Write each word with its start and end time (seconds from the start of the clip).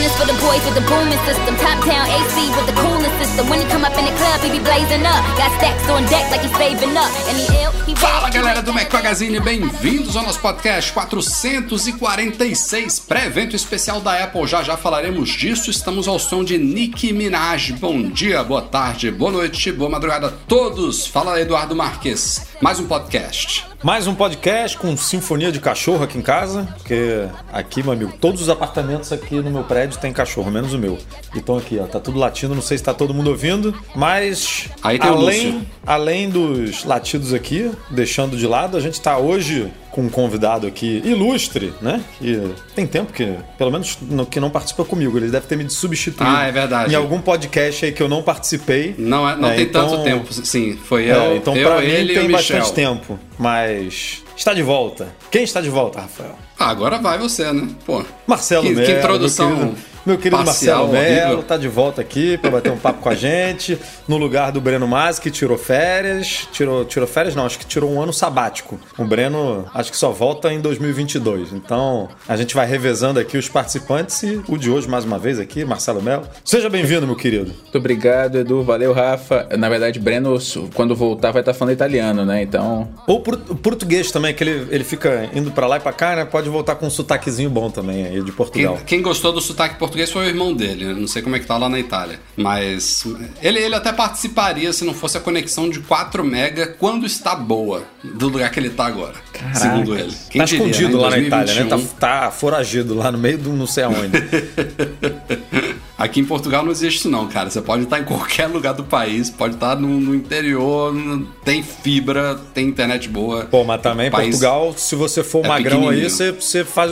One 0.00 0.08
is 0.08 0.16
for 0.16 0.26
the 0.26 0.38
boys 0.40 0.64
with 0.64 0.74
the 0.74 0.86
booming 0.88 1.18
system. 1.28 1.56
Top 1.56 1.84
down 1.84 2.08
AC 2.08 2.36
with 2.56 2.66
the 2.66 2.76
coolest 2.80 3.14
system. 3.18 3.48
When 3.48 3.60
he 3.60 3.66
come 3.66 3.84
up 3.84 3.96
in 3.98 4.04
the 4.04 4.16
club, 4.16 4.40
he 4.40 4.50
be 4.50 4.62
blazing 4.62 5.04
up. 5.04 5.22
Got 5.36 5.52
stacks 5.58 5.88
on 5.88 6.04
deck 6.08 6.30
like 6.30 6.40
he's 6.40 6.56
saving 6.56 6.96
up. 6.96 7.10
And 7.28 7.36
he 7.36 7.46
ill, 7.62 7.72
he 7.86 7.94
Fala 7.94 8.30
galera 8.30 8.62
do 8.62 8.72
Mac 8.72 8.92
Magazine, 8.92 9.38
bem-vindos 9.40 10.16
ao 10.16 10.22
nosso 10.22 10.40
podcast 10.40 10.92
446, 10.92 13.00
pré-evento 13.00 13.54
especial 13.54 14.00
da 14.00 14.24
Apple. 14.24 14.46
Já 14.46 14.62
já 14.62 14.76
falaremos 14.76 15.28
disso. 15.28 15.70
Estamos 15.70 16.08
ao 16.08 16.18
som 16.18 16.42
de 16.42 16.56
Nicki 16.56 17.12
Minaj. 17.12 17.72
Bom 17.72 18.02
dia, 18.02 18.42
boa 18.42 18.62
tarde, 18.62 19.10
boa 19.10 19.30
noite, 19.30 19.70
boa 19.72 19.90
madrugada 19.90 20.28
a 20.28 20.30
todos. 20.30 21.06
Fala 21.06 21.40
Eduardo 21.40 21.76
Marques, 21.76 22.46
mais 22.60 22.80
um 22.80 22.86
podcast. 22.86 23.69
Mais 23.82 24.06
um 24.06 24.14
podcast 24.14 24.76
com 24.76 24.94
sinfonia 24.94 25.50
de 25.50 25.58
cachorro 25.58 26.04
aqui 26.04 26.18
em 26.18 26.20
casa, 26.20 26.68
porque 26.76 27.26
aqui, 27.50 27.82
meu 27.82 27.92
amigo, 27.92 28.12
todos 28.20 28.42
os 28.42 28.50
apartamentos 28.50 29.10
aqui 29.10 29.36
no 29.36 29.50
meu 29.50 29.64
prédio 29.64 29.98
tem 29.98 30.12
cachorro, 30.12 30.50
menos 30.50 30.74
o 30.74 30.78
meu. 30.78 30.98
Então 31.34 31.56
aqui, 31.56 31.78
ó, 31.78 31.86
tá 31.86 31.98
tudo 31.98 32.18
latindo, 32.18 32.54
não 32.54 32.60
sei 32.60 32.76
se 32.76 32.84
tá 32.84 32.92
todo 32.92 33.14
mundo 33.14 33.30
ouvindo, 33.30 33.74
mas 33.94 34.68
além, 34.82 35.66
além 35.86 36.28
dos 36.28 36.84
latidos 36.84 37.32
aqui, 37.32 37.72
deixando 37.90 38.36
de 38.36 38.46
lado, 38.46 38.76
a 38.76 38.80
gente 38.80 39.00
tá 39.00 39.16
hoje 39.16 39.72
com 39.90 40.02
um 40.02 40.08
convidado 40.08 40.66
aqui 40.66 41.02
ilustre, 41.04 41.72
né? 41.82 42.00
Que 42.18 42.40
tem 42.74 42.86
tempo 42.86 43.12
que, 43.12 43.34
pelo 43.58 43.70
menos, 43.70 43.98
no- 44.02 44.24
que 44.26 44.38
não 44.38 44.48
participa 44.50 44.84
comigo. 44.84 45.16
Ele 45.18 45.28
deve 45.30 45.46
ter 45.46 45.56
me 45.56 45.68
substituído. 45.68 46.30
Ah, 46.32 46.44
é 46.46 46.52
verdade. 46.52 46.92
Em 46.92 46.96
algum 46.96 47.20
podcast 47.20 47.84
aí 47.84 47.92
que 47.92 48.02
eu 48.02 48.08
não 48.08 48.22
participei. 48.22 48.94
Não, 48.98 49.28
é, 49.28 49.36
não 49.36 49.50
É, 49.50 49.56
tem 49.56 49.64
então- 49.64 49.88
tanto 49.88 50.04
tempo, 50.04 50.32
sim. 50.32 50.76
Foi 50.84 51.08
É, 51.08 51.16
eu, 51.16 51.36
então 51.36 51.56
eu 51.56 51.68
pra 51.68 51.80
mim 51.80 51.88
ele 51.88 52.14
tem 52.14 52.30
bastante 52.30 52.72
tempo, 52.72 53.18
mas 53.38 54.22
está 54.40 54.54
de 54.54 54.62
volta. 54.62 55.08
Quem 55.30 55.42
está 55.44 55.60
de 55.60 55.68
volta, 55.68 56.00
Rafael? 56.00 56.34
Ah, 56.58 56.70
agora 56.70 56.98
vai 56.98 57.18
você, 57.18 57.50
né? 57.52 57.68
Pô. 57.86 58.02
Marcelo 58.26 58.64
que, 58.66 58.74
Melo. 58.74 58.86
que 58.86 58.92
introdução. 58.92 59.48
Meu 59.50 59.58
querido, 59.58 59.76
meu 60.06 60.18
querido 60.18 60.36
Marcelo 60.44 60.88
Melo 60.88 61.24
horrível. 61.28 61.42
tá 61.42 61.56
de 61.56 61.68
volta 61.68 62.00
aqui 62.00 62.36
para 62.38 62.50
bater 62.50 62.70
um 62.72 62.76
papo 62.78 63.00
com 63.00 63.08
a 63.08 63.14
gente, 63.14 63.78
no 64.08 64.16
lugar 64.18 64.50
do 64.52 64.60
Breno 64.60 64.86
Mas, 64.86 65.18
que 65.18 65.30
tirou 65.30 65.56
férias. 65.58 66.46
Tirou, 66.52 66.84
tirou 66.84 67.06
férias, 67.08 67.34
não, 67.34 67.44
acho 67.46 67.58
que 67.58 67.64
tirou 67.66 67.90
um 67.90 68.00
ano 68.00 68.12
sabático. 68.12 68.78
O 68.98 69.04
Breno, 69.04 69.64
acho 69.74 69.90
que 69.90 69.96
só 69.96 70.10
volta 70.10 70.52
em 70.52 70.60
2022. 70.60 71.52
Então, 71.52 72.08
a 72.28 72.36
gente 72.36 72.54
vai 72.54 72.66
revezando 72.66 73.18
aqui 73.20 73.36
os 73.38 73.48
participantes 73.48 74.22
e 74.22 74.40
o 74.48 74.56
de 74.58 74.70
hoje, 74.70 74.86
mais 74.88 75.04
uma 75.04 75.18
vez 75.18 75.38
aqui, 75.38 75.64
Marcelo 75.64 76.02
Melo. 76.02 76.24
Seja 76.44 76.68
bem-vindo, 76.68 77.06
meu 77.06 77.16
querido. 77.16 77.52
Muito 77.62 77.78
obrigado, 77.78 78.36
Edu. 78.38 78.62
Valeu, 78.62 78.92
Rafa. 78.92 79.48
Na 79.58 79.68
verdade, 79.70 79.98
Breno, 79.98 80.36
quando 80.74 80.94
voltar, 80.94 81.30
vai 81.30 81.40
estar 81.40 81.54
falando 81.54 81.72
italiano, 81.74 82.24
né? 82.26 82.42
Então. 82.42 82.88
Ou 83.06 83.20
por- 83.20 83.40
o 83.48 83.54
português 83.54 84.10
também, 84.10 84.29
que 84.32 84.44
ele, 84.44 84.66
ele 84.70 84.84
fica 84.84 85.28
indo 85.34 85.50
para 85.50 85.66
lá 85.66 85.76
e 85.76 85.80
para 85.80 85.92
cá, 85.92 86.16
né? 86.16 86.24
Pode 86.24 86.48
voltar 86.48 86.74
com 86.76 86.86
um 86.86 86.90
sotaquezinho 86.90 87.50
bom 87.50 87.70
também 87.70 88.06
aí 88.06 88.16
de 88.20 88.24
Quem, 88.26 88.32
Portugal. 88.32 88.78
quem 88.86 89.02
gostou 89.02 89.32
do 89.32 89.40
sotaque 89.40 89.76
português 89.78 90.10
foi 90.10 90.26
o 90.26 90.28
irmão 90.28 90.54
dele. 90.54 90.84
Eu 90.84 90.96
Não 90.96 91.08
sei 91.08 91.22
como 91.22 91.36
é 91.36 91.38
que 91.38 91.46
tá 91.46 91.56
lá 91.56 91.68
na 91.68 91.78
Itália. 91.78 92.18
Mas 92.36 93.04
ele, 93.42 93.58
ele 93.58 93.74
até 93.74 93.92
participaria 93.92 94.72
se 94.72 94.84
não 94.84 94.94
fosse 94.94 95.16
a 95.16 95.20
conexão 95.20 95.68
de 95.68 95.80
4 95.80 96.24
mega 96.24 96.66
quando 96.78 97.06
está 97.06 97.34
boa 97.34 97.84
do 98.02 98.28
lugar 98.28 98.50
que 98.50 98.60
ele 98.60 98.70
tá 98.70 98.86
agora. 98.86 99.14
Segundo 99.54 99.96
ele. 99.96 100.12
Quem 100.30 100.40
tá 100.40 100.44
diria, 100.44 100.66
escondido 100.66 100.96
né? 100.96 101.02
Lá 101.02 101.10
na 101.10 101.18
Itália, 101.18 101.54
né? 101.54 101.60
Tá, 101.64 101.76
2021. 101.76 101.98
tá 101.98 102.30
foragido 102.30 102.94
lá 102.94 103.10
no 103.12 103.18
meio 103.18 103.38
do 103.38 103.52
não 103.52 103.66
sei 103.66 103.84
aonde. 103.84 104.10
Aqui 106.00 106.18
em 106.20 106.24
Portugal 106.24 106.64
não 106.64 106.72
existe 106.72 106.98
isso 107.00 107.10
não, 107.10 107.28
cara. 107.28 107.50
Você 107.50 107.60
pode 107.60 107.82
estar 107.84 108.00
em 108.00 108.04
qualquer 108.04 108.46
lugar 108.46 108.72
do 108.72 108.82
país, 108.84 109.28
pode 109.30 109.54
estar 109.54 109.76
no, 109.76 109.86
no 110.00 110.14
interior, 110.14 110.92
no- 110.94 111.26
tem 111.44 111.62
fibra, 111.62 112.40
tem 112.54 112.66
internet 112.66 113.08
boa. 113.08 113.44
Pô, 113.44 113.62
mas 113.64 113.80
também 113.82 114.08
O 114.08 114.10
país- 114.10 114.30
Portugal, 114.30 114.72
se 114.76 114.94
você 114.96 115.22
for 115.22 115.44
é 115.44 115.48
magrão 115.48 115.88
aí, 115.90 116.08
você, 116.08 116.32
você 116.32 116.64
faz 116.64 116.90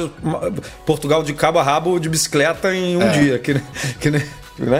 Portugal 0.86 1.22
de 1.22 1.32
cabo 1.32 1.58
a 1.58 1.62
rabo 1.62 1.98
de 1.98 2.08
bicicleta 2.08 2.74
em 2.74 2.96
um 2.96 3.10
dia. 3.10 3.38
Que, 3.38 3.54
que, 4.00 4.10
né? 4.10 4.26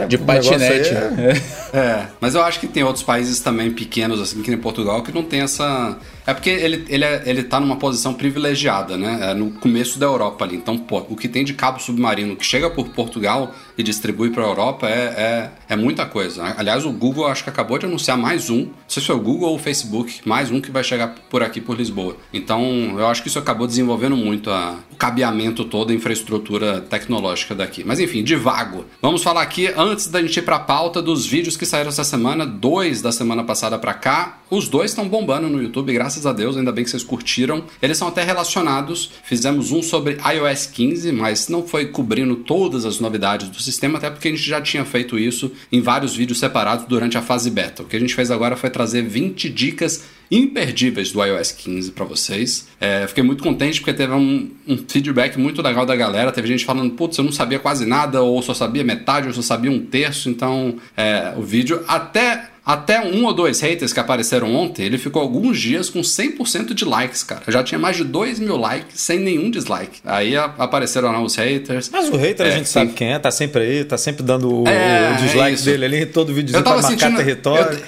De 0.07 0.17
patinete. 0.17 0.89
é- 0.93 1.41
É, 1.73 2.05
mas 2.19 2.35
eu 2.35 2.43
acho 2.43 2.59
que 2.59 2.67
tem 2.67 2.83
outros 2.83 3.03
países 3.03 3.39
também 3.39 3.71
pequenos, 3.71 4.19
assim, 4.19 4.41
que 4.41 4.49
nem 4.49 4.59
Portugal, 4.59 5.01
que 5.03 5.11
não 5.11 5.23
tem 5.23 5.41
essa. 5.41 5.97
É 6.29 6.33
porque 6.33 6.49
ele, 6.49 6.85
ele, 6.89 7.03
é- 7.03 7.23
ele 7.25 7.43
tá 7.43 7.59
numa 7.59 7.75
posição 7.77 8.13
privilegiada, 8.13 8.97
né? 8.97 9.31
É 9.31 9.33
no 9.33 9.49
começo 9.51 9.97
da 9.97 10.05
Europa 10.05 10.45
ali. 10.45 10.55
Então, 10.55 10.77
pô, 10.77 11.03
o 11.09 11.15
que 11.15 11.27
tem 11.27 11.43
de 11.43 11.53
cabo 11.53 11.79
submarino 11.79 12.35
que 12.35 12.45
chega 12.45 12.69
por 12.69 12.89
Portugal 12.89 13.53
e 13.77 13.81
distribui 13.83 14.29
pra 14.29 14.43
Europa 14.43 14.87
é, 14.87 15.49
é, 15.69 15.73
é 15.73 15.75
muita 15.75 16.05
coisa. 16.05 16.53
Aliás, 16.57 16.85
o 16.85 16.91
Google 16.91 17.25
acho 17.27 17.43
que 17.43 17.49
acabou 17.49 17.77
de 17.79 17.85
anunciar 17.85 18.17
mais 18.17 18.49
um. 18.49 18.59
Não 18.65 18.71
sei 18.87 19.01
se 19.01 19.07
foi 19.07 19.15
o 19.15 19.19
Google 19.19 19.49
ou 19.49 19.55
o 19.55 19.59
Facebook, 19.59 20.21
mais 20.25 20.51
um 20.51 20.61
que 20.61 20.69
vai 20.71 20.83
chegar 20.83 21.15
por 21.29 21.41
aqui 21.41 21.59
por 21.59 21.75
Lisboa. 21.77 22.15
Então, 22.33 22.61
eu 22.97 23.07
acho 23.07 23.21
que 23.23 23.27
isso 23.27 23.39
acabou 23.39 23.65
desenvolvendo 23.65 24.15
muito 24.15 24.49
a- 24.51 24.75
o 24.91 24.95
cabeamento 24.95 25.65
todo, 25.65 25.91
a 25.91 25.95
infraestrutura 25.95 26.81
tecnológica 26.81 27.55
daqui. 27.55 27.83
Mas 27.83 27.99
enfim, 27.99 28.23
de 28.23 28.35
vago. 28.35 28.85
Vamos 29.01 29.23
falar 29.23 29.41
aqui, 29.41 29.67
antes 29.75 30.07
da 30.07 30.21
gente 30.21 30.37
ir 30.37 30.43
pra 30.43 30.59
pauta, 30.59 31.01
dos 31.01 31.25
vídeos 31.25 31.57
que 31.57 31.65
saíram 31.65 31.89
essa 31.89 32.03
semana, 32.03 32.45
dois 32.45 33.01
da 33.01 33.11
semana 33.11 33.43
passada 33.43 33.79
pra 33.79 33.93
cá. 33.93 34.39
Os 34.49 34.67
dois 34.67 34.91
estão 34.91 35.07
bombando 35.07 35.47
no 35.47 35.61
YouTube, 35.61 35.93
graças 35.93 36.18
a 36.25 36.33
Deus, 36.33 36.57
ainda 36.57 36.71
bem 36.71 36.83
que 36.83 36.89
vocês 36.89 37.03
curtiram. 37.03 37.63
Eles 37.81 37.97
são 37.97 38.07
até 38.07 38.23
relacionados. 38.23 39.11
Fizemos 39.23 39.71
um 39.71 39.81
sobre 39.81 40.17
iOS 40.33 40.65
15, 40.67 41.11
mas 41.11 41.47
não 41.47 41.67
foi 41.67 41.87
cobrindo 41.87 42.35
todas 42.37 42.85
as 42.85 42.99
novidades 42.99 43.49
do 43.49 43.61
sistema, 43.61 43.97
até 43.97 44.09
porque 44.09 44.27
a 44.27 44.31
gente 44.31 44.43
já 44.43 44.61
tinha 44.61 44.85
feito 44.85 45.17
isso 45.17 45.51
em 45.71 45.81
vários 45.81 46.15
vídeos 46.15 46.39
separados 46.39 46.85
durante 46.85 47.17
a 47.17 47.21
fase 47.21 47.49
beta. 47.49 47.83
O 47.83 47.85
que 47.85 47.95
a 47.95 47.99
gente 47.99 48.15
fez 48.15 48.31
agora 48.31 48.55
foi 48.55 48.69
trazer 48.69 49.01
20 49.01 49.49
dicas 49.49 50.03
imperdíveis 50.31 51.11
do 51.11 51.23
iOS 51.23 51.51
15 51.51 51.91
para 51.91 52.05
vocês. 52.05 52.67
É, 52.79 53.07
fiquei 53.07 53.23
muito 53.23 53.43
contente 53.43 53.79
porque 53.79 53.93
teve 53.93 54.13
um, 54.13 54.49
um 54.67 54.77
feedback 54.77 55.37
muito 55.37 55.61
legal 55.61 55.85
da 55.85 55.95
galera. 55.95 56.31
Teve 56.31 56.47
gente 56.47 56.65
falando, 56.65 56.91
putz, 56.93 57.17
eu 57.17 57.23
não 57.23 57.31
sabia 57.31 57.59
quase 57.59 57.85
nada, 57.85 58.21
ou 58.21 58.41
só 58.41 58.53
sabia 58.53 58.83
metade, 58.83 59.27
ou 59.27 59.33
só 59.33 59.41
sabia 59.41 59.71
um 59.71 59.79
terço. 59.79 60.29
Então, 60.29 60.75
é, 60.95 61.33
o 61.35 61.41
vídeo 61.41 61.83
até. 61.87 62.49
Até 62.71 63.01
um 63.01 63.25
ou 63.25 63.33
dois 63.33 63.59
haters 63.61 63.91
que 63.91 63.99
apareceram 63.99 64.53
ontem, 64.53 64.83
ele 64.85 64.99
ficou 64.99 65.21
alguns 65.21 65.59
dias 65.59 65.89
com 65.89 66.01
100% 66.01 66.73
de 66.75 66.85
likes, 66.85 67.23
cara. 67.23 67.41
Já 67.47 67.63
tinha 67.63 67.79
mais 67.79 67.97
de 67.97 68.03
2 68.03 68.37
mil 68.39 68.57
likes 68.57 69.01
sem 69.01 69.17
nenhum 69.17 69.49
dislike. 69.49 69.99
Aí 70.05 70.37
a- 70.37 70.53
apareceram 70.57 71.11
lá 71.11 71.19
os 71.19 71.35
haters. 71.35 71.89
Mas 71.91 72.09
o 72.09 72.15
hater 72.15 72.45
a 72.45 72.49
É, 72.49 72.51
gente 72.51 72.67
sim. 72.67 72.73
sabe 72.73 72.93
quem 72.93 73.11
é, 73.13 73.17
tá 73.17 73.31
sempre 73.31 73.61
aí, 73.63 73.83
tá 73.83 73.97
sempre 73.97 74.21
dando 74.21 74.53
o, 74.63 74.67
É, 74.67 75.11
o 75.11 75.13
é 75.13 75.17
dislike 75.17 75.55
isso. 75.55 75.65
dele 75.65 75.85
ali 75.85 76.05
todo 76.05 76.31
vídeo 76.31 76.55
Eu 76.55 76.61
pra 76.61 76.73
marcar 76.73 76.89
sentindo. 76.89 77.17
território. 77.17 77.79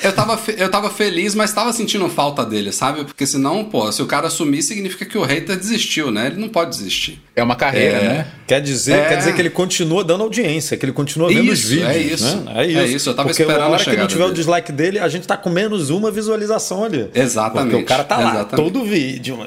Eu, 0.00 0.10
eu, 0.10 0.12
tava, 0.12 0.40
eu 0.56 0.70
tava 0.70 0.88
feliz, 0.90 1.34
mas 1.34 1.52
tava 1.52 1.72
sentindo 1.72 2.08
falta 2.08 2.44
dele, 2.46 2.70
sabe? 2.70 3.02
Porque 3.04 3.26
senão, 3.26 3.64
pô, 3.64 3.90
se 3.90 4.00
o 4.00 4.06
cara 4.06 4.30
sumir, 4.30 4.62
significa 4.62 5.04
que 5.04 5.18
o 5.18 5.22
hater 5.24 5.56
desistiu, 5.56 6.12
né? 6.12 6.28
Ele 6.28 6.36
não 6.40 6.48
pode 6.48 6.70
desistir. 6.70 7.20
É 7.38 7.42
uma 7.42 7.56
carreira, 7.56 7.98
É. 7.98 8.02
né? 8.08 8.26
Quer 8.46 8.60
dizer, 8.62 8.94
É. 8.98 9.08
quer 9.08 9.16
dizer 9.18 9.34
que 9.34 9.40
ele 9.42 9.50
continua 9.50 10.02
dando 10.02 10.22
audiência, 10.24 10.76
que 10.76 10.84
ele 10.84 10.92
continua 10.92 11.28
vendo 11.28 11.52
os 11.52 11.58
Isso, 11.60 11.68
vídeos. 11.68 11.88
é 11.90 11.98
isso. 11.98 12.36
Né? 12.38 12.52
É 12.56 12.66
isso. 12.66 12.78
É 12.78 12.86
isso, 12.86 13.08
eu 13.10 13.14
tava 13.14 13.28
Porque 13.28 13.42
esperando 13.42 13.62
a 13.62 13.66
a 13.66 13.68
hora 13.70 13.84
que 13.84 13.96
não 13.96 14.06
tiver 14.06 14.22
o 14.24 14.26
dele. 14.28 14.36
dislike 14.38 14.72
dele, 14.72 14.98
a 14.98 15.08
gente 15.08 15.26
tá 15.26 15.36
com 15.36 15.50
menos 15.50 15.90
uma 15.90 16.10
visualização 16.10 16.82
ali. 16.84 17.10
Exatamente, 17.14 17.70
Porque 17.70 17.82
o 17.84 17.86
cara 17.86 18.04
tá 18.04 18.16
lá, 18.16 18.30
exatamente. 18.36 18.72
todo 18.72 18.84
vídeo. 18.84 19.38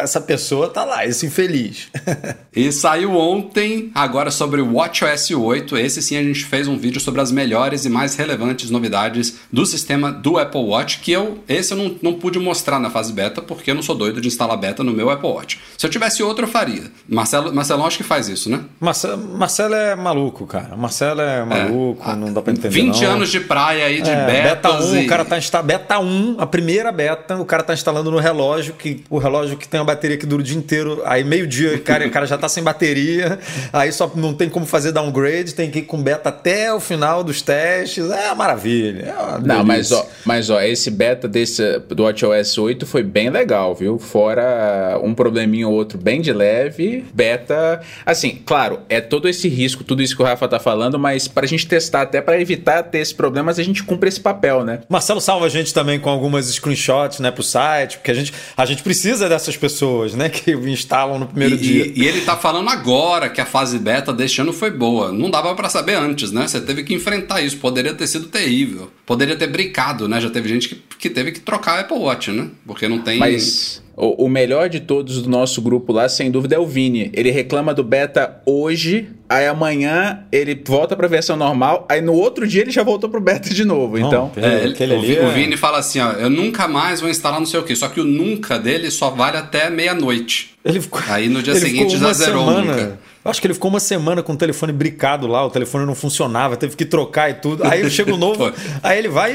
Essa 0.00 0.20
pessoa 0.20 0.68
tá 0.68 0.84
lá, 0.84 1.06
esse 1.06 1.26
infeliz. 1.26 1.88
E 2.56 2.70
saiu 2.70 3.16
ontem, 3.16 3.90
agora 3.96 4.30
sobre 4.30 4.60
o 4.60 4.74
WatchOS 4.74 5.32
8. 5.32 5.76
Esse 5.76 6.00
sim 6.00 6.16
a 6.16 6.22
gente 6.22 6.44
fez 6.44 6.68
um 6.68 6.78
vídeo 6.78 7.00
sobre 7.00 7.20
as 7.20 7.32
melhores 7.32 7.84
e 7.84 7.88
mais 7.88 8.14
relevantes 8.14 8.70
novidades 8.70 9.38
do 9.52 9.66
sistema 9.66 10.12
do 10.12 10.38
Apple 10.38 10.60
Watch, 10.60 11.00
que 11.00 11.10
eu 11.10 11.38
esse 11.48 11.72
eu 11.72 11.78
não, 11.78 11.96
não 12.00 12.12
pude 12.14 12.38
mostrar 12.38 12.78
na 12.78 12.90
fase 12.90 13.12
beta, 13.12 13.42
porque 13.42 13.72
eu 13.72 13.74
não 13.74 13.82
sou 13.82 13.96
doido 13.96 14.20
de 14.20 14.28
instalar 14.28 14.56
beta 14.56 14.84
no 14.84 14.92
meu 14.92 15.10
Apple 15.10 15.28
Watch. 15.30 15.58
Se 15.76 15.84
eu 15.84 15.90
tivesse 15.90 16.22
outro, 16.22 16.44
eu 16.44 16.48
faria. 16.48 16.84
Marcelo, 17.14 17.54
Marcelão 17.54 17.86
acho 17.86 17.96
que 17.96 18.02
faz 18.02 18.28
isso, 18.28 18.50
né? 18.50 18.60
Marcelo, 18.80 19.16
Marcelo 19.16 19.74
é 19.74 19.94
maluco, 19.94 20.46
cara. 20.46 20.76
Marcelo 20.76 21.20
é 21.20 21.44
maluco, 21.44 22.12
não 22.16 22.32
dá 22.32 22.42
pra 22.42 22.52
entender. 22.52 22.70
20 22.70 23.02
não. 23.02 23.10
anos 23.12 23.30
de 23.30 23.40
praia 23.40 23.86
aí, 23.86 24.02
de 24.02 24.10
É, 24.10 24.26
betas 24.26 24.54
beta 24.54 24.84
1, 24.84 24.96
e... 24.96 25.04
o 25.04 25.08
cara 25.08 25.24
tá 25.24 25.38
instalando 25.38 25.66
beta 25.68 25.98
1, 25.98 26.36
a 26.38 26.46
primeira 26.46 26.92
beta, 26.92 27.36
o 27.36 27.44
cara 27.44 27.62
tá 27.62 27.72
instalando 27.72 28.10
no 28.10 28.18
relógio, 28.18 28.74
que 28.74 29.04
o 29.08 29.18
relógio 29.18 29.56
que 29.56 29.68
tem 29.68 29.80
uma 29.80 29.86
bateria 29.86 30.16
que 30.16 30.26
dura 30.26 30.42
o 30.42 30.44
dia 30.44 30.56
inteiro, 30.56 31.02
aí 31.04 31.24
meio-dia, 31.24 31.78
cara, 31.78 32.06
o 32.06 32.10
cara 32.10 32.26
já 32.26 32.36
tá 32.36 32.48
sem 32.48 32.62
bateria, 32.62 33.38
aí 33.72 33.92
só 33.92 34.10
não 34.14 34.34
tem 34.34 34.48
como 34.48 34.66
fazer 34.66 34.92
downgrade, 34.92 35.54
tem 35.54 35.70
que 35.70 35.80
ir 35.80 35.82
com 35.82 36.02
beta 36.02 36.28
até 36.28 36.72
o 36.72 36.80
final 36.80 37.22
dos 37.22 37.40
testes. 37.42 38.10
É 38.10 38.26
uma 38.26 38.34
maravilha. 38.34 39.06
É 39.06 39.12
uma 39.14 39.38
Não, 39.38 39.64
mas 39.64 39.92
ó, 39.92 40.06
mas 40.24 40.50
ó, 40.50 40.60
esse 40.60 40.90
beta 40.90 41.28
desse 41.28 41.78
do 41.88 42.02
WatchOS 42.04 42.58
8 42.58 42.86
foi 42.86 43.02
bem 43.02 43.30
legal, 43.30 43.74
viu? 43.74 43.98
Fora 43.98 44.98
um 45.02 45.14
probleminha 45.14 45.68
ou 45.68 45.74
outro 45.74 45.98
bem 45.98 46.20
de 46.20 46.32
leve, 46.32 47.03
beta. 47.12 47.80
Assim, 48.04 48.40
claro, 48.44 48.80
é 48.88 49.00
todo 49.00 49.28
esse 49.28 49.48
risco, 49.48 49.84
tudo 49.84 50.02
isso 50.02 50.16
que 50.16 50.22
o 50.22 50.24
Rafa 50.24 50.46
tá 50.48 50.58
falando, 50.58 50.98
mas 50.98 51.28
pra 51.28 51.46
gente 51.46 51.66
testar, 51.66 52.02
até 52.02 52.20
para 52.20 52.40
evitar 52.40 52.82
ter 52.84 52.98
esses 52.98 53.12
problemas, 53.12 53.58
a 53.58 53.62
gente 53.62 53.82
cumpre 53.82 54.08
esse 54.08 54.20
papel, 54.20 54.64
né? 54.64 54.80
Marcelo 54.88 55.20
salva 55.20 55.46
a 55.46 55.48
gente 55.48 55.72
também 55.72 55.98
com 55.98 56.10
algumas 56.10 56.46
screenshots, 56.46 57.20
né, 57.20 57.30
pro 57.30 57.42
site, 57.42 57.98
porque 57.98 58.10
a 58.10 58.14
gente, 58.14 58.32
a 58.56 58.64
gente 58.64 58.82
precisa 58.82 59.28
dessas 59.28 59.56
pessoas, 59.56 60.14
né, 60.14 60.28
que 60.28 60.52
instalam 60.68 61.18
no 61.18 61.26
primeiro 61.26 61.54
e, 61.54 61.58
dia. 61.58 61.86
E, 61.86 62.02
e, 62.02 62.06
ele 62.06 62.22
tá 62.22 62.36
falando 62.36 62.68
agora 62.70 63.28
que 63.28 63.40
a 63.40 63.46
fase 63.46 63.78
beta 63.78 64.12
deste 64.12 64.40
ano 64.40 64.52
foi 64.52 64.70
boa. 64.70 65.12
Não 65.12 65.30
dava 65.30 65.54
para 65.54 65.68
saber 65.68 65.94
antes, 65.94 66.32
né? 66.32 66.46
Você 66.46 66.60
teve 66.60 66.82
que 66.82 66.94
enfrentar 66.94 67.40
isso. 67.40 67.56
Poderia 67.58 67.94
ter 67.94 68.06
sido 68.06 68.26
terrível. 68.26 68.90
Poderia 69.06 69.36
ter 69.36 69.46
brincado, 69.46 70.08
né? 70.08 70.20
Já 70.20 70.30
teve 70.30 70.48
gente 70.48 70.68
que, 70.68 70.82
que 70.98 71.10
teve 71.10 71.32
que 71.32 71.40
trocar 71.40 71.78
a 71.78 71.80
Apple 71.80 71.98
Watch, 71.98 72.30
né? 72.30 72.48
Porque 72.66 72.88
não 72.88 73.00
tem. 73.00 73.18
Mas 73.18 73.83
o, 73.96 74.24
o, 74.24 74.28
melhor 74.28 74.68
de 74.68 74.80
todos 74.80 75.22
do 75.22 75.28
nosso 75.28 75.62
grupo 75.62 75.92
lá, 75.92 76.08
sem 76.08 76.30
dúvida, 76.30 76.56
é 76.56 76.58
o 76.58 76.66
Vini. 76.66 77.10
Ele 77.12 77.30
reclama 77.30 77.72
do 77.72 77.84
beta 77.84 78.40
hoje, 78.44 79.08
aí 79.28 79.46
amanhã 79.46 80.24
ele 80.32 80.60
volta 80.64 80.96
pra 80.96 81.06
versão 81.06 81.36
normal, 81.36 81.86
aí 81.88 82.00
no 82.00 82.12
outro 82.12 82.46
dia 82.46 82.62
ele 82.62 82.70
já 82.70 82.82
voltou 82.82 83.08
pro 83.08 83.20
beta 83.20 83.50
de 83.50 83.64
novo. 83.64 83.98
Não, 83.98 84.08
então, 84.08 84.32
é, 84.36 84.64
ele, 84.64 84.94
o, 84.94 85.28
o, 85.28 85.30
Vini 85.32 85.56
fala 85.56 85.78
assim: 85.78 86.00
ó, 86.00 86.12
eu 86.12 86.28
nunca 86.28 86.66
mais 86.66 87.00
vou 87.00 87.08
instalar 87.08 87.38
não 87.38 87.46
sei 87.46 87.60
o 87.60 87.62
que. 87.62 87.76
Só 87.76 87.88
que 87.88 88.00
o 88.00 88.04
nunca 88.04 88.58
dele 88.58 88.90
só 88.90 89.10
vale 89.10 89.36
até 89.36 89.70
meia-noite. 89.70 90.54
Ele 90.64 90.80
ficou, 90.80 91.00
aí 91.08 91.28
no 91.28 91.42
dia 91.42 91.54
seguinte 91.54 91.96
já 91.96 92.12
zerou 92.12 92.46
semana, 92.46 92.72
nunca. 92.72 92.98
Eu 93.24 93.30
acho 93.30 93.40
que 93.40 93.46
ele 93.46 93.54
ficou 93.54 93.70
uma 93.70 93.80
semana 93.80 94.22
com 94.22 94.34
o 94.34 94.36
telefone 94.36 94.70
bricado 94.70 95.26
lá, 95.26 95.44
o 95.46 95.50
telefone 95.50 95.86
não 95.86 95.94
funcionava, 95.94 96.56
teve 96.58 96.76
que 96.76 96.84
trocar 96.84 97.30
e 97.30 97.34
tudo. 97.34 97.64
Aí 97.64 97.88
chega 97.90 98.12
o 98.12 98.18
novo, 98.18 98.52
aí 98.82 98.98
ele 98.98 99.08
vai 99.08 99.32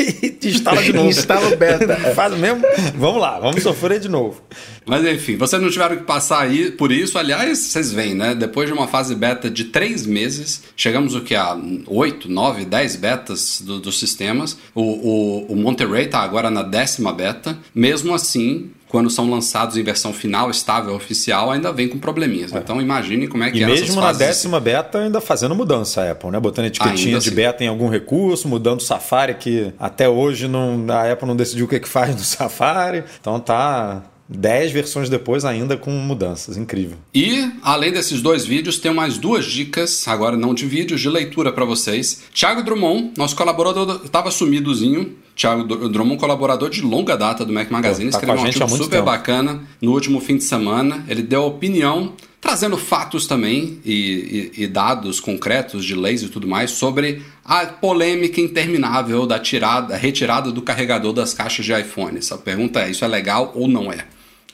e 0.00 0.30
instala 0.48 0.82
de 0.82 0.92
novo. 0.92 1.08
instala 1.10 1.48
o 1.48 1.56
beta. 1.56 1.96
Faz 2.14 2.36
mesmo. 2.36 2.62
Vamos 2.96 3.20
lá, 3.20 3.38
vamos 3.38 3.62
sofrer 3.62 4.00
de 4.00 4.08
novo. 4.08 4.42
Mas 4.84 5.04
enfim, 5.04 5.36
vocês 5.36 5.60
não 5.60 5.70
tiveram 5.70 5.96
que 5.96 6.02
passar 6.02 6.42
aí 6.42 6.70
por 6.70 6.90
isso. 6.90 7.18
Aliás, 7.18 7.58
vocês 7.58 7.92
veem, 7.92 8.14
né? 8.14 8.34
Depois 8.34 8.66
de 8.66 8.72
uma 8.72 8.88
fase 8.88 9.14
beta 9.14 9.50
de 9.50 9.64
três 9.64 10.06
meses, 10.06 10.62
chegamos 10.76 11.14
o 11.14 11.20
que? 11.20 11.34
A 11.34 11.56
8, 11.86 12.30
9, 12.30 12.64
10 12.64 12.96
betas 12.96 13.60
do, 13.60 13.78
dos 13.78 13.98
sistemas. 13.98 14.56
O, 14.74 14.82
o, 14.82 15.52
o 15.52 15.56
Monterey 15.56 16.06
tá 16.06 16.20
agora 16.20 16.50
na 16.50 16.62
décima 16.62 17.12
beta. 17.12 17.56
Mesmo 17.74 18.14
assim, 18.14 18.70
quando 18.92 19.08
são 19.08 19.30
lançados 19.30 19.78
em 19.78 19.82
versão 19.82 20.12
final, 20.12 20.50
estável, 20.50 20.94
oficial, 20.94 21.50
ainda 21.50 21.72
vem 21.72 21.88
com 21.88 21.98
probleminhas. 21.98 22.52
É. 22.52 22.58
Então 22.58 22.78
imagine 22.78 23.26
como 23.26 23.42
é 23.42 23.50
que 23.50 23.58
e 23.58 23.62
é 23.62 23.66
mesmo 23.66 23.98
na 24.02 24.12
décima 24.12 24.58
assim. 24.58 24.64
beta 24.64 24.98
ainda 24.98 25.18
fazendo 25.18 25.54
mudança 25.54 26.02
a 26.02 26.10
Apple, 26.12 26.30
né? 26.30 26.38
Botando 26.38 26.66
etiquetinha 26.66 27.18
de 27.18 27.28
assim. 27.28 27.34
beta 27.34 27.64
em 27.64 27.68
algum 27.68 27.88
recurso, 27.88 28.46
mudando 28.46 28.80
o 28.80 28.82
Safari, 28.82 29.34
que 29.36 29.72
até 29.78 30.06
hoje 30.06 30.46
não, 30.46 30.84
a 30.90 31.10
Apple 31.10 31.26
não 31.26 31.34
decidiu 31.34 31.64
o 31.64 31.68
que, 31.68 31.76
é 31.76 31.80
que 31.80 31.88
faz 31.88 32.14
no 32.14 32.20
Safari. 32.22 33.02
Então 33.18 33.40
tá, 33.40 34.02
10 34.28 34.72
versões 34.72 35.08
depois 35.08 35.46
ainda 35.46 35.74
com 35.76 35.90
mudanças, 35.90 36.58
incrível. 36.58 36.98
E, 37.14 37.50
além 37.62 37.92
desses 37.92 38.20
dois 38.20 38.44
vídeos, 38.44 38.78
tem 38.78 38.92
mais 38.92 39.16
duas 39.16 39.46
dicas, 39.46 40.06
agora 40.06 40.36
não 40.36 40.52
de 40.52 40.66
vídeos, 40.66 41.00
de 41.00 41.08
leitura 41.08 41.50
para 41.50 41.64
vocês. 41.64 42.24
Thiago 42.34 42.62
Drummond, 42.62 43.12
nosso 43.16 43.34
colaborador, 43.34 44.02
estava 44.04 44.30
sumidozinho, 44.30 45.16
Thiago 45.34 45.88
Drummond, 45.88 46.20
colaborador 46.20 46.68
de 46.68 46.82
longa 46.82 47.16
data 47.16 47.44
do 47.44 47.52
Mac 47.52 47.70
Magazine, 47.70 48.10
tá 48.10 48.18
escreveu 48.18 48.42
um 48.42 48.46
artigo 48.46 48.68
super 48.68 48.88
tempo. 48.88 49.04
bacana 49.04 49.60
no 49.80 49.92
último 49.92 50.20
fim 50.20 50.36
de 50.36 50.44
semana. 50.44 51.04
Ele 51.08 51.22
deu 51.22 51.44
opinião, 51.44 52.12
trazendo 52.40 52.76
fatos 52.76 53.26
também 53.26 53.80
e, 53.84 54.50
e, 54.56 54.62
e, 54.64 54.66
dados 54.66 55.20
concretos 55.20 55.84
de 55.84 55.94
leis 55.94 56.22
e 56.22 56.28
tudo 56.28 56.46
mais 56.46 56.72
sobre 56.72 57.22
a 57.44 57.64
polêmica 57.66 58.40
interminável 58.40 59.26
da 59.26 59.38
tirada, 59.38 59.96
retirada 59.96 60.52
do 60.52 60.60
carregador 60.60 61.12
das 61.12 61.32
caixas 61.32 61.64
de 61.64 61.72
iPhone. 61.72 62.18
Essa 62.18 62.36
pergunta 62.36 62.80
é: 62.80 62.90
isso 62.90 63.04
é 63.04 63.08
legal 63.08 63.52
ou 63.54 63.66
não 63.66 63.90
é? 63.90 64.04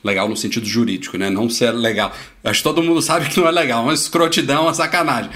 Legal 0.01 0.29
no 0.29 0.37
sentido 0.37 0.65
jurídico, 0.65 1.17
né? 1.17 1.29
Não 1.29 1.49
ser 1.49 1.71
legal. 1.71 2.13
Acho 2.41 2.59
que 2.59 2.63
todo 2.63 2.81
mundo 2.81 3.01
sabe 3.01 3.27
que 3.27 3.37
não 3.37 3.49
é 3.49 3.51
legal, 3.51 3.83
uma 3.83 3.93
escrotidão, 3.93 4.63
uma 4.63 4.73
sacanagem. 4.73 5.29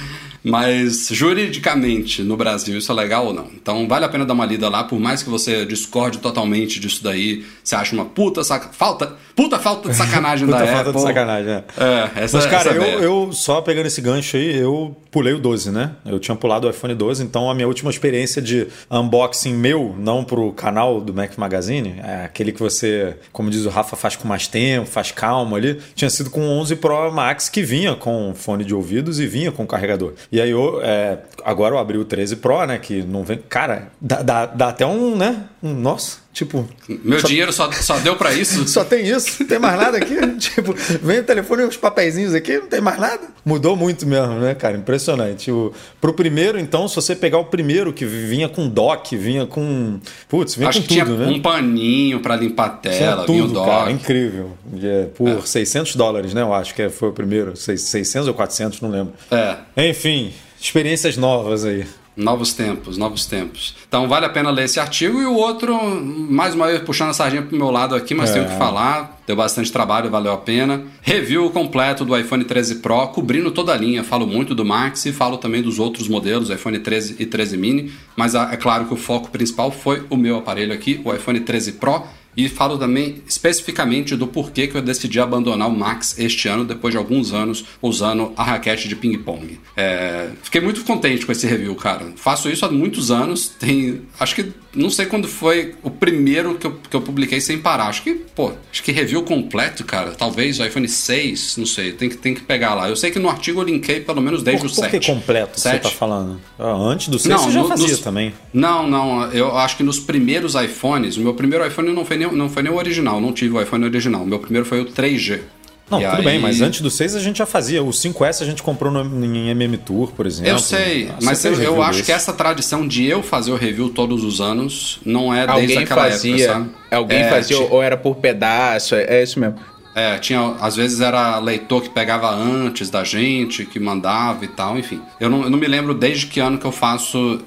Mas 0.44 1.07
juridicamente 1.10 2.22
no 2.22 2.36
Brasil 2.36 2.78
isso 2.78 2.92
é 2.92 2.95
legal 2.95 3.28
ou 3.28 3.34
não? 3.34 3.48
Então 3.56 3.88
vale 3.88 4.06
a 4.06 4.10
pena 4.10 4.25
dar 4.25 4.34
uma 4.34 4.45
lida 4.45 4.68
lá, 4.69 4.84
por 4.84 5.00
mais 5.00 5.24
que 5.24 5.30
você 5.30 5.66
discorde 5.66 6.18
totalmente 6.18 6.80
disso 6.80 7.04
daí, 7.04 7.45
você 7.63 7.75
acha 7.75 7.95
uma 7.95 8.06
puta 8.06 8.44
saca... 8.44 8.69
falta, 8.74 9.13
puta 9.36 9.57
falta 9.57 9.90
de 9.90 9.95
sacanagem 9.95 10.45
puta 10.48 10.60
da 10.60 10.68
falta 10.68 10.90
Apple. 10.90 10.94
de 10.94 11.01
sacanagem, 11.01 11.51
é. 11.51 11.63
é 11.78 12.24
essa, 12.24 12.38
Mas 12.38 12.45
cara, 12.45 12.72
essa 12.72 12.80
eu, 12.80 13.00
eu, 13.00 13.31
só 13.31 13.62
pegando 13.62 13.86
esse 13.86 14.01
gancho 14.01 14.36
aí, 14.36 14.57
eu 14.57 14.95
pulei 15.10 15.34
o 15.34 15.40
12, 15.40 15.72
né? 15.72 15.92
Eu 16.06 16.19
tinha 16.19 16.36
pulado 16.36 16.68
o 16.68 16.69
iPhone 16.69 16.94
12, 16.94 17.24
então 17.24 17.50
a 17.50 17.56
minha 17.56 17.68
última 17.68 17.89
experiência 17.89 18.42
de 18.42 18.68
unboxing 18.92 19.54
meu, 19.54 19.96
não 19.98 20.24
pro 20.24 20.51
canal 20.51 21.00
do 21.00 21.13
Mac 21.13 21.38
Magazine, 21.38 21.96
é 22.04 22.25
aquele 22.25 22.51
que 22.51 22.60
você, 22.60 23.16
como 23.31 23.50
diz 23.50 23.66
o 23.66 23.69
Rafa, 23.69 23.96
faz 23.96 24.16
com 24.16 24.28
mais 24.28 24.48
tempo, 24.48 24.88
faz 24.88 25.12
calma 25.12 25.57
ali, 25.57 25.80
tinha 25.96 26.10
sido 26.10 26.30
com 26.30 26.42
o 26.42 26.50
11 26.60 26.75
Pro 26.78 27.12
Max 27.12 27.48
que 27.50 27.62
vinha 27.62 27.96
com 27.96 28.34
fone 28.36 28.66
de 28.66 28.74
ouvidos 28.74 29.19
e 29.19 29.28
vinha 29.28 29.51
com 29.51 29.66
carregador. 29.66 30.13
E 30.33 30.41
aí 30.41 30.50
eu, 30.50 30.81
é, 30.81 31.19
agora 31.45 31.75
o 31.75 31.77
13 32.03 32.38
Pro, 32.38 32.65
né? 32.65 32.80
Que 32.80 33.03
não 33.03 33.24
vem. 33.24 33.38
Cara, 33.38 33.89
dá, 34.01 34.24
dá, 34.24 34.47
dá 34.47 34.69
até 34.69 34.83
um, 34.83 35.15
né? 35.15 35.44
Um, 35.63 35.74
nossa, 35.74 36.18
tipo. 36.33 36.68
Meu 36.89 37.21
só, 37.21 37.27
dinheiro 37.27 37.54
só, 37.54 37.71
só 37.71 37.98
deu 38.00 38.18
para 38.18 38.33
isso? 38.33 38.68
só 38.68 38.83
tem 38.83 39.07
isso, 39.07 39.38
não 39.39 39.48
tem 39.48 39.57
mais 39.57 39.80
nada 39.80 39.98
aqui. 39.98 40.13
tipo, 40.38 40.74
vem 41.01 41.19
o 41.19 41.24
telefone 41.24 41.63
e 41.63 41.65
os 41.65 41.77
papeizinhos 41.77 42.36
aqui, 42.36 42.57
não 42.57 42.68
tem 42.68 42.81
mais 42.81 43.00
nada. 43.00 43.21
Mudou 43.45 43.74
muito 43.74 44.06
mesmo, 44.06 44.33
né, 44.42 44.54
cara? 44.54 44.75
Impressionante. 44.75 45.45
Tipo, 45.45 45.74
pro 46.01 46.13
primeiro, 46.13 46.60
então, 46.60 46.86
se 46.89 46.95
você 46.98 47.15
pegar 47.15 47.38
o 47.38 47.45
primeiro 47.45 47.94
que 47.94 48.04
vinha 48.04 48.50
com 48.50 48.68
dock, 48.68 49.15
vinha 49.15 49.45
com. 49.45 50.01
Putz, 50.27 50.56
vinha 50.56 50.68
Acho 50.68 50.81
com 50.81 50.88
que 50.88 51.00
tudo, 51.00 51.15
tinha 51.15 51.27
né? 51.27 51.31
um 51.31 51.42
paninho 51.42 52.19
para 52.19 52.36
limpar 52.36 52.65
a 52.65 52.69
tela, 52.69 53.25
tinha 53.25 53.25
tudo, 53.25 53.63
Cara, 53.63 53.89
incrível. 53.89 54.57
É, 54.83 55.06
por 55.15 55.30
é. 55.30 55.42
600 55.45 55.95
dólares, 55.95 56.33
né? 56.33 56.42
Eu 56.42 56.54
acho 56.54 56.75
que 56.75 56.89
foi 56.89 57.07
o 57.07 57.13
primeiro. 57.13 57.56
600 57.56 58.27
ou 58.27 58.33
400, 58.33 58.81
não 58.81 58.89
lembro. 58.89 59.13
É. 59.31 59.56
Enfim, 59.89 60.33
experiências 60.60 61.15
novas 61.15 61.63
aí. 61.63 61.86
Novos 62.15 62.54
tempos, 62.54 62.95
novos 62.95 63.25
tempos. 63.25 63.75
Então 63.88 64.07
vale 64.07 64.25
a 64.25 64.30
pena 64.30 64.51
ler 64.51 64.65
esse 64.65 64.80
artigo 64.80 65.19
e 65.19 65.25
o 65.25 65.33
outro, 65.33 65.75
mais 66.00 66.54
uma 66.54 66.68
vez 66.68 66.81
puxando 66.81 67.10
a 67.10 67.13
sardinha 67.13 67.42
pro 67.42 67.57
meu 67.57 67.71
lado 67.71 67.95
aqui, 67.95 68.13
mas 68.13 68.30
é. 68.30 68.33
tenho 68.33 68.48
que 68.48 68.56
falar. 68.56 69.19
Deu 69.25 69.36
bastante 69.36 69.71
trabalho, 69.71 70.12
valeu 70.12 70.31
a 70.31 70.38
pena. 70.38 70.83
Review 71.01 71.50
completo 71.50 72.06
do 72.06 72.15
iPhone 72.18 72.44
13 72.44 72.75
Pro, 72.75 73.07
cobrindo 73.07 73.50
toda 73.51 73.74
a 73.74 73.77
linha. 73.77 74.04
Falo 74.04 74.27
muito 74.27 74.54
do 74.54 74.63
Max 74.63 75.06
e 75.06 75.13
falo 75.13 75.38
também 75.38 75.62
dos 75.62 75.80
outros 75.80 76.07
modelos, 76.07 76.50
iPhone 76.50 76.77
13 76.77 77.15
e 77.18 77.25
13 77.25 77.57
mini. 77.57 77.92
Mas 78.15 78.36
é 78.36 78.57
claro 78.57 78.86
que 78.86 78.94
o 78.94 78.98
foco 78.98 79.30
principal 79.31 79.71
foi 79.71 80.06
o 80.10 80.18
meu 80.18 80.38
aparelho 80.38 80.74
aqui, 80.74 81.01
o 81.04 81.13
iPhone 81.13 81.39
13 81.39 81.74
Pro 81.74 82.04
e 82.35 82.50
falo 82.50 82.77
também 82.77 83.21
especificamente 83.27 84.15
do 84.15 84.27
porquê 84.27 84.68
que 84.68 84.75
eu 84.75 84.81
decidi 84.81 85.19
abandonar 85.19 85.68
o 85.68 85.71
Max 85.71 86.18
este 86.18 86.47
ano, 86.47 86.65
depois 86.65 86.94
de 86.94 86.97
alguns 86.97 87.33
anos 87.33 87.65
usando 87.81 88.33
a 88.35 88.44
raquete 88.44 88.88
de 88.88 88.95
ping-pong. 88.95 89.59
É, 89.75 90.29
fiquei 90.41 90.62
muito 90.62 90.84
contente 90.84 91.25
com 91.25 91.31
esse 91.31 91.48
review, 91.48 91.75
cara. 91.75 92.13
Faço 92.15 92.50
isso 92.50 92.65
há 92.65 92.72
muitos 92.72 93.12
anos, 93.12 93.48
tem. 93.48 94.01
Acho 94.19 94.36
que. 94.36 94.51
Não 94.75 94.89
sei 94.89 95.06
quando 95.06 95.27
foi 95.27 95.75
o 95.84 95.89
primeiro 95.89 96.56
que 96.56 96.65
eu, 96.65 96.80
que 96.89 96.96
eu 96.96 97.01
publiquei 97.01 97.39
sem 97.39 97.60
parar. 97.60 97.86
Acho 97.86 98.03
que, 98.03 98.13
pô, 98.13 98.53
acho 98.72 98.82
que 98.82 98.92
review 98.92 99.24
completo, 99.24 99.84
cara. 99.84 100.12
Talvez 100.12 100.60
o 100.60 100.65
iPhone 100.65 100.88
6, 100.88 101.58
não 101.58 101.65
sei, 101.65 101.92
tem 101.92 102.10
que, 102.10 102.18
tem 102.18 102.34
que 102.34 102.42
pegar 102.42 102.74
lá. 102.74 102.89
Eu 102.89 102.96
sei 102.96 103.12
que 103.12 103.20
no 103.20 103.30
artigo 103.30 103.62
eu 103.62 103.65
linkei 103.65 104.00
pelo 104.00 104.22
menos 104.22 104.42
desde 104.42 104.62
por, 104.62 104.72
o 104.72 104.74
7. 104.74 104.89
Por 104.89 105.00
que 105.00 105.06
completo 105.06 105.60
7? 105.60 105.75
você 105.75 105.80
tá 105.80 105.89
falando? 105.89 106.42
Ah, 106.58 106.74
antes 106.74 107.08
do 107.08 107.20
6 107.20 107.36
não, 107.36 107.44
você 107.44 107.51
já 107.51 107.62
no, 107.62 107.68
fazia 107.68 107.88
nos, 107.88 108.00
também. 108.00 108.34
Não, 108.53 108.88
não. 108.88 109.32
Eu 109.32 109.58
acho 109.58 109.77
que 109.77 109.84
nos 109.84 110.00
primeiros 110.00 110.56
iPhones, 110.56 111.18
o 111.18 111.22
meu 111.22 111.34
primeiro 111.34 111.65
iPhone 111.65 111.94
não 111.94 112.06
foi 112.06 112.18
nem, 112.18 112.32
não 112.32 112.50
foi 112.50 112.63
nem 112.63 112.72
o 112.72 112.75
original, 112.75 113.22
não 113.22 113.32
tive 113.32 113.56
o 113.56 113.62
iPhone 113.62 113.86
original. 113.86 114.24
O 114.24 114.27
meu 114.27 114.39
primeiro 114.39 114.65
foi 114.65 114.82
o 114.82 114.86
3G. 114.86 115.42
Não, 115.90 116.02
e 116.02 116.06
tudo 116.06 116.18
aí... 116.20 116.24
bem, 116.24 116.40
mas 116.40 116.62
antes 116.62 116.82
do 116.82 116.90
6 116.90 117.16
a 117.16 117.20
gente 117.20 117.38
já 117.38 117.46
fazia. 117.46 117.84
O 117.84 117.90
5S 117.90 118.42
a 118.42 118.46
gente 118.46 118.63
comprou 118.63 118.92
no, 118.92 119.25
em 119.25 119.50
MM 119.50 119.78
Tour, 119.78 120.12
por 120.12 120.25
exemplo. 120.25 120.52
Eu 120.52 120.60
sei, 120.60 121.10
ah, 121.10 121.20
mas 121.22 121.44
eu, 121.44 121.54
eu 121.62 121.82
acho 121.82 122.04
que 122.04 122.12
essa 122.12 122.34
tradição 122.34 122.88
de 122.88 123.06
eu 123.06 123.22
fazer 123.22 123.52
o 123.52 123.56
review 123.56 123.90
todos 123.90 124.24
os 124.24 124.40
anos 124.40 125.00
não 125.06 125.34
é 125.34 125.46
desde 125.46 125.62
alguém 125.62 125.78
aquela 125.80 126.02
fazia, 126.04 126.36
época, 126.36 126.54
sabe? 126.54 126.70
Alguém 126.92 127.20
é, 127.20 127.30
fazia, 127.30 127.60
ou 127.60 127.84
era 127.84 127.98
por 127.98 128.16
pedaço, 128.16 128.96
é, 128.96 129.04
é 129.04 129.24
isso 129.24 129.40
mesmo. 129.40 129.56
É, 129.96 130.18
tinha, 130.18 130.56
às 130.60 130.75
vezes 130.75 131.02
era 131.02 131.38
leitor 131.38 131.84
que 131.84 131.90
pegava 131.90 132.34
antes 132.34 132.90
da 132.90 133.04
gente, 133.04 133.63
que 133.66 133.80
mandava 133.80 134.44
e 134.44 134.48
tal, 134.48 134.78
enfim. 134.78 135.02
Eu 135.20 135.30
não, 135.30 135.44
eu 135.44 135.50
não 135.50 135.58
me 135.60 135.68
lembro 135.68 135.94
desde 135.94 136.25
que 136.25 136.40
ano 136.40 136.58
que 136.58 136.66
eu 136.66 136.72
faço 136.72 137.42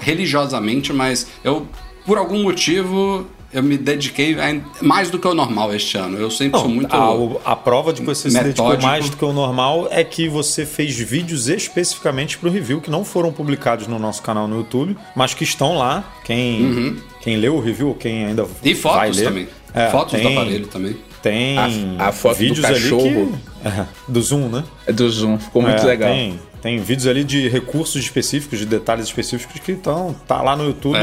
religiosamente, 0.00 0.92
mas 0.92 1.28
eu, 1.44 1.66
por 2.04 2.18
algum 2.18 2.42
motivo, 2.42 3.26
eu 3.52 3.62
me 3.62 3.76
dediquei 3.76 4.36
mais 4.80 5.10
do 5.10 5.18
que 5.18 5.26
o 5.26 5.34
normal 5.34 5.74
este 5.74 5.98
ano. 5.98 6.16
Eu 6.16 6.30
sempre 6.30 6.52
Não, 6.52 6.60
sou 6.60 6.68
muito. 6.68 6.94
A, 6.94 7.52
a 7.52 7.56
prova 7.56 7.92
de 7.92 8.00
que 8.00 8.06
você 8.06 8.28
metódico. 8.28 8.56
se 8.56 8.62
dedicou 8.62 8.88
mais 8.88 9.10
do 9.10 9.16
que 9.16 9.24
o 9.24 9.32
normal 9.32 9.88
é 9.90 10.04
que 10.04 10.28
você 10.28 10.64
fez 10.64 10.96
vídeos 10.96 11.48
especificamente 11.48 12.38
para 12.38 12.48
o 12.48 12.52
review 12.52 12.80
que 12.80 12.90
não 12.90 13.04
foram 13.04 13.32
publicados 13.32 13.88
no 13.88 13.98
nosso 13.98 14.22
canal 14.22 14.46
no 14.46 14.58
YouTube, 14.58 14.96
mas 15.16 15.34
que 15.34 15.42
estão 15.42 15.76
lá. 15.76 16.04
Quem, 16.24 16.62
uhum. 16.62 16.96
quem 17.20 17.36
leu 17.36 17.56
o 17.56 17.60
review, 17.60 17.94
quem 17.98 18.26
ainda 18.26 18.46
e 18.62 18.74
fotos 18.74 18.98
vai 18.98 19.10
ler, 19.10 19.24
também. 19.24 19.48
É, 19.74 19.90
fotos 19.90 20.12
tem, 20.12 20.22
do 20.22 20.28
aparelho 20.28 20.66
também. 20.68 20.96
Tem 21.20 21.58
a, 21.58 22.08
a 22.08 22.12
foto 22.12 22.36
vídeos 22.36 22.60
do 22.60 22.72
cachorro 22.72 23.38
que, 23.62 23.68
é, 23.68 23.86
do 24.06 24.22
Zoom, 24.22 24.48
né? 24.48 24.64
É 24.86 24.92
do 24.92 25.10
Zoom, 25.10 25.38
ficou 25.38 25.60
muito 25.60 25.82
é, 25.82 25.86
legal. 25.86 26.08
Tem, 26.08 26.38
tem 26.62 26.78
vídeos 26.78 27.08
ali 27.08 27.24
de 27.24 27.48
recursos 27.48 28.00
específicos, 28.00 28.60
de 28.60 28.66
detalhes 28.66 29.06
específicos 29.06 29.60
que 29.60 29.72
estão 29.72 30.14
tá 30.26 30.40
lá 30.40 30.54
no 30.54 30.66
YouTube. 30.66 30.96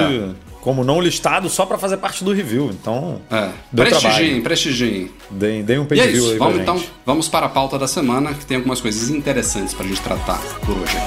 Como 0.68 0.84
não 0.84 1.00
listado 1.00 1.50
só 1.50 1.66
para 1.66 1.78
fazer 1.78 1.96
parte 1.96 2.26
do 2.26 2.34
review. 2.34 2.70
Então, 2.72 3.22
É. 3.32 3.52
Prestigiem, 3.74 4.42
prestigiem. 4.42 5.10
Deem, 5.32 5.64
deem 5.64 5.80
um 5.80 5.86
page 5.86 6.02
é 6.02 6.08
isso. 6.08 6.32
aí 6.32 6.38
Vamos 6.38 6.54
pra 6.56 6.62
então, 6.62 6.84
vamos 7.06 7.30
para 7.30 7.46
a 7.46 7.50
pauta 7.50 7.80
da 7.80 7.88
semana, 7.88 8.34
que 8.34 8.46
tem 8.46 8.58
algumas 8.58 8.82
coisas 8.82 9.10
interessantes 9.10 9.74
pra 9.74 9.86
gente 9.88 10.02
tratar 10.02 10.42
por 10.66 10.78
hoje. 10.78 10.98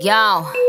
Yo, 0.00 0.63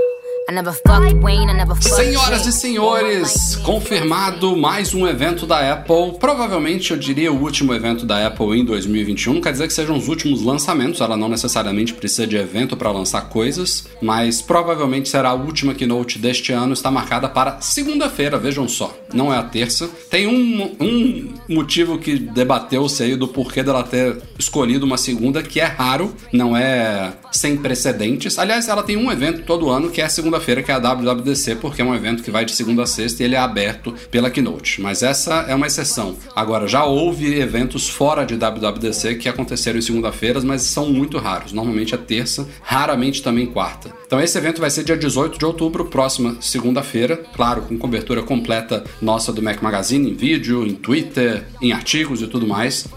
Senhoras 1.96 2.46
e 2.46 2.52
senhores, 2.52 3.56
confirmado 3.64 4.56
mais 4.56 4.94
um 4.94 5.08
evento 5.08 5.48
da 5.48 5.74
Apple. 5.74 6.20
Provavelmente 6.20 6.92
eu 6.92 6.98
diria 6.98 7.34
o 7.34 7.42
último 7.42 7.74
evento 7.74 8.06
da 8.06 8.28
Apple 8.28 8.60
em 8.60 8.64
2021. 8.64 9.34
Não 9.34 9.42
quer 9.42 9.54
dizer 9.54 9.68
que 9.68 9.74
sejam 9.74 9.98
os 9.98 10.08
últimos 10.08 10.44
lançamentos, 10.44 11.02
ela 11.02 11.18
não 11.18 11.28
necessariamente 11.30 11.96
precisa 11.96 12.28
de 12.28 12.38
evento 12.38 12.78
para 12.78 12.92
lançar 12.92 13.22
coisas, 13.22 13.88
mas 14.00 14.40
provavelmente 14.40 15.10
será 15.10 15.30
a 15.30 15.34
última 15.34 15.74
keynote 15.74 16.20
deste 16.20 16.52
ano. 16.52 16.74
Está 16.74 16.92
marcada 16.92 17.28
para 17.28 17.60
segunda-feira, 17.62 18.38
vejam 18.38 18.68
só, 18.68 18.96
não 19.12 19.34
é 19.34 19.38
a 19.38 19.44
terça. 19.44 19.90
Tem 20.12 20.28
um, 20.28 20.76
um 20.80 21.34
motivo 21.50 21.98
que 21.98 22.20
debateu-se 22.20 23.02
aí 23.02 23.16
do 23.16 23.28
porquê 23.28 23.64
dela 23.64 23.82
ter 23.82 24.22
escolhido 24.38 24.86
uma 24.86 24.98
segunda, 24.98 25.42
que 25.42 25.60
é 25.60 25.66
raro, 25.66 26.14
não 26.32 26.56
é 26.56 27.14
sem 27.32 27.58
precedentes. 27.58 28.38
Aliás, 28.38 28.68
ela 28.68 28.84
tem 28.84 28.96
um 28.96 29.12
evento 29.12 29.42
todo 29.42 29.72
ano 29.72 29.90
que 29.90 30.02
é 30.02 30.06
a 30.06 30.10
segunda-feira, 30.36 30.64
que 30.64 30.72
é 30.72 30.76
a 30.76 30.80
WWDC, 30.80 31.56
porque 31.56 31.82
é 31.82 31.86
um 31.86 31.96
evento 31.96 32.24
que 32.24 32.32
vai 32.32 32.46
de 32.46 32.54
segunda 32.54 32.84
a 32.84 32.86
sexta 32.86 33.22
e 33.22 33.26
ele 33.26 33.36
é 33.36 33.40
aberto 33.40 33.94
pela 34.12 34.30
Keynote. 34.30 34.82
Mas 34.82 35.02
essa 35.02 35.46
é 35.48 35.56
uma 35.56 35.68
exceção. 35.68 36.16
Agora, 36.36 36.68
já 36.68 36.84
houve 36.84 37.40
eventos 37.40 37.90
fora 37.90 38.26
de 38.26 38.36
WWDC 38.36 39.16
que 39.16 39.30
aconteceram 39.30 39.80
em 39.80 39.82
segunda-feiras, 39.82 40.44
mas 40.44 40.62
são 40.64 40.90
muito 40.90 41.18
raros. 41.18 41.54
Normalmente 41.54 41.96
é 41.96 41.98
terça, 41.98 42.48
raramente 42.62 43.24
também 43.24 43.46
quarta. 43.46 43.92
Então 44.06 44.20
esse 44.20 44.38
evento 44.38 44.62
vai 44.62 44.70
ser 44.70 44.84
dia 44.84 44.98
18 44.98 45.38
de 45.38 45.46
outubro, 45.46 45.86
próxima 45.86 46.38
segunda-feira, 46.40 47.18
claro, 47.36 47.64
com 47.64 47.78
cobertura 47.78 48.22
completa 48.22 48.84
nossa 49.02 49.34
do 49.34 49.42
Mac 49.42 49.62
Magazine, 49.62 50.12
em 50.12 50.14
vídeo, 50.14 50.66
em 50.66 50.74
Twitter, 50.74 51.46
em 51.62 51.72
artigos 51.72 52.22
e 52.22 52.28
tudo 52.28 52.48
mais. 52.48 52.88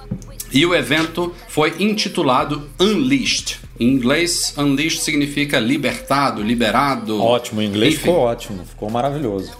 E 0.52 0.64
o 0.64 0.74
evento 0.74 1.34
foi 1.48 1.74
intitulado 1.78 2.68
Unleashed. 2.80 3.58
Em 3.78 3.88
inglês, 3.88 4.54
Unleashed 4.56 5.02
significa 5.02 5.58
libertado, 5.58 6.42
liberado. 6.42 7.22
Ótimo, 7.22 7.60
o 7.60 7.62
inglês 7.62 7.94
Enfim. 7.94 8.04
ficou 8.04 8.18
ótimo, 8.18 8.64
ficou 8.64 8.90
maravilhoso. 8.90 9.52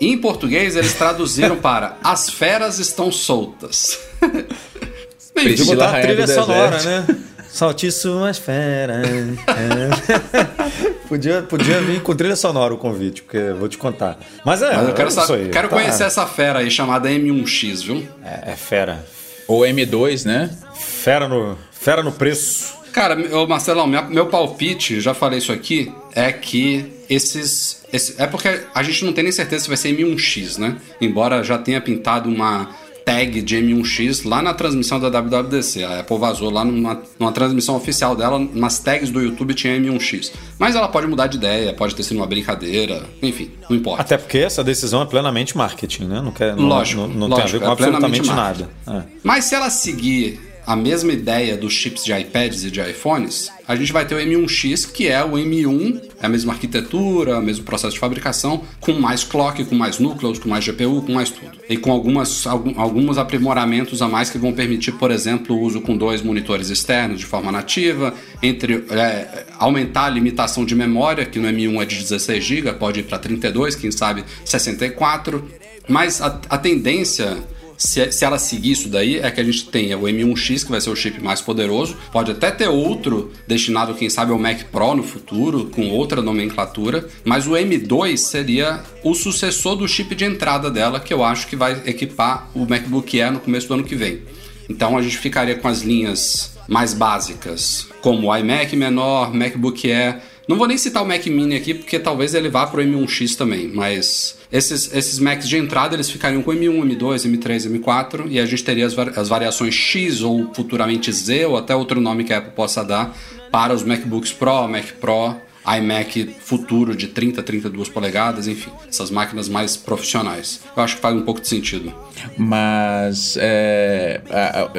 Em 0.00 0.18
português, 0.18 0.76
eles 0.76 0.92
traduziram 0.94 1.56
para 1.56 1.96
As 2.02 2.28
feras 2.28 2.78
estão 2.78 3.10
soltas. 3.10 3.98
Bem, 4.20 5.46
Podia 5.46 5.56
Priscila 5.56 5.74
botar 5.86 5.98
a 5.98 6.00
trilha 6.00 6.26
sonora, 6.26 6.82
né? 6.82 7.06
Solte 7.48 7.90
suas 7.90 8.38
feras. 8.38 9.06
Podia, 11.08 11.42
podia 11.42 11.80
vir 11.80 12.02
com 12.02 12.14
trilha 12.14 12.34
sonora 12.34 12.72
o 12.72 12.78
convite, 12.78 13.22
porque 13.22 13.36
eu 13.36 13.56
vou 13.56 13.68
te 13.68 13.76
contar. 13.76 14.18
Mas 14.44 14.62
é, 14.62 14.74
mas 14.74 14.88
eu 14.88 14.94
quero, 14.94 15.08
é 15.08 15.12
sa- 15.12 15.24
isso 15.24 15.34
aí. 15.34 15.48
quero 15.50 15.68
tá. 15.68 15.76
conhecer 15.76 16.04
essa 16.04 16.26
fera 16.26 16.60
aí 16.60 16.70
chamada 16.70 17.08
M1X, 17.10 17.84
viu? 17.84 18.08
É, 18.24 18.52
é 18.52 18.56
fera. 18.56 19.04
Ou 19.46 19.60
M2, 19.62 20.24
né? 20.24 20.50
Fera 20.74 21.28
no, 21.28 21.56
fera 21.72 22.02
no 22.02 22.12
preço. 22.12 22.74
Cara, 22.92 23.16
ô 23.36 23.46
Marcelão, 23.46 23.86
minha- 23.86 24.02
meu 24.02 24.26
palpite, 24.26 25.00
já 25.00 25.12
falei 25.12 25.38
isso 25.40 25.52
aqui, 25.52 25.92
é 26.14 26.32
que 26.32 26.84
esses. 27.10 27.82
esse- 27.92 28.14
é 28.22 28.26
porque 28.26 28.60
a 28.74 28.82
gente 28.84 29.04
não 29.04 29.12
tem 29.12 29.24
nem 29.24 29.32
certeza 29.32 29.64
se 29.64 29.68
vai 29.68 29.76
ser 29.76 29.88
M1X, 29.90 30.58
né? 30.58 30.76
Embora 31.00 31.42
já 31.42 31.58
tenha 31.58 31.80
pintado 31.80 32.28
uma 32.28 32.70
tag 33.04 33.42
de 33.42 33.56
M1X 33.56 34.26
lá 34.26 34.42
na 34.42 34.54
transmissão 34.54 34.98
da 34.98 35.08
WWDC. 35.08 35.84
A 35.84 36.00
Apple 36.00 36.18
vazou 36.18 36.50
lá 36.50 36.64
numa, 36.64 37.02
numa 37.18 37.32
transmissão 37.32 37.76
oficial 37.76 38.16
dela, 38.16 38.38
nas 38.52 38.78
tags 38.78 39.10
do 39.10 39.20
YouTube 39.20 39.54
tinha 39.54 39.78
M1X. 39.78 40.32
Mas 40.58 40.74
ela 40.74 40.88
pode 40.88 41.06
mudar 41.06 41.26
de 41.26 41.36
ideia, 41.36 41.72
pode 41.72 41.94
ter 41.94 42.02
sido 42.02 42.16
uma 42.16 42.26
brincadeira, 42.26 43.04
enfim, 43.22 43.50
não 43.68 43.76
importa. 43.76 44.02
Até 44.02 44.16
porque 44.16 44.38
essa 44.38 44.64
decisão 44.64 45.02
é 45.02 45.06
plenamente 45.06 45.56
marketing, 45.56 46.04
né? 46.04 46.20
Não, 46.20 46.32
quer, 46.32 46.56
não, 46.56 46.64
Lógico, 46.64 47.02
não, 47.02 47.08
não 47.08 47.28
lógico, 47.28 47.36
tem 47.36 47.44
a 47.44 47.52
ver 47.52 47.58
com 47.60 47.68
é 47.68 47.72
absolutamente 47.72 48.28
nada. 48.28 48.70
É. 48.86 49.02
Mas 49.22 49.44
se 49.44 49.54
ela 49.54 49.70
seguir 49.70 50.53
a 50.66 50.74
mesma 50.76 51.12
ideia 51.12 51.56
dos 51.56 51.72
chips 51.72 52.04
de 52.04 52.12
iPads 52.12 52.64
e 52.64 52.70
de 52.70 52.80
iPhones, 52.80 53.50
a 53.66 53.76
gente 53.76 53.92
vai 53.92 54.06
ter 54.06 54.14
o 54.14 54.18
M1X, 54.18 54.90
que 54.92 55.08
é 55.08 55.22
o 55.24 55.32
M1, 55.32 56.00
é 56.22 56.26
a 56.26 56.28
mesma 56.28 56.52
arquitetura, 56.52 57.38
o 57.38 57.42
mesmo 57.42 57.64
processo 57.64 57.94
de 57.94 57.98
fabricação, 58.00 58.62
com 58.80 58.92
mais 58.92 59.24
clock, 59.24 59.64
com 59.64 59.74
mais 59.74 59.98
núcleos, 59.98 60.38
com 60.38 60.48
mais 60.48 60.64
GPU, 60.64 61.02
com 61.02 61.12
mais 61.12 61.30
tudo. 61.30 61.52
E 61.68 61.76
com 61.76 61.90
algumas, 61.92 62.46
algum- 62.46 62.78
alguns 62.80 63.18
aprimoramentos 63.18 64.00
a 64.02 64.08
mais 64.08 64.30
que 64.30 64.38
vão 64.38 64.52
permitir, 64.52 64.92
por 64.92 65.10
exemplo, 65.10 65.56
o 65.56 65.60
uso 65.60 65.80
com 65.80 65.96
dois 65.96 66.22
monitores 66.22 66.70
externos 66.70 67.18
de 67.20 67.26
forma 67.26 67.50
nativa, 67.52 68.14
entre 68.42 68.84
é, 68.90 69.44
aumentar 69.58 70.04
a 70.06 70.10
limitação 70.10 70.64
de 70.64 70.74
memória, 70.74 71.24
que 71.24 71.38
no 71.38 71.48
M1 71.48 71.82
é 71.82 71.84
de 71.84 71.96
16 71.96 72.44
GB, 72.44 72.72
pode 72.74 73.00
ir 73.00 73.02
para 73.04 73.18
32, 73.18 73.74
quem 73.74 73.90
sabe 73.90 74.24
64. 74.44 75.44
Mas 75.88 76.22
a, 76.22 76.40
a 76.48 76.56
tendência 76.58 77.36
se, 77.76 78.12
se 78.12 78.24
ela 78.24 78.38
seguir 78.38 78.72
isso 78.72 78.88
daí, 78.88 79.18
é 79.18 79.30
que 79.30 79.40
a 79.40 79.44
gente 79.44 79.66
tenha 79.66 79.98
o 79.98 80.02
M1X, 80.02 80.64
que 80.64 80.70
vai 80.70 80.80
ser 80.80 80.90
o 80.90 80.96
chip 80.96 81.22
mais 81.22 81.40
poderoso. 81.40 81.96
Pode 82.12 82.30
até 82.30 82.50
ter 82.50 82.68
outro 82.68 83.32
destinado, 83.46 83.94
quem 83.94 84.08
sabe, 84.08 84.32
ao 84.32 84.38
Mac 84.38 84.64
Pro 84.64 84.94
no 84.94 85.02
futuro, 85.02 85.66
com 85.66 85.90
outra 85.90 86.22
nomenclatura. 86.22 87.08
Mas 87.24 87.46
o 87.46 87.52
M2 87.52 88.16
seria 88.16 88.82
o 89.02 89.14
sucessor 89.14 89.76
do 89.76 89.88
chip 89.88 90.14
de 90.14 90.24
entrada 90.24 90.70
dela, 90.70 91.00
que 91.00 91.12
eu 91.12 91.24
acho 91.24 91.46
que 91.46 91.56
vai 91.56 91.82
equipar 91.86 92.50
o 92.54 92.66
MacBook 92.66 93.20
Air 93.20 93.32
no 93.32 93.40
começo 93.40 93.68
do 93.68 93.74
ano 93.74 93.84
que 93.84 93.94
vem. 93.94 94.22
Então 94.68 94.96
a 94.96 95.02
gente 95.02 95.18
ficaria 95.18 95.56
com 95.56 95.68
as 95.68 95.82
linhas 95.82 96.54
mais 96.68 96.94
básicas, 96.94 97.88
como 98.00 98.34
iMac 98.34 98.74
menor, 98.76 99.34
MacBook 99.34 99.90
Air. 99.90 100.20
Não 100.46 100.56
vou 100.58 100.66
nem 100.66 100.76
citar 100.76 101.02
o 101.02 101.06
Mac 101.06 101.24
Mini 101.26 101.56
aqui, 101.56 101.72
porque 101.72 101.98
talvez 101.98 102.34
ele 102.34 102.50
vá 102.50 102.66
para 102.66 102.80
o 102.80 102.84
M1X 102.84 103.34
também, 103.34 103.68
mas 103.68 104.36
esses, 104.52 104.92
esses 104.94 105.18
Macs 105.18 105.48
de 105.48 105.56
entrada 105.56 105.96
eles 105.96 106.10
ficariam 106.10 106.42
com 106.42 106.50
M1, 106.50 106.96
M2, 106.96 107.26
M3, 107.26 107.80
M4 107.80 108.26
e 108.28 108.38
a 108.38 108.44
gente 108.44 108.62
teria 108.62 108.86
as, 108.86 108.96
as 109.16 109.28
variações 109.28 109.74
X 109.74 110.20
ou 110.20 110.52
futuramente 110.52 111.10
Z 111.10 111.46
ou 111.46 111.56
até 111.56 111.74
outro 111.74 111.98
nome 111.98 112.24
que 112.24 112.32
a 112.32 112.38
Apple 112.38 112.52
possa 112.52 112.84
dar 112.84 113.16
para 113.50 113.72
os 113.72 113.82
MacBooks 113.82 114.32
Pro, 114.32 114.68
Mac 114.68 114.84
Pro, 115.00 115.36
iMac 115.66 116.34
futuro 116.40 116.94
de 116.96 117.06
30, 117.08 117.42
32 117.42 117.88
polegadas, 117.88 118.46
enfim, 118.46 118.70
essas 118.88 119.10
máquinas 119.10 119.48
mais 119.48 119.76
profissionais. 119.76 120.60
Eu 120.76 120.82
acho 120.82 120.96
que 120.96 121.00
faz 121.02 121.16
um 121.16 121.22
pouco 121.22 121.40
de 121.40 121.48
sentido. 121.48 121.92
Mas 122.36 123.36
é, 123.40 124.20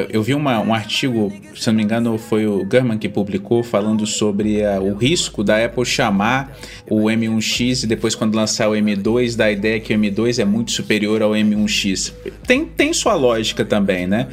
eu 0.10 0.22
vi 0.24 0.34
uma- 0.34 0.60
um 0.60 0.74
artigo, 0.74 1.32
se 1.56 1.68
não 1.68 1.76
me 1.76 1.84
engano, 1.84 2.18
foi 2.18 2.46
o 2.48 2.64
Gurman 2.66 2.98
que 2.98 3.10
publicou, 3.10 3.64
falando 3.64 4.06
sobre 4.06 4.64
a- 4.64 4.80
o 4.80 4.94
risco 4.96 5.44
da 5.44 5.64
Apple 5.64 5.86
chamar 5.86 6.58
o 6.90 7.10
M1X 7.10 7.84
e 7.84 7.88
depois, 7.88 8.14
quando 8.16 8.36
lançar 8.36 8.70
o 8.70 8.76
M2, 8.76 9.36
dar 9.36 9.46
a 9.46 9.52
ideia 9.52 9.80
que 9.80 9.94
o 9.94 9.98
M2 9.98 10.40
é 10.40 10.46
muito 10.46 10.72
superior 10.72 11.22
ao 11.22 11.32
M1X. 11.36 12.14
Tem, 12.48 12.66
tem 12.66 12.94
sua 12.94 13.16
lógica 13.16 13.66
também, 13.66 14.08
né? 14.08 14.28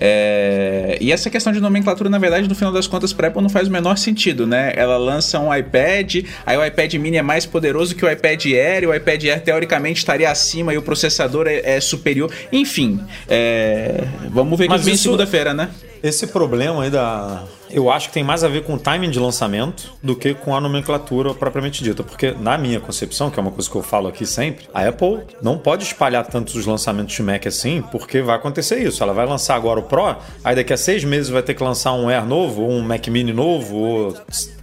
É, 0.00 0.96
e 1.00 1.10
essa 1.12 1.28
questão 1.28 1.52
de 1.52 1.60
nomenclatura, 1.60 2.08
na 2.08 2.18
verdade, 2.18 2.48
no 2.48 2.54
final 2.54 2.72
das 2.72 2.86
contas, 2.86 3.12
para 3.12 3.28
Apple 3.28 3.42
não 3.42 3.48
faz 3.48 3.68
o 3.68 3.70
menor 3.70 3.98
sentido, 3.98 4.46
né? 4.46 4.72
Ela 4.76 4.96
lança 4.96 5.38
um 5.40 5.54
iPad, 5.54 6.24
aí 6.46 6.56
o 6.56 6.64
iPad 6.64 6.94
mini 6.94 7.16
é 7.16 7.22
mais 7.22 7.44
poderoso 7.44 7.94
que 7.94 8.04
o 8.04 8.10
iPad 8.10 8.44
Air, 8.46 8.84
e 8.84 8.86
o 8.86 8.94
iPad 8.94 9.24
Air 9.24 9.40
teoricamente 9.42 9.98
estaria 9.98 10.30
acima 10.30 10.72
e 10.72 10.78
o 10.78 10.82
processador 10.82 11.46
é, 11.48 11.76
é 11.76 11.80
superior. 11.80 12.30
Enfim, 12.52 13.00
é, 13.28 14.04
vamos 14.30 14.58
ver 14.58 14.64
que 14.66 14.70
Mas 14.70 14.84
vem 14.84 14.94
isso- 14.94 15.04
segunda-feira, 15.04 15.52
né? 15.52 15.68
Esse 16.02 16.28
problema 16.28 16.84
aí 16.84 16.90
da. 16.90 17.42
Eu 17.70 17.90
acho 17.90 18.08
que 18.08 18.14
tem 18.14 18.24
mais 18.24 18.42
a 18.42 18.48
ver 18.48 18.64
com 18.64 18.74
o 18.74 18.78
timing 18.78 19.10
de 19.10 19.18
lançamento 19.18 19.92
do 20.02 20.16
que 20.16 20.34
com 20.34 20.54
a 20.54 20.60
nomenclatura 20.60 21.34
propriamente 21.34 21.82
dita. 21.82 22.02
Porque, 22.02 22.32
na 22.32 22.56
minha 22.56 22.80
concepção, 22.80 23.30
que 23.30 23.38
é 23.38 23.42
uma 23.42 23.50
coisa 23.50 23.68
que 23.70 23.76
eu 23.76 23.82
falo 23.82 24.08
aqui 24.08 24.24
sempre, 24.24 24.66
a 24.72 24.86
Apple 24.86 25.20
não 25.42 25.58
pode 25.58 25.84
espalhar 25.84 26.26
tantos 26.26 26.54
os 26.54 26.66
lançamentos 26.66 27.14
de 27.14 27.22
Mac 27.22 27.46
assim, 27.46 27.82
porque 27.90 28.22
vai 28.22 28.36
acontecer 28.36 28.78
isso. 28.78 29.02
Ela 29.02 29.12
vai 29.12 29.26
lançar 29.26 29.54
agora 29.54 29.80
o 29.80 29.82
Pro, 29.82 30.16
aí 30.42 30.54
daqui 30.54 30.72
a 30.72 30.76
seis 30.76 31.04
meses 31.04 31.28
vai 31.28 31.42
ter 31.42 31.54
que 31.54 31.62
lançar 31.62 31.92
um 31.92 32.08
Air 32.08 32.24
novo, 32.24 32.66
um 32.66 32.80
Mac 32.80 33.06
Mini 33.08 33.32
novo, 33.32 33.76
ou 33.76 34.16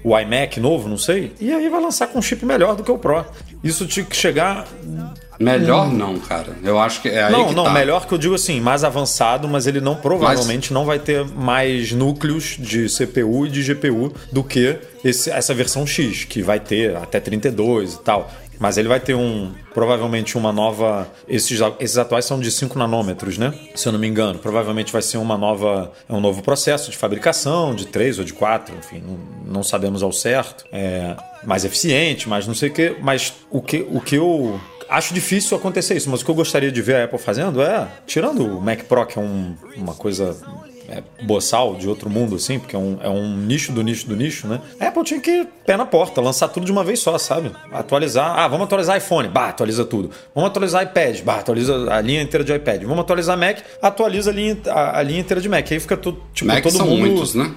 o 0.04 0.20
iMac 0.20 0.60
novo, 0.60 0.88
não 0.88 0.98
sei. 0.98 1.34
E 1.40 1.52
aí 1.52 1.70
vai 1.70 1.82
lançar 1.82 2.08
com 2.08 2.20
um 2.20 2.22
chip 2.22 2.46
melhor 2.46 2.76
do 2.76 2.84
que 2.84 2.92
o 2.92 2.98
Pro. 2.98 3.26
Isso 3.64 3.86
tinha 3.88 4.06
que 4.06 4.16
chegar 4.16 4.68
Melhor 5.40 5.92
não, 5.92 6.18
cara. 6.20 6.56
Eu 6.64 6.80
acho 6.80 7.02
que 7.02 7.10
é 7.10 7.24
aí 7.24 7.32
não, 7.32 7.48
que 7.50 7.56
não, 7.56 7.66
tá. 7.66 7.72
melhor 7.72 8.06
que 8.08 8.14
eu 8.14 8.18
digo 8.18 8.36
assim, 8.36 8.60
mais 8.62 8.84
avançado, 8.84 9.48
mas 9.48 9.68
ele 9.68 9.82
não 9.82 9.96
provavelmente 9.96 10.74
não 10.74 10.86
vai 10.86 11.00
ter 11.00 11.26
mais 11.26 11.92
núcleos 11.92 12.56
de 12.60 12.88
CPU 12.90 13.46
e 13.48 13.50
de 13.50 13.62
GPU 13.64 14.14
do 14.32 14.44
que 14.44 14.78
esse- 15.04 15.30
essa 15.30 15.54
versão 15.54 15.86
X, 15.86 16.24
que 16.24 16.42
vai 16.42 16.60
ter 16.60 16.96
até 16.96 17.20
32 17.20 17.94
e 17.96 18.00
tal. 18.02 18.32
Mas 18.58 18.78
ele 18.78 18.88
vai 18.88 19.02
ter 19.02 19.14
um. 19.14 19.52
Provavelmente 19.74 20.38
uma 20.38 20.50
nova. 20.54 21.10
Esses, 21.28 21.60
esses 21.78 21.98
atuais 21.98 22.24
são 22.24 22.40
de 22.40 22.50
5 22.50 22.80
nanômetros, 22.80 23.38
né? 23.38 23.54
Se 23.76 23.86
eu 23.86 23.92
não 23.92 24.00
me 24.00 24.08
engano. 24.08 24.40
Provavelmente 24.40 24.94
vai 24.94 25.02
ser 25.02 25.18
uma 25.18 25.38
nova. 25.38 25.92
É 26.08 26.14
um 26.14 26.22
novo 26.22 26.42
processo 26.42 26.90
de 26.90 26.96
fabricação, 26.96 27.76
de 27.76 27.86
3 27.86 28.18
ou 28.18 28.24
de 28.24 28.32
4, 28.32 28.74
enfim, 28.78 29.04
não, 29.06 29.56
não 29.56 29.62
sabemos 29.64 30.02
ao 30.02 30.14
certo. 30.14 30.64
É 30.72 31.18
mais 31.44 31.66
eficiente, 31.66 32.30
mais 32.30 32.48
não 32.48 32.56
sei 32.56 32.70
o 32.70 32.74
quê. 32.74 32.96
Mas 33.02 33.34
o 33.52 33.62
que, 33.62 33.86
o 33.92 34.00
que 34.00 34.16
eu 34.16 34.58
acho 34.90 35.14
difícil 35.14 35.58
acontecer 35.58 35.96
isso, 35.96 36.10
mas 36.10 36.22
o 36.22 36.26
que 36.26 36.32
eu 36.32 36.36
gostaria 36.36 36.72
de 36.72 36.82
ver 36.82 36.96
a 36.96 37.04
Apple 37.06 37.20
fazendo 37.20 37.62
é, 37.62 37.88
tirando 38.06 38.46
o 38.46 38.62
Mac 38.62 38.84
Pro, 38.84 39.06
que 39.06 39.18
é 39.18 39.22
um, 39.22 39.56
uma 39.78 39.94
coisa 39.94 40.36
é, 40.88 41.02
boçal 41.24 41.76
de 41.76 41.88
outro 41.90 42.10
mundo, 42.10 42.36
assim, 42.36 42.60
porque 42.60 42.76
é 42.76 42.80
um, 42.80 42.98
é 43.02 43.10
um 43.10 43.36
nicho 43.38 43.72
do 43.72 43.82
nicho 43.82 44.08
do 44.08 44.16
nicho, 44.16 44.48
né? 44.48 44.62
A 44.80 44.88
Apple 44.88 45.04
tinha 45.04 45.20
que 45.20 45.48
pé 45.66 45.76
na 45.76 45.86
porta, 45.86 46.22
lançar 46.22 46.48
tudo 46.50 46.66
de 46.66 46.72
uma 46.72 46.84
vez 46.84 47.00
só, 47.00 47.18
sabe? 47.18 47.52
Atualizar. 47.72 48.38
Ah, 48.38 48.48
vamos 48.48 48.66
atualizar 48.66 48.96
iPhone, 48.98 49.28
bah, 49.28 49.50
atualiza 49.50 49.84
tudo. 49.84 50.12
Vamos 50.36 50.50
atualizar 50.52 50.84
iPad, 50.84 51.22
bah, 51.22 51.38
atualiza 51.38 51.92
a 51.92 52.00
linha 52.02 52.22
inteira 52.22 52.44
de 52.44 52.54
iPad. 52.54 52.84
Vamos 52.84 53.00
atualizar 53.00 53.36
Mac, 53.38 53.58
atualiza 53.82 54.30
a 54.30 54.34
linha, 54.34 54.58
a, 54.68 55.00
a 55.00 55.02
linha 55.04 55.20
inteira 55.22 55.42
de 55.42 55.50
Mac. 55.50 55.72
Aí 55.72 55.80
fica 55.80 55.98
tudo, 55.98 56.22
tipo, 56.34 56.52
Mac 56.52 56.62
todo 56.62 56.74
são 56.78 56.86
mundo. 56.88 57.00
muitos, 57.00 57.34
né? 57.34 57.52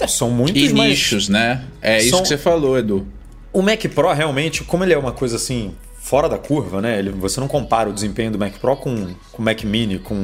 É, 0.00 0.06
são 0.06 0.30
muitos, 0.30 0.62
E 0.62 0.72
mas 0.72 0.88
nichos, 0.88 1.28
né? 1.28 1.64
É 1.82 1.98
isso 1.98 2.10
São- 2.10 2.22
que 2.22 2.28
você 2.28 2.38
falou, 2.38 2.78
Edu. 2.78 3.06
o 3.52 3.60
Mac 3.60 3.84
Pro 3.94 4.10
realmente, 4.14 4.64
como 4.64 4.82
ele 4.82 4.94
é 4.94 4.98
uma 4.98 5.12
coisa 5.12 5.36
assim 5.36 5.74
fora 6.04 6.28
da 6.28 6.36
curva, 6.36 6.80
né? 6.80 6.98
Ele, 6.98 7.10
você 7.10 7.38
não 7.40 7.46
compara 7.46 7.88
o 7.88 7.92
desempenho 7.92 8.32
do 8.32 8.38
Mac 8.38 8.54
Pro 8.54 8.74
com 8.76 8.92
o 9.38 9.40
Mac 9.42 9.62
Mini, 9.62 9.98
com 10.00 10.14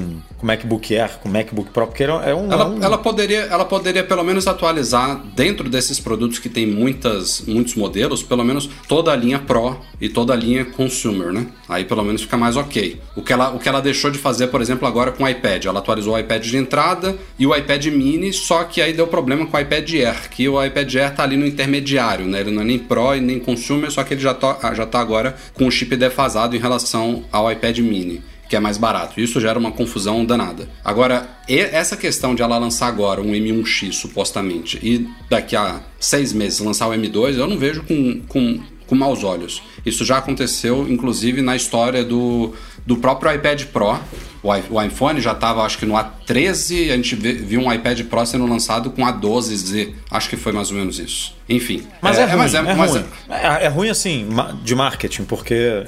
o 0.42 0.46
MacBook 0.46 0.94
Air, 0.96 1.18
com 1.20 1.28
o 1.28 1.32
MacBook 1.32 1.70
Pro, 1.70 1.86
porque 1.86 2.02
é 2.02 2.12
um, 2.12 2.20
é 2.22 2.30
Ela, 2.30 2.68
um- 2.68 2.82
ela, 2.82 2.98
poderia, 2.98 3.40
ela 3.42 3.64
poderia 3.64 4.02
pelo 4.04 4.22
menos 4.24 4.46
atualizar 4.48 5.22
dentro 5.36 5.68
desses 5.68 5.98
produtos 6.00 6.38
que 6.40 6.48
tem 6.48 6.66
muitas, 6.66 7.42
muitos 7.46 7.74
modelos, 7.76 8.22
pelo 8.22 8.44
menos 8.44 8.68
toda 8.88 9.12
a 9.12 9.16
linha 9.16 9.38
Pro 9.38 9.78
e 10.00 10.08
toda 10.08 10.32
a 10.32 10.36
linha 10.36 10.64
Consumer, 10.64 11.32
né? 11.32 11.46
Aí 11.68 11.84
pelo 11.84 12.02
menos 12.04 12.22
fica 12.22 12.36
mais 12.36 12.56
ok. 12.56 13.00
O 13.16 13.22
que 13.22 13.32
ela, 13.32 13.50
o 13.50 13.58
que 13.58 13.68
ela 13.68 13.80
deixou 13.80 14.10
de 14.10 14.18
fazer, 14.18 14.48
por 14.48 14.60
exemplo, 14.60 14.86
agora 14.86 15.12
com 15.12 15.22
o 15.24 15.28
iPad. 15.28 15.64
Ela 15.66 15.78
atualizou 15.78 16.14
o 16.14 16.18
iPad 16.18 16.44
de 16.44 16.56
entrada 16.56 17.16
e 17.38 17.46
o 17.46 17.54
iPad 17.54 17.86
mini, 17.86 18.32
só 18.32 18.64
que 18.64 18.80
aí 18.82 18.92
deu 18.92 19.06
problema 19.06 19.46
com 19.46 19.56
o 19.56 19.60
iPad 19.60 19.88
Air, 19.94 20.28
que 20.30 20.48
o 20.48 20.62
iPad 20.64 20.94
Air 20.96 21.14
tá 21.14 21.22
ali 21.22 21.36
no 21.36 21.46
intermediário, 21.46 22.26
né? 22.26 22.40
Ele 22.40 22.50
não 22.50 22.62
é 22.62 22.64
nem 22.64 22.78
Pro 22.78 23.14
e 23.14 23.20
nem 23.20 23.38
Consumer, 23.38 23.90
só 23.90 24.02
que 24.02 24.14
ele 24.14 24.20
já 24.20 24.34
tá, 24.34 24.72
já 24.74 24.84
tá 24.86 24.98
agora 25.00 25.36
com 25.54 25.67
o 25.68 25.70
chip 25.70 25.94
defasado 25.96 26.56
em 26.56 26.58
relação 26.58 27.24
ao 27.30 27.50
iPad 27.50 27.78
mini 27.78 28.22
que 28.48 28.56
é 28.56 28.60
mais 28.60 28.78
barato. 28.78 29.20
Isso 29.20 29.40
gera 29.40 29.58
uma 29.58 29.70
confusão 29.70 30.24
danada. 30.24 30.68
Agora, 30.82 31.28
essa 31.46 31.96
questão 31.96 32.34
de 32.34 32.42
ela 32.42 32.56
lançar 32.56 32.86
agora 32.86 33.20
um 33.20 33.32
M1X, 33.32 33.92
supostamente, 33.92 34.78
e 34.82 35.06
daqui 35.28 35.54
a 35.54 35.82
seis 36.00 36.32
meses 36.32 36.58
lançar 36.58 36.88
o 36.88 36.92
M2, 36.92 37.36
eu 37.36 37.46
não 37.46 37.58
vejo 37.58 37.82
com, 37.82 38.22
com, 38.26 38.58
com 38.88 38.94
maus 38.96 39.22
olhos. 39.22 39.62
Isso 39.86 40.04
já 40.04 40.18
aconteceu, 40.18 40.86
inclusive, 40.90 41.40
na 41.42 41.54
história 41.54 42.02
do, 42.04 42.52
do 42.84 42.96
próprio 42.96 43.32
iPad 43.32 43.62
Pro. 43.66 43.98
O, 44.42 44.54
i- 44.54 44.64
o 44.70 44.82
iPhone 44.82 45.20
já 45.20 45.32
estava, 45.32 45.62
acho 45.62 45.78
que 45.78 45.86
no 45.86 45.94
A13, 45.94 46.90
a 46.92 46.96
gente 46.96 47.14
viu 47.14 47.60
um 47.60 47.72
iPad 47.72 48.00
Pro 48.04 48.24
sendo 48.26 48.46
lançado 48.46 48.90
com 48.90 49.02
A12Z. 49.02 49.92
Acho 50.10 50.28
que 50.30 50.36
foi 50.36 50.52
mais 50.52 50.70
ou 50.70 50.76
menos 50.76 50.98
isso. 50.98 51.34
Enfim. 51.48 51.86
Mas 52.00 52.18
é, 52.18 52.24
ruim, 52.24 52.36
mas 52.36 52.54
é, 52.54 52.62
mas 52.62 52.90
ruim. 52.92 53.04
É, 53.28 53.64
é 53.66 53.68
ruim 53.68 53.88
assim 53.90 54.26
de 54.64 54.74
marketing, 54.74 55.24
porque 55.24 55.84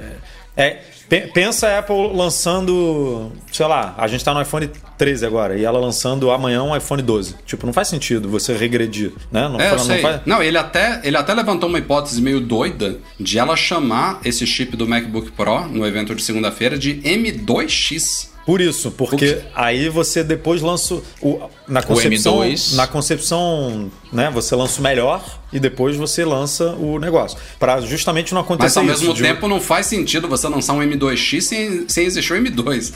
é 0.61 0.83
pe- 1.09 1.29
pensa 1.35 1.67
a 1.69 1.79
Apple 1.81 2.13
lançando, 2.15 3.33
sei 3.53 3.67
lá, 3.67 3.95
a 3.99 4.07
gente 4.07 4.25
tá 4.25 4.33
no 4.35 4.41
iPhone 4.43 4.71
13 4.97 5.25
agora 5.27 5.57
e 5.59 5.65
ela 5.65 5.79
lançando 5.79 6.31
amanhã 6.31 6.63
um 6.63 6.77
iPhone 6.77 7.03
12. 7.03 7.35
Tipo, 7.47 7.67
não 7.67 7.73
faz 7.73 7.89
sentido 7.89 8.29
você 8.29 8.55
regredir, 8.57 9.13
né? 9.33 9.49
Não, 9.49 9.61
É, 9.61 9.73
eu 9.73 9.79
fa- 9.79 9.85
não 9.95 9.99
faz- 9.99 10.21
Não, 10.27 10.43
ele 10.43 10.59
até, 10.59 11.01
ele 11.03 11.17
até 11.17 11.33
levantou 11.35 11.69
uma 11.69 11.79
hipótese 11.79 12.21
meio 12.21 12.41
doida 12.41 12.99
de 13.19 13.39
ela 13.39 13.57
chamar 13.57 14.21
esse 14.25 14.47
chip 14.47 14.77
do 14.77 14.87
MacBook 14.87 15.31
Pro 15.33 15.67
no 15.67 15.87
evento 15.87 16.15
de 16.15 16.23
segunda-feira 16.23 16.79
de 16.79 16.95
M2X. 17.03 18.30
Por 18.47 18.61
isso, 18.61 18.91
porque 18.91 19.33
O 19.35 19.43
aí 19.55 19.89
você 19.89 20.25
depois 20.25 20.61
lança 20.63 20.95
o 21.23 21.41
na 21.69 21.83
concepção, 21.83 22.39
M2. 22.41 22.75
na 22.75 22.87
concepção, 22.87 23.91
né, 24.13 24.31
você 24.33 24.57
lança 24.57 24.81
o 24.81 24.83
melhor 24.83 25.23
e 25.53 25.61
depois 25.61 25.97
você 25.97 26.25
lança 26.25 26.71
o 26.77 26.99
negócio, 26.99 27.39
Pra 27.59 27.81
justamente 27.83 28.33
não 28.35 28.41
Mas 28.41 28.47
acontecer 28.51 28.79
ao 28.79 28.85
isso. 28.87 28.99
mesmo 29.01 29.15
de- 29.15 29.23
tempo 29.23 29.47
não 29.47 29.61
faz 29.61 29.87
sentido 29.87 30.27
você 30.27 30.49
lançar 30.49 30.73
um 30.73 30.83
M2X 30.83 31.43
sem, 31.43 31.85
sem 31.89 32.07
existir 32.07 32.33
o 32.33 32.37
M2. 32.37 32.93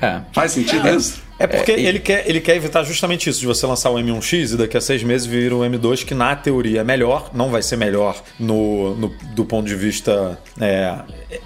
É. 0.00 0.20
Faz 0.32 0.52
sentido 0.52 0.88
isso? 0.88 1.22
É 1.38 1.46
porque 1.46 1.72
É, 1.72 1.78
e- 1.80 1.86
ele, 1.86 1.98
quer, 2.00 2.28
ele 2.28 2.40
quer 2.40 2.56
evitar 2.56 2.82
justamente 2.84 3.28
isso, 3.28 3.40
de 3.40 3.46
você 3.46 3.66
lançar 3.66 3.90
o 3.90 3.98
M1X 3.98 4.54
e 4.54 4.56
daqui 4.56 4.76
a 4.76 4.80
seis 4.80 5.02
meses 5.02 5.26
vir 5.26 5.52
o 5.52 5.60
M2, 5.60 6.04
que 6.04 6.14
na 6.14 6.34
teoria 6.34 6.80
é 6.80 6.84
melhor, 6.84 7.30
não 7.34 7.50
vai 7.50 7.62
ser 7.62 7.76
melhor 7.76 8.22
no, 8.40 8.94
no- 8.96 9.14
do 9.34 9.44
ponto 9.44 9.66
de 9.66 9.74
vista 9.74 10.38
é, 10.60 10.94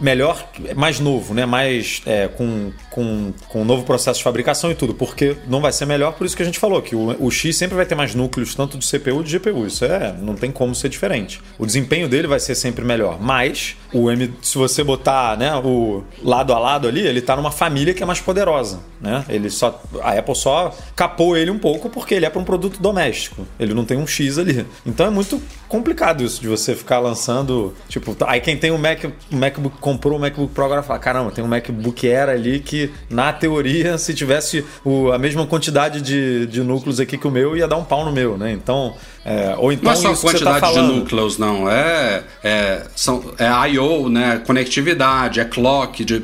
melhor, 0.00 0.48
mais 0.76 1.00
novo, 1.00 1.34
né? 1.34 1.44
Mais 1.46 2.02
é, 2.06 2.28
com, 2.28 2.70
com, 2.90 3.32
com 3.48 3.62
um 3.62 3.64
novo 3.64 3.82
processo 3.84 4.18
de 4.18 4.24
fabricação 4.24 4.70
e 4.70 4.74
tudo, 4.74 4.94
porque 4.94 5.36
não 5.48 5.60
vai 5.60 5.72
ser 5.72 5.86
melhor, 5.86 6.12
por 6.12 6.24
isso 6.24 6.36
que 6.36 6.42
a 6.42 6.46
gente 6.46 6.58
falou, 6.58 6.80
que 6.80 6.94
o, 6.94 7.16
o 7.18 7.30
X 7.30 7.56
sempre 7.56 7.74
vai 7.76 7.84
ter 7.86 7.94
mais 7.96 8.14
núcleos, 8.14 8.54
tanto 8.54 8.78
de 8.78 8.86
CPU 8.86 9.20
e 9.20 9.24
de 9.24 9.38
GPU. 9.38 9.66
Isso 9.66 9.84
é, 9.84 10.14
não 10.20 10.34
tem 10.36 10.50
como 10.52 10.74
ser 10.74 10.88
diferente. 10.88 11.40
O 11.58 11.66
desempenho 11.66 12.08
dele 12.08 12.28
vai 12.28 12.38
ser 12.38 12.54
sempre 12.54 12.84
melhor. 12.84 13.20
Mas 13.20 13.76
o 13.92 14.10
M, 14.10 14.32
se 14.42 14.56
você 14.56 14.84
botar 14.84 15.36
né, 15.36 15.52
o 15.56 16.04
lado 16.22 16.52
a 16.52 16.58
lado 16.58 16.86
ali, 16.86 17.00
ele 17.00 17.20
tá 17.20 17.34
numa 17.34 17.50
família 17.50 17.92
que 17.92 18.02
é 18.02 18.06
mais 18.06 18.20
poderosa. 18.20 18.80
Né? 19.00 19.24
Ele 19.28 19.48
só. 19.50 19.79
A 20.02 20.18
Apple 20.18 20.34
só 20.34 20.74
capou 20.94 21.36
ele 21.36 21.50
um 21.50 21.58
pouco 21.58 21.88
porque 21.88 22.14
ele 22.14 22.26
é 22.26 22.30
para 22.30 22.40
um 22.40 22.44
produto 22.44 22.80
doméstico. 22.80 23.46
Ele 23.58 23.74
não 23.74 23.84
tem 23.84 23.96
um 23.96 24.06
X 24.06 24.38
ali. 24.38 24.66
Então 24.84 25.06
é 25.06 25.10
muito 25.10 25.42
complicado 25.70 26.22
isso 26.22 26.40
de 26.42 26.48
você 26.48 26.74
ficar 26.74 26.98
lançando. 26.98 27.72
Tipo, 27.88 28.14
tá- 28.14 28.26
aí 28.30 28.40
quem 28.40 28.56
tem 28.56 28.70
um 28.70 28.76
Mac, 28.76 29.04
um 29.32 29.36
MacBook 29.38 29.78
comprou 29.80 30.18
o 30.18 30.20
MacBook 30.20 30.52
Pro 30.52 30.64
agora 30.66 30.82
fala: 30.82 30.98
caramba, 30.98 31.30
tem 31.30 31.42
um 31.42 31.48
MacBook 31.48 32.06
Air 32.06 32.28
ali 32.28 32.60
que, 32.60 32.90
na 33.08 33.32
teoria, 33.32 33.96
se 33.96 34.12
tivesse 34.12 34.64
o- 34.84 35.10
a 35.12 35.18
mesma 35.18 35.46
quantidade 35.46 36.02
de, 36.02 36.46
de 36.46 36.60
núcleos 36.62 37.00
aqui 37.00 37.16
que 37.16 37.26
o 37.26 37.30
meu, 37.30 37.56
ia 37.56 37.66
dar 37.66 37.76
um 37.78 37.84
pau 37.84 38.04
no 38.04 38.12
meu, 38.12 38.36
né? 38.36 38.52
Então. 38.52 38.94
é, 39.24 39.54
ou 39.58 39.70
então 39.72 39.84
Não 39.84 39.92
é 39.92 40.02
só 40.02 40.14
tá 40.14 40.20
quantidade 40.20 40.54
de 40.56 40.60
falando. 40.60 40.94
núcleos, 40.96 41.38
não. 41.38 41.70
É, 41.70 42.22
é, 42.42 42.82
são, 42.96 43.22
é 43.38 43.68
I.O., 43.70 44.08
né? 44.08 44.42
Conectividade, 44.46 45.38
é 45.40 45.44
clock. 45.44 46.04
De, 46.04 46.22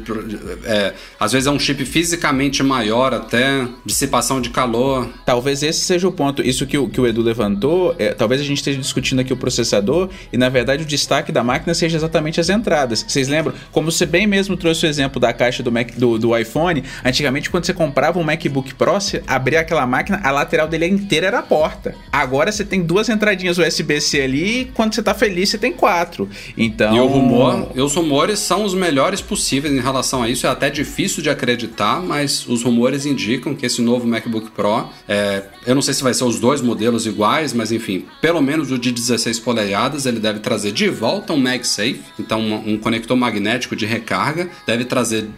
é, 0.65 0.93
às 1.21 1.33
vezes 1.33 1.47
é 1.47 1.51
um 1.51 1.59
chip 1.59 1.85
fisicamente 1.85 2.63
maior 2.63 3.13
até, 3.15 3.69
dissipação 3.85 4.41
de 4.41 4.49
calor. 4.51 5.09
Talvez 5.25 5.63
esse 5.63 5.81
seja 5.81 6.09
o 6.09 6.13
ponto. 6.13 6.43
Isso 6.43 6.67
que 6.67 6.77
o, 6.79 6.89
que 6.89 7.01
o 7.01 7.07
Edu 7.07 7.21
levantou, 7.23 7.95
é, 7.99 8.15
talvez 8.15 8.41
a 8.41 8.45
gente 8.45 8.57
esteja 8.59 8.79
discutindo 8.81 9.21
aqui 9.21 9.36
processador 9.37 10.09
e, 10.33 10.37
na 10.37 10.49
verdade, 10.49 10.83
o 10.83 10.87
destaque 10.87 11.33
da 11.33 11.43
máquina 11.43 11.75
seja 11.75 11.97
exatamente 11.97 12.41
as 12.41 12.49
entradas. 12.49 13.05
Vocês 13.07 13.29
lembram? 13.29 13.55
Como 13.73 13.91
você 13.91 14.07
bem 14.07 14.27
mesmo 14.27 14.57
trouxe 14.57 14.87
o 14.87 14.89
exemplo 14.89 15.21
da 15.21 15.33
caixa 15.33 15.63
do, 15.63 15.71
Mac, 15.73 15.93
do, 15.97 16.19
do 16.19 16.37
iPhone, 16.37 16.83
antigamente, 17.05 17.51
quando 17.51 17.65
você 17.65 17.75
comprava 17.75 18.19
um 18.19 18.23
MacBook 18.23 18.75
Pro, 18.75 18.95
você 18.95 19.23
abria 19.27 19.61
aquela 19.61 19.87
máquina, 19.87 20.21
a 20.23 20.31
lateral 20.31 20.69
dele 20.69 20.87
inteira 20.87 21.27
era 21.27 21.39
a 21.41 21.43
porta. 21.43 21.95
Agora 22.13 22.51
você 22.51 22.65
tem 22.65 22.83
duas 22.83 23.09
entradinhas 23.09 23.59
USB-C 23.59 24.21
ali 24.21 24.61
e 24.61 24.65
quando 24.67 24.95
você 24.95 25.03
tá 25.03 25.15
feliz, 25.15 25.51
você 25.51 25.59
tem 25.59 25.73
quatro. 25.73 26.29
Então. 26.57 26.95
E 26.95 27.01
o 27.01 27.07
rumor, 27.07 27.73
os 27.77 27.95
rumores 27.95 28.39
são 28.39 28.65
os 28.65 28.75
melhores 28.75 29.21
possíveis 29.21 29.75
em 29.75 29.81
relação 29.81 30.23
a 30.23 30.29
isso. 30.29 30.47
É 30.47 30.51
até 30.51 30.71
difícil 30.71 31.23
de 31.23 31.31
acreditar, 31.31 32.01
mas 32.01 32.47
os 32.47 32.63
rumores 32.63 33.07
indicam 33.07 33.55
que 33.55 33.67
esse 33.67 33.83
novo 33.83 34.07
MacBook 34.07 34.51
Pro, 34.51 34.89
é, 35.09 35.45
eu 35.67 35.75
não 35.75 35.83
sei 35.83 35.95
se 35.95 36.03
vai 36.03 36.15
ser 36.15 36.25
os 36.25 36.39
dois 36.39 36.61
modelos 36.61 37.07
iguais, 37.07 37.53
mas 37.53 37.73
enfim, 37.73 38.05
pelo 38.21 38.41
menos 38.41 38.71
o 38.71 38.79
de 38.79 38.93
16 38.93 39.26
polegadas, 39.39 40.07
ele 40.07 40.21
deve 40.21 40.41
trazer 40.41 40.73
de 40.73 40.89
volta 40.89 41.33
um 41.33 41.39
MagSafe, 41.39 42.01
então 42.19 42.41
um, 42.41 42.75
um 42.75 42.79
conector 42.79 43.17
magnético 43.17 43.75
de 43.75 43.87
recarga, 43.87 44.49
deve 44.67 44.85
trazer, 44.85 45.29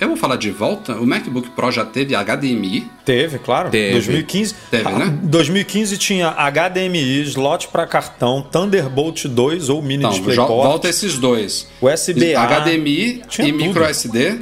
eu 0.00 0.08
vou 0.08 0.16
falar 0.16 0.36
de 0.36 0.50
volta, 0.50 0.94
o 0.96 1.06
MacBook 1.06 1.50
Pro 1.50 1.70
já 1.70 1.84
teve 1.84 2.14
HDMI, 2.14 2.86
Teve, 3.04 3.38
claro. 3.38 3.70
Teve. 3.70 3.92
2015. 3.92 4.54
Teve, 4.70 4.88
Ah, 4.88 4.98
né? 4.98 5.18
2015 5.22 5.98
tinha 5.98 6.28
HDMI, 6.30 7.22
slot 7.22 7.68
para 7.68 7.86
cartão, 7.86 8.40
Thunderbolt 8.42 9.26
2 9.26 9.68
ou 9.68 9.82
mini 9.82 10.04
Então, 10.04 10.46
volta 10.46 10.88
esses 10.88 11.18
dois. 11.18 11.68
USB-A. 11.82 12.46
HDMI 12.46 13.22
Tinha 13.28 13.48
e 13.48 13.52
tudo. 13.52 13.64
micro 13.64 13.84
SD, 13.84 14.38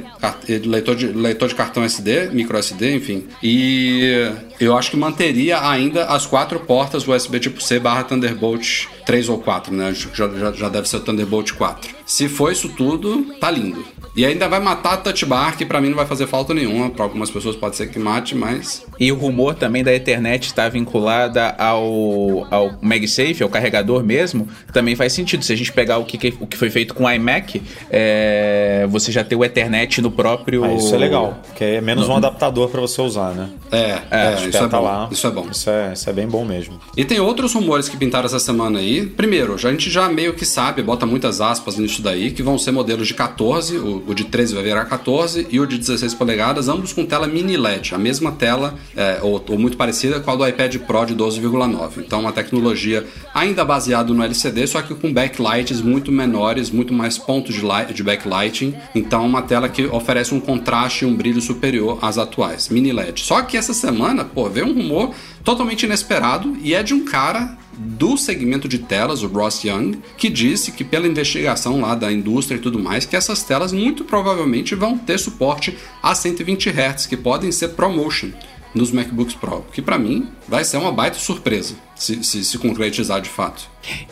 leitor 0.65 0.95
de, 0.95 1.07
leitor 1.07 1.49
de 1.49 1.55
cartão 1.55 1.83
SD, 1.83 2.29
micro 2.31 2.57
SD, 2.57 2.95
enfim. 2.95 3.25
E 3.41 4.31
eu 4.59 4.77
acho 4.77 4.91
que 4.91 4.97
manteria 4.97 5.67
ainda 5.67 6.05
as 6.05 6.25
quatro 6.25 6.59
portas 6.61 7.07
USB 7.07 7.39
tipo 7.39 7.61
C 7.61 7.79
barra 7.79 8.03
Thunderbolt 8.03 8.85
3 9.05 9.29
ou 9.29 9.39
4, 9.39 9.73
né? 9.73 9.93
Já, 10.13 10.29
já, 10.29 10.51
já 10.53 10.69
deve 10.69 10.87
ser 10.87 10.97
o 10.97 10.99
Thunderbolt 11.01 11.51
4. 11.51 11.89
Se 12.05 12.29
for 12.29 12.51
isso 12.51 12.69
tudo, 12.69 13.25
tá 13.39 13.51
lindo. 13.51 13.83
E 14.15 14.25
ainda 14.25 14.47
vai 14.47 14.59
matar 14.59 14.93
a 14.93 14.97
Touch 14.97 15.25
Bar, 15.25 15.57
que 15.57 15.65
pra 15.65 15.81
mim 15.81 15.89
não 15.89 15.95
vai 15.95 16.05
fazer 16.05 16.27
falta 16.27 16.53
nenhuma. 16.53 16.89
Pra 16.89 17.03
algumas 17.03 17.29
pessoas 17.31 17.55
pode 17.55 17.75
ser 17.75 17.87
que 17.87 17.99
mate, 17.99 18.35
mas 18.35 18.85
E 18.99 19.11
o 19.11 19.15
rumor 19.15 19.55
também 19.55 19.83
da 19.83 19.93
Ethernet 19.93 20.47
estar 20.47 20.69
vinculada 20.69 21.55
ao, 21.57 22.47
ao 22.49 22.77
MagSafe, 22.81 23.41
ao 23.41 23.49
carregador 23.49 24.03
mesmo, 24.03 24.47
também 24.71 24.95
faz 24.95 25.13
sentido. 25.13 25.43
Se 25.43 25.51
a 25.51 25.57
gente 25.57 25.73
pegar 25.73 25.97
o 25.97 26.05
que, 26.05 26.33
o 26.39 26.47
que 26.47 26.55
foi 26.55 26.69
feito 26.69 26.93
com 26.93 27.05
o 27.05 27.11
iMac, 27.11 27.61
é, 27.89 28.87
você 28.89 29.11
já 29.11 29.23
tem 29.23 29.37
o 29.37 29.43
Ethernet 29.43 30.01
no 30.01 30.11
próprio. 30.11 30.63
Ah, 30.63 30.73
isso 30.73 30.93
é 30.93 30.97
legal, 30.97 31.37
porque 31.47 31.63
é 31.63 31.81
menos 31.81 32.07
um 32.07 32.15
adaptador 32.15 32.69
para 32.69 32.81
você 32.81 33.01
usar, 33.01 33.33
né? 33.33 33.49
é, 33.71 33.99
é, 34.11 34.47
isso 34.47 34.57
é 34.57 34.67
bom. 34.67 34.81
lá. 34.81 35.09
Isso 35.11 35.27
é 35.27 35.31
bom. 35.31 35.47
Isso 35.51 35.69
é, 35.69 35.93
isso 35.93 36.09
é 36.09 36.13
bem 36.13 36.27
bom 36.27 36.45
mesmo. 36.45 36.79
E 36.95 37.03
tem 37.03 37.19
outros 37.19 37.53
rumores 37.53 37.89
que 37.89 37.97
pintaram 37.97 38.25
essa 38.25 38.39
semana 38.39 38.79
aí, 38.79 38.83
aí, 38.83 39.05
primeiro, 39.05 39.53
a 39.53 39.57
gente 39.57 39.89
já 39.89 40.07
meio 40.09 40.33
que 40.33 40.45
sabe, 40.45 40.83
bota 40.83 41.05
muitas 41.05 41.41
aspas 41.41 41.77
nisso 41.77 42.01
daí, 42.01 42.31
que 42.31 42.43
vão 42.43 42.57
ser 42.57 42.71
modelos 42.71 43.07
de 43.07 43.13
14, 43.13 43.77
o, 43.77 44.02
o 44.07 44.13
de 44.13 44.25
13 44.25 44.55
vai 44.55 44.63
virar 44.63 44.85
14 44.85 45.47
e 45.49 45.59
o 45.59 45.65
de 45.65 45.77
16 45.77 46.13
polegadas, 46.13 46.67
ambos 46.67 46.93
com 46.93 47.05
tela 47.05 47.27
mini 47.27 47.57
LED, 47.57 47.93
a 47.93 47.97
mesma 47.97 48.31
tela, 48.31 48.75
é, 48.95 49.19
ou, 49.21 49.43
ou, 49.49 49.59
muito 49.59 49.77
parecida 49.77 50.19
com 50.19 50.31
a 50.31 50.35
do 50.35 50.47
iPad 50.47 50.77
Pro 50.79 51.05
de 51.05 51.15
12,9. 51.15 51.97
Então, 51.97 52.21
uma 52.21 52.31
tecnologia 52.31 53.05
ainda 53.33 53.63
baseada 53.63 54.13
no 54.13 54.23
LCD, 54.23 54.67
só 54.67 54.81
que 54.81 54.93
com 54.93 55.11
backlights 55.11 55.81
muito 55.81 56.11
menores, 56.11 56.69
muito 56.69 56.93
mais 56.93 57.17
pontos 57.17 57.55
de, 57.55 57.61
light, 57.61 57.93
de 57.93 58.03
backlighting. 58.03 58.75
Então, 58.93 59.25
uma 59.25 59.41
tela 59.41 59.69
que 59.69 59.85
oferece 59.85 60.33
um 60.33 60.39
contraste 60.39 61.05
e 61.05 61.07
um 61.07 61.15
brilho 61.15 61.41
superior 61.41 61.99
às 62.01 62.17
atuais, 62.17 62.69
mini 62.69 62.91
LED. 62.91 63.21
Só 63.21 63.41
que 63.41 63.57
essa 63.57 63.73
semana, 63.73 64.23
pô, 64.23 64.49
veio 64.49 64.67
um 64.67 64.73
rumor 64.73 65.13
totalmente 65.43 65.83
inesperado 65.83 66.55
e 66.61 66.73
é 66.73 66.81
de 66.81 66.93
um 66.93 67.03
cara 67.03 67.57
do 67.77 68.17
segmento 68.17 68.67
de 68.67 68.79
telas, 68.79 69.23
o 69.23 69.27
Ross 69.27 69.63
Young, 69.63 69.99
que 70.17 70.29
disse 70.29 70.71
que 70.71 70.83
pela 70.83 71.07
investigação 71.07 71.81
lá 71.81 71.95
da 71.95 72.11
indústria 72.11 72.57
e 72.57 72.61
tudo 72.61 72.79
mais, 72.79 73.05
que 73.05 73.15
essas 73.15 73.43
telas 73.43 73.71
muito 73.71 74.03
provavelmente 74.03 74.75
vão 74.75 74.97
ter 74.97 75.17
suporte 75.17 75.77
a 76.01 76.13
120 76.13 76.69
Hz, 76.69 77.05
que 77.05 77.17
podem 77.17 77.51
ser 77.51 77.69
ProMotion 77.69 78.31
nos 78.73 78.91
MacBooks 78.91 79.35
Pro, 79.35 79.63
que 79.71 79.81
para 79.81 79.99
mim 79.99 80.27
vai 80.47 80.63
ser 80.63 80.77
uma 80.77 80.91
baita 80.91 81.19
surpresa 81.19 81.75
se, 81.95 82.23
se, 82.23 82.43
se 82.43 82.57
concretizar 82.57 83.21
de 83.21 83.29
fato. 83.29 83.69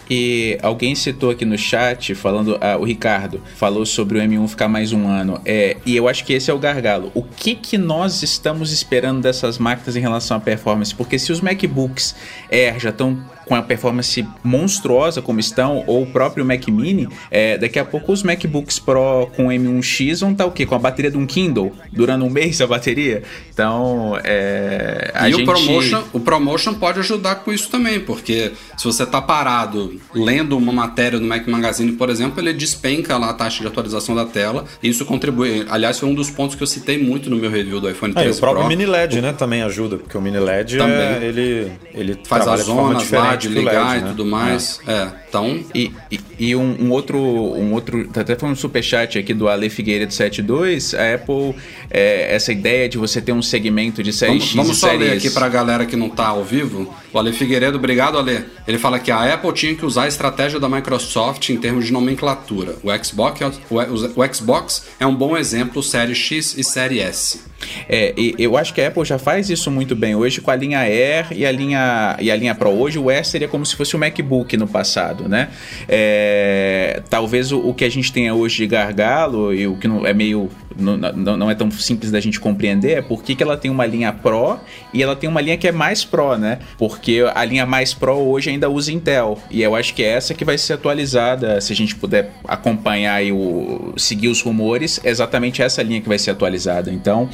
E 0.09 0.57
alguém 0.61 0.93
citou 0.93 1.31
aqui 1.31 1.45
no 1.45 1.57
chat, 1.57 2.13
falando, 2.13 2.57
ah, 2.61 2.77
o 2.77 2.83
Ricardo 2.83 3.41
falou 3.55 3.85
sobre 3.85 4.19
o 4.19 4.21
M1 4.21 4.47
ficar 4.47 4.67
mais 4.67 4.93
um 4.93 5.07
ano. 5.07 5.41
É, 5.45 5.77
e 5.85 5.95
eu 5.95 6.07
acho 6.07 6.23
que 6.23 6.33
esse 6.33 6.51
é 6.51 6.53
o 6.53 6.59
gargalo. 6.59 7.11
O 7.13 7.23
que, 7.23 7.55
que 7.55 7.77
nós 7.77 8.21
estamos 8.21 8.71
esperando 8.71 9.21
dessas 9.21 9.57
máquinas 9.57 9.95
em 9.95 9.99
relação 9.99 10.37
à 10.37 10.39
performance? 10.39 10.93
Porque 10.93 11.17
se 11.17 11.31
os 11.31 11.41
MacBooks 11.41 12.15
Air 12.51 12.79
já 12.79 12.89
estão 12.89 13.19
com 13.51 13.55
a 13.55 13.61
performance 13.61 14.25
monstruosa 14.41 15.21
como 15.21 15.41
estão, 15.41 15.83
ou 15.85 16.03
o 16.03 16.05
próprio 16.05 16.45
Mac 16.45 16.65
Mini, 16.69 17.09
é, 17.29 17.57
daqui 17.57 17.77
a 17.77 17.83
pouco 17.83 18.13
os 18.13 18.23
MacBooks 18.23 18.79
Pro 18.79 19.29
com 19.35 19.47
M1X 19.47 20.21
vão 20.21 20.31
estar 20.31 20.45
tá 20.45 20.49
o 20.49 20.53
quê? 20.53 20.65
Com 20.65 20.73
a 20.73 20.79
bateria 20.79 21.11
de 21.11 21.17
um 21.17 21.25
Kindle, 21.25 21.73
durando 21.91 22.23
um 22.23 22.29
mês 22.29 22.61
a 22.61 22.67
bateria. 22.67 23.23
Então, 23.53 24.17
é, 24.23 25.11
a 25.13 25.27
e 25.27 25.33
gente... 25.33 25.43
o, 25.43 25.45
promotion, 25.45 26.03
o 26.13 26.19
Promotion 26.21 26.75
pode 26.75 26.99
ajudar 26.99 27.35
com 27.35 27.51
isso 27.51 27.69
também, 27.69 27.99
porque 27.99 28.53
se 28.77 28.85
você 28.85 29.03
está 29.03 29.21
parado 29.21 29.99
lendo 30.15 30.57
uma 30.57 30.71
matéria 30.71 31.19
no 31.19 31.27
Mac 31.27 31.45
Magazine, 31.45 31.91
por 31.91 32.09
exemplo, 32.09 32.39
ele 32.39 32.53
despenca 32.53 33.17
lá 33.17 33.31
a 33.31 33.33
taxa 33.33 33.59
de 33.59 33.67
atualização 33.67 34.15
da 34.15 34.23
tela, 34.23 34.63
e 34.81 34.87
isso 34.87 35.03
contribui. 35.03 35.65
Aliás, 35.69 35.99
foi 35.99 36.07
um 36.07 36.15
dos 36.15 36.29
pontos 36.29 36.55
que 36.55 36.63
eu 36.63 36.67
citei 36.67 36.97
muito 36.97 37.29
no 37.29 37.35
meu 37.35 37.51
review 37.51 37.81
do 37.81 37.89
iPhone 37.89 38.13
13 38.13 38.29
é, 38.29 38.31
o 38.31 38.39
próprio 38.39 38.61
Pro. 38.61 38.69
Mini 38.69 38.85
LED, 38.85 39.19
né, 39.19 39.33
também 39.33 39.61
ajuda, 39.61 39.97
porque 39.97 40.17
o 40.17 40.21
Mini 40.21 40.39
LED 40.39 40.77
também. 40.77 40.95
É, 40.95 41.19
ele, 41.21 41.71
ele 41.93 42.17
faz 42.23 42.47
as 42.47 42.61
zonas 42.61 43.11
lá 43.11 43.40
de 43.41 43.59
ligar 43.59 43.93
LED, 43.93 43.97
e 43.97 44.01
né? 44.01 44.09
tudo 44.09 44.25
mais. 44.25 44.79
É. 44.87 44.91
é. 44.91 45.11
Então. 45.29 45.63
E, 45.73 45.91
e, 46.11 46.19
e 46.39 46.55
um, 46.55 46.85
um, 46.85 46.91
outro. 46.91 47.17
Um 47.19 47.73
outro. 47.73 48.07
Tá 48.07 48.21
até 48.21 48.35
foi 48.35 48.49
um 48.49 48.55
superchat 48.55 49.17
aqui 49.17 49.33
do 49.33 49.47
Ale 49.47 49.69
Figueira 49.69 50.05
de 50.05 50.13
72. 50.13 50.93
A 50.93 51.15
Apple, 51.15 51.55
é, 51.89 52.33
essa 52.35 52.51
ideia 52.51 52.89
de 52.89 52.97
você 52.97 53.21
ter 53.21 53.31
um 53.31 53.41
segmento 53.41 54.03
de 54.03 54.11
série 54.11 54.33
vamos, 54.33 54.45
X 54.45 54.55
vamos 54.55 54.77
só 54.77 54.91
ler 54.91 55.17
aqui 55.17 55.29
pra 55.29 55.47
galera 55.49 55.85
que 55.85 55.95
não 55.95 56.09
tá 56.09 56.27
ao 56.27 56.43
vivo. 56.43 56.93
O 57.13 57.19
Ale 57.19 57.33
Figueiredo, 57.33 57.77
obrigado, 57.77 58.17
Ale. 58.17 58.45
Ele 58.65 58.77
fala 58.77 58.97
que 58.97 59.11
a 59.11 59.33
Apple 59.33 59.51
tinha 59.53 59.75
que 59.75 59.85
usar 59.85 60.03
a 60.03 60.07
estratégia 60.07 60.59
da 60.59 60.69
Microsoft 60.69 61.49
em 61.49 61.57
termos 61.57 61.85
de 61.85 61.91
nomenclatura. 61.91 62.75
O 62.83 63.03
Xbox, 63.03 63.41
é 63.41 63.47
o, 63.47 64.33
Xbox 64.33 64.87
é 64.99 65.05
um 65.05 65.13
bom 65.13 65.35
exemplo, 65.35 65.83
série 65.83 66.15
X 66.15 66.57
e 66.57 66.63
série 66.63 66.99
S. 66.99 67.51
É, 67.87 68.13
eu 68.37 68.57
acho 68.57 68.73
que 68.73 68.81
a 68.81 68.87
Apple 68.87 69.05
já 69.05 69.19
faz 69.19 69.49
isso 69.49 69.69
muito 69.69 69.95
bem 69.95 70.15
hoje 70.15 70.41
com 70.41 70.49
a 70.49 70.55
linha 70.55 70.79
Air 70.79 71.27
e 71.31 71.45
a 71.45 71.51
linha, 71.51 72.17
e 72.19 72.31
a 72.31 72.35
linha 72.35 72.55
Pro. 72.55 72.69
Hoje 72.69 72.97
o 72.97 73.09
Air 73.09 73.25
seria 73.25 73.47
como 73.47 73.65
se 73.65 73.75
fosse 73.75 73.95
o 73.95 73.99
MacBook 73.99 74.55
no 74.57 74.67
passado, 74.67 75.27
né? 75.27 75.49
É, 75.87 77.03
talvez 77.09 77.51
o, 77.51 77.59
o, 77.59 77.73
que 77.73 77.85
a 77.85 77.89
gente 77.89 78.11
tenha 78.11 78.33
hoje 78.33 78.57
de 78.57 78.67
gargalo 78.67 79.53
e 79.53 79.67
o 79.67 79.75
que 79.75 79.87
não, 79.87 80.05
é 80.05 80.13
meio 80.13 80.49
não, 80.77 80.97
não, 81.37 81.51
é 81.51 81.55
tão 81.55 81.69
simples 81.71 82.11
da 82.11 82.19
gente 82.19 82.39
compreender 82.39 82.97
é 82.97 83.01
por 83.01 83.23
que 83.23 83.41
ela 83.41 83.57
tem 83.57 83.69
uma 83.69 83.85
linha 83.85 84.11
Pro 84.11 84.59
e 84.93 85.01
ela 85.01 85.15
tem 85.15 85.29
uma 85.29 85.41
linha 85.41 85.57
que 85.57 85.67
é 85.67 85.71
mais 85.71 86.03
Pro, 86.03 86.37
né? 86.37 86.59
Porque 86.77 87.23
a 87.33 87.43
linha 87.45 87.65
mais 87.65 87.93
Pro 87.93 88.13
hoje 88.13 88.49
ainda 88.49 88.69
usa 88.69 88.91
Intel 88.91 89.37
e 89.49 89.61
eu 89.61 89.75
acho 89.75 89.93
que 89.93 90.03
é 90.03 90.07
essa 90.07 90.33
que 90.33 90.45
vai 90.45 90.57
ser 90.57 90.73
atualizada 90.73 91.59
se 91.61 91.73
a 91.73 91.75
gente 91.75 91.95
puder 91.95 92.31
acompanhar 92.47 93.23
e 93.23 93.31
o, 93.31 93.93
seguir 93.97 94.27
os 94.27 94.41
rumores, 94.41 94.99
é 95.03 95.09
exatamente 95.09 95.61
essa 95.61 95.81
linha 95.81 96.01
que 96.01 96.07
vai 96.07 96.19
ser 96.19 96.31
atualizada. 96.31 96.91
Então 96.91 97.29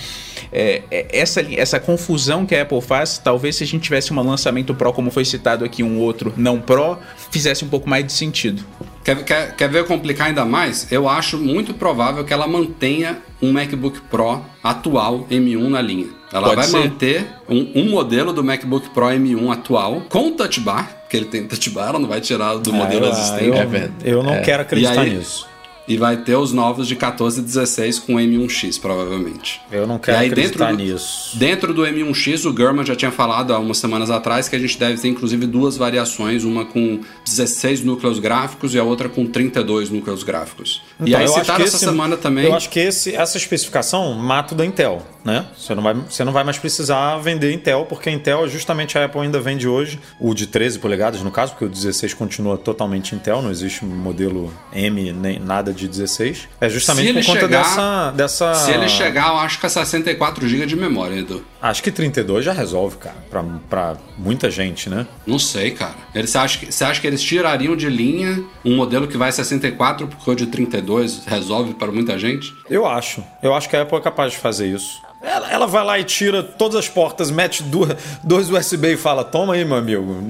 é, 0.51 0.83
é, 0.89 1.07
essa, 1.11 1.41
essa 1.55 1.79
confusão 1.79 2.45
que 2.45 2.55
a 2.55 2.61
Apple 2.61 2.81
faz, 2.81 3.17
talvez 3.17 3.55
se 3.55 3.63
a 3.63 3.67
gente 3.67 3.83
tivesse 3.83 4.13
um 4.13 4.21
lançamento 4.21 4.73
Pro, 4.73 4.93
como 4.93 5.11
foi 5.11 5.25
citado 5.25 5.65
aqui, 5.65 5.83
um 5.83 5.99
outro 5.99 6.33
não 6.37 6.59
Pro, 6.59 6.97
fizesse 7.31 7.63
um 7.63 7.67
pouco 7.69 7.89
mais 7.89 8.05
de 8.05 8.13
sentido. 8.13 8.63
Quer, 9.07 9.23
quer, 9.23 9.55
quer 9.55 9.69
ver 9.69 9.85
complicar 9.85 10.27
ainda 10.27 10.43
mais? 10.43 10.91
Eu 10.91 11.07
acho 11.07 11.37
muito 11.37 11.73
provável 11.73 12.25
que 12.25 12.33
ela 12.33 12.45
mantenha 12.45 13.19
um 13.41 13.53
MacBook 13.53 14.01
Pro 14.01 14.41
atual 14.61 15.25
M1 15.31 15.69
na 15.69 15.81
linha. 15.81 16.07
Ela 16.33 16.49
Pode 16.49 16.55
vai 16.57 16.65
ser. 16.65 16.77
manter 16.77 17.27
um, 17.47 17.71
um, 17.73 17.89
modelo 17.89 18.33
do 18.33 18.43
MacBook 18.43 18.89
Pro 18.89 19.05
M1 19.05 19.49
atual 19.49 20.01
com 20.09 20.29
Touch 20.31 20.59
Bar, 20.59 20.91
porque 21.03 21.15
ele 21.15 21.27
tem 21.27 21.47
Touch 21.47 21.69
Bar, 21.69 21.87
ela 21.87 21.99
não 21.99 22.09
vai 22.09 22.19
tirar 22.19 22.55
do 22.55 22.69
ah, 22.69 22.73
modelo 22.73 23.05
eu, 23.05 23.11
existente. 23.11 23.45
Eu, 23.45 23.55
é, 23.55 23.89
eu 24.03 24.23
não 24.23 24.33
é. 24.33 24.41
quero 24.41 24.63
acreditar 24.63 24.99
aí, 24.99 25.13
nisso. 25.15 25.46
E 25.87 25.97
vai 25.97 26.17
ter 26.17 26.35
os 26.35 26.51
novos 26.51 26.87
de 26.87 26.95
14 26.95 27.39
e 27.39 27.43
16 27.43 27.99
com 27.99 28.15
M1X, 28.15 28.79
provavelmente. 28.79 29.61
Eu 29.71 29.87
não 29.87 29.97
quero 29.97 30.17
aí, 30.17 30.27
acreditar 30.27 30.71
dentro 30.71 30.85
do, 30.85 30.93
nisso. 30.93 31.37
Dentro 31.37 31.73
do 31.73 31.83
M1X, 31.83 32.45
o 32.51 32.55
German 32.55 32.85
já 32.85 32.95
tinha 32.95 33.11
falado 33.11 33.53
há 33.53 33.59
umas 33.59 33.77
semanas 33.77 34.09
atrás 34.09 34.49
que 34.49 34.55
a 34.55 34.59
gente 34.59 34.77
deve 34.77 34.99
ter 35.01 35.07
inclusive 35.07 35.45
duas 35.45 35.77
variações, 35.77 36.43
uma 36.43 36.65
com 36.65 36.99
16 37.25 37.83
núcleos 37.83 38.19
gráficos 38.19 38.73
e 38.73 38.79
a 38.79 38.83
outra 38.83 39.07
com 39.07 39.25
32 39.25 39.89
núcleos 39.89 40.23
gráficos. 40.23 40.81
Então, 40.99 41.07
e 41.07 41.15
aí 41.15 41.27
citaram 41.27 41.63
essa 41.63 41.77
esse, 41.77 41.85
semana 41.85 42.17
também... 42.17 42.45
Eu 42.45 42.55
acho 42.55 42.69
que 42.69 42.79
esse, 42.79 43.15
essa 43.15 43.37
especificação 43.37 44.13
mata 44.13 44.53
o 44.53 44.57
da 44.57 44.65
Intel, 44.65 45.05
né? 45.23 45.45
Você 45.57 45.73
não, 45.73 45.83
vai, 45.83 45.93
você 45.93 46.23
não 46.23 46.33
vai 46.33 46.43
mais 46.43 46.57
precisar 46.57 47.17
vender 47.19 47.53
Intel, 47.53 47.85
porque 47.85 48.09
a 48.09 48.11
Intel, 48.11 48.47
justamente 48.47 48.97
a 48.97 49.05
Apple 49.05 49.21
ainda 49.21 49.39
vende 49.39 49.67
hoje, 49.67 49.99
o 50.19 50.33
de 50.33 50.47
13 50.47 50.79
polegadas 50.79 51.21
no 51.21 51.31
caso, 51.31 51.53
porque 51.53 51.65
o 51.65 51.69
16 51.69 52.13
continua 52.13 52.57
totalmente 52.57 53.15
Intel, 53.15 53.41
não 53.41 53.51
existe 53.51 53.85
modelo 53.85 54.53
M 54.73 55.13
nem 55.13 55.39
nada 55.39 55.73
de 55.73 55.76
16. 55.85 56.47
É 56.61 56.69
justamente 56.69 57.13
por 57.13 57.25
conta 57.25 57.39
chegar, 57.41 57.63
dessa, 57.63 58.11
dessa. 58.11 58.53
Se 58.53 58.71
ele 58.71 58.87
chegar, 58.87 59.27
eu 59.27 59.37
acho 59.39 59.59
que 59.59 59.65
é 59.65 59.69
64 59.69 60.47
GB 60.47 60.65
de 60.65 60.77
memória, 60.77 61.19
Edu. 61.19 61.43
Acho 61.61 61.83
que 61.83 61.91
32 61.91 62.45
já 62.45 62.53
resolve, 62.53 62.95
cara. 62.95 63.17
Pra, 63.29 63.43
pra 63.69 63.97
muita 64.17 64.49
gente, 64.49 64.89
né? 64.89 65.05
Não 65.25 65.37
sei, 65.37 65.71
cara. 65.71 65.95
Você 66.15 66.37
acha, 66.37 66.59
que, 66.59 66.71
você 66.71 66.83
acha 66.85 67.01
que 67.01 67.07
eles 67.07 67.21
tirariam 67.21 67.75
de 67.75 67.89
linha 67.89 68.41
um 68.63 68.77
modelo 68.77 69.07
que 69.07 69.17
vai 69.17 69.31
64 69.31 70.07
porque 70.07 70.31
o 70.31 70.35
de 70.35 70.47
32 70.47 71.25
resolve 71.25 71.73
para 71.73 71.91
muita 71.91 72.17
gente? 72.17 72.53
Eu 72.69 72.85
acho. 72.85 73.21
Eu 73.43 73.53
acho 73.53 73.67
que 73.67 73.75
a 73.75 73.81
Apple 73.81 73.97
é 73.97 74.01
capaz 74.01 74.31
de 74.31 74.37
fazer 74.37 74.67
isso. 74.67 75.01
Ela, 75.21 75.51
ela, 75.51 75.65
vai 75.65 75.83
lá 75.83 75.99
e 75.99 76.03
tira 76.03 76.43
todas 76.43 76.75
as 76.75 76.87
portas, 76.87 77.31
mete 77.31 77.63
duas, 77.63 77.97
dois 78.23 78.49
USB 78.51 78.93
e 78.93 78.97
fala: 78.97 79.23
Toma 79.23 79.55
aí, 79.55 79.65
meu 79.65 79.77
amigo, 79.77 80.23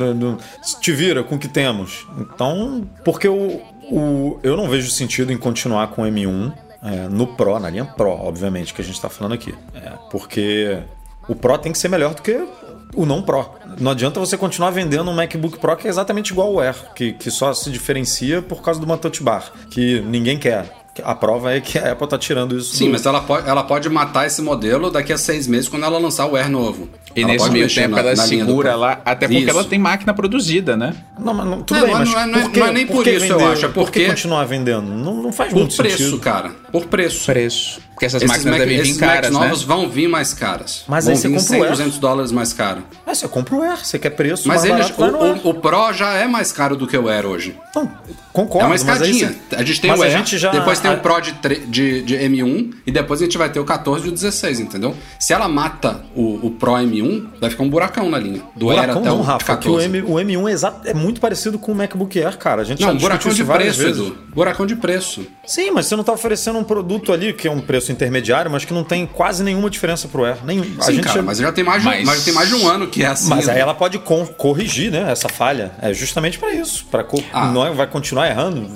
te 0.79 0.93
vira 0.93 1.23
com 1.23 1.35
o 1.35 1.39
que 1.39 1.47
temos. 1.47 2.07
Então, 2.17 2.87
porque 3.03 3.27
o, 3.27 3.61
o, 3.89 4.39
eu 4.43 4.55
não 4.57 4.69
vejo 4.69 4.89
sentido 4.91 5.31
em 5.31 5.37
continuar 5.37 5.87
com 5.89 6.03
o 6.03 6.05
M1 6.05 6.53
é, 6.83 7.07
no 7.09 7.27
Pro, 7.27 7.59
na 7.59 7.69
linha 7.69 7.85
Pro, 7.85 8.09
obviamente, 8.09 8.73
que 8.73 8.81
a 8.81 8.83
gente 8.83 8.95
está 8.95 9.09
falando 9.09 9.33
aqui. 9.33 9.53
É, 9.73 9.91
porque 10.11 10.79
o 11.27 11.35
Pro 11.35 11.57
tem 11.57 11.71
que 11.71 11.77
ser 11.77 11.89
melhor 11.89 12.13
do 12.13 12.21
que 12.21 12.47
o 12.95 13.05
não 13.05 13.21
Pro. 13.21 13.45
Não 13.79 13.91
adianta 13.91 14.19
você 14.19 14.37
continuar 14.37 14.71
vendendo 14.71 15.09
um 15.09 15.13
MacBook 15.13 15.59
Pro 15.59 15.75
que 15.75 15.87
é 15.87 15.89
exatamente 15.89 16.31
igual 16.31 16.49
ao 16.49 16.59
Air, 16.59 16.75
que, 16.95 17.13
que 17.13 17.29
só 17.29 17.53
se 17.53 17.69
diferencia 17.69 18.41
por 18.41 18.61
causa 18.61 18.79
de 18.79 18.85
uma 18.85 18.97
touch 18.97 19.21
bar, 19.21 19.51
que 19.69 20.01
ninguém 20.01 20.37
quer. 20.37 20.71
A 21.03 21.13
prova 21.13 21.53
é 21.53 21.61
que 21.61 21.77
a 21.77 21.91
Apple 21.91 22.05
está 22.05 22.17
tirando 22.17 22.57
isso. 22.57 22.75
Sim, 22.75 22.85
do... 22.85 22.93
mas 22.93 23.05
ela 23.05 23.21
pode, 23.21 23.47
ela 23.47 23.63
pode 23.63 23.87
matar 23.87 24.25
esse 24.25 24.41
modelo 24.41 24.89
daqui 24.89 25.13
a 25.13 25.17
seis 25.17 25.45
meses 25.45 25.69
quando 25.69 25.83
ela 25.83 25.99
lançar 25.99 26.25
o 26.25 26.35
Air 26.35 26.49
novo. 26.49 26.89
E 27.21 27.23
ela 27.23 27.33
nesse 27.33 27.49
meio 27.49 27.73
tempo 27.73 27.95
na, 27.95 27.99
ela 27.99 28.15
na 28.15 28.23
segura 28.23 28.75
lá, 28.75 29.01
até 29.03 29.27
porque 29.27 29.41
isso. 29.41 29.49
ela 29.49 29.63
tem 29.63 29.79
máquina 29.79 30.13
produzida, 30.13 30.77
né? 30.77 30.93
Não, 31.17 31.33
mas 31.33 31.45
não, 31.47 31.61
tudo 31.63 31.81
bem, 31.81 31.91
mas 31.91 32.09
não, 32.09 32.19
é, 32.19 32.25
não, 32.25 32.39
é, 32.39 32.47
não 32.47 32.67
é 32.67 32.71
nem 32.71 32.85
por, 32.85 32.97
por 32.97 33.07
isso, 33.07 33.19
vender, 33.19 33.33
eu 33.33 33.47
acho. 33.47 33.65
É 33.65 33.69
porque... 33.69 33.79
Por 33.79 33.91
que 33.91 34.05
continuar 34.07 34.45
vendendo? 34.45 34.87
Não, 34.87 35.15
não 35.15 35.31
faz 35.31 35.51
por 35.51 35.59
muito 35.59 35.75
preço, 35.75 35.97
sentido. 35.97 36.17
Por 36.17 36.21
preço, 36.21 36.43
cara. 36.43 36.51
Por 36.71 36.85
preço. 36.85 37.25
Preço. 37.25 37.87
Porque 37.97 38.05
essas 38.05 38.21
esses 38.21 38.29
máquinas 38.29 38.59
Mac, 38.59 38.67
devem 38.67 38.83
vir 38.83 38.95
caras, 38.99 39.31
né? 39.31 39.39
novos 39.39 39.63
vão 39.63 39.89
vir 39.89 40.07
mais 40.07 40.31
caras. 40.31 40.83
Mas 40.87 41.05
vão 41.05 41.15
aí 41.15 41.19
você 41.19 41.27
compra 41.29 41.43
100, 41.43 41.59
o 41.59 41.63
Air. 41.63 41.71
200 41.71 41.97
dólares 41.97 42.31
mais 42.31 42.53
caro. 42.53 42.83
Mas 43.03 43.17
você 43.17 43.27
compra 43.27 43.55
o 43.55 43.61
Air, 43.63 43.77
você 43.83 43.97
quer 43.97 44.11
preço 44.11 44.47
mas 44.47 44.63
mais 44.63 44.65
ele, 44.65 44.93
barato, 44.93 45.45
o, 45.45 45.47
o, 45.47 45.49
o, 45.49 45.53
Pro 45.55 45.91
já 45.93 46.13
é 46.13 46.27
mais 46.27 46.51
caro 46.51 46.75
do 46.75 46.85
que 46.85 46.95
o 46.95 47.09
Air 47.09 47.25
hoje. 47.25 47.55
Não, 47.75 47.91
concordo. 48.31 48.65
É 48.65 48.67
uma 48.67 48.75
escadinha. 48.75 49.35
Você... 49.49 49.55
A 49.55 49.63
gente 49.63 49.81
tem 49.81 49.89
mas 49.89 49.99
o 49.99 50.03
Air, 50.03 50.25
já... 50.27 50.51
depois 50.51 50.79
tem 50.79 50.91
a... 50.91 50.93
o 50.93 50.99
Pro 50.99 51.19
de, 51.19 51.31
de, 51.65 52.01
de, 52.03 52.15
M1 52.17 52.73
e 52.85 52.91
depois 52.91 53.19
a 53.19 53.23
gente 53.23 53.35
vai 53.35 53.49
ter 53.49 53.59
o 53.59 53.65
14 53.65 54.05
e 54.05 54.09
o 54.09 54.11
16, 54.11 54.59
entendeu? 54.59 54.95
Se 55.19 55.33
ela 55.33 55.47
mata 55.47 56.05
o, 56.15 56.45
o 56.45 56.51
Pro 56.51 56.73
M1, 56.73 57.06
M1, 57.07 57.25
vai 57.39 57.49
ficar 57.49 57.63
um 57.63 57.69
buracão 57.69 58.09
na 58.09 58.17
linha. 58.19 58.41
Do 58.55 58.69
Air 58.69 58.79
Buracão 58.81 59.01
até 59.01 59.09
não, 59.09 59.19
o 59.19 59.21
Rafa, 59.23 59.57
que 59.57 59.67
o, 59.69 59.75
14. 59.77 59.85
M, 59.85 60.01
o 60.01 60.13
M1 60.15 60.49
é, 60.49 60.51
exa- 60.51 60.81
é 60.85 60.93
muito 60.93 61.19
parecido 61.21 61.57
com 61.59 61.71
o 61.71 61.75
MacBook 61.75 62.21
Air, 62.21 62.37
cara. 62.37 62.61
A 62.61 62.65
gente 62.65 62.79
já 62.81 62.87
Não, 62.87 62.95
discutiu 62.95 63.17
buracão 63.17 63.33
de 63.33 63.43
preço, 63.43 63.79
vezes. 63.81 63.97
Edu. 64.01 64.17
Buracão 64.33 64.65
de 64.65 64.75
preço. 64.75 65.25
Sim, 65.45 65.71
mas 65.71 65.85
você 65.87 65.95
não 65.95 66.03
tá 66.03 66.11
oferecendo 66.13 66.59
um 66.59 66.63
produto 66.63 67.11
ali 67.13 67.33
que 67.33 67.47
é 67.47 67.51
um 67.51 67.59
preço 67.61 67.91
intermediário, 67.91 68.51
mas 68.51 68.65
que 68.65 68.73
não 68.73 68.83
tem 68.83 69.05
quase 69.05 69.43
nenhuma 69.43 69.69
diferença 69.69 70.07
pro 70.07 70.25
Air. 70.25 70.37
Nenhum. 70.45 70.63
a 70.79 70.83
Sim, 70.83 70.93
gente 70.93 71.03
cara, 71.05 71.15
já- 71.17 71.23
mas 71.23 71.37
já 71.37 71.51
tem 71.51 71.63
mais 71.63 71.81
de, 71.81 71.87
um- 71.87 71.91
Mas- 71.91 72.03
mas 72.05 72.19
já 72.19 72.25
tem 72.25 72.33
mais 72.33 72.49
de 72.49 72.55
um 72.55 72.67
ano 72.67 72.87
que 72.87 73.03
é 73.03 73.07
assim. 73.07 73.29
Mas 73.29 73.47
aí 73.49 73.55
né? 73.55 73.61
ela 73.61 73.73
pode 73.73 73.97
corrigir, 74.37 74.91
né, 74.91 75.11
essa 75.11 75.29
falha. 75.29 75.71
É 75.81 75.93
justamente 75.93 76.37
pra 76.37 76.53
isso. 76.53 76.85
Para 76.91 77.05
Ah. 77.33 77.47
não 77.51 77.65
é- 77.65 77.71
vai 77.71 77.87
continuar 77.87 78.27
errando, 78.29 78.67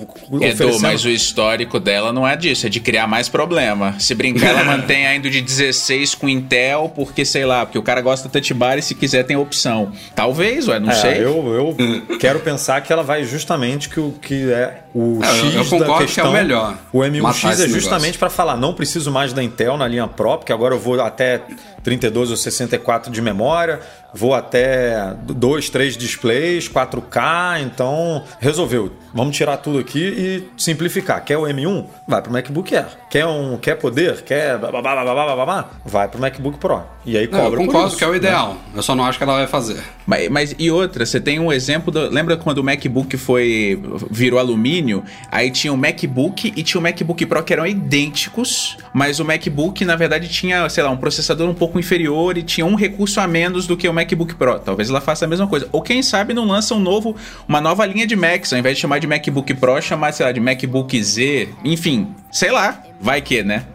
Edu, 0.42 0.80
mas 0.80 1.04
o 1.06 1.10
histórico 1.10 1.80
dela 1.80 2.12
não 2.14 2.28
é 2.28 2.36
disso, 2.36 2.66
é 2.66 2.70
de 2.70 2.80
criar 2.80 3.08
mais 3.08 3.28
problema. 3.30 3.96
Se 4.00 4.14
brincar, 4.16 4.50
ela 4.50 4.64
mantém 4.66 5.06
ainda 5.08 5.28
o 5.28 5.32
de 5.32 5.42
16 5.42 6.16
com 6.16 6.28
Intel, 6.30 6.92
porque 6.96 7.26
sei 7.26 7.46
lá, 7.46 7.66
porque 7.66 7.78
o 7.78 7.84
cara 7.84 8.02
gosta 8.02 8.21
do 8.24 8.30
touch 8.30 8.54
bar 8.54 8.78
e 8.78 8.82
se 8.82 8.94
quiser 8.96 9.24
tem 9.24 9.36
opção. 9.36 9.92
Talvez, 10.16 10.68
ué, 10.68 10.80
não 10.80 10.90
É, 10.92 10.96
sei. 10.96 11.18
eu, 11.24 11.76
eu 12.10 12.18
quero 12.18 12.40
pensar 12.40 12.82
que 12.82 12.92
ela 12.92 13.04
vai 13.04 13.24
justamente 13.24 13.90
que 13.90 14.00
o 14.00 14.12
que 14.12 14.52
é 14.52 14.82
o 14.94 15.20
É, 15.24 15.28
eu- 15.30 15.34
X 15.34 15.56
eu 15.56 15.66
concordo 15.66 15.86
da 15.92 15.98
que 15.98 16.04
é 16.04 16.06
questão. 16.06 16.30
o 16.30 16.34
melhor. 16.34 16.78
O 16.92 17.00
Matar 17.00 17.12
M1X 17.14 17.52
esse 17.54 17.64
é 17.64 17.68
justamente 17.68 18.18
para 18.18 18.30
falar, 18.30 18.58
não 18.58 18.74
preciso 18.74 19.10
mais 19.12 19.32
da 19.34 19.42
Intel 19.42 19.78
na 19.78 19.88
linha 19.88 20.08
Pro, 20.08 20.38
porque 20.38 20.52
agora 20.52 20.76
eu 20.76 20.80
vou 20.80 21.00
até 21.02 21.42
32 21.84 22.30
ou 22.32 22.38
64 22.38 23.12
de 23.12 23.22
memória, 23.22 23.80
vou 24.14 24.34
até 24.34 25.14
2, 25.24 25.70
3 25.70 25.98
displays, 25.98 26.70
4K, 26.70 27.62
então 27.62 28.24
resolveu. 28.40 28.92
Vamos 29.14 29.36
tirar 29.36 29.58
tudo 29.58 29.80
aqui 29.80 30.00
e 30.00 30.62
simplificar. 30.62 31.24
Quer 31.24 31.38
o 31.38 31.44
M1? 31.44 31.86
Vai 32.08 32.22
pro 32.22 32.32
MacBook 32.32 32.76
Air. 32.76 32.88
Quer 33.10 33.26
um 33.26 33.58
quer 33.58 33.76
poder? 33.76 34.22
Quer 34.22 34.58
blá, 34.58 34.72
blá, 34.72 35.46
blá? 35.46 35.70
Vai 35.86 36.08
pro 36.08 36.20
MacBook 36.20 36.58
Pro. 36.58 36.82
E 37.06 37.18
aí 37.18 37.28
Não, 37.28 37.40
eu 37.40 37.44
cobra 37.44 37.60
por 37.60 37.66
concordo 37.66 37.88
isso, 37.90 37.98
que 37.98 38.04
é 38.04 38.08
o 38.08 38.12
né? 38.12 38.18
ideal. 38.18 38.58
Eu 38.74 38.82
só 38.82 38.96
não 38.96 39.04
acho 39.04 39.18
que 39.18 39.24
ela 39.24 39.34
vai 39.34 39.48
fazer. 39.48 39.82
Mas, 40.06 40.30
mas 40.30 40.56
e 40.58 40.72
outra, 40.72 41.06
você 41.06 41.20
tem 41.20 41.40
um 41.40 41.52
exemplo 41.52 41.92
do, 41.92 42.10
lembra 42.10 42.38
quando 42.38 42.60
o 42.60 42.64
MacBook 42.64 43.18
foi 43.18 43.82
virou 44.10 44.40
alumínio? 44.40 45.04
Aí 45.30 45.52
tinha 45.52 45.74
o 45.74 45.78
MacBook 45.78 46.54
e 46.56 46.64
tinha 46.64 46.80
o 46.80 46.84
MacBook 46.84 47.26
Pro 47.26 47.44
que 47.44 47.52
eram 47.52 47.68
idênticos, 47.68 48.78
mas 48.94 49.20
o 49.20 49.26
MacBook 49.26 49.84
na 49.84 49.96
verdade 49.96 50.30
tinha, 50.30 50.68
sei 50.70 50.84
lá, 50.84 50.90
um 50.90 50.98
processador 50.98 51.50
um 51.50 51.54
pouco 51.54 51.78
inferior 51.78 52.38
e 52.38 52.44
tinha 52.44 52.66
um 52.66 52.76
recurso 52.76 53.20
a 53.20 53.28
menos 53.28 53.68
do 53.68 53.76
que 53.76 53.88
o 53.88 53.94
MacBook 54.02 54.36
Pro. 54.36 54.60
Talvez 54.60 54.90
ela 54.90 55.02
faça 55.02 55.26
a 55.26 55.28
mesma 55.28 55.48
coisa. 55.48 55.68
Ou 55.72 55.82
quem 55.82 56.02
sabe 56.02 56.34
não 56.34 56.46
lança 56.46 56.74
um 56.74 56.80
novo, 56.80 57.16
uma 57.48 57.62
nova 57.62 57.86
linha 57.86 58.08
de 58.08 58.16
Macs, 58.16 58.52
ao 58.52 58.60
invés 58.60 58.76
de 58.76 58.82
chamar 58.82 59.00
de 59.00 59.08
MacBook 59.08 59.54
Pro, 59.54 59.82
chamar, 59.82 60.12
sei 60.12 60.26
lá, 60.26 60.32
de 60.32 60.40
MacBook 60.40 61.02
Z, 61.02 61.50
enfim, 61.64 62.14
sei 62.32 62.52
lá, 62.52 62.82
vai 63.00 63.22
que, 63.22 63.44
né? 63.44 63.66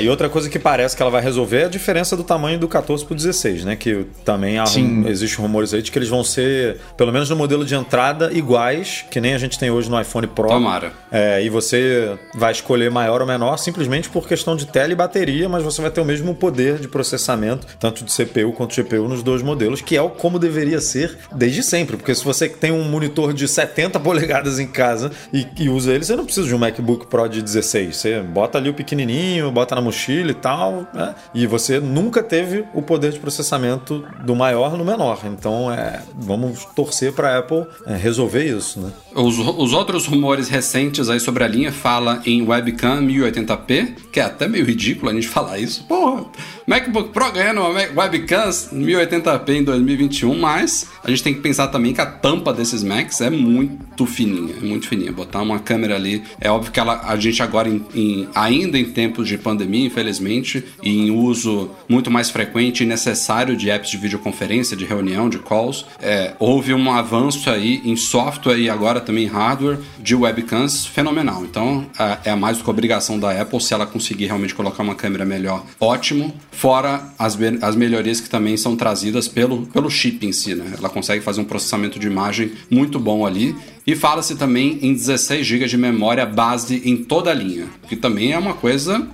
E 0.00 0.08
outra 0.08 0.28
coisa 0.28 0.48
que 0.48 0.58
parece 0.58 0.96
que 0.96 1.02
ela 1.02 1.10
vai 1.10 1.22
resolver 1.22 1.62
é 1.62 1.64
a 1.64 1.68
diferença 1.68 2.16
do 2.16 2.24
tamanho 2.24 2.58
do 2.58 2.68
14 2.68 3.04
pro 3.04 3.14
16, 3.14 3.64
né? 3.64 3.76
Que 3.76 4.06
também 4.24 4.58
há 4.58 4.66
Sim. 4.66 5.04
um, 5.04 5.08
existe 5.08 5.36
rumores 5.38 5.74
aí 5.74 5.82
de 5.82 5.90
que 5.90 5.98
eles 5.98 6.08
vão 6.08 6.24
ser, 6.24 6.78
pelo 6.96 7.12
menos 7.12 7.28
no 7.30 7.36
modelo 7.36 7.64
de 7.64 7.74
entrada, 7.74 8.30
iguais, 8.32 9.04
que 9.10 9.20
nem 9.20 9.34
a 9.34 9.38
gente 9.38 9.58
tem 9.58 9.70
hoje 9.70 9.90
no 9.90 10.00
iPhone 10.00 10.26
Pro. 10.26 10.48
Tomara. 10.48 10.92
É, 11.10 11.42
e 11.42 11.48
você 11.48 12.18
vai 12.34 12.52
escolher 12.52 12.90
maior 12.90 13.20
ou 13.20 13.26
menor 13.26 13.56
simplesmente 13.56 14.08
por 14.08 14.26
questão 14.26 14.56
de 14.56 14.66
tela 14.66 14.92
e 14.92 14.96
bateria, 14.96 15.48
mas 15.48 15.62
você 15.62 15.80
vai 15.80 15.90
ter 15.90 16.00
o 16.00 16.04
mesmo 16.04 16.34
poder 16.34 16.78
de 16.78 16.88
processamento, 16.88 17.66
tanto 17.78 18.04
de 18.04 18.12
CPU 18.12 18.52
quanto 18.52 18.74
de 18.74 18.82
GPU, 18.82 19.08
nos 19.08 19.22
dois 19.22 19.42
modelos, 19.42 19.80
que 19.80 19.96
é 19.96 20.02
o 20.02 20.10
como 20.10 20.38
deveria 20.38 20.80
ser 20.80 21.16
desde 21.34 21.62
sempre. 21.62 21.96
Porque 21.96 22.14
se 22.14 22.24
você 22.24 22.48
tem 22.48 22.72
um 22.72 22.84
monitor 22.84 23.32
de 23.32 23.46
70 23.46 24.00
polegadas 24.00 24.58
em 24.58 24.66
casa 24.66 25.10
e, 25.32 25.46
e 25.58 25.68
usa 25.68 25.92
ele, 25.92 26.04
você 26.04 26.16
não 26.16 26.24
precisa 26.24 26.46
de 26.46 26.54
um 26.54 26.58
MacBook 26.58 27.06
Pro 27.06 27.28
de 27.28 27.42
16. 27.42 27.96
Você 27.96 28.20
bota 28.20 28.58
ali 28.58 28.70
o 28.70 28.74
pequenininho, 28.74 29.50
bota 29.50 29.61
na 29.70 29.80
mochila 29.80 30.30
e 30.30 30.34
tal, 30.34 30.86
né? 30.92 31.14
E 31.34 31.46
você 31.46 31.80
nunca 31.80 32.22
teve 32.22 32.64
o 32.74 32.82
poder 32.82 33.12
de 33.12 33.18
processamento 33.18 34.04
do 34.24 34.34
maior 34.34 34.76
no 34.76 34.84
menor. 34.84 35.20
Então, 35.24 35.72
é, 35.72 36.02
vamos 36.16 36.64
torcer 36.74 37.12
para 37.12 37.34
a 37.34 37.38
Apple 37.38 37.64
é, 37.86 37.96
resolver 37.96 38.44
isso, 38.44 38.80
né? 38.80 38.90
Os, 39.14 39.38
os 39.38 39.72
outros 39.72 40.06
rumores 40.06 40.48
recentes 40.48 41.08
aí 41.08 41.20
sobre 41.20 41.44
a 41.44 41.48
linha 41.48 41.70
fala 41.72 42.22
em 42.24 42.42
webcam 42.46 43.02
1080p, 43.02 43.94
que 44.12 44.20
é 44.20 44.24
até 44.24 44.48
meio 44.48 44.64
ridículo 44.64 45.10
a 45.10 45.14
gente 45.14 45.28
falar 45.28 45.58
isso. 45.58 45.84
Porra, 45.84 46.24
MacBook 46.66 47.10
Pro 47.10 47.30
ganhando 47.32 47.60
webcam 47.94 48.48
1080p 48.72 49.48
em 49.50 49.64
2021, 49.64 50.38
mas 50.38 50.86
a 51.04 51.10
gente 51.10 51.22
tem 51.22 51.34
que 51.34 51.40
pensar 51.40 51.68
também 51.68 51.92
que 51.92 52.00
a 52.00 52.06
tampa 52.06 52.52
desses 52.52 52.82
Macs 52.82 53.20
é 53.20 53.30
muito 53.30 54.06
fininha, 54.06 54.54
é 54.60 54.64
muito 54.64 54.88
fininha. 54.88 55.12
Botar 55.12 55.42
uma 55.42 55.58
câmera 55.58 55.96
ali, 55.96 56.22
é 56.40 56.50
óbvio 56.50 56.72
que 56.72 56.80
ela, 56.80 57.02
a 57.04 57.16
gente 57.16 57.42
agora, 57.42 57.68
em- 57.68 57.84
em- 57.94 58.28
ainda 58.34 58.78
em 58.78 58.84
tempos 58.86 59.28
de 59.28 59.36
pandemia, 59.42 59.86
infelizmente, 59.86 60.64
e 60.82 60.90
em 60.90 61.10
uso 61.10 61.70
muito 61.88 62.10
mais 62.10 62.30
frequente 62.30 62.82
e 62.82 62.86
necessário 62.86 63.56
de 63.56 63.68
apps 63.70 63.90
de 63.90 63.96
videoconferência, 63.96 64.76
de 64.76 64.84
reunião, 64.84 65.28
de 65.28 65.38
calls, 65.38 65.84
é, 66.00 66.32
houve 66.38 66.72
um 66.72 66.90
avanço 66.90 67.50
aí 67.50 67.80
em 67.84 67.96
software 67.96 68.58
e 68.58 68.70
agora 68.70 69.00
também 69.00 69.24
em 69.24 69.28
hardware 69.28 69.78
de 69.98 70.14
webcams 70.14 70.86
fenomenal. 70.86 71.44
Então 71.44 71.86
a- 71.98 72.18
é 72.24 72.34
mais 72.34 72.58
do 72.58 72.64
que 72.64 72.70
obrigação 72.70 73.18
da 73.18 73.30
Apple 73.40 73.60
se 73.60 73.74
ela 73.74 73.86
conseguir 73.86 74.26
realmente 74.26 74.54
colocar 74.54 74.82
uma 74.82 74.94
câmera 74.94 75.24
melhor, 75.24 75.64
ótimo. 75.80 76.32
Fora 76.50 77.02
as, 77.18 77.36
as 77.60 77.74
melhorias 77.76 78.20
que 78.20 78.30
também 78.30 78.56
são 78.56 78.76
trazidas 78.76 79.26
pelo, 79.28 79.66
pelo 79.66 79.90
chip 79.90 80.24
em 80.24 80.32
si, 80.32 80.54
né? 80.54 80.74
Ela 80.78 80.88
consegue 80.88 81.22
fazer 81.22 81.40
um 81.40 81.44
processamento 81.44 81.98
de 81.98 82.06
imagem 82.06 82.52
muito 82.70 82.98
bom 83.00 83.26
ali. 83.26 83.54
E 83.84 83.96
fala-se 83.96 84.36
também 84.36 84.78
em 84.80 84.92
16 84.92 85.44
GB 85.44 85.66
de 85.66 85.76
memória 85.76 86.24
base 86.24 86.80
em 86.84 86.96
toda 86.98 87.30
a 87.30 87.34
linha, 87.34 87.66
que 87.88 87.96
também 87.96 88.32
é 88.32 88.38
uma 88.38 88.54
coisa 88.54 89.04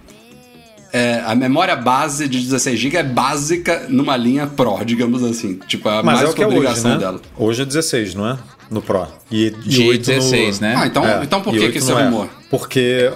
é, 0.92 1.22
a 1.26 1.34
memória 1.34 1.76
base 1.76 2.28
de 2.28 2.38
16 2.40 2.78
GB 2.78 2.96
é 2.96 3.02
básica 3.02 3.86
numa 3.88 4.16
linha 4.16 4.46
Pro, 4.46 4.82
digamos 4.84 5.22
assim. 5.22 5.58
Tipo, 5.66 5.88
é 5.88 5.96
Mas 6.02 6.04
mais 6.04 6.22
é 6.22 6.26
o 6.30 6.34
que 6.34 6.42
é 6.42 6.46
hoje, 6.46 6.56
obrigação 6.56 6.90
né? 6.92 6.98
dela. 6.98 7.20
Hoje 7.36 7.62
é 7.62 7.64
16, 7.64 8.14
não 8.14 8.28
é? 8.28 8.38
No 8.70 8.82
Pro. 8.82 9.06
E, 9.30 9.46
e 9.46 9.50
De 9.50 9.82
8 9.88 9.98
no- 10.10 10.14
16, 10.18 10.60
né? 10.60 10.74
Ah, 10.76 10.86
então, 10.86 11.06
É, 11.06 11.22
então 11.22 11.40
por 11.40 11.52
que, 11.54 11.70
que 11.70 11.78
esse 11.78 11.90
não 11.90 11.98
é. 11.98 12.04
rumor? 12.04 12.28
Porque 12.50 13.10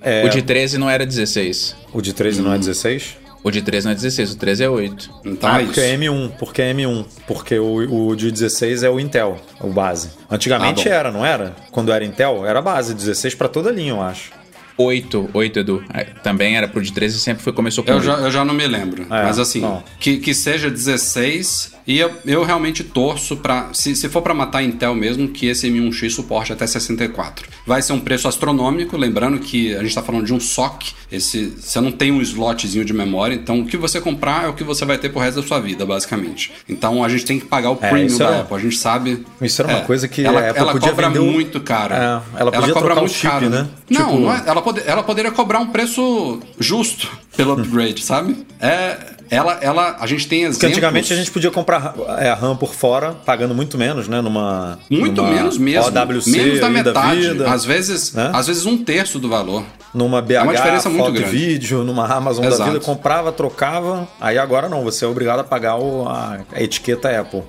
é, 0.00 0.24
O 0.24 0.28
de 0.28 0.42
13 0.42 0.78
não 0.78 0.88
era 0.90 1.04
16. 1.06 1.76
o 1.92 2.00
de 2.00 2.12
13 2.12 2.40
não 2.42 2.52
é 2.52 2.58
16? 2.58 3.22
O 3.44 3.50
de 3.50 3.60
13 3.60 3.86
não 3.86 3.92
é 3.92 3.94
16, 3.96 4.32
o 4.32 4.36
13 4.36 4.62
é 4.62 4.68
8. 4.70 5.10
Então 5.24 5.50
ah, 5.50 5.60
é 5.60 5.64
porque 5.64 5.80
isso. 5.80 5.88
é 5.90 5.96
M1, 5.96 6.30
porque 6.38 6.62
é 6.62 6.72
M1. 6.72 7.04
Porque 7.26 7.58
o, 7.58 8.08
o 8.10 8.14
de 8.16 8.30
16 8.30 8.84
é 8.84 8.90
o 8.90 9.00
Intel, 9.00 9.36
o 9.60 9.66
base. 9.68 10.10
Antigamente 10.30 10.88
Ah, 10.88 10.94
era, 10.94 11.10
não 11.10 11.26
era? 11.26 11.56
Quando 11.72 11.92
era 11.92 12.04
Intel, 12.04 12.46
era 12.46 12.62
base, 12.62 12.94
16 12.94 13.34
pra 13.34 13.48
toda 13.48 13.72
linha, 13.72 13.90
eu 13.90 14.00
acho. 14.00 14.30
8, 14.76 15.30
8, 15.32 15.58
Edu. 15.60 15.84
É, 15.92 16.04
Também 16.04 16.56
era 16.56 16.66
pro 16.68 16.82
de 16.82 16.92
13 16.92 17.20
sempre 17.20 17.42
foi, 17.42 17.52
começou 17.52 17.84
com 17.84 17.90
Eu 17.90 17.96
8. 17.96 18.04
já, 18.06 18.14
eu 18.18 18.30
já 18.30 18.44
não 18.44 18.54
me 18.54 18.66
lembro. 18.66 19.02
É, 19.04 19.22
Mas 19.24 19.38
assim, 19.38 19.62
que, 20.00 20.18
que 20.18 20.34
seja 20.34 20.70
16. 20.70 21.74
E 21.86 21.98
eu, 21.98 22.12
eu 22.24 22.44
realmente 22.44 22.84
torço 22.84 23.36
pra. 23.36 23.70
Se, 23.72 23.94
se 23.96 24.08
for 24.08 24.22
pra 24.22 24.32
matar 24.32 24.62
Intel 24.62 24.94
mesmo, 24.94 25.28
que 25.28 25.46
esse 25.46 25.68
M1X 25.68 26.10
suporte 26.10 26.52
até 26.52 26.66
64. 26.66 27.48
Vai 27.66 27.82
ser 27.82 27.92
um 27.92 28.00
preço 28.00 28.28
astronômico, 28.28 28.96
lembrando 28.96 29.38
que 29.38 29.74
a 29.74 29.82
gente 29.82 29.94
tá 29.94 30.02
falando 30.02 30.24
de 30.24 30.32
um 30.32 30.38
SOC. 30.40 30.92
Esse, 31.10 31.46
você 31.58 31.80
não 31.80 31.92
tem 31.92 32.10
um 32.12 32.20
slotzinho 32.22 32.84
de 32.84 32.92
memória, 32.94 33.34
então 33.34 33.60
o 33.60 33.66
que 33.66 33.76
você 33.76 34.00
comprar 34.00 34.44
é 34.44 34.48
o 34.48 34.54
que 34.54 34.64
você 34.64 34.84
vai 34.84 34.96
ter 34.96 35.10
pro 35.10 35.20
resto 35.20 35.40
da 35.42 35.46
sua 35.46 35.60
vida, 35.60 35.84
basicamente. 35.84 36.52
Então 36.68 37.04
a 37.04 37.08
gente 37.08 37.24
tem 37.24 37.38
que 37.38 37.46
pagar 37.46 37.70
o 37.70 37.78
É, 37.82 37.88
premium 37.90 38.06
isso 38.06 38.18
da 38.18 38.26
era- 38.26 38.40
Apple. 38.40 38.56
A 38.56 38.60
gente 38.60 38.76
sabe. 38.76 39.26
Isso 39.40 39.60
era 39.62 39.72
uma 39.72 39.78
É, 39.80 39.84
coisa 39.84 40.08
que 40.08 40.24
ela, 40.24 40.40
a 40.40 40.48
Apple 40.50 40.60
ela 40.62 40.72
podia 40.72 40.88
cobra 40.90 41.10
muito 41.10 41.60
caro. 41.60 41.94
É, 41.94 42.22
ela 42.38 42.52
podia 42.52 42.72
cobra 42.74 42.94
muito 42.94 43.12
chip, 43.12 43.28
caro. 43.28 43.50
né? 43.50 43.68
Não, 43.90 44.06
Tipo- 44.06 44.18
não 44.20 44.32
é, 44.34 44.42
ela, 44.46 44.62
pode, 44.62 44.82
ela 44.86 45.02
poderia 45.02 45.30
cobrar 45.32 45.58
um 45.58 45.66
preço 45.66 46.40
justo 46.58 47.10
pelo 47.36 47.52
upgrade, 47.60 48.02
sabe? 48.04 48.36
É, 48.60 48.96
ela, 49.34 49.58
ela, 49.62 49.96
a 49.98 50.06
gente 50.06 50.28
tem 50.28 50.40
exemplos. 50.40 50.58
Porque 50.58 50.66
antigamente 50.72 51.12
a 51.12 51.16
gente 51.16 51.30
podia 51.30 51.50
comprar 51.50 51.94
é, 52.18 52.28
a 52.28 52.34
RAM 52.34 52.56
por 52.56 52.74
fora, 52.74 53.12
pagando 53.24 53.54
muito 53.54 53.78
menos, 53.78 54.06
né? 54.08 54.20
Numa. 54.20 54.78
Muito 54.90 55.22
numa 55.22 55.34
menos 55.34 55.56
mesmo. 55.58 55.86
OWC 55.86 56.30
menos 56.30 56.60
da 56.60 56.68
metade. 56.68 57.20
vida, 57.28 57.50
às 57.50 57.64
vezes, 57.64 58.12
né? 58.12 58.30
às 58.34 58.46
vezes 58.46 58.66
um 58.66 58.76
terço 58.84 59.18
do 59.18 59.28
valor. 59.28 59.64
numa 59.94 60.20
BH, 60.22 60.32
É 60.34 60.42
uma 60.42 60.54
diferença 60.54 60.88
muito 60.88 61.04
foto 61.06 61.14
grande. 61.14 61.30
vídeo, 61.30 61.82
numa 61.84 62.06
Amazon 62.06 62.44
da 62.44 62.50
Exato. 62.50 62.70
vida, 62.72 62.84
comprava, 62.84 63.32
trocava. 63.32 64.06
Aí 64.20 64.38
agora 64.38 64.68
não, 64.68 64.82
você 64.84 65.04
é 65.04 65.08
obrigado 65.08 65.40
a 65.40 65.44
pagar 65.44 65.76
o- 65.76 66.06
a, 66.08 66.38
a 66.52 66.62
etiqueta 66.62 67.08
Apple. 67.20 67.42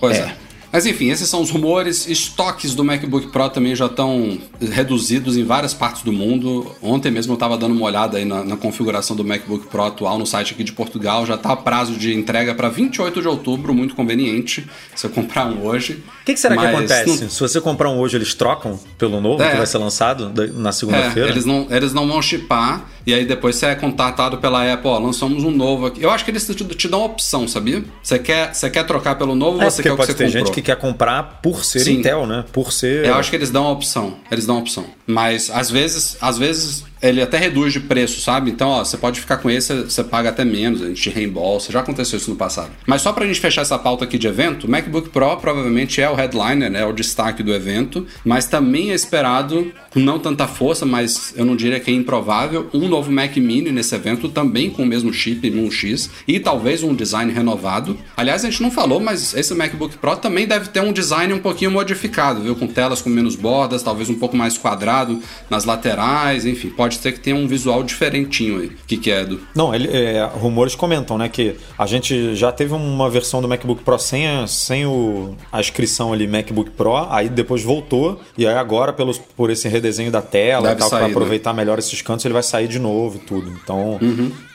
Pois 0.00 0.16
É. 0.16 0.20
é. 0.22 0.47
Mas 0.72 0.84
enfim, 0.86 1.08
esses 1.10 1.28
são 1.28 1.40
os 1.40 1.50
rumores. 1.50 2.06
Estoques 2.06 2.74
do 2.74 2.84
MacBook 2.84 3.28
Pro 3.28 3.48
também 3.48 3.74
já 3.74 3.86
estão 3.86 4.38
reduzidos 4.60 5.36
em 5.36 5.44
várias 5.44 5.72
partes 5.74 6.02
do 6.02 6.12
mundo. 6.12 6.70
Ontem 6.82 7.10
mesmo 7.10 7.32
eu 7.32 7.34
estava 7.34 7.56
dando 7.56 7.72
uma 7.72 7.86
olhada 7.86 8.18
aí 8.18 8.24
na, 8.24 8.44
na 8.44 8.56
configuração 8.56 9.16
do 9.16 9.24
MacBook 9.24 9.66
Pro 9.68 9.82
atual 9.84 10.18
no 10.18 10.26
site 10.26 10.52
aqui 10.52 10.62
de 10.64 10.72
Portugal. 10.72 11.24
Já 11.24 11.34
está 11.36 11.56
prazo 11.56 11.92
de 11.94 12.14
entrega 12.14 12.54
para 12.54 12.68
28 12.68 13.20
de 13.22 13.28
outubro, 13.28 13.72
muito 13.72 13.94
conveniente 13.94 14.68
se 14.94 15.06
eu 15.06 15.10
comprar 15.10 15.46
um 15.46 15.64
hoje. 15.64 16.02
O 16.22 16.24
que, 16.24 16.34
que 16.34 16.40
será 16.40 16.56
que 16.56 16.62
Mas 16.62 16.74
acontece? 16.74 17.22
não- 17.24 17.30
Se 17.30 17.40
você 17.40 17.60
comprar 17.60 17.88
um 17.90 17.98
hoje, 17.98 18.16
eles 18.16 18.34
trocam 18.34 18.78
pelo 18.98 19.20
novo 19.20 19.42
É. 19.42 19.50
que 19.50 19.56
vai 19.56 19.66
ser 19.66 19.78
lançado 19.78 20.32
na 20.54 20.68
É, 20.68 20.72
segunda-feira? 20.72 21.30
eles 21.30 21.44
não, 21.44 21.66
eles 21.70 21.92
não 21.94 22.06
vão 22.06 22.20
chipar 22.20 22.86
e 23.06 23.14
aí 23.14 23.24
depois 23.24 23.56
você 23.56 23.66
é 23.66 23.74
contatado 23.74 24.36
pela 24.38 24.70
Apple, 24.70 24.88
ó, 24.90 24.98
lançamos 24.98 25.42
um 25.44 25.50
novo 25.50 25.86
aqui. 25.86 26.02
Eu 26.02 26.10
acho 26.10 26.24
que 26.24 26.30
eles 26.30 26.46
te, 26.46 26.64
te 26.64 26.88
dão 26.88 27.04
opção, 27.04 27.48
sabia? 27.48 27.82
Você 28.02 28.18
quer, 28.18 28.54
você 28.54 28.68
quer 28.68 28.84
trocar 28.84 29.14
pelo 29.16 29.34
novo 29.34 29.60
É, 29.62 29.64
ou 29.64 29.70
você 29.70 29.76
porque 29.82 29.88
quer 29.88 29.94
o 29.94 29.96
que 29.96 30.02
você 30.06 30.24
comprou? 30.24 30.57
Que 30.62 30.66
quer 30.66 30.76
comprar 30.76 31.40
por 31.42 31.64
ser 31.64 31.80
Sim. 31.80 31.98
Intel, 31.98 32.26
né? 32.26 32.44
Por 32.52 32.72
ser. 32.72 33.06
Eu 33.06 33.14
acho 33.14 33.30
que 33.30 33.36
eles 33.36 33.50
dão 33.50 33.66
a 33.66 33.70
opção. 33.72 34.16
Eles 34.30 34.46
dão 34.46 34.56
a 34.56 34.58
opção. 34.60 34.84
Mas 35.06 35.50
às 35.50 35.70
vezes, 35.70 36.16
às 36.20 36.38
vezes 36.38 36.84
ele 37.00 37.22
até 37.22 37.38
reduz 37.38 37.72
de 37.72 37.80
preço, 37.80 38.20
sabe? 38.20 38.50
Então, 38.50 38.68
ó, 38.68 38.84
você 38.84 38.96
pode 38.96 39.20
ficar 39.20 39.38
com 39.38 39.50
esse, 39.50 39.74
você 39.82 40.02
paga 40.02 40.30
até 40.30 40.44
menos, 40.44 40.82
a 40.82 40.88
gente 40.88 41.10
reembolsa. 41.10 41.72
Já 41.72 41.80
aconteceu 41.80 42.16
isso 42.16 42.30
no 42.30 42.36
passado. 42.36 42.70
Mas 42.86 43.02
só 43.02 43.12
pra 43.12 43.26
gente 43.26 43.40
fechar 43.40 43.62
essa 43.62 43.78
pauta 43.78 44.04
aqui 44.04 44.18
de 44.18 44.26
evento, 44.26 44.66
o 44.66 44.70
MacBook 44.70 45.10
Pro 45.10 45.36
provavelmente 45.36 46.00
é 46.00 46.10
o 46.10 46.14
headliner, 46.14 46.70
né? 46.70 46.80
É 46.80 46.86
o 46.86 46.92
destaque 46.92 47.42
do 47.42 47.54
evento, 47.54 48.06
mas 48.24 48.46
também 48.46 48.90
é 48.90 48.94
esperado, 48.94 49.72
com 49.90 50.00
não 50.00 50.18
tanta 50.18 50.46
força, 50.46 50.84
mas 50.84 51.32
eu 51.36 51.44
não 51.44 51.56
diria 51.56 51.80
que 51.80 51.90
é 51.90 51.94
improvável, 51.94 52.68
um 52.72 52.88
novo 52.88 53.10
Mac 53.10 53.36
Mini 53.36 53.70
nesse 53.70 53.94
evento, 53.94 54.28
também 54.28 54.70
com 54.70 54.82
o 54.82 54.86
mesmo 54.86 55.12
chip 55.12 55.48
M1X 55.48 56.10
e 56.26 56.38
talvez 56.40 56.82
um 56.82 56.94
design 56.94 57.32
renovado. 57.32 57.96
Aliás, 58.16 58.44
a 58.44 58.50
gente 58.50 58.62
não 58.62 58.70
falou, 58.70 59.00
mas 59.00 59.34
esse 59.34 59.54
MacBook 59.54 59.96
Pro 59.98 60.16
também 60.16 60.46
deve 60.46 60.68
ter 60.68 60.80
um 60.80 60.92
design 60.92 61.32
um 61.32 61.38
pouquinho 61.38 61.70
modificado, 61.70 62.42
viu? 62.42 62.56
Com 62.56 62.66
telas 62.66 63.00
com 63.00 63.08
menos 63.08 63.36
bordas, 63.36 63.82
talvez 63.82 64.10
um 64.10 64.14
pouco 64.14 64.36
mais 64.36 64.58
quadrado 64.58 65.20
nas 65.48 65.64
laterais, 65.64 66.44
enfim, 66.44 66.68
pode 66.70 66.87
ser 66.96 67.12
que 67.12 67.20
tenha 67.20 67.36
um 67.36 67.46
visual 67.46 67.82
diferentinho 67.82 68.60
aí. 68.60 68.66
O 68.68 68.76
que, 68.86 68.96
que 68.96 69.10
é, 69.10 69.22
Edu? 69.22 69.40
Não, 69.54 69.74
ele, 69.74 69.88
é, 69.88 70.24
rumores 70.24 70.74
comentam, 70.74 71.18
né, 71.18 71.28
que 71.28 71.56
a 71.76 71.86
gente 71.86 72.34
já 72.34 72.50
teve 72.52 72.74
uma 72.74 73.08
versão 73.08 73.40
do 73.40 73.48
MacBook 73.48 73.82
Pro 73.82 73.98
sem, 73.98 74.26
a, 74.26 74.46
sem 74.46 74.86
o, 74.86 75.36
a 75.52 75.60
inscrição 75.60 76.12
ali 76.12 76.26
MacBook 76.26 76.70
Pro, 76.70 76.96
aí 77.10 77.28
depois 77.28 77.62
voltou, 77.62 78.20
e 78.36 78.46
aí 78.46 78.54
agora, 78.54 78.92
pelos, 78.92 79.18
por 79.18 79.50
esse 79.50 79.68
redesenho 79.68 80.10
da 80.10 80.22
tela 80.22 80.68
Deve 80.68 80.76
e 80.76 80.78
tal, 80.78 80.90
pra 80.90 81.00
né? 81.00 81.06
aproveitar 81.06 81.52
melhor 81.52 81.78
esses 81.78 82.00
cantos, 82.02 82.24
ele 82.24 82.34
vai 82.34 82.42
sair 82.42 82.68
de 82.68 82.78
novo 82.78 83.16
e 83.16 83.20
tudo. 83.20 83.50
Então, 83.62 83.98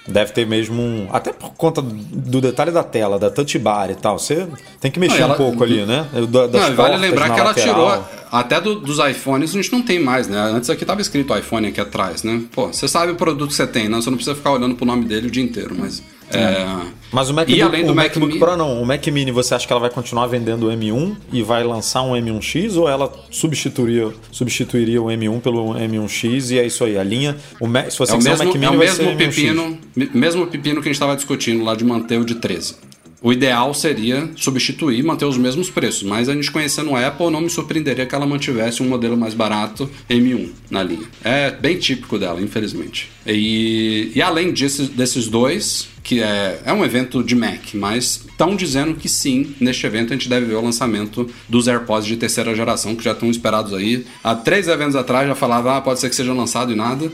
deve 0.08 0.32
ter 0.34 0.46
mesmo 0.46 0.82
um. 0.82 1.08
Até 1.12 1.32
por 1.32 1.52
conta 1.52 1.82
do 1.82 2.42
detalhe 2.42 2.72
da 2.72 2.84
tela, 2.84 3.18
da 3.20 3.30
touch 3.30 3.58
bar 3.60 3.89
e 3.92 3.96
tal. 3.96 4.20
Você 4.20 4.48
tem 4.80 4.92
que 4.92 5.00
mexer 5.00 5.20
Não, 5.20 5.26
ela- 5.26 5.34
um 5.34 5.38
pouco 5.38 5.63
ali, 5.63 5.86
né? 5.86 6.06
Da- 6.30 6.48
Das 6.48 6.70
Não, 6.70 6.76
vale 6.76 6.98
lembrar 6.98 7.30
que 7.34 7.39
ela 7.39 7.50
lateral. 7.50 7.74
tirou. 7.76 8.06
Até 8.32 8.60
do- 8.60 8.80
dos 8.80 8.98
iPhones 9.00 9.52
a 9.52 9.54
gente 9.54 9.72
não 9.72 9.82
tem 9.84 10.00
mais, 10.00 10.28
né? 10.28 10.38
Antes 10.39 10.70
aqui 10.70 10.84
tava 10.84 11.02
escrito 11.02 11.38
iPhone 11.38 11.68
aqui 11.68 11.80
atrás, 11.80 12.24
né? 12.24 12.42
Pô, 12.52 12.68
você 12.68 12.88
sabe 12.88 13.12
o 13.12 13.16
produto 13.16 13.50
que 13.50 13.56
você 13.56 13.68
tem, 13.68 13.88
não? 13.88 14.02
Você 14.02 14.10
não 14.10 14.18
precisa 14.18 14.36
ficar 14.36 14.52
olhando 14.52 14.76
pro 14.76 14.86
nome 14.86 15.06
dele 15.06 15.28
o 15.28 15.32
dia 15.32 15.44
inteiro, 15.44 15.76
mas. 15.78 16.02
É. 16.38 16.65
Mas 17.12 17.30
o 17.30 17.34
MacBook, 17.34 17.58
E 17.58 17.62
além 17.62 17.86
do 17.86 17.91
o 17.91 17.96
Mac 17.96 18.06
MacBook 18.08 18.28
Mini- 18.28 18.39
Pro 18.39 18.58
não, 18.58 18.82
o 18.82 18.86
Mac 18.86 19.06
Mini 19.08 19.32
você 19.32 19.54
acha 19.54 19.67
que 19.67 19.72
ela 19.72 19.80
vai 19.80 19.89
continuar 19.89 20.26
vendendo 20.28 20.67
o 20.67 20.72
M1 20.72 21.15
e 21.32 21.43
vai 21.43 21.63
lançar 21.63 22.02
um 22.02 22.13
M1X 22.15 22.76
ou 22.76 22.89
ela 22.89 23.12
substituiria, 23.30 24.12
substituiria 24.32 25.02
o 25.02 25.06
M1 25.06 25.39
pelo 25.41 25.74
M1X 25.76 26.52
e 26.52 26.58
é 26.60 26.65
isso 26.65 26.84
aí, 26.84 26.98
a 26.98 27.04
linha, 27.04 27.38
o 27.60 27.67
Ma- 27.67 27.89
se 27.89 27.98
você 28.00 28.13
É 28.13 28.17
quiser 28.17 28.30
mesmo, 28.32 28.43
o 28.43 28.48
Mac 28.48 28.56
é 28.56 28.60
Mini 28.60 28.76
o 28.76 28.78
vai 28.80 28.88
mesmo 28.88 29.04
ser 29.04 29.15
M1X. 29.15 29.36
pepino, 29.36 29.78
me- 29.96 30.10
mesmo 30.13 30.48
pepino 30.48 30.76
que 30.82 30.88
a 30.88 30.91
gente 30.91 30.96
estava 30.96 31.15
discutindo 31.15 31.63
lá 31.63 31.76
de 31.76 31.84
manter 31.86 32.19
o 32.19 32.26
de 32.26 32.36
13. 32.36 32.76
O 33.22 33.32
ideal 33.32 33.74
seria 33.74 34.30
substituir 34.36 35.00
e 35.00 35.04
manter 35.04 35.24
os 35.24 35.38
mesmos 35.38 35.69
preços, 35.69 36.04
mas 36.04 36.28
a 36.28 36.34
gente 36.34 36.52
conhecendo 36.52 36.93
a 36.93 37.08
Apple 37.08 37.30
não 37.30 37.39
me 37.39 37.50
surpreenderia 37.50 38.06
que 38.06 38.13
ela 38.13 38.26
mantivesse 38.26 38.84
um 38.84 38.89
modelo 38.89 39.15
mais 39.15 39.34
barato 39.34 39.89
M1 40.10 40.50
na 40.69 40.84
linha. 40.84 41.08
É 41.24 41.50
bem 41.50 41.78
típico 41.78 42.19
dela, 42.19 42.41
infelizmente. 42.41 43.10
E, 43.26 44.12
e 44.13 44.22
além 44.22 44.52
disso, 44.52 44.88
desses 44.88 45.30
dois, 45.30 45.88
que 46.04 46.22
é, 46.22 46.60
é 46.66 46.74
um 46.74 46.84
evento 46.84 47.24
de 47.24 47.34
Mac, 47.34 47.74
mas 47.74 48.26
estão 48.28 48.56
dizendo 48.56 48.94
que 48.94 49.08
sim, 49.08 49.56
neste 49.60 49.86
evento 49.88 50.12
a 50.12 50.16
gente 50.18 50.28
deve 50.28 50.48
ver 50.48 50.56
o 50.56 50.62
lançamento 50.62 51.30
dos 51.48 51.68
AirPods 51.68 52.06
de 52.06 52.18
terceira 52.18 52.54
geração, 52.54 52.94
que 52.96 53.04
já 53.04 53.13
estão 53.13 53.32
esperados 53.32 53.74
aí. 53.74 54.06
Há 54.22 54.36
três 54.36 54.68
eventos 54.68 54.98
atrás 54.98 55.28
já 55.28 55.34
falava, 55.34 55.78
ah, 55.78 55.82
pode 55.82 56.02
ser 56.02 56.10
que 56.10 56.16
seja 56.16 56.34
lançado 56.34 56.74
e 56.74 56.76
nada. 56.76 57.10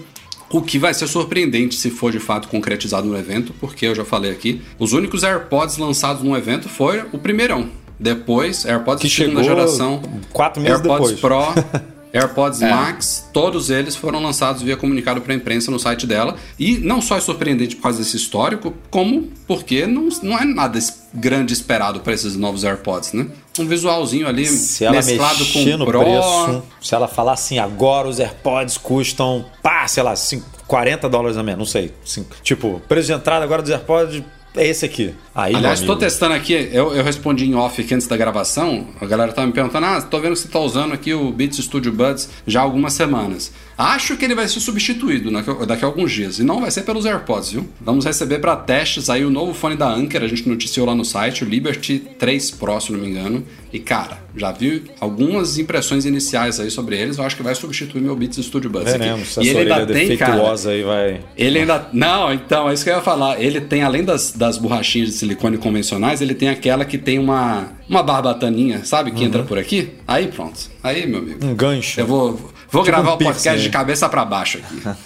O 0.51 0.63
que 0.63 0.79
vai 0.79 0.95
ser 0.95 1.07
surpreendente 1.07 1.75
se 1.75 1.91
for 1.91 2.11
de 2.11 2.19
fato 2.19 2.47
concretizado 2.47 3.07
no 3.07 3.15
evento, 3.15 3.53
porque 3.59 3.85
eu 3.85 3.93
já 3.93 4.03
falei 4.03 4.31
aqui, 4.31 4.61
os 4.79 4.93
únicos 4.93 5.23
AirPods 5.23 5.77
lançados 5.77 6.23
no 6.23 6.35
evento 6.35 6.67
foi 6.67 7.03
o 7.11 7.19
primeirão. 7.19 7.69
Depois, 7.99 8.65
AirPods 8.65 9.01
Que 9.01 9.07
de 9.07 9.13
segunda 9.13 9.43
chegou 9.43 9.57
geração, 9.57 10.01
quatro 10.33 10.63
meses 10.63 10.79
AirPods 10.79 11.11
depois. 11.11 11.19
Pro, 11.19 11.89
AirPods 12.19 12.59
Max, 12.61 13.25
todos 13.33 13.69
eles 13.69 13.95
foram 13.95 14.21
lançados 14.21 14.61
via 14.61 14.75
comunicado 14.77 15.21
para 15.21 15.33
a 15.33 15.35
imprensa 15.35 15.71
no 15.71 15.79
site 15.79 16.05
dela. 16.05 16.35
E 16.59 16.77
não 16.77 17.01
só 17.01 17.17
é 17.17 17.21
surpreendente 17.21 17.75
por 17.75 17.83
causa 17.83 17.99
desse 17.99 18.17
histórico, 18.17 18.73
como 18.89 19.29
porque 19.47 19.85
não, 19.87 20.09
não 20.21 20.37
é 20.37 20.45
nada 20.45 20.79
grande 21.13 21.53
esperado 21.53 21.99
para 22.01 22.13
esses 22.13 22.35
novos 22.35 22.63
AirPods, 22.63 23.13
né? 23.13 23.27
Um 23.57 23.65
visualzinho 23.65 24.27
ali 24.27 24.45
Se 24.45 24.85
ela 24.85 24.95
mesclado 24.95 25.45
com 25.47 25.65
no 25.77 25.85
Pro. 25.85 25.99
preço, 25.99 26.63
se 26.81 26.93
ela 26.95 27.07
falar 27.07 27.33
assim, 27.33 27.57
agora 27.59 28.07
os 28.07 28.19
AirPods 28.19 28.77
custam, 28.77 29.43
pá, 29.63 29.87
sei 29.87 30.03
lá, 30.03 30.15
cinco- 30.15 30.45
40 30.67 31.09
dólares 31.09 31.35
a 31.35 31.41
menos, 31.43 31.57
não 31.59 31.65
sei. 31.65 31.91
Cinco- 32.05 32.35
tipo, 32.43 32.79
preço 32.87 33.07
de 33.07 33.13
entrada 33.13 33.43
agora 33.43 33.61
dos 33.61 33.71
AirPods 33.71 34.21
é 34.55 34.67
esse 34.67 34.83
aqui. 34.85 35.13
Aí, 35.33 35.55
Aliás, 35.55 35.79
amigo, 35.79 35.95
testando 35.95 36.33
aqui, 36.33 36.53
eu, 36.71 36.93
eu 36.93 37.03
respondi 37.03 37.45
em 37.45 37.55
off 37.55 37.79
aqui 37.81 37.93
antes 37.93 38.07
da 38.07 38.17
gravação, 38.17 38.87
a 38.99 39.05
galera 39.05 39.31
tava 39.31 39.47
me 39.47 39.53
perguntando, 39.53 39.85
ah, 39.85 40.01
tô 40.01 40.19
vendo 40.19 40.33
que 40.33 40.39
você 40.39 40.47
tá 40.47 40.59
usando 40.59 40.93
aqui 40.93 41.13
o 41.13 41.31
Beats 41.31 41.57
Studio 41.63 41.91
Buds 41.93 42.29
já 42.45 42.59
há 42.59 42.63
algumas 42.63 42.93
semanas. 42.93 43.51
Acho 43.77 44.17
que 44.17 44.25
ele 44.25 44.35
vai 44.35 44.45
ser 44.49 44.59
substituído 44.59 45.31
daqui, 45.31 45.49
a- 45.49 45.65
daqui 45.65 45.85
a 45.85 45.87
alguns 45.87 46.11
dias, 46.11 46.39
e 46.39 46.43
não 46.43 46.59
vai 46.59 46.69
ser 46.71 46.81
pelos 46.81 47.05
AirPods, 47.05 47.51
viu? 47.53 47.69
Vamos 47.79 48.03
receber 48.05 48.39
para 48.39 48.55
testes 48.57 49.09
aí 49.09 49.23
o 49.23 49.29
novo 49.29 49.53
fone 49.53 49.75
da 49.77 49.87
Anker, 49.89 50.21
a 50.23 50.27
gente 50.27 50.49
noticiou 50.49 50.85
lá 50.85 50.93
no 50.93 51.05
site, 51.05 51.45
o 51.45 51.47
Liberty 51.47 51.99
3 52.17 52.51
Pro, 52.51 52.79
se 52.81 52.91
não 52.91 52.99
me 52.99 53.07
engano, 53.07 53.45
e 53.71 53.79
cara, 53.79 54.17
já 54.35 54.51
vi 54.51 54.83
algumas 54.99 55.57
impressões 55.57 56.05
iniciais 56.05 56.59
aí 56.59 56.71
sobre 56.71 56.97
eles, 56.97 57.17
eu 57.17 57.23
acho 57.23 57.35
que 57.35 57.43
vai 57.43 57.53
substituir 57.53 58.01
meu 58.01 58.15
Beats 58.15 58.43
Studio 58.45 58.69
Buds 58.69 58.91
veremos 58.91 59.37
aqui. 59.37 59.47
E 59.47 59.49
ele 59.49 59.71
ainda 59.71 59.93
tem, 59.93 60.17
cara, 60.17 60.53
aí 60.67 60.83
vai... 60.83 61.21
ele 61.37 61.59
ainda. 61.59 61.87
Não, 61.93 62.33
então, 62.33 62.69
é 62.69 62.73
isso 62.73 62.83
que 62.83 62.89
eu 62.89 62.95
ia 62.95 63.01
falar. 63.01 63.39
Ele 63.39 63.61
tem, 63.61 63.83
além 63.83 64.03
das, 64.03 64.31
das 64.31 64.57
borrachinhas 64.57 65.09
de 65.09 65.15
silicone 65.15 65.57
convencionais, 65.57 66.21
ele 66.21 66.33
tem 66.33 66.49
aquela 66.49 66.83
que 66.83 66.97
tem 66.97 67.19
uma, 67.19 67.71
uma 67.87 68.01
barbataninha, 68.01 68.83
sabe? 68.85 69.11
Que 69.11 69.23
entra 69.23 69.43
por 69.43 69.57
aqui. 69.57 69.91
Aí 70.07 70.27
pronto. 70.27 70.59
Aí, 70.83 71.05
meu 71.05 71.19
amigo. 71.19 71.45
Um 71.45 71.53
gancho. 71.53 71.99
Eu 71.99 72.07
vou, 72.07 72.51
vou 72.71 72.83
gravar 72.83 73.11
um 73.11 73.15
o 73.15 73.17
podcast 73.17 73.61
de 73.61 73.69
cabeça 73.69 74.09
pra 74.09 74.25
baixo 74.25 74.57
aqui. 74.57 74.99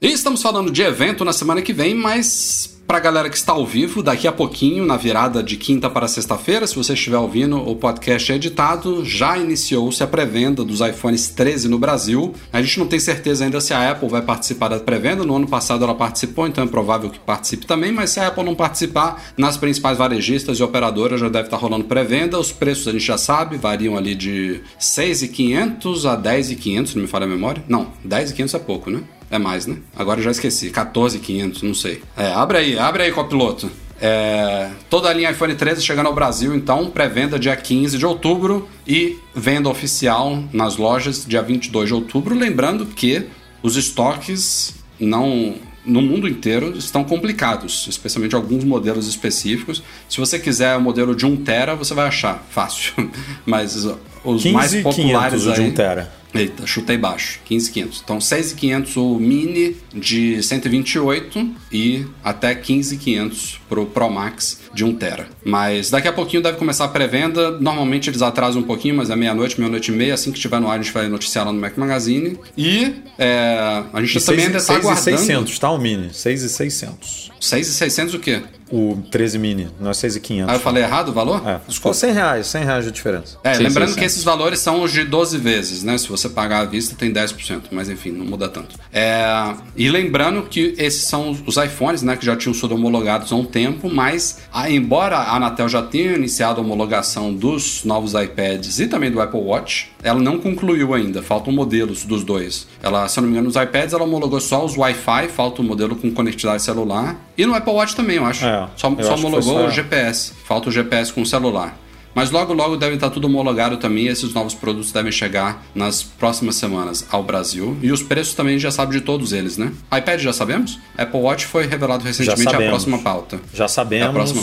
E 0.00 0.12
estamos 0.12 0.42
falando 0.42 0.70
de 0.70 0.82
evento 0.82 1.24
na 1.24 1.32
semana 1.32 1.62
que 1.62 1.72
vem, 1.72 1.94
mas 1.94 2.78
pra 2.86 3.00
galera 3.00 3.30
que 3.30 3.36
está 3.36 3.52
ao 3.52 3.66
vivo, 3.66 4.02
daqui 4.02 4.28
a 4.28 4.32
pouquinho, 4.32 4.84
na 4.84 4.94
virada 4.98 5.42
de 5.42 5.56
quinta 5.56 5.88
para 5.88 6.06
sexta-feira, 6.06 6.66
se 6.66 6.76
você 6.76 6.92
estiver 6.92 7.16
ouvindo 7.16 7.56
o 7.56 7.74
podcast 7.74 8.30
editado, 8.30 9.02
já 9.06 9.38
iniciou-se 9.38 10.02
a 10.02 10.06
pré-venda 10.06 10.62
dos 10.62 10.82
iPhones 10.82 11.30
13 11.30 11.68
no 11.68 11.78
Brasil. 11.78 12.34
A 12.52 12.60
gente 12.60 12.78
não 12.78 12.86
tem 12.86 13.00
certeza 13.00 13.44
ainda 13.44 13.58
se 13.58 13.72
a 13.72 13.90
Apple 13.90 14.08
vai 14.10 14.20
participar 14.20 14.68
da 14.68 14.78
pré-venda. 14.78 15.24
No 15.24 15.34
ano 15.34 15.48
passado 15.48 15.82
ela 15.82 15.94
participou, 15.94 16.46
então 16.46 16.62
é 16.62 16.66
provável 16.66 17.08
que 17.08 17.18
participe 17.18 17.64
também, 17.64 17.90
mas 17.90 18.10
se 18.10 18.20
a 18.20 18.26
Apple 18.26 18.44
não 18.44 18.54
participar, 18.54 19.32
nas 19.34 19.56
principais 19.56 19.96
varejistas 19.96 20.58
e 20.58 20.62
operadoras 20.62 21.18
já 21.18 21.30
deve 21.30 21.46
estar 21.46 21.56
rolando 21.56 21.86
pré-venda. 21.86 22.38
Os 22.38 22.52
preços 22.52 22.86
a 22.86 22.92
gente 22.92 23.04
já 23.04 23.16
sabe, 23.16 23.56
variam 23.56 23.96
ali 23.96 24.14
de 24.14 24.60
6.500 24.78 26.04
a 26.04 26.20
10.500, 26.20 26.86
se 26.86 26.96
não 26.96 27.02
me 27.02 27.08
falha 27.08 27.24
a 27.24 27.28
memória. 27.28 27.64
Não, 27.66 27.92
10.500 28.06 28.54
é 28.54 28.58
pouco, 28.58 28.90
né? 28.90 29.02
É 29.30 29.38
mais, 29.38 29.66
né? 29.66 29.76
Agora 29.96 30.20
eu 30.20 30.24
já 30.24 30.30
esqueci. 30.30 30.70
14,500, 30.70 31.62
não 31.62 31.74
sei. 31.74 32.02
É, 32.16 32.32
abre 32.32 32.58
aí, 32.58 32.78
abre 32.78 33.02
aí, 33.02 33.12
copiloto. 33.12 33.70
É, 34.00 34.70
toda 34.90 35.08
a 35.08 35.12
linha 35.12 35.30
iPhone 35.30 35.54
13 35.54 35.82
chegando 35.82 36.06
ao 36.06 36.14
Brasil, 36.14 36.54
então, 36.54 36.90
pré-venda 36.90 37.38
dia 37.38 37.56
15 37.56 37.96
de 37.96 38.04
outubro 38.04 38.68
e 38.86 39.16
venda 39.34 39.68
oficial 39.68 40.42
nas 40.52 40.76
lojas 40.76 41.24
dia 41.26 41.42
22 41.42 41.88
de 41.88 41.94
outubro. 41.94 42.34
Lembrando 42.34 42.86
que 42.86 43.26
os 43.62 43.76
estoques 43.76 44.74
não 45.00 45.54
no 45.84 46.02
mundo 46.02 46.28
inteiro 46.28 46.76
estão 46.76 47.04
complicados, 47.04 47.86
especialmente 47.88 48.34
alguns 48.34 48.64
modelos 48.64 49.06
específicos. 49.06 49.82
Se 50.08 50.18
você 50.18 50.38
quiser 50.38 50.76
o 50.76 50.80
modelo 50.80 51.14
de 51.14 51.24
1 51.24 51.36
tera, 51.38 51.76
você 51.76 51.94
vai 51.94 52.08
achar 52.08 52.44
fácil. 52.50 52.92
Mas 53.46 53.86
os 54.24 54.44
mais 54.46 54.72
15.500 54.72 54.82
populares 54.82 55.46
o 55.46 55.52
de 55.52 55.60
aí, 55.60 55.68
1 55.68 55.72
tera. 55.72 56.12
Eita, 56.36 56.66
chutei 56.66 56.96
baixo. 56.96 57.40
15,500. 57.44 58.02
Então, 58.04 58.20
6,500 58.20 58.96
o 58.96 59.18
Mini 59.18 59.76
de 59.94 60.42
128 60.42 61.50
e 61.72 62.06
até 62.22 62.54
15,500 62.54 63.60
pro 63.68 63.86
Pro 63.86 64.10
Max 64.10 64.60
de 64.74 64.84
1 64.84 64.94
tera. 64.96 65.28
Mas 65.44 65.90
daqui 65.90 66.08
a 66.08 66.12
pouquinho 66.12 66.42
deve 66.42 66.58
começar 66.58 66.84
a 66.84 66.88
pré-venda. 66.88 67.52
Normalmente 67.52 68.10
eles 68.10 68.22
atrasam 68.22 68.62
um 68.62 68.64
pouquinho, 68.64 68.96
mas 68.96 69.10
é 69.10 69.16
meia-noite, 69.16 69.58
meia-noite 69.58 69.90
e 69.90 69.94
meia. 69.94 70.14
Assim 70.14 70.30
que 70.30 70.38
estiver 70.38 70.60
no 70.60 70.68
ar, 70.68 70.78
a 70.78 70.82
gente 70.82 70.92
vai 70.92 71.08
noticiar 71.08 71.46
lá 71.46 71.52
no 71.52 71.60
Mac 71.60 71.76
Magazine. 71.76 72.38
E 72.56 72.94
é, 73.18 73.82
a 73.92 74.00
gente 74.00 74.18
E 74.18 74.24
também 74.24 74.46
ainda 74.46 74.58
está 74.58 74.74
aguardando... 74.74 75.02
6,600, 75.02 75.58
tá? 75.58 75.70
O 75.70 75.78
Mini. 75.78 76.12
6,600. 76.12 77.32
6,600 77.40 78.14
o 78.14 78.18
quê? 78.18 78.42
O 78.70 78.98
13 79.12 79.38
Mini, 79.38 79.68
não 79.78 79.90
é 79.90 79.94
6,500. 79.94 80.50
Ah, 80.52 80.56
eu 80.56 80.60
falei 80.60 80.82
errado 80.82 81.10
o 81.10 81.12
valor? 81.12 81.36
É, 81.46 81.54
ficou 81.54 81.66
Desculpa. 81.68 81.94
100 81.98 82.12
reais, 82.12 82.46
100 82.48 82.64
reais 82.64 82.84
de 82.84 82.90
diferença. 82.90 83.38
É, 83.44 83.54
Sim, 83.54 83.62
lembrando 83.62 83.88
sim, 83.90 83.94
que 83.94 84.00
sim. 84.00 84.06
esses 84.06 84.24
valores 84.24 84.58
são 84.58 84.82
os 84.82 84.90
de 84.92 85.04
12 85.04 85.38
vezes, 85.38 85.84
né? 85.84 85.96
Se 85.98 86.08
você 86.08 86.28
pagar 86.28 86.62
à 86.62 86.64
vista, 86.64 86.96
tem 86.96 87.12
10%, 87.12 87.62
mas 87.70 87.88
enfim, 87.88 88.10
não 88.10 88.24
muda 88.26 88.48
tanto. 88.48 88.74
É, 88.92 89.54
e 89.76 89.88
lembrando 89.88 90.42
que 90.42 90.74
esses 90.78 91.04
são 91.04 91.30
os- 91.46 91.56
iPhones, 91.56 92.02
né? 92.02 92.16
Que 92.16 92.26
já 92.26 92.34
tinham 92.34 92.52
sido 92.52 92.74
homologados 92.74 93.30
há 93.32 93.36
um 93.36 93.44
tempo, 93.44 93.88
mas 93.88 94.40
ah, 94.52 94.68
embora 94.70 95.16
a 95.16 95.36
Anatel 95.36 95.68
já 95.68 95.82
tenha 95.82 96.14
iniciado 96.16 96.60
a 96.60 96.64
homologação 96.64 97.32
dos 97.32 97.84
novos 97.84 98.14
iPads 98.14 98.80
e 98.80 98.88
também 98.88 99.10
do 99.10 99.20
Apple 99.20 99.40
Watch, 99.40 99.92
ela 100.02 100.18
não 100.20 100.38
concluiu 100.38 100.92
ainda, 100.92 101.22
faltam 101.22 101.52
modelos 101.52 102.04
dos 102.04 102.24
dois. 102.24 102.66
Ela, 102.82 103.06
se 103.08 103.18
eu 103.18 103.22
não 103.22 103.28
me 103.28 103.36
engano, 103.36 103.46
nos 103.52 103.56
iPads 103.62 103.94
ela 103.94 104.02
homologou 104.02 104.40
só 104.40 104.64
os 104.64 104.76
Wi-Fi, 104.76 105.28
falta 105.28 105.62
o 105.62 105.64
modelo 105.64 105.94
com 105.96 106.10
conectividade 106.10 106.62
celular. 106.62 107.16
E 107.36 107.44
no 107.46 107.54
Apple 107.54 107.72
Watch 107.72 107.94
também, 107.94 108.16
eu 108.16 108.24
acho. 108.24 108.44
É, 108.44 108.68
só 108.76 108.88
eu 108.88 109.04
só 109.04 109.14
acho 109.14 109.26
homologou 109.26 109.54
só- 109.60 109.66
o 109.66 109.70
GPS, 109.70 110.32
falta 110.44 110.68
o 110.68 110.72
GPS 110.72 111.12
com 111.12 111.24
celular. 111.24 111.76
Mas 112.14 112.30
logo, 112.30 112.54
logo 112.54 112.78
deve 112.78 112.94
estar 112.94 113.10
tudo 113.10 113.26
homologado 113.26 113.76
também. 113.76 114.06
Esses 114.06 114.32
novos 114.32 114.54
produtos 114.54 114.90
devem 114.90 115.12
chegar 115.12 115.62
nas 115.74 116.02
próximas 116.02 116.56
semanas 116.56 117.06
ao 117.10 117.22
Brasil. 117.22 117.76
E 117.82 117.92
os 117.92 118.02
preços 118.02 118.32
também 118.32 118.58
já 118.58 118.70
sabe 118.70 118.92
de 118.92 119.02
todos 119.02 119.34
eles, 119.34 119.58
né? 119.58 119.70
iPad 119.94 120.18
já 120.20 120.32
sabemos? 120.32 120.78
Apple 120.96 121.20
Watch 121.20 121.44
foi 121.44 121.66
revelado 121.66 122.02
recentemente 122.02 122.48
a 122.56 122.58
próxima 122.68 122.98
pauta. 123.00 123.38
Já 123.52 123.68
sabemos. 123.68 124.06
É 124.06 124.08
a 124.08 124.12
próxima. 124.12 124.42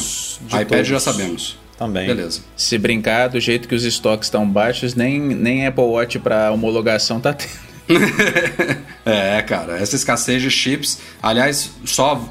iPad 0.61 0.67
todos. 0.67 0.87
já 0.87 0.99
sabemos. 0.99 1.57
Também. 1.75 2.05
Beleza. 2.05 2.41
Se 2.55 2.77
brincar 2.77 3.29
do 3.29 3.39
jeito 3.39 3.67
que 3.67 3.73
os 3.73 3.83
estoques 3.83 4.27
estão 4.27 4.47
baixos, 4.47 4.93
nem, 4.93 5.19
nem 5.19 5.65
Apple 5.65 5.83
Watch 5.83 6.19
para 6.19 6.51
homologação 6.51 7.19
tá 7.19 7.33
tendo. 7.33 7.49
é, 9.03 9.41
cara, 9.41 9.77
essa 9.79 9.95
escassez 9.95 10.41
de 10.41 10.51
chips. 10.51 10.99
Aliás, 11.21 11.71
só 11.85 12.21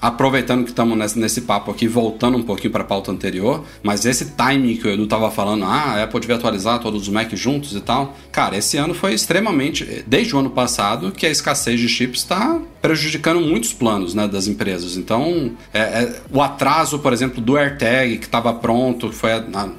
aproveitando 0.00 0.64
que 0.64 0.70
estamos 0.70 1.16
nesse, 1.16 1.42
papo 1.42 1.70
aqui, 1.70 1.88
voltando 1.88 2.36
um 2.36 2.42
pouquinho 2.42 2.72
para 2.72 2.82
a 2.82 2.86
pauta 2.86 3.10
anterior, 3.10 3.64
mas 3.82 4.04
esse 4.04 4.26
timing 4.32 4.76
que 4.76 4.86
o 4.86 4.90
Edu 4.90 5.06
tava 5.06 5.30
falando, 5.30 5.64
ah, 5.64 5.94
a 5.94 6.04
Apple 6.04 6.20
devia 6.20 6.36
atualizar 6.36 6.78
todos 6.80 7.02
os 7.02 7.08
Mac 7.08 7.32
juntos 7.34 7.74
e 7.74 7.80
tal. 7.80 8.16
Cara, 8.30 8.56
esse 8.56 8.76
ano 8.76 8.94
foi 8.94 9.14
extremamente, 9.14 10.04
desde 10.06 10.34
o 10.34 10.38
ano 10.38 10.50
passado, 10.50 11.10
que 11.10 11.26
a 11.26 11.30
escassez 11.30 11.80
de 11.80 11.88
chips 11.88 12.20
está 12.20 12.60
prejudicando 12.80 13.40
muitos 13.40 13.72
planos 13.72 14.14
né, 14.14 14.28
das 14.28 14.46
empresas. 14.46 14.96
Então, 14.96 15.52
é, 15.72 15.80
é, 15.80 16.20
o 16.30 16.40
atraso, 16.40 16.98
por 17.00 17.12
exemplo, 17.12 17.40
do 17.40 17.56
AirTag, 17.56 18.18
que 18.18 18.26
estava 18.26 18.52
pronto, 18.52 19.12
foi 19.12 19.30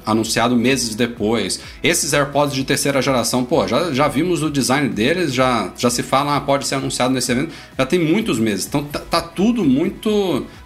anunciado 0.04 0.54
meses 0.56 0.94
depois. 0.94 1.60
Esses 1.82 2.12
AirPods 2.12 2.54
de 2.54 2.64
terceira 2.64 3.00
geração, 3.00 3.44
pô, 3.44 3.66
já, 3.66 3.92
já 3.92 4.06
vimos 4.08 4.42
o 4.42 4.50
design 4.50 4.88
deles, 4.88 5.32
já, 5.32 5.72
já 5.76 5.88
se 5.88 6.02
fala, 6.02 6.36
ah, 6.36 6.40
pode 6.40 6.66
ser 6.66 6.74
anunciado 6.74 7.14
nesse 7.14 7.32
evento, 7.32 7.52
já 7.78 7.86
tem 7.86 7.98
muitos 7.98 8.38
meses. 8.38 8.66
Então, 8.66 8.84
tá, 8.84 8.98
tá 8.98 9.20
tudo 9.20 9.64
muito. 9.64 10.09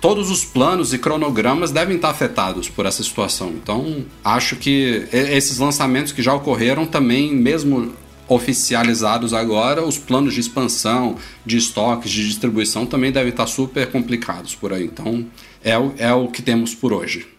Todos 0.01 0.31
os 0.31 0.45
planos 0.45 0.93
e 0.93 0.99
cronogramas 0.99 1.71
devem 1.71 1.97
estar 1.97 2.11
afetados 2.11 2.69
por 2.69 2.87
essa 2.87 3.03
situação. 3.03 3.51
Então, 3.51 4.05
acho 4.25 4.57
que 4.57 5.07
esses 5.13 5.59
lançamentos 5.59 6.13
que 6.13 6.23
já 6.23 6.35
ocorreram 6.35 6.87
também, 6.87 7.35
mesmo 7.35 7.93
oficializados 8.29 9.35
agora, 9.35 9.85
os 9.85 9.99
planos 9.99 10.35
de 10.35 10.41
expansão, 10.41 11.17
de 11.45 11.57
estoques, 11.57 12.11
de 12.11 12.27
distribuição 12.27 12.87
também 12.87 13.13
devem 13.13 13.31
estar 13.31 13.47
super 13.47 13.91
complicados 13.91 14.55
por 14.55 14.73
aí. 14.73 14.85
Então, 14.85 15.27
é 15.63 15.79
o, 15.79 15.93
é 15.99 16.13
o 16.13 16.29
que 16.29 16.43
temos 16.43 16.75
por 16.75 16.93
hoje. 16.93 17.34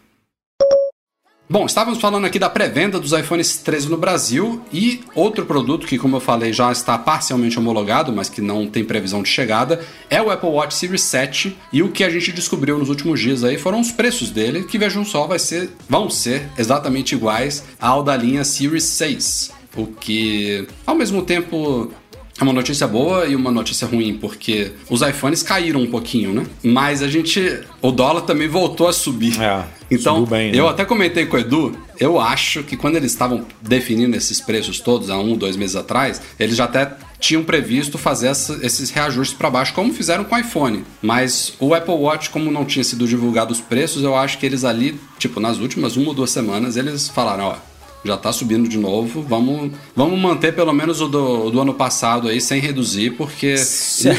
Bom, 1.48 1.68
estávamos 1.68 2.02
falando 2.02 2.26
aqui 2.26 2.39
da 2.39 2.50
pré-venda 2.50 3.00
dos 3.00 3.12
iPhones 3.12 3.58
13 3.58 3.88
no 3.88 3.98
Brasil 3.98 4.64
e 4.74 5.02
outro 5.14 5.46
produto 5.46 5.86
que, 5.86 5.96
como 5.96 6.16
eu 6.16 6.20
falei, 6.20 6.52
já 6.52 6.72
está 6.72 6.98
parcialmente 6.98 7.60
homologado, 7.60 8.12
mas 8.12 8.28
que 8.28 8.41
não 8.41 8.66
tem 8.66 8.84
previsão 8.84 9.22
de 9.22 9.30
chegada, 9.30 9.80
é 10.10 10.20
o 10.20 10.32
Apple 10.32 10.50
Watch 10.50 10.74
Series 10.74 11.04
7. 11.04 11.56
E 11.72 11.84
o 11.84 11.91
que 11.91 12.04
a 12.04 12.10
gente 12.10 12.32
descobriu 12.32 12.80
nos 12.80 12.89
últimos 12.89 13.20
dias 13.20 13.43
aí 13.43 13.60
foram 13.60 13.80
os 13.80 13.91
preços 13.91 14.32
dele, 14.32 14.64
que 14.64 14.80
vejam 14.80 15.06
só, 15.06 15.28
vai 15.28 15.38
ser, 15.38 15.70
vão 15.88 16.10
ser 16.10 16.50
exatamente 16.58 17.14
iguais 17.14 17.64
ao 17.80 18.02
da 18.02 18.18
linha 18.18 18.43
Series 18.43 18.86
6. 18.86 19.52
O 19.78 19.86
que, 19.86 20.68
ao 20.84 20.96
mesmo 20.96 21.22
tempo, 21.22 21.91
é 22.40 22.44
uma 22.44 22.52
notícia 22.52 22.86
boa 22.86 23.26
e 23.26 23.36
uma 23.36 23.50
notícia 23.50 23.88
ruim, 23.88 24.18
porque 24.18 24.74
os 24.90 25.02
iPhones 25.02 25.42
caíram 25.42 25.82
um 25.82 25.88
pouquinho, 25.88 26.34
né? 26.34 26.46
Mas 26.62 27.02
a 27.02 27.08
gente. 27.08 27.62
O 27.82 27.92
dólar 27.92 28.22
também 28.22 28.48
voltou 28.48 28.90
a 28.90 28.94
subir. 28.94 29.42
É, 29.42 29.64
então, 29.90 30.26
bem, 30.26 30.52
né? 30.52 30.60
eu 30.60 30.68
até 30.68 30.84
comentei 30.84 31.26
com 31.26 31.38
o 31.38 31.40
Edu, 31.40 31.78
eu 31.98 32.20
acho 32.20 32.64
que 32.64 32.76
quando 32.76 32.98
eles 32.98 33.12
estavam 33.12 33.46
definindo 33.62 34.18
esses 34.18 34.42
preços 34.42 34.82
todos, 34.82 35.10
há 35.10 35.18
um, 35.18 35.38
dois 35.38 35.56
meses 35.56 35.78
atrás, 35.78 36.22
eles 36.38 36.58
já 36.58 36.66
até 36.66 36.92
tinham 37.20 37.44
previsto 37.44 37.98
fazer 37.98 38.28
essa, 38.28 38.60
esses 38.62 38.90
reajustes 38.90 39.38
para 39.38 39.50
baixo, 39.50 39.74
como 39.74 39.94
fizeram 39.94 40.26
com 40.26 40.36
o 40.36 40.38
iPhone. 40.38 40.84
Mas 41.02 41.54
o 41.60 41.74
Apple 41.74 41.94
Watch, 41.94 42.32
como 42.32 42.52
não 42.52 42.66
tinha 42.66 42.84
sido 42.84 43.08
divulgado 43.08 43.54
os 43.54 43.62
preços, 43.62 44.04
eu 44.04 44.16
acho 44.16 44.38
que 44.38 44.46
eles 44.46 44.66
ali, 44.66 45.00
tipo, 45.18 45.40
nas 45.40 45.58
últimas 45.60 45.96
uma 45.96 46.10
ou 46.10 46.14
duas 46.14 46.32
semanas, 46.32 46.76
eles 46.76 47.08
falaram, 47.08 47.46
ó 47.46 47.74
já 48.06 48.16
está 48.16 48.32
subindo 48.32 48.70
de 48.70 48.78
novo. 48.78 49.22
Vamos, 49.28 49.72
vamos 49.95 50.20
manter 50.20 50.53
pelo 50.53 50.72
menos 50.72 51.01
o 51.01 51.08
do, 51.08 51.49
do 51.49 51.60
ano 51.60 51.74
passado 51.74 52.28
aí 52.28 52.39
sem 52.39 52.62
reduzir, 52.62 53.12
porque 53.12 53.56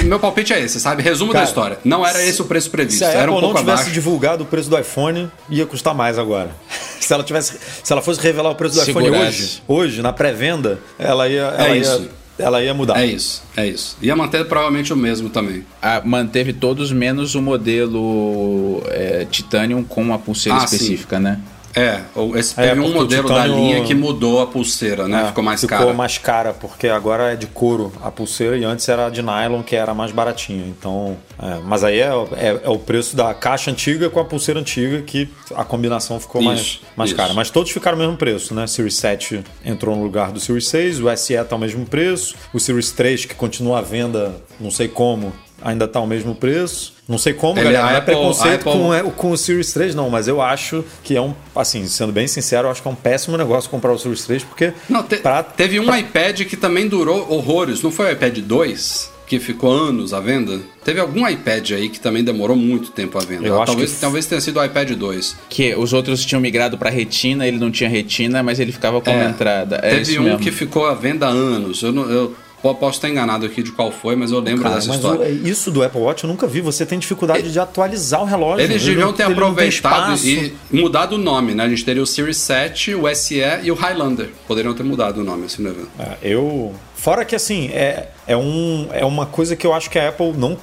meu 0.05 0.19
palpite 0.19 0.53
é 0.53 0.61
esse, 0.61 0.81
sabe? 0.81 1.03
Resumo 1.03 1.33
Cara, 1.33 1.45
da 1.45 1.49
história. 1.49 1.79
Não 1.85 2.05
era 2.07 2.23
esse 2.25 2.43
o 2.43 2.45
preço 2.45 2.71
previsto, 2.71 2.99
se 2.99 3.05
a 3.05 3.11
era 3.11 3.31
um 3.31 3.35
pouco 3.35 3.47
não 3.49 3.55
tivesse 3.55 3.73
abaixo. 3.83 3.93
divulgado 3.93 4.43
o 4.45 4.47
preço 4.47 4.69
do 4.69 4.79
iPhone, 4.79 5.31
ia 5.49 5.65
custar 5.65 5.95
mais 5.95 6.19
agora. 6.19 6.51
se 7.01 7.13
ela 7.13 7.23
tivesse, 7.23 7.55
se 7.83 7.93
ela 7.93 8.03
fosse 8.03 8.21
revelar 8.21 8.51
o 8.51 8.55
preço 8.57 8.75
do 8.75 8.85
Segurasse. 8.85 9.09
iPhone 9.13 9.29
hoje, 9.29 9.63
hoje 9.69 10.03
na 10.03 10.13
pré-venda, 10.13 10.81
ela 10.99 11.29
ia, 11.29 11.43
ela 11.43 11.69
é 11.69 11.75
ia 11.77 11.81
isso. 11.81 12.09
ela 12.39 12.63
ia 12.63 12.75
mudar. 12.75 13.01
É 13.01 13.07
isso, 13.07 13.43
é 13.57 13.67
isso. 13.67 13.97
Ia 14.03 14.17
manter 14.17 14.45
provavelmente 14.47 14.93
o 14.93 14.97
mesmo 14.97 15.29
também. 15.29 15.65
Ah, 15.81 16.03
manteve 16.05 16.53
todos 16.53 16.91
menos 16.91 17.35
o 17.37 17.41
modelo 17.43 18.83
é, 18.89 19.25
Titanium 19.31 19.85
com 19.85 20.13
a 20.13 20.19
pulseira 20.19 20.59
Ah, 20.59 20.65
específica, 20.65 21.19
né? 21.21 21.39
É, 21.77 22.01
esse 22.39 22.59
É, 22.59 22.69
teve 22.69 22.81
um 22.81 22.85
porque 22.85 22.97
o 22.99 23.01
modelo 23.03 23.29
da 23.29 23.47
linha 23.47 23.85
que 23.85 23.95
mudou 23.95 24.41
a 24.41 24.47
pulseira, 24.47 25.07
né? 25.07 25.25
É, 25.25 25.27
ficou 25.27 25.45
mais 25.45 25.61
ficou 25.61 25.77
cara. 25.79 25.93
mais 25.93 26.17
cara, 26.19 26.53
porque 26.55 26.89
agora 26.89 27.33
é 27.35 27.37
de 27.37 27.47
couro 27.47 27.93
a 28.03 28.11
pulseira 28.11 28.57
e 28.57 28.65
antes 28.65 28.89
era 28.89 29.11
de 29.11 29.21
nylon, 29.21 29.63
que 29.63 29.77
era 29.77 29.93
mais 29.93 30.11
baratinha. 30.11 30.65
Então, 30.67 31.19
é, 31.39 31.59
mas 31.65 31.85
aí 31.85 32.01
é, 32.01 32.09
é- 32.37 32.61
é 32.65 32.69
o 32.71 32.79
preço 32.79 33.15
da 33.15 33.35
caixa 33.35 33.71
antiga 33.71 34.09
com 34.09 34.19
a 34.19 34.25
pulseira 34.25 34.59
antiga, 34.59 35.03
que 35.03 35.29
a 35.55 35.65
combinação 35.65 36.19
ficou 36.19 36.41
mais, 36.41 36.61
Isso, 36.61 36.81
mais 36.97 37.11
isso. 37.11 37.17
cara. 37.19 37.35
Mas 37.35 37.51
todos 37.51 37.71
ficaram 37.71 37.97
o 37.99 38.01
mesmo 38.01 38.17
preço, 38.17 38.55
né? 38.55 38.67
Series 38.67 38.97
7 38.97 39.45
entrou 39.65 39.95
no 39.95 40.03
lugar 40.03 40.33
do 40.33 40.41
Series 40.41 40.69
6, 40.69 41.01
o 41.01 41.15
SE 41.15 41.37
tá 41.45 41.57
o 41.57 41.59
mesmo 41.59 41.85
preço, 41.85 42.35
o 42.55 42.59
Series 42.59 42.91
3, 42.93 43.27
que 43.27 43.35
continua 43.35 43.81
à 43.81 43.83
venda, 43.83 44.35
não 44.59 44.71
sei 44.71 44.89
como, 44.89 45.31
ainda 45.63 45.87
tá 45.89 46.01
o 46.01 46.07
mesmo 46.07 46.35
preço. 46.35 46.95
Não 47.09 47.19
sei 47.19 47.33
como, 47.33 47.59
Ele- 47.59 47.65
galera, 47.73 47.83
não 47.85 47.89
a 47.89 47.93
é 47.93 47.97
Apple- 47.99 48.15
preconceito 48.15 48.51
a 48.51 48.55
Apple- 48.55 48.73
com, 48.73 48.95
é, 48.95 49.03
com 49.03 49.31
o 49.31 49.37
Series 49.37 49.73
3, 49.73 49.95
não, 49.95 50.11
mas 50.11 50.27
eu 50.27 50.41
acho 50.43 50.85
que 51.05 51.15
é 51.17 51.21
um, 51.21 51.35
assim, 51.55 51.87
sendo 51.87 52.13
bem 52.13 52.27
sincero, 52.27 52.67
eu 52.67 52.71
acho 52.73 52.83
que 52.83 52.89
é 52.89 52.91
um 52.91 52.95
péssimo 52.97 53.37
negócio 53.37 53.71
comprar 53.71 53.93
o 53.93 53.99
Series 53.99 54.25
3, 54.25 54.43
porque 54.43 54.73
Não, 54.89 55.03
te- 55.05 55.17
pra- 55.19 55.43
teve 55.43 55.79
um 55.79 55.95
iPad 55.95 56.41
que 56.43 56.57
também 56.57 56.89
durou 56.89 57.33
horrores. 57.33 57.81
Não 57.83 57.91
foi 57.93 58.07
o 58.09 58.13
iPad 58.13 58.39
2? 58.39 59.15
Que 59.27 59.41
ficou 59.41 59.73
anos 59.73 60.15
à 60.15 60.21
venda? 60.21 60.61
Teve 60.85 61.01
algum 61.01 61.29
iPad 61.29 61.73
aí 61.73 61.89
que 61.89 61.99
também 61.99 62.23
demorou 62.23 62.57
muito 62.57 62.93
tempo 62.93 63.19
à 63.19 63.21
venda. 63.23 63.45
Eu 63.45 63.57
acho 63.61 63.67
talvez, 63.73 63.93
que- 63.95 64.01
talvez 64.01 64.25
tenha 64.27 64.41
sido 64.41 64.61
o 64.61 64.65
iPad 64.65 64.93
2. 64.93 65.37
Que 65.49 65.75
os 65.75 65.93
outros 65.93 66.25
tinham 66.25 66.41
migrado 66.41 66.79
para 66.79 66.91
retina, 66.91 67.45
ele 67.45 67.59
não 67.59 67.69
tinha 67.73 67.91
retina, 67.91 68.41
mas 68.41 68.61
ele 68.61 68.71
ficava 68.71 69.01
com 69.01 69.11
uma 69.11 69.25
entrada. 69.25 69.81
É 69.83 69.91
Teve 69.91 70.03
isso 70.03 70.21
um 70.21 70.25
mesmo. 70.25 70.39
que 70.39 70.53
ficou 70.53 70.87
à 70.87 70.95
venda 70.95 71.27
há 71.27 71.31
anos. 71.31 71.83
Eu, 71.83 71.91
não- 71.91 72.09
eu 72.09 72.37
posso 72.75 72.99
estar 72.99 73.09
enganado 73.09 73.47
aqui 73.47 73.63
de 73.63 73.73
qual 73.73 73.91
foi, 73.91 74.17
mas 74.17 74.31
eu 74.33 74.41
lembro 74.41 74.63
Cara, 74.63 74.75
dessa 74.77 74.89
mas 74.89 74.97
história. 74.97 75.27
o- 75.27 75.47
isso 75.49 75.71
do 75.71 75.83
Apple 75.83 76.01
Watch 76.01 76.25
eu 76.25 76.29
nunca 76.31 76.47
vi. 76.47 76.61
Você 76.61 76.85
tem 76.85 76.99
dificuldade 76.99 77.51
de 77.53 77.59
atualizar 77.59 78.23
o 78.23 78.25
relógio. 78.25 78.65
Eles 78.65 78.83
Ele 78.83 78.91
deviam 78.95 79.13
ter 79.13 79.25
ele 79.25 79.33
aproveitado 79.33 80.17
e 80.27 80.55
mudado 80.73 81.13
o 81.15 81.19
nome, 81.19 81.55
né? 81.55 81.65
A 81.65 81.69
gente 81.69 81.85
teria 81.85 82.03
o 82.03 82.07
Series 82.07 82.37
7, 82.39 82.95
o 82.95 83.07
SE 83.15 83.41
e 83.63 83.71
o 83.71 83.75
Highlander. 83.75 84.31
Poderiam 84.47 84.75
ter 84.75 84.83
mudado 84.83 85.21
o 85.21 85.25
nome 85.25 85.47
assim 85.47 85.63
no 85.63 85.69
evento. 85.71 85.89
É, 85.99 86.17
eu. 86.23 86.75
Fora 86.95 87.25
que 87.25 87.35
assim, 87.37 87.69
é, 87.73 88.09
é, 88.27 88.37
um, 88.37 88.89
é 88.93 89.05
uma 89.05 89.27
coisa 89.27 89.55
que 89.55 89.67
eu 89.67 89.73
acho 89.75 89.89
que 89.91 89.99
a 89.99 90.09
Apple 90.09 90.33
não. 90.37 90.57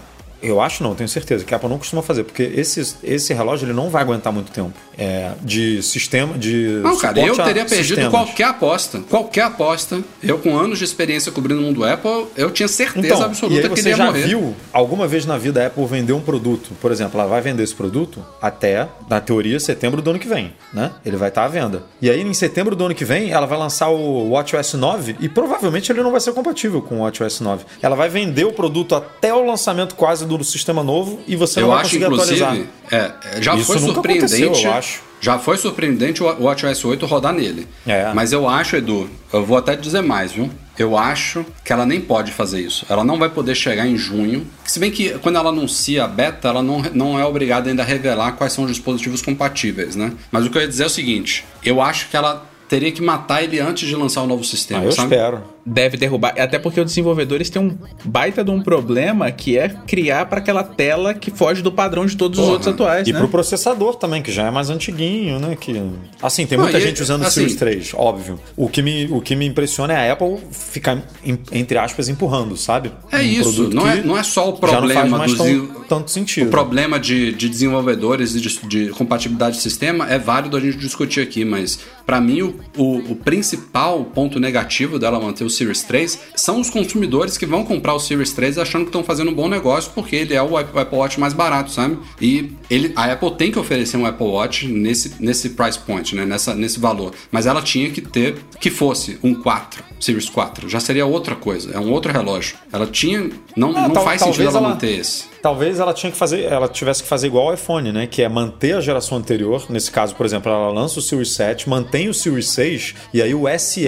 Eu 0.44 0.62
acho 0.62 0.84
não, 0.84 0.94
tenho 0.94 1.08
certeza 1.10 1.44
que 1.46 1.54
a 1.54 1.58
Apple 1.58 1.70
não 1.70 1.78
costuma 1.78 2.02
fazer, 2.04 2.24
porque 2.24 2.44
esse, 2.44 2.96
esse 3.04 3.34
relógio 3.34 3.66
ele 3.66 3.74
não 3.74 3.90
vai 3.90 4.02
aguentar 4.02 4.32
muito 4.34 4.52
tempo. 4.52 4.74
É, 4.98 5.32
de 5.42 5.82
sistema. 5.82 6.38
De 6.38 6.80
Não, 6.84 6.96
cara, 6.98 7.20
eu 7.20 7.36
teria 7.36 7.66
perdido 7.66 7.88
sistemas. 7.96 8.12
qualquer 8.12 8.44
aposta. 8.44 9.00
Qualquer 9.10 9.42
aposta. 9.44 10.04
Eu, 10.22 10.38
com 10.38 10.56
anos 10.58 10.78
de 10.78 10.84
experiência 10.86 11.32
cobrindo 11.32 11.62
o 11.62 11.64
mundo 11.64 11.84
Apple, 11.84 12.28
eu 12.38 12.52
tinha 12.52 12.68
certeza 12.68 13.08
Então, 13.08 13.22
e 13.22 13.24
absoluta 13.24 13.56
aí 13.56 13.74
que 13.74 13.80
ele 13.80 13.82
você 13.82 13.96
já 13.96 14.06
morrer. 14.06 14.28
viu 14.28 14.56
alguma 14.72 15.08
vez 15.08 15.26
na 15.26 15.38
vida 15.38 15.64
a 15.64 15.68
Apple 15.68 15.86
vender 15.86 16.14
um 16.14 16.22
produto? 16.22 16.72
Por 16.80 16.92
exemplo, 16.92 17.20
ela 17.20 17.28
vai 17.30 17.42
vender 17.42 17.64
esse 17.64 17.74
produto 17.74 18.24
até, 18.42 18.88
na 19.10 19.20
teoria, 19.20 19.60
setembro 19.60 20.02
do 20.02 20.10
ano 20.12 20.20
que 20.20 20.28
vem, 20.28 20.54
né? 20.74 20.92
Ele 21.06 21.18
vai 21.18 21.30
estar 21.30 21.46
à 21.46 21.48
venda. 21.48 21.84
E 22.02 22.10
aí, 22.10 22.22
em 22.22 22.34
setembro 22.34 22.76
do 22.76 22.86
ano 22.86 22.94
que 22.94 23.06
vem, 23.06 23.32
ela 23.32 23.48
vai 23.48 23.58
lançar 23.58 23.90
o 23.90 24.30
WatchOS 24.32 24.74
9 24.74 25.16
e 25.20 25.28
provavelmente 25.30 25.92
ele 25.92 26.04
não 26.04 26.12
vai 26.12 26.20
ser 26.22 26.34
compatível 26.34 26.82
com 26.82 27.00
o 27.00 27.02
WatchOS 27.02 27.40
9. 27.40 27.66
Ela 27.82 27.96
vai 27.96 28.10
vender 28.10 28.46
o 28.46 28.52
produto 28.54 28.94
até 28.96 29.34
o 29.34 29.46
lançamento 29.46 29.96
quase 29.96 30.26
do 30.26 30.33
sistema 30.44 30.84
novo 30.84 31.20
e 31.28 31.36
você 31.36 31.60
não 31.60 31.68
Eu 31.68 31.74
vai 31.74 31.82
acho, 31.82 31.90
conseguir 32.00 32.06
atualizar. 32.06 32.58
é, 32.92 33.12
é, 33.36 33.42
já 33.42 33.56
Isso 33.56 33.66
foi 33.66 33.80
surpreendente. 33.80 34.66
eu 34.66 34.74
acho. 34.74 35.02
Já 35.22 35.40
foi 35.40 35.58
surpreendente 35.58 36.22
o 36.22 36.26
WatchOS 36.26 36.84
8 36.84 37.06
rodar 37.06 37.34
nele. 37.34 37.68
É. 37.88 38.12
Mas 38.14 38.34
eu 38.34 38.48
acho, 38.50 38.76
Edu, 38.76 39.10
eu 39.32 39.46
vou 39.46 39.58
até 39.58 39.76
dizer 39.76 40.02
mais, 40.02 40.34
viu? 40.34 40.50
Eu 40.78 40.98
acho 40.98 41.46
que 41.64 41.72
ela 41.72 41.86
nem 41.86 42.02
pode 42.02 42.32
fazer 42.32 42.60
isso. 42.60 42.86
Ela 42.90 43.04
não 43.06 43.18
vai 43.18 43.30
poder 43.30 43.56
chegar 43.56 43.88
em 43.88 43.96
junho. 43.96 44.46
Se 44.66 44.80
bem 44.80 44.92
que 44.92 45.12
quando 45.20 45.38
ela 45.38 45.50
anuncia 45.50 46.04
a 46.04 46.08
beta, 46.08 46.48
ela 46.50 46.62
não, 46.64 46.82
não 46.94 47.20
é 47.20 47.24
obrigada 47.26 47.70
ainda 47.70 47.84
a 47.84 47.86
revelar 47.86 48.34
quais 48.34 48.52
são 48.54 48.64
os 48.66 48.72
dispositivos 48.72 49.22
compatíveis, 49.22 49.96
né? 49.96 50.12
Mas 50.32 50.46
o 50.46 50.50
que 50.50 50.58
eu 50.58 50.62
ia 50.62 50.68
dizer 50.68 50.84
é 50.84 50.88
o 50.88 50.90
seguinte: 50.90 51.46
eu 51.64 51.80
acho 51.82 52.10
que 52.10 52.18
ela 52.18 52.46
teria 52.68 52.92
que 52.92 53.02
matar 53.02 53.44
ele 53.44 53.60
antes 53.60 53.88
de 53.88 53.96
lançar 53.96 54.24
o 54.24 54.28
novo 54.28 54.44
sistema. 54.44 54.82
Ah, 54.82 54.86
eu 54.86 54.92
sabe? 54.92 55.14
espero. 55.14 55.44
Deve 55.66 55.96
derrubar. 55.96 56.34
Até 56.38 56.60
porque 56.60 56.80
os 56.80 56.86
desenvolvedores 56.88 57.50
têm 57.50 57.62
um 57.62 57.78
baita 58.04 58.44
de 58.44 58.52
um 58.52 58.62
problema 58.62 59.32
que 59.32 59.58
é 59.58 59.70
criar 59.70 60.26
para 60.26 60.40
aquela 60.40 60.62
tela 60.64 61.14
que 61.14 61.32
foge 61.32 61.62
do 61.62 61.72
padrão 61.72 62.06
de 62.06 62.18
todos 62.18 62.38
Porra. 62.38 62.48
os 62.50 62.54
outros 62.56 62.74
atuais. 62.74 63.08
E 63.08 63.14
né? 63.14 63.20
pro 63.20 63.30
processador 63.30 63.96
também, 63.96 64.22
que 64.22 64.30
já 64.32 64.48
é 64.48 64.52
mais 64.52 64.70
antiguinho, 64.70 65.40
né? 65.40 65.56
Que... 65.60 65.82
Assim, 66.22 66.46
tem 66.46 66.58
Não, 66.58 66.66
muita 66.66 66.80
e- 66.80 66.82
gente 66.82 67.02
usando 67.02 67.22
o 67.22 67.26
assim- 67.28 67.42
Series 67.42 67.56
3, 67.56 67.92
óbvio. 67.96 68.40
O 68.58 68.68
que, 68.68 68.82
me, 68.82 69.08
o 69.10 69.22
que 69.22 69.36
me 69.38 69.46
impressiona 69.46 69.94
é 69.94 70.10
a 70.10 70.14
Apple 70.14 70.38
ficar, 70.52 71.02
em- 71.24 71.40
entre 71.54 71.78
aspas, 71.78 72.10
empurrando, 72.10 72.58
sabe? 72.58 72.92
É 73.10 73.20
Um 73.20 73.22
isso, 73.22 73.70
não 73.70 73.88
é, 73.88 74.02
não 74.04 74.18
é 74.18 74.24
só 74.24 74.50
o 74.50 74.60
já 74.68 74.82
não 74.82 74.90
faz 74.90 75.10
problema 75.10 75.26
dos 75.26 75.38
tão- 75.38 75.68
tanto 75.88 76.12
sentido. 76.12 76.48
O 76.48 76.52
problema 76.52 77.00
de, 77.00 77.32
de 77.34 77.48
desenvolvedores 77.48 78.36
e 78.36 78.42
de, 78.42 78.60
de 78.68 78.90
compatibilidade 78.90 79.56
de 79.58 79.62
sistema 79.62 80.10
é 80.12 80.20
válido 80.20 80.58
a 80.58 80.60
gente 80.60 80.78
discutir 80.78 81.22
aqui, 81.22 81.46
mas 81.46 81.80
pra 82.06 82.20
mim 82.20 82.42
o, 82.42 82.56
o, 82.78 82.98
o 83.12 83.16
principal 83.16 84.04
ponto 84.06 84.40
negativo 84.40 85.00
dela 85.00 85.20
manter 85.22 85.44
o 85.46 85.50
Series 85.56 85.84
3 85.84 86.20
são 86.36 86.60
os 86.60 86.70
consumidores 86.70 87.38
que 87.38 87.46
vão 87.46 87.64
comprar 87.64 87.94
o 87.94 88.00
Series 88.00 88.32
3 88.34 88.58
achando 88.58 88.84
que 88.84 88.90
estão 88.90 89.04
fazendo 89.04 89.32
um 89.32 89.34
bom 89.34 89.48
negócio 89.48 89.92
porque 89.96 90.16
ele 90.16 90.34
é 90.34 90.42
o 90.42 90.58
Apple 90.58 90.98
Watch 90.98 91.20
mais 91.20 91.34
barato, 91.34 91.72
sabe? 91.72 91.98
E 92.22 92.52
ele, 92.70 92.92
a 92.96 93.12
Apple 93.12 93.32
tem 93.36 93.52
que 93.52 93.60
oferecer 93.60 93.98
um 93.98 94.06
Apple 94.06 94.28
Watch 94.28 94.68
nesse, 94.68 95.16
nesse 95.20 95.50
price 95.52 95.78
point, 95.80 96.16
né? 96.16 96.26
Nessa, 96.26 96.54
nesse 96.56 96.80
valor. 96.80 97.14
Mas 97.32 97.46
ela 97.46 97.62
tinha 97.62 97.90
que 97.90 98.02
ter 98.02 98.36
que 98.60 98.70
fosse 98.70 99.18
um 99.24 99.34
4, 99.34 99.84
Series 100.00 100.30
4. 100.30 100.68
Já 100.70 100.80
seria 100.80 101.06
outra 101.06 101.36
coisa, 101.36 101.72
é 101.74 101.80
um 101.80 101.92
outro 101.92 102.12
relógio. 102.12 102.56
Ela 102.72 102.88
tinha. 102.88 103.30
Não, 103.56 103.70
Ah, 103.76 103.88
não 103.88 103.92
tal- 103.92 104.04
faz 104.04 104.22
sentido 104.22 104.48
ela- 104.48 104.62
manter 104.62 105.00
esse. 105.00 105.26
Talvez 105.42 105.78
ela 105.80 105.94
tinha 105.94 106.10
que 106.12 106.18
fazer, 106.18 106.44
ela 106.44 106.70
tivesse 106.70 107.04
que 107.04 107.10
fazer 107.10 107.28
igual 107.28 107.50
ao 107.50 107.54
iPhone, 107.54 107.92
né? 107.92 108.08
Que 108.08 108.22
é 108.22 108.30
manter 108.30 108.76
a 108.76 108.82
geração 108.82 109.18
anterior. 109.18 109.66
Nesse 109.70 109.92
caso, 109.92 110.16
por 110.16 110.26
exemplo, 110.26 110.50
ela 110.50 110.70
lança 110.72 111.00
o 111.00 111.02
Series 111.02 111.32
7, 111.32 111.68
mantém 111.70 112.08
o 112.08 112.14
Series 112.14 112.48
6, 112.48 112.96
e 113.14 113.22
aí 113.22 113.34
o 113.36 113.44
SE 113.60 113.86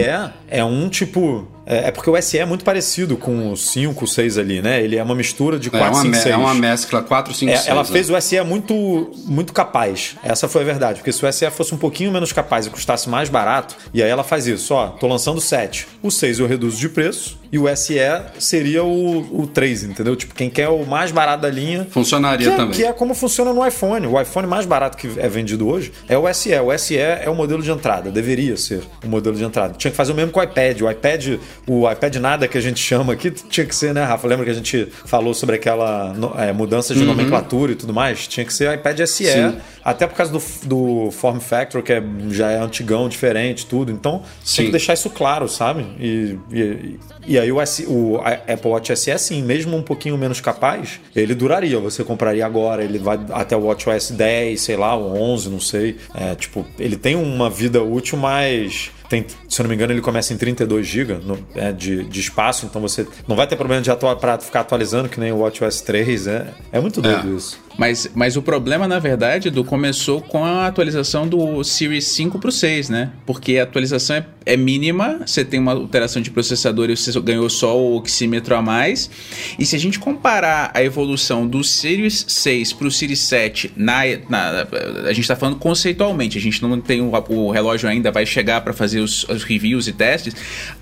é 0.50 0.64
um 0.66 0.90
tipo. 0.90 1.48
É 1.66 1.88
é 1.88 1.92
porque 1.92 2.10
o 2.10 2.22
SE 2.22 2.38
é 2.38 2.46
muito 2.46 2.64
parecido 2.64 3.18
com 3.18 3.52
o 3.52 3.58
5, 3.58 4.06
o 4.06 4.08
6 4.08 4.38
ali, 4.38 4.62
né? 4.62 4.82
Ele 4.84 4.96
é 4.98 5.04
uma 5.04 5.16
mistura 5.16 5.58
de 5.60 5.68
É 5.68 5.72
4, 5.72 5.88
uma, 5.88 6.02
5, 6.04 6.08
me- 6.16 6.18
6. 6.22 6.34
é 6.34 6.38
uma 6.38 6.54
mescla 6.54 7.02
4, 7.02 7.34
5, 7.34 7.52
É, 7.52 7.56
6. 7.58 7.68
ela 7.68 7.84
né? 7.84 7.90
fez 7.92 8.10
o 8.10 8.22
SE 8.22 8.42
muito, 8.42 9.12
muito 9.26 9.52
capaz. 9.54 10.16
Essa 10.24 10.48
foi 10.48 10.62
a 10.62 10.66
verdade. 10.66 11.00
Porque 11.00 11.12
se 11.12 11.26
o 11.26 11.32
SE 11.32 11.50
fosse 11.52 11.74
um 11.74 11.78
pouquinho 11.78 12.12
menos 12.12 12.32
capaz 12.32 12.66
e 12.66 12.70
custasse 12.70 13.10
mais 13.10 13.30
barato, 13.30 13.76
e 13.94 14.02
aí 14.04 14.10
ela 14.10 14.24
faz 14.24 14.46
isso: 14.48 14.74
ó, 14.74 14.88
tô 14.88 15.08
lançando 15.08 15.38
o 15.38 15.42
7. 15.42 15.88
O 16.04 16.12
6 16.12 16.40
eu 16.40 16.48
reduzo 16.48 16.78
de 16.78 16.90
preço, 16.90 17.38
e 17.56 17.60
o 17.60 17.74
SE 17.76 17.96
seria 18.38 18.84
o, 18.84 19.42
o 19.44 19.48
3, 19.48 19.84
entendeu? 19.86 20.16
Tipo, 20.16 20.36
quem 20.36 20.50
quer 20.50 20.68
o 20.68 20.86
mais 20.86 21.12
barato 21.12 21.44
da 21.44 21.50
linha. 21.50 21.88
Funcionaria 21.90 22.48
Que 22.48 22.54
é, 22.54 22.58
também. 22.58 22.72
que 22.76 22.84
é 22.84 22.92
como 22.92 23.14
funciona 23.14 23.54
no 23.54 23.66
iPhone. 23.66 24.06
O 24.08 24.20
iPhone 24.20 24.46
mais 24.48 24.66
barato 24.66 24.98
que 24.98 25.10
é 25.18 25.30
vendido 25.30 25.68
hoje 25.68 25.92
é 26.10 26.18
o 26.18 26.32
SE. 26.34 26.54
O 26.60 26.78
SE 26.78 26.98
é 26.98 27.30
o 27.30 27.36
modelo 27.36 27.64
de 27.64 27.72
entrada, 27.72 28.12
deveria 28.12 28.58
ser 28.58 28.82
o 29.04 29.08
modelo 29.08 29.36
de 29.38 29.44
entrada. 29.44 29.74
Tinha 29.78 29.90
que 29.92 29.96
fazer 29.98 30.12
o 30.12 30.16
mesmo 30.16 30.32
com 30.32 30.40
o 30.40 30.44
iPad. 30.44 30.82
O 30.82 30.92
iPad, 30.92 31.38
o 31.68 31.90
iPad 31.90 32.16
nada 32.18 32.48
que 32.48 32.58
a 32.58 32.62
gente 32.62 32.80
chama 32.80 33.14
aqui, 33.14 33.32
tinha 33.32 33.66
que 33.66 33.76
ser, 33.76 33.94
né, 33.94 34.04
Rafa? 34.04 34.28
Lembra 34.28 34.44
que 34.46 34.52
a 34.52 34.56
gente 34.56 34.88
falou 35.06 35.34
sobre 35.34 35.56
aquela 35.56 36.14
é, 36.38 36.52
mudança 36.52 36.94
de 36.94 37.04
nomenclatura 37.06 37.72
e 37.72 37.76
tudo 37.76 37.94
mais? 37.94 38.28
Tinha 38.28 38.46
que 38.46 38.54
ser 38.54 38.74
iPad 38.78 39.00
SE, 39.06 39.24
Uhum. 39.26 39.52
Sim. 39.52 39.58
até 39.84 40.06
por 40.08 40.16
causa 40.16 40.32
do, 40.32 40.42
do 40.66 41.12
form 41.12 41.40
factor, 41.40 41.82
que 41.82 41.94
é, 41.94 42.04
já 42.32 42.52
é 42.52 42.58
antigão, 42.60 43.08
diferente, 43.08 43.66
tudo. 43.66 43.92
Então, 43.92 44.24
Sim. 44.44 44.58
tem 44.58 44.66
que 44.66 44.72
deixar 44.72 44.94
isso 44.94 45.10
claro, 45.10 45.48
sabe? 45.48 45.86
E, 46.00 46.38
e, 46.52 47.00
e 47.28 47.40
aí 47.40 47.45
o, 47.52 47.62
S- 47.62 47.86
o 47.88 48.20
Apple 48.48 48.70
Watch 48.72 48.96
SE, 48.96 49.18
sim, 49.20 49.42
mesmo 49.42 49.76
um 49.76 49.82
pouquinho 49.82 50.18
menos 50.18 50.40
capaz, 50.42 51.00
ele 51.16 51.34
duraria. 51.36 51.80
Você 51.80 52.04
compraria 52.04 52.46
agora, 52.46 52.84
ele 52.84 52.98
vai 52.98 53.20
até 53.32 53.56
o 53.56 53.66
WatchOS 53.66 54.12
10, 54.12 54.60
sei 54.62 54.76
lá, 54.78 54.96
o 54.96 55.16
11, 55.20 55.50
não 55.50 55.60
sei. 55.60 55.98
É, 56.14 56.36
tipo, 56.36 56.66
ele 56.80 56.96
tem 56.98 57.16
uma 57.16 57.50
vida 57.50 57.82
útil, 57.84 58.18
mas... 58.18 58.92
Tem, 59.10 59.26
se 59.48 59.62
eu 59.62 59.64
não 59.64 59.70
me 59.70 59.76
engano, 59.76 59.94
ele 59.94 60.02
começa 60.02 60.34
em 60.34 60.38
32 60.38 60.86
GB 60.88 61.18
é, 61.56 61.72
de, 61.72 62.04
de 62.06 62.20
espaço, 62.20 62.66
então 62.66 62.82
você 62.82 63.08
não 63.28 63.36
vai 63.36 63.46
ter 63.48 63.56
problema 63.56 63.82
de 63.82 63.92
atua, 63.92 64.16
pra 64.16 64.38
ficar 64.40 64.62
atualizando 64.62 65.08
que 65.10 65.20
nem 65.20 65.32
o 65.32 65.38
WatchOS 65.40 65.82
3. 65.82 66.28
É, 66.28 66.48
é 66.72 66.80
muito 66.80 67.02
doido 67.02 67.32
É. 67.34 67.38
isso. 67.38 67.64
Mas, 67.78 68.10
mas 68.16 68.38
o 68.38 68.42
problema, 68.42 68.88
na 68.88 69.00
verdade, 69.00 69.50
do 69.50 69.62
começou 69.62 70.22
com 70.22 70.46
a 70.46 70.66
atualização 70.66 71.28
do 71.28 71.62
Series 71.62 72.08
5 72.08 72.40
pro 72.40 72.50
6, 72.50 72.88
né? 72.90 73.12
Porque 73.26 73.58
a 73.58 73.64
atualização 73.64 74.16
é, 74.16 74.26
é 74.46 74.56
mínima, 74.56 75.20
você 75.26 75.44
tem 75.44 75.60
uma 75.60 75.74
alteração 75.74 76.22
de 76.22 76.32
processador 76.32 76.90
e 76.90 76.96
você 76.96 77.12
ganhou 77.20 77.50
só 77.50 77.78
o 77.78 77.98
oxímetro 77.98 78.56
a 78.56 78.62
mais. 78.62 79.10
E 79.60 79.66
se 79.66 79.76
a 79.76 79.80
gente 79.80 80.00
comparar 80.00 80.72
a 80.74 80.82
evolução 80.82 81.46
do 81.46 81.66
Series 81.66 82.24
6 82.30 82.72
pro 82.72 82.90
Series 82.90 83.20
7, 83.20 83.74
na, 83.76 84.04
na- 84.30 84.68
a 85.10 85.12
gente 85.12 85.28
tá 85.28 85.36
falando 85.36 85.58
conceitualmente, 85.58 86.38
a 86.38 86.42
gente 86.42 86.62
não 86.62 86.80
tem 86.80 87.02
o, 87.02 87.12
o 87.28 87.52
relógio 87.52 87.90
ainda, 87.90 88.10
vai 88.10 88.26
chegar 88.26 88.62
para 88.62 88.72
fazer 88.72 88.95
os, 89.00 89.24
os 89.26 89.44
reviews 89.44 89.88
e 89.88 89.94
testes, 89.94 90.36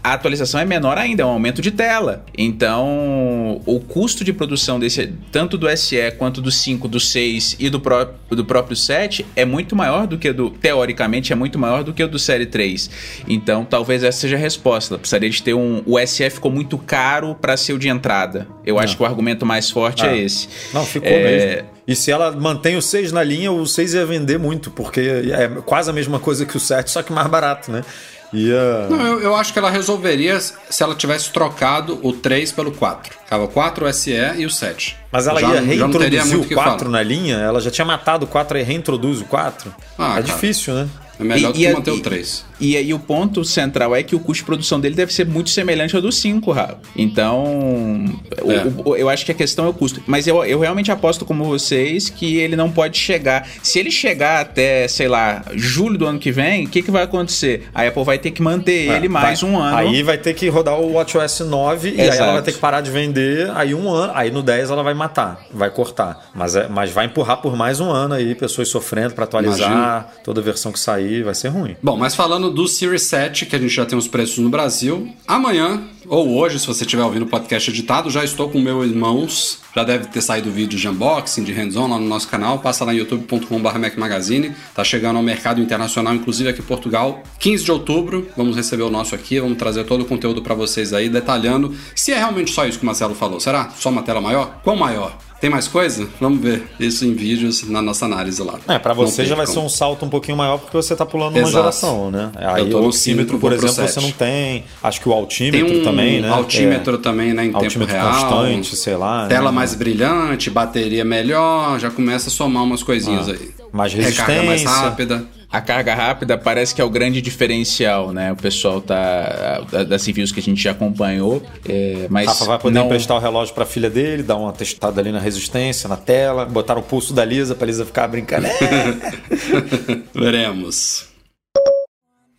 a 0.03 0.13
atualização 0.13 0.59
é 0.59 0.65
menor 0.65 0.97
ainda, 0.97 1.23
é 1.23 1.25
um 1.25 1.29
aumento 1.29 1.61
de 1.61 1.71
tela. 1.71 2.25
Então, 2.37 3.61
o 3.65 3.79
custo 3.79 4.23
de 4.23 4.33
produção 4.33 4.79
desse, 4.79 5.11
tanto 5.31 5.57
do 5.57 5.67
SE 5.77 6.11
quanto 6.17 6.41
do 6.41 6.51
5, 6.51 6.87
do 6.87 6.99
6 6.99 7.57
e 7.59 7.69
do, 7.69 7.79
pró 7.79 8.07
do 8.29 8.45
próprio 8.45 8.75
7 8.75 9.25
é 9.35 9.45
muito 9.45 9.75
maior 9.75 10.07
do 10.07 10.17
que 10.17 10.29
o 10.29 10.33
do, 10.33 10.49
teoricamente, 10.49 11.31
é 11.31 11.35
muito 11.35 11.57
maior 11.59 11.83
do 11.83 11.93
que 11.93 12.03
o 12.03 12.07
do 12.07 12.19
Série 12.19 12.45
3. 12.45 12.89
Então, 13.27 13.65
talvez 13.65 14.03
essa 14.03 14.19
seja 14.21 14.35
a 14.35 14.39
resposta. 14.39 14.97
Precisaria 14.97 15.29
de 15.29 15.41
ter 15.41 15.53
um. 15.53 15.81
O 15.85 15.99
SE 16.05 16.29
ficou 16.29 16.51
muito 16.51 16.77
caro 16.77 17.35
para 17.35 17.55
ser 17.57 17.73
o 17.73 17.79
de 17.79 17.89
entrada. 17.89 18.47
Eu 18.65 18.79
acho 18.79 18.95
que 18.95 19.03
o 19.03 19.05
argumento 19.05 19.45
mais 19.45 19.69
forte 19.69 20.05
é 20.05 20.09
Ah. 20.09 20.17
esse. 20.17 20.47
Não, 20.73 20.85
ficou 20.85 21.09
É, 21.09 21.23
mesmo. 21.23 21.69
E 21.87 21.95
se 21.95 22.11
ela 22.11 22.31
mantém 22.31 22.77
o 22.77 22.81
6 22.81 23.11
na 23.11 23.21
linha, 23.23 23.51
o 23.51 23.65
6 23.65 23.93
ia 23.93 24.05
vender 24.05 24.39
muito, 24.39 24.71
porque 24.71 25.01
é 25.01 25.47
quase 25.65 25.89
a 25.89 25.93
mesma 25.93 26.17
coisa 26.19 26.45
que 26.45 26.55
o 26.55 26.59
7, 26.59 26.89
só 26.89 27.01
que 27.03 27.11
mais 27.11 27.27
barato, 27.27 27.71
né? 27.71 27.83
Ia. 28.31 28.87
Não, 28.89 29.05
eu, 29.05 29.19
eu 29.19 29.35
acho 29.35 29.53
que 29.53 29.59
ela 29.59 29.69
resolveria 29.69 30.39
se 30.39 30.81
ela 30.81 30.95
tivesse 30.95 31.29
trocado 31.31 31.99
o 32.01 32.11
3 32.13 32.51
pelo 32.51 32.71
4. 32.71 33.13
Ficava 33.23 33.43
o 33.43 33.47
4, 33.47 33.85
o 33.85 33.93
SE 33.93 34.11
e 34.37 34.45
o 34.45 34.49
7. 34.49 34.97
Mas 35.11 35.27
ela 35.27 35.39
Já- 35.39 35.53
ia 35.55 35.61
reintroduzir 35.61 36.39
o 36.39 36.43
que 36.45 36.55
4 36.55 36.79
falar. 36.79 36.91
na 36.91 37.03
linha? 37.03 37.35
Ela 37.35 37.59
já 37.61 37.69
tinha 37.69 37.85
matado 37.85 38.25
o 38.25 38.27
4 38.27 38.57
e 38.57 38.63
reintroduz 38.63 39.21
o 39.21 39.25
4? 39.25 39.71
Ah, 39.97 40.03
é 40.03 40.07
cara. 40.13 40.21
difícil, 40.23 40.73
né? 40.73 40.87
É 41.19 41.23
melhor 41.23 41.49
E- 41.49 41.53
do 41.53 41.59
que 41.59 41.73
manter 41.73 41.91
e- 41.91 41.99
o 41.99 42.01
3. 42.01 42.45
E 42.63 42.77
aí 42.77 42.93
o 42.93 42.99
ponto 42.99 43.43
central 43.43 43.95
é 43.95 44.01
que 44.03 44.15
o 44.15 44.19
custo 44.19 44.41
de 44.43 44.45
produção 44.45 44.79
dele 44.79 44.95
deve 44.95 45.13
ser 45.13 45.25
muito 45.25 45.49
semelhante 45.49 45.95
ao 45.95 46.01
do 46.01 46.11
5, 46.11 46.51
Rafa. 46.51 46.77
Então, 46.95 48.05
o- 48.41 48.51
É. 48.51 48.63
o- 48.85 48.95
eu 48.95 49.09
acho 49.09 49.25
que 49.25 49.31
a 49.31 49.35
questão 49.35 49.65
é 49.65 49.69
o 49.69 49.73
custo. 49.73 50.01
Mas 50.07 50.27
eu, 50.27 50.43
eu 50.45 50.59
realmente 50.59 50.91
aposto 50.91 51.25
como 51.25 51.43
vocês 51.43 52.09
que 52.09 52.37
ele 52.37 52.55
não 52.55 52.71
pode 52.71 52.97
chegar. 52.97 53.47
Se 53.61 53.79
ele 53.79 53.91
chegar 53.91 54.39
até, 54.41 54.87
sei 54.87 55.07
lá, 55.07 55.43
julho 55.53 55.97
do 55.97 56.05
ano 56.05 56.19
que 56.19 56.31
vem, 56.31 56.65
o 56.65 56.69
que, 56.69 56.81
que 56.81 56.91
vai 56.91 57.03
acontecer? 57.03 57.67
A 57.73 57.83
Apple 57.85 58.03
vai 58.03 58.17
ter 58.17 58.31
que 58.31 58.41
manter 58.41 58.89
ele 58.91 59.07
É, 59.07 59.09
mais 59.09 59.41
vai- 59.41 59.49
um 59.49 59.57
ano. 59.59 59.77
Aí 59.77 60.03
vai 60.03 60.17
ter 60.17 60.33
que 60.33 60.47
rodar 60.49 60.79
o 60.79 60.93
WatchOS 60.93 61.41
9 61.41 61.89
e 61.89 62.01
aí 62.01 62.07
Exato. 62.07 62.23
ela 62.23 62.33
vai 62.33 62.41
ter 62.41 62.53
que 62.53 62.59
parar 62.59 62.81
de 62.81 62.89
vender. 62.91 63.51
Aí 63.55 63.73
um 63.75 63.89
ano, 63.91 64.13
aí 64.15 64.31
no 64.31 64.41
10 64.41 64.69
ela 64.69 64.83
vai 64.83 64.93
matar, 64.93 65.41
vai 65.53 65.69
cortar. 65.69 66.29
Mas, 66.33 66.55
é- 66.55 66.67
mas 66.69 66.91
vai 66.91 67.05
empurrar 67.05 67.37
por 67.37 67.55
mais 67.55 67.79
um 67.79 67.89
ano 67.89 68.13
aí, 68.13 68.33
pessoas 68.35 68.69
sofrendo 68.69 69.13
pra 69.13 69.25
atualizar. 69.25 69.69
Imagina. 69.71 70.05
Toda 70.23 70.41
versão 70.41 70.71
que 70.71 70.79
sair 70.79 71.23
vai 71.23 71.35
ser 71.35 71.49
ruim. 71.49 71.75
Bom, 71.81 71.97
mas 71.97 72.15
falando 72.15 72.52
do 72.53 72.67
Series 72.67 73.03
7, 73.03 73.45
que 73.45 73.55
a 73.55 73.59
gente 73.59 73.73
já 73.73 73.85
tem 73.85 73.97
os 73.97 74.07
preços 74.07 74.37
no 74.37 74.49
Brasil, 74.49 75.13
amanhã, 75.27 75.83
ou 76.07 76.37
hoje, 76.37 76.59
se 76.59 76.67
você 76.67 76.83
estiver 76.83 77.03
ouvindo 77.03 77.23
o 77.23 77.27
podcast 77.27 77.69
editado, 77.69 78.09
já 78.09 78.23
estou 78.23 78.49
com 78.49 78.59
meus 78.59 78.85
irmãos. 78.85 79.59
Já 79.75 79.83
deve 79.83 80.07
ter 80.07 80.21
saído 80.21 80.51
vídeo 80.51 80.77
de 80.77 80.87
unboxing, 80.87 81.43
de 81.43 81.53
hands-on 81.53 81.87
lá 81.87 81.97
no 81.97 82.07
nosso 82.07 82.27
canal. 82.27 82.59
Passa 82.59 82.83
lá 82.83 82.93
em 82.93 82.97
youtube.com.br 82.97 83.97
Magazine. 83.97 84.53
Tá 84.75 84.83
chegando 84.83 85.15
ao 85.15 85.23
mercado 85.23 85.61
internacional, 85.61 86.13
inclusive 86.13 86.49
aqui 86.49 86.59
em 86.59 86.65
Portugal. 86.65 87.23
15 87.39 87.63
de 87.63 87.71
outubro, 87.71 88.27
vamos 88.35 88.55
receber 88.55 88.83
o 88.83 88.89
nosso 88.89 89.15
aqui. 89.15 89.39
Vamos 89.39 89.57
trazer 89.57 89.85
todo 89.85 90.01
o 90.01 90.05
conteúdo 90.05 90.41
para 90.41 90.53
vocês 90.53 90.93
aí, 90.93 91.09
detalhando 91.09 91.73
se 91.95 92.11
é 92.11 92.17
realmente 92.17 92.51
só 92.51 92.67
isso 92.67 92.77
que 92.77 92.83
o 92.83 92.85
Marcelo 92.85 93.15
falou. 93.15 93.39
Será? 93.39 93.69
Só 93.69 93.89
uma 93.89 94.03
tela 94.03 94.19
maior? 94.19 94.59
Quão 94.63 94.75
maior? 94.75 95.17
Tem 95.43 95.49
mais 95.49 95.67
coisa? 95.67 96.07
Vamos 96.21 96.39
ver 96.39 96.63
isso 96.79 97.03
em 97.03 97.13
vídeos 97.13 97.67
na 97.69 97.81
nossa 97.81 98.05
análise 98.05 98.41
lá. 98.41 98.53
É, 98.65 98.79
pra 98.79 98.95
Não 98.95 99.05
você 99.05 99.17
tem 99.17 99.25
já 99.25 99.35
vai 99.35 99.45
como. 99.45 99.59
ser 99.59 99.65
um 99.65 99.67
salto 99.67 100.05
um 100.05 100.09
pouquinho 100.09 100.37
maior 100.37 100.57
porque 100.57 100.77
você 100.77 100.95
tá 100.95 101.05
pulando 101.05 101.31
uma 101.35 101.39
Exato. 101.41 101.51
geração, 101.57 102.09
né? 102.09 102.31
Aí 102.33 102.73
o 102.73 102.81
oxímetro, 102.85 103.37
por 103.37 103.51
exemplo, 103.51 103.73
você 103.85 103.99
não 103.99 104.11
tem. 104.13 104.63
Acho 104.81 105.01
que 105.01 105.09
o 105.09 105.11
Tem 105.11 105.19
altímetro 105.19 105.79
um 105.79 105.83
também, 105.83 106.21
né? 106.21 106.29
altímetro 106.29 106.95
É. 106.95 106.97
também, 106.97 107.33
né, 107.33 107.43
em 107.47 107.53
Altímetro 107.53 107.87
tempo 107.87 107.91
real. 107.91 108.21
constante, 108.21 108.73
sei 108.77 108.95
lá, 108.95 109.27
Tela 109.27 109.51
né? 109.51 109.51
mais 109.51 109.75
brilhante, 109.75 110.49
bateria 110.49 111.03
melhor, 111.03 111.77
já 111.77 111.89
começa 111.91 112.29
a 112.29 112.31
somar 112.31 112.63
umas 112.63 112.81
coisinhas 112.81 113.27
aí. 113.27 113.49
Ah, 113.59 113.63
mais 113.73 113.93
Recarga 113.93 114.31
mais 114.43 114.61
resistência. 114.61 114.69
rápida. 114.81 115.25
A 115.53 115.61
carga 115.61 115.93
rápida 115.93 116.35
parece 116.35 116.73
que 116.73 116.81
é 116.81 116.83
o 116.83 116.89
grande 116.89 117.21
diferencial, 117.21 118.11
né? 118.11 118.31
O 118.31 118.35
pessoal 118.35 118.81
tá. 118.81 119.61
da- 119.71 119.83
Das 119.83 120.03
reviews 120.05 120.31
que 120.31 120.39
a 120.39 120.43
gente 120.43 120.61
já 120.61 120.71
acompanhou. 120.71 121.43
é, 121.69 122.07
mas 122.09 122.25
Rafa 122.25 122.45
vai 122.45 122.57
poder 122.59 122.79
não... 122.79 122.85
emprestar 122.85 123.15
o 123.15 123.19
relógio 123.19 123.53
pra 123.53 123.63
filha 123.63 123.87
dele, 123.89 124.23
dar 124.23 124.35
uma 124.35 124.51
testada 124.51 124.99
ali 124.99 125.11
na 125.11 125.19
resistência, 125.19 125.87
na 125.87 125.95
tela, 125.95 126.43
botar 126.43 126.75
o 126.77 126.81
pulso 126.81 127.13
da 127.13 127.23
Lisa 127.23 127.53
pra 127.53 127.67
Lisa 127.67 127.85
ficar 127.85 128.07
brincando. 128.07 128.47
Veremos. 130.13 131.12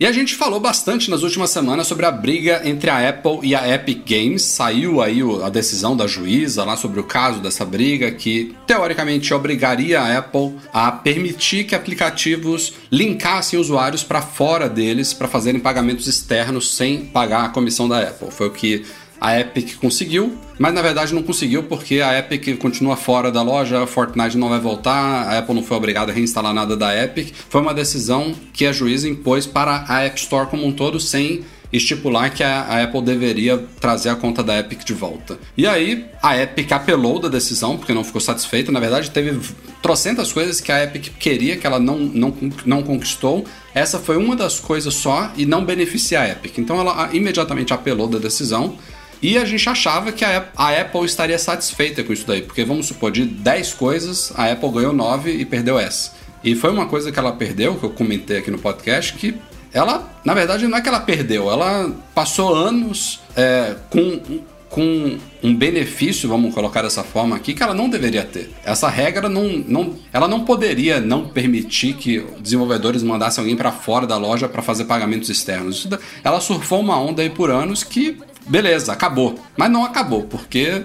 E 0.05 0.07
a 0.07 0.13
gente 0.13 0.35
falou 0.35 0.61
bastante 0.61 1.11
nas 1.11 1.23
últimas 1.23 1.49
semanas 1.49 1.87
sobre 1.87 2.05
a 2.05 2.11
briga 2.11 2.61
entre 2.69 2.91
a 2.91 3.09
Apple 3.09 3.39
e 3.43 3.55
a 3.55 3.67
Epic 3.67 4.03
Games. 4.07 4.43
Saiu 4.43 5.01
aí 5.01 5.21
a 5.43 5.49
decisão 5.49 5.97
da 5.97 6.07
juíza 6.07 6.63
lá 6.63 6.77
sobre 6.77 7.01
o 7.01 7.05
caso 7.05 7.41
dessa 7.41 7.65
briga, 7.65 8.11
que 8.11 8.55
teoricamente 8.67 9.33
obrigaria 9.33 10.03
a 10.03 10.19
Apple 10.19 10.57
a 10.75 10.93
permitir 10.93 11.65
que 11.65 11.75
aplicativos 11.75 12.75
linkassem 12.93 13.59
usuários 13.59 14.05
para 14.05 14.21
fora 14.21 14.69
deles 14.69 15.15
para 15.15 15.27
fazerem 15.27 15.59
pagamentos 15.59 16.07
externos 16.07 16.77
sem 16.77 17.07
pagar 17.07 17.47
a 17.47 17.49
comissão 17.49 17.89
da 17.89 18.03
Apple. 18.03 18.31
Foi 18.31 18.49
o 18.49 18.53
que 18.53 18.85
a 19.19 19.41
Epic 19.41 19.77
conseguiu, 19.77 20.37
mas 20.59 20.73
na 20.73 20.83
verdade 20.83 21.15
não 21.15 21.23
conseguiu 21.23 21.65
porque 21.65 22.01
a 22.01 22.19
Epic 22.19 22.59
continua 22.59 22.97
fora 22.97 23.31
da 23.31 23.43
loja, 23.43 23.83
a 23.83 23.87
Fortnite 23.87 24.37
não 24.37 24.49
vai 24.49 24.61
voltar, 24.61 25.29
a 25.29 25.39
Apple 25.39 25.55
não 25.55 25.63
foi 25.63 25.77
obrigada 25.77 26.13
a 26.13 26.15
reinstalar 26.15 26.53
nada 26.53 26.77
da 26.77 26.97
Epic. 26.97 27.35
Foi 27.49 27.61
uma 27.61 27.75
decisão 27.75 28.35
que 28.53 28.67
a 28.67 28.73
juíza 28.73 29.09
impôs 29.09 29.47
para 29.47 29.85
a 29.89 30.03
App 30.03 30.19
Store 30.19 30.49
como 30.49 30.67
um 30.67 30.73
todo, 30.73 31.01
sem 31.01 31.45
estipular 31.77 32.33
que 32.33 32.43
a, 32.43 32.85
Apple 32.85 33.03
deveria 33.03 33.59
trazer 33.81 34.09
a 34.09 34.15
conta 34.15 34.43
da 34.43 34.59
Epic 34.59 34.85
de 34.85 34.93
volta. 34.93 35.39
E 35.57 35.67
aí, 35.67 36.07
a 36.23 36.41
Epic 36.41 36.71
apelou 36.71 37.19
da 37.19 37.29
decisão, 37.29 37.77
porque 37.77 37.93
não 37.93 38.05
ficou 38.05 38.21
satisfeita. 38.21 38.71
Na 38.71 38.79
verdade, 38.81 39.11
teve 39.11 39.39
trocentas 39.83 40.33
coisas 40.33 40.61
que 40.61 40.71
a 40.71 40.85
Epic 40.85 41.09
queria, 41.19 41.57
que 41.57 41.67
ela 41.67 41.81
não, 41.81 41.99
não, 41.99 42.35
não 42.65 42.83
conquistou. 42.83 43.45
Essa 43.75 43.99
foi 43.99 44.17
uma 44.17 44.37
das 44.37 44.61
coisas 44.61 44.95
só 44.95 45.33
e 45.37 45.45
não 45.45 45.65
beneficia 45.65 46.21
a 46.21 46.29
Epic. 46.29 46.59
Então, 46.59 46.79
ela 46.79 47.11
imediatamente 47.13 47.73
apelou 47.73 48.07
da 48.07 48.19
decisão. 48.19 48.77
E 49.23 49.39
a 49.39 49.45
gente 49.45 49.69
achava 49.69 50.13
que 50.13 50.25
a, 50.25 50.49
Apple 50.57 51.05
estaria 51.05 51.39
satisfeita 51.39 52.03
com 52.03 52.13
isso 52.13 52.27
daí, 52.27 52.43
porque 52.43 52.65
vamos 52.65 52.87
supor, 52.87 53.11
de 53.11 53.25
10 53.25 53.75
coisas, 53.75 54.33
a 54.37 54.51
Apple 54.51 54.71
ganhou 54.71 54.93
9 54.93 55.31
e 55.31 55.45
perdeu 55.45 55.79
essa. 55.79 56.13
E 56.43 56.55
foi 56.55 56.71
uma 56.71 56.87
coisa 56.87 57.11
que 57.11 57.19
ela 57.19 57.33
perdeu, 57.33 57.77
que 57.77 57.85
eu 57.85 57.91
comentei 57.91 58.39
aqui 58.39 58.51
no 58.51 58.59
podcast, 58.59 59.15
que 59.15 59.35
ela, 59.73 60.09
na 60.25 60.35
verdade, 60.35 60.69
não 60.69 60.79
é 60.79 60.81
que 60.81 60.89
ela 60.89 61.01
perdeu, 61.01 61.51
ela 61.51 61.91
passou 62.15 62.55
anos 62.55 63.21
é, 63.35 63.75
com, 63.91 64.21
com 64.69 65.19
um 65.43 65.55
benefício, 65.55 66.29
vamos 66.29 66.55
colocar 66.55 66.83
dessa 66.83 67.03
forma 67.03 67.35
aqui, 67.35 67.55
que 67.55 67.63
ela 67.63 67.75
não 67.75 67.89
deveria 67.89 68.25
ter. 68.25 68.51
Essa 68.65 68.89
regra 68.89 69.29
não, 69.29 69.49
não 69.67 69.95
ela 70.13 70.29
não 70.29 70.45
poderia 70.45 71.01
não 71.01 71.29
permitir 71.29 71.95
que 71.95 72.25
desenvolvedores 72.41 73.03
mandassem 73.03 73.43
alguém 73.43 73.57
para 73.57 73.73
fora 73.73 74.07
da 74.07 74.17
loja 74.17 74.49
para 74.49 74.63
fazer 74.63 74.85
pagamentos 74.85 75.29
externos. 75.29 75.89
Ela 76.23 76.41
surfou 76.41 76.81
uma 76.81 76.99
onda 77.01 77.23
aí 77.23 77.31
por 77.31 77.51
anos 77.51 77.83
que 77.83 78.19
beleza, 78.47 78.93
acabou. 78.93 79.39
Mas 79.57 79.71
não 79.71 79.85
acabou, 79.85 80.23
porque 80.23 80.85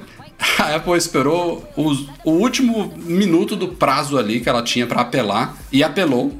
a 0.58 0.76
Apple 0.76 0.98
esperou 0.98 1.68
o 1.76 2.32
último 2.32 2.94
minuto 2.98 3.56
do 3.56 3.70
prazo 3.70 4.18
ali 4.18 4.40
que 4.40 4.50
ela 4.50 4.64
tinha 4.64 4.88
para 4.88 5.02
apelar 5.02 5.58
e 5.72 5.84
apelou. 5.84 6.34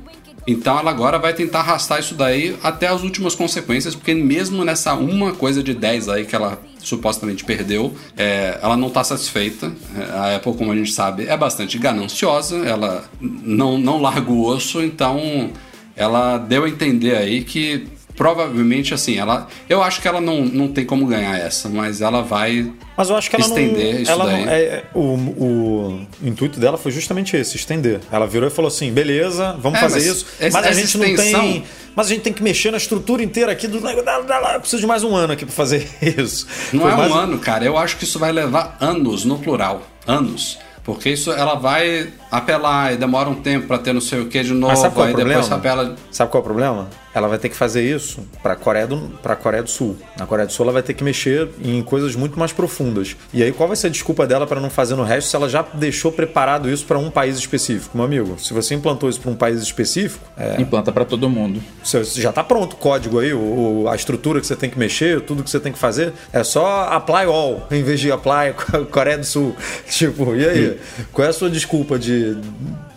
Então 0.48 0.80
ela 0.80 0.90
agora 0.90 1.20
vai 1.20 1.34
tentar 1.34 1.60
arrastar 1.60 2.00
isso 2.00 2.16
daí 2.16 2.58
até 2.64 2.88
as 2.88 3.04
últimas 3.04 3.36
consequências, 3.36 3.94
porque 3.94 4.16
mesmo 4.16 4.66
nessa 4.66 4.96
uma 4.96 5.32
coisa 5.34 5.62
de 5.62 5.76
10 5.76 6.10
aí 6.10 6.26
que 6.26 6.36
ela 6.36 6.60
supostamente 6.80 7.44
perdeu, 7.44 7.94
é, 8.18 8.58
ela 8.62 8.76
não 8.76 8.88
está 8.88 9.04
satisfeita. 9.04 9.72
É, 9.96 10.04
a 10.12 10.36
Apple, 10.38 10.54
como 10.54 10.72
a 10.72 10.76
gente 10.76 10.92
sabe, 10.92 11.28
é 11.28 11.38
bastante 11.38 11.78
gananciosa, 11.78 12.58
ela 12.66 13.04
não, 13.22 13.78
não 13.78 14.02
larga 14.02 14.32
o 14.32 14.44
osso, 14.44 14.82
então 14.82 15.52
ela 15.96 16.38
deu 16.38 16.64
a 16.64 16.70
entender 16.70 17.16
aí 17.16 17.44
que 17.44 17.88
provavelmente 18.20 18.94
assim, 18.94 19.18
ela. 19.18 19.48
Eu 19.70 19.82
acho 19.82 20.02
que 20.02 20.08
ela 20.08 20.20
não, 20.20 20.42
não 20.42 20.68
tem 20.68 20.86
como 20.86 21.08
ganhar 21.08 21.40
essa, 21.40 21.70
mas 21.70 22.02
ela 22.02 22.22
vai. 22.22 22.70
Mas 22.98 23.10
eu 23.10 23.16
acho 23.16 23.30
que 23.30 23.38
ela 23.38 23.46
estender 23.46 23.94
não, 23.94 24.02
isso 24.02 24.12
ela 24.12 24.26
daí. 24.26 24.46
Não, 24.46 24.52
é, 24.52 24.84
o, 24.94 25.02
o 25.02 26.08
intuito 26.22 26.60
dela 26.60 26.78
foi 26.78 26.92
justamente 26.92 27.38
esse, 27.38 27.56
estender. 27.56 28.02
Ela 28.12 28.28
virou 28.28 28.50
e 28.50 28.52
falou 28.52 28.68
assim: 28.68 28.92
beleza, 28.92 29.58
vamos 29.62 29.80
é, 29.80 29.82
fazer 29.84 29.96
mas 29.96 30.06
isso. 30.06 30.26
Essa, 30.38 30.58
mas 30.58 30.68
a 30.68 30.72
gente 30.74 30.86
extensão... 30.86 31.42
não 31.42 31.54
tem. 31.54 31.64
Mas 31.96 32.08
a 32.08 32.10
gente 32.10 32.22
tem 32.22 32.34
que 32.34 32.44
mexer 32.44 32.72
na 32.72 32.78
estrutura 32.78 33.24
inteira 33.24 33.54
aqui 33.54 33.70
do. 33.70 33.78
Eu 33.78 34.60
preciso 34.60 34.82
de 34.82 34.88
mais 34.88 35.02
um 35.02 35.16
ano 35.16 35.32
aqui 35.32 35.46
para 35.46 35.56
fazer 35.56 35.88
isso. 36.04 36.46
Não 36.74 36.82
foi 36.82 36.92
é 36.92 36.96
um 36.96 37.14
ano, 37.14 37.40
cara. 37.40 37.64
Eu 37.64 37.78
acho 37.78 37.96
que 37.96 38.04
isso 38.04 38.20
vai 38.20 38.34
levar 38.34 38.76
anos 38.82 39.24
no 39.24 39.40
plural. 39.40 39.82
Anos. 40.06 40.60
Porque 40.84 41.10
isso 41.10 41.32
ela 41.32 41.56
vai 41.56 42.12
apelar 42.32 42.94
e 42.94 42.98
demora 42.98 43.30
um 43.30 43.36
tempo 43.36 43.68
para 43.68 43.78
ter 43.80 43.94
não 43.94 44.02
sei 44.02 44.22
o 44.22 44.28
que 44.28 44.44
de 44.44 44.54
novo. 44.54 44.72
Mas 44.72 44.80
sabe 44.80 44.94
qual 44.94 45.06
é 45.06 45.08
aí 45.08 45.14
o 45.14 45.18
problema? 45.18 45.42
depois 45.42 45.60
apela. 45.60 45.96
Sabe 46.12 46.32
qual 46.32 46.40
é 46.40 46.42
o 46.42 46.46
problema? 46.46 46.88
ela 47.14 47.28
vai 47.28 47.38
ter 47.38 47.50
que 47.50 47.56
fazer 47.56 47.84
isso 47.84 48.22
para 48.42 48.56
Coreia 48.56 48.88
do 48.88 48.98
para 49.22 49.36
Coreia 49.36 49.64
do 49.64 49.70
Sul. 49.70 49.98
Na 50.18 50.26
Coreia 50.26 50.46
do 50.46 50.54
Sul 50.54 50.66
ela 50.66 50.74
vai 50.74 50.84
ter 50.84 50.94
que 50.94 51.04
mexer 51.04 51.50
em 51.64 51.82
coisas 51.82 52.16
muito 52.16 52.38
mais 52.38 52.52
profundas. 52.52 53.16
E 53.34 53.44
aí 53.44 53.52
qual 53.52 53.68
vai 53.68 53.76
ser 53.76 53.88
a 53.88 53.90
desculpa 53.90 54.28
dela 54.28 54.46
para 54.46 54.60
não 54.60 54.70
fazer 54.70 54.96
no 54.96 55.04
resto 55.04 55.30
se 55.30 55.36
ela 55.36 55.50
já 55.50 55.66
deixou 55.74 56.12
preparado 56.12 56.70
isso 56.70 56.86
para 56.86 56.98
um 56.98 57.10
país 57.10 57.38
específico, 57.38 57.98
meu 57.98 58.06
amigo? 58.06 58.38
Se 58.40 58.54
você 58.54 58.76
implantou 58.76 59.10
isso 59.10 59.20
para 59.20 59.32
um 59.32 59.36
país 59.36 59.62
específico, 59.62 60.24
é... 60.38 60.62
implanta 60.62 60.92
para 60.92 61.06
todo 61.06 61.30
mundo. 61.30 61.62
Você 61.84 62.04
já 62.04 62.30
está 62.30 62.44
pronto 62.44 62.74
o 62.74 62.78
código 62.78 63.20
aí, 63.20 63.34
o, 63.34 63.88
a 63.90 63.96
estrutura 63.96 64.40
que 64.40 64.48
você 64.48 64.56
tem 64.56 64.70
que 64.70 64.78
mexer, 64.78 65.22
tudo 65.22 65.44
que 65.44 65.50
você 65.50 65.60
tem 65.60 65.72
que 65.72 65.80
fazer, 65.80 66.14
é 66.32 66.44
só 66.44 66.88
apply 66.92 67.26
all 67.26 67.68
em 67.72 67.84
vez 67.84 68.00
de 68.00 68.12
apply 68.12 68.54
Coreia 68.92 69.18
do 69.18 69.26
Sul. 69.26 69.56
Tipo, 69.90 70.36
e 70.36 70.48
aí? 70.48 70.80
Qual 71.12 71.26
é 71.26 71.30
a 71.30 71.34
sua 71.34 71.50
desculpa 71.50 71.98
de 71.98 72.19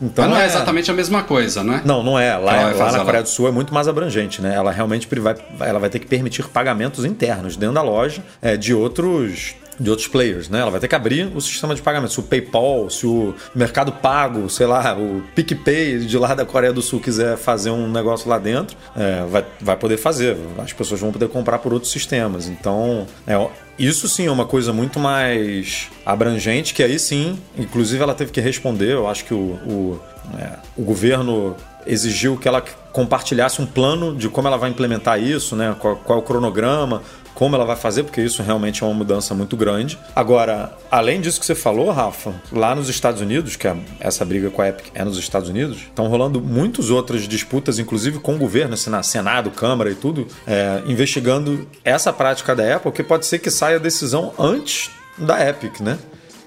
então 0.00 0.24
Mas 0.24 0.30
não 0.30 0.36
é, 0.36 0.42
é 0.42 0.46
exatamente 0.46 0.90
a 0.90 0.94
mesma 0.94 1.22
coisa, 1.22 1.62
né? 1.62 1.82
Não, 1.84 2.02
não 2.02 2.18
é. 2.18 2.36
Lá, 2.36 2.72
lá 2.72 2.92
na 2.92 3.04
Coreia 3.04 3.22
do 3.22 3.28
Sul 3.28 3.48
é 3.48 3.50
muito 3.50 3.72
mais 3.72 3.88
abrangente, 3.88 4.42
né? 4.42 4.54
Ela 4.54 4.70
realmente 4.70 5.08
vai, 5.18 5.36
ela 5.60 5.78
vai 5.78 5.90
ter 5.90 5.98
que 5.98 6.06
permitir 6.06 6.46
pagamentos 6.48 7.04
internos 7.04 7.56
dentro 7.56 7.74
da 7.74 7.82
loja 7.82 8.22
é, 8.40 8.56
de 8.56 8.74
outros 8.74 9.54
de 9.78 9.90
outros 9.90 10.08
players, 10.08 10.48
né? 10.48 10.60
Ela 10.60 10.70
vai 10.70 10.80
ter 10.80 10.88
que 10.88 10.94
abrir 10.94 11.30
o 11.34 11.40
sistema 11.40 11.74
de 11.74 11.82
pagamento. 11.82 12.12
Se 12.12 12.20
o 12.20 12.22
PayPal, 12.22 12.88
se 12.90 13.06
o 13.06 13.34
Mercado 13.54 13.92
Pago, 13.92 14.48
sei 14.48 14.66
lá, 14.66 14.96
o 14.96 15.22
PicPay 15.34 16.00
de 16.00 16.18
lá 16.18 16.34
da 16.34 16.44
Coreia 16.44 16.72
do 16.72 16.82
Sul 16.82 17.00
quiser 17.00 17.36
fazer 17.36 17.70
um 17.70 17.90
negócio 17.90 18.28
lá 18.28 18.38
dentro, 18.38 18.76
é, 18.96 19.24
vai, 19.26 19.44
vai 19.60 19.76
poder 19.76 19.96
fazer. 19.96 20.36
As 20.58 20.72
pessoas 20.72 21.00
vão 21.00 21.12
poder 21.12 21.28
comprar 21.28 21.58
por 21.58 21.72
outros 21.72 21.90
sistemas. 21.90 22.48
Então, 22.48 23.06
é, 23.26 23.34
isso 23.78 24.08
sim 24.08 24.26
é 24.26 24.30
uma 24.30 24.46
coisa 24.46 24.72
muito 24.72 24.98
mais 25.00 25.88
abrangente, 26.04 26.74
que 26.74 26.82
aí 26.82 26.98
sim, 26.98 27.38
inclusive 27.56 28.02
ela 28.02 28.14
teve 28.14 28.30
que 28.30 28.40
responder. 28.40 28.92
Eu 28.92 29.08
acho 29.08 29.24
que 29.24 29.34
o, 29.34 29.54
o, 29.66 30.00
é, 30.38 30.58
o 30.76 30.82
governo 30.82 31.56
exigiu 31.86 32.36
que 32.36 32.48
ela 32.48 32.62
compartilhasse 32.92 33.60
um 33.60 33.66
plano 33.66 34.14
de 34.14 34.28
como 34.28 34.48
ela 34.48 34.56
vai 34.56 34.70
implementar 34.70 35.20
isso, 35.20 35.56
né? 35.56 35.74
Qual, 35.78 35.96
qual 35.96 36.18
é 36.18 36.22
o 36.22 36.24
cronograma, 36.24 37.02
como 37.34 37.56
ela 37.56 37.64
vai 37.64 37.76
fazer, 37.76 38.04
porque 38.04 38.20
isso 38.20 38.42
realmente 38.42 38.82
é 38.82 38.86
uma 38.86 38.94
mudança 38.94 39.34
muito 39.34 39.56
grande. 39.56 39.98
Agora, 40.14 40.76
além 40.90 41.20
disso 41.20 41.40
que 41.40 41.46
você 41.46 41.54
falou, 41.54 41.90
Rafa, 41.90 42.34
lá 42.52 42.74
nos 42.74 42.88
Estados 42.88 43.20
Unidos, 43.20 43.56
que 43.56 43.66
é 43.66 43.76
essa 43.98 44.24
briga 44.24 44.50
com 44.50 44.62
a 44.62 44.68
Epic 44.68 44.86
é 44.94 45.04
nos 45.04 45.18
Estados 45.18 45.48
Unidos, 45.48 45.78
estão 45.78 46.06
rolando 46.08 46.40
muitas 46.40 46.90
outras 46.90 47.26
disputas, 47.26 47.78
inclusive 47.78 48.18
com 48.18 48.34
o 48.34 48.38
governo, 48.38 48.74
assim, 48.74 48.90
na 48.90 49.02
Senado, 49.02 49.50
Câmara 49.50 49.90
e 49.90 49.94
tudo, 49.94 50.26
é, 50.46 50.82
investigando 50.86 51.66
essa 51.84 52.12
prática 52.12 52.54
da 52.54 52.76
Apple, 52.76 52.92
que 52.92 53.02
pode 53.02 53.26
ser 53.26 53.38
que 53.38 53.50
saia 53.50 53.76
a 53.76 53.80
decisão 53.80 54.32
antes 54.38 54.90
da 55.18 55.48
Epic, 55.48 55.80
né? 55.80 55.98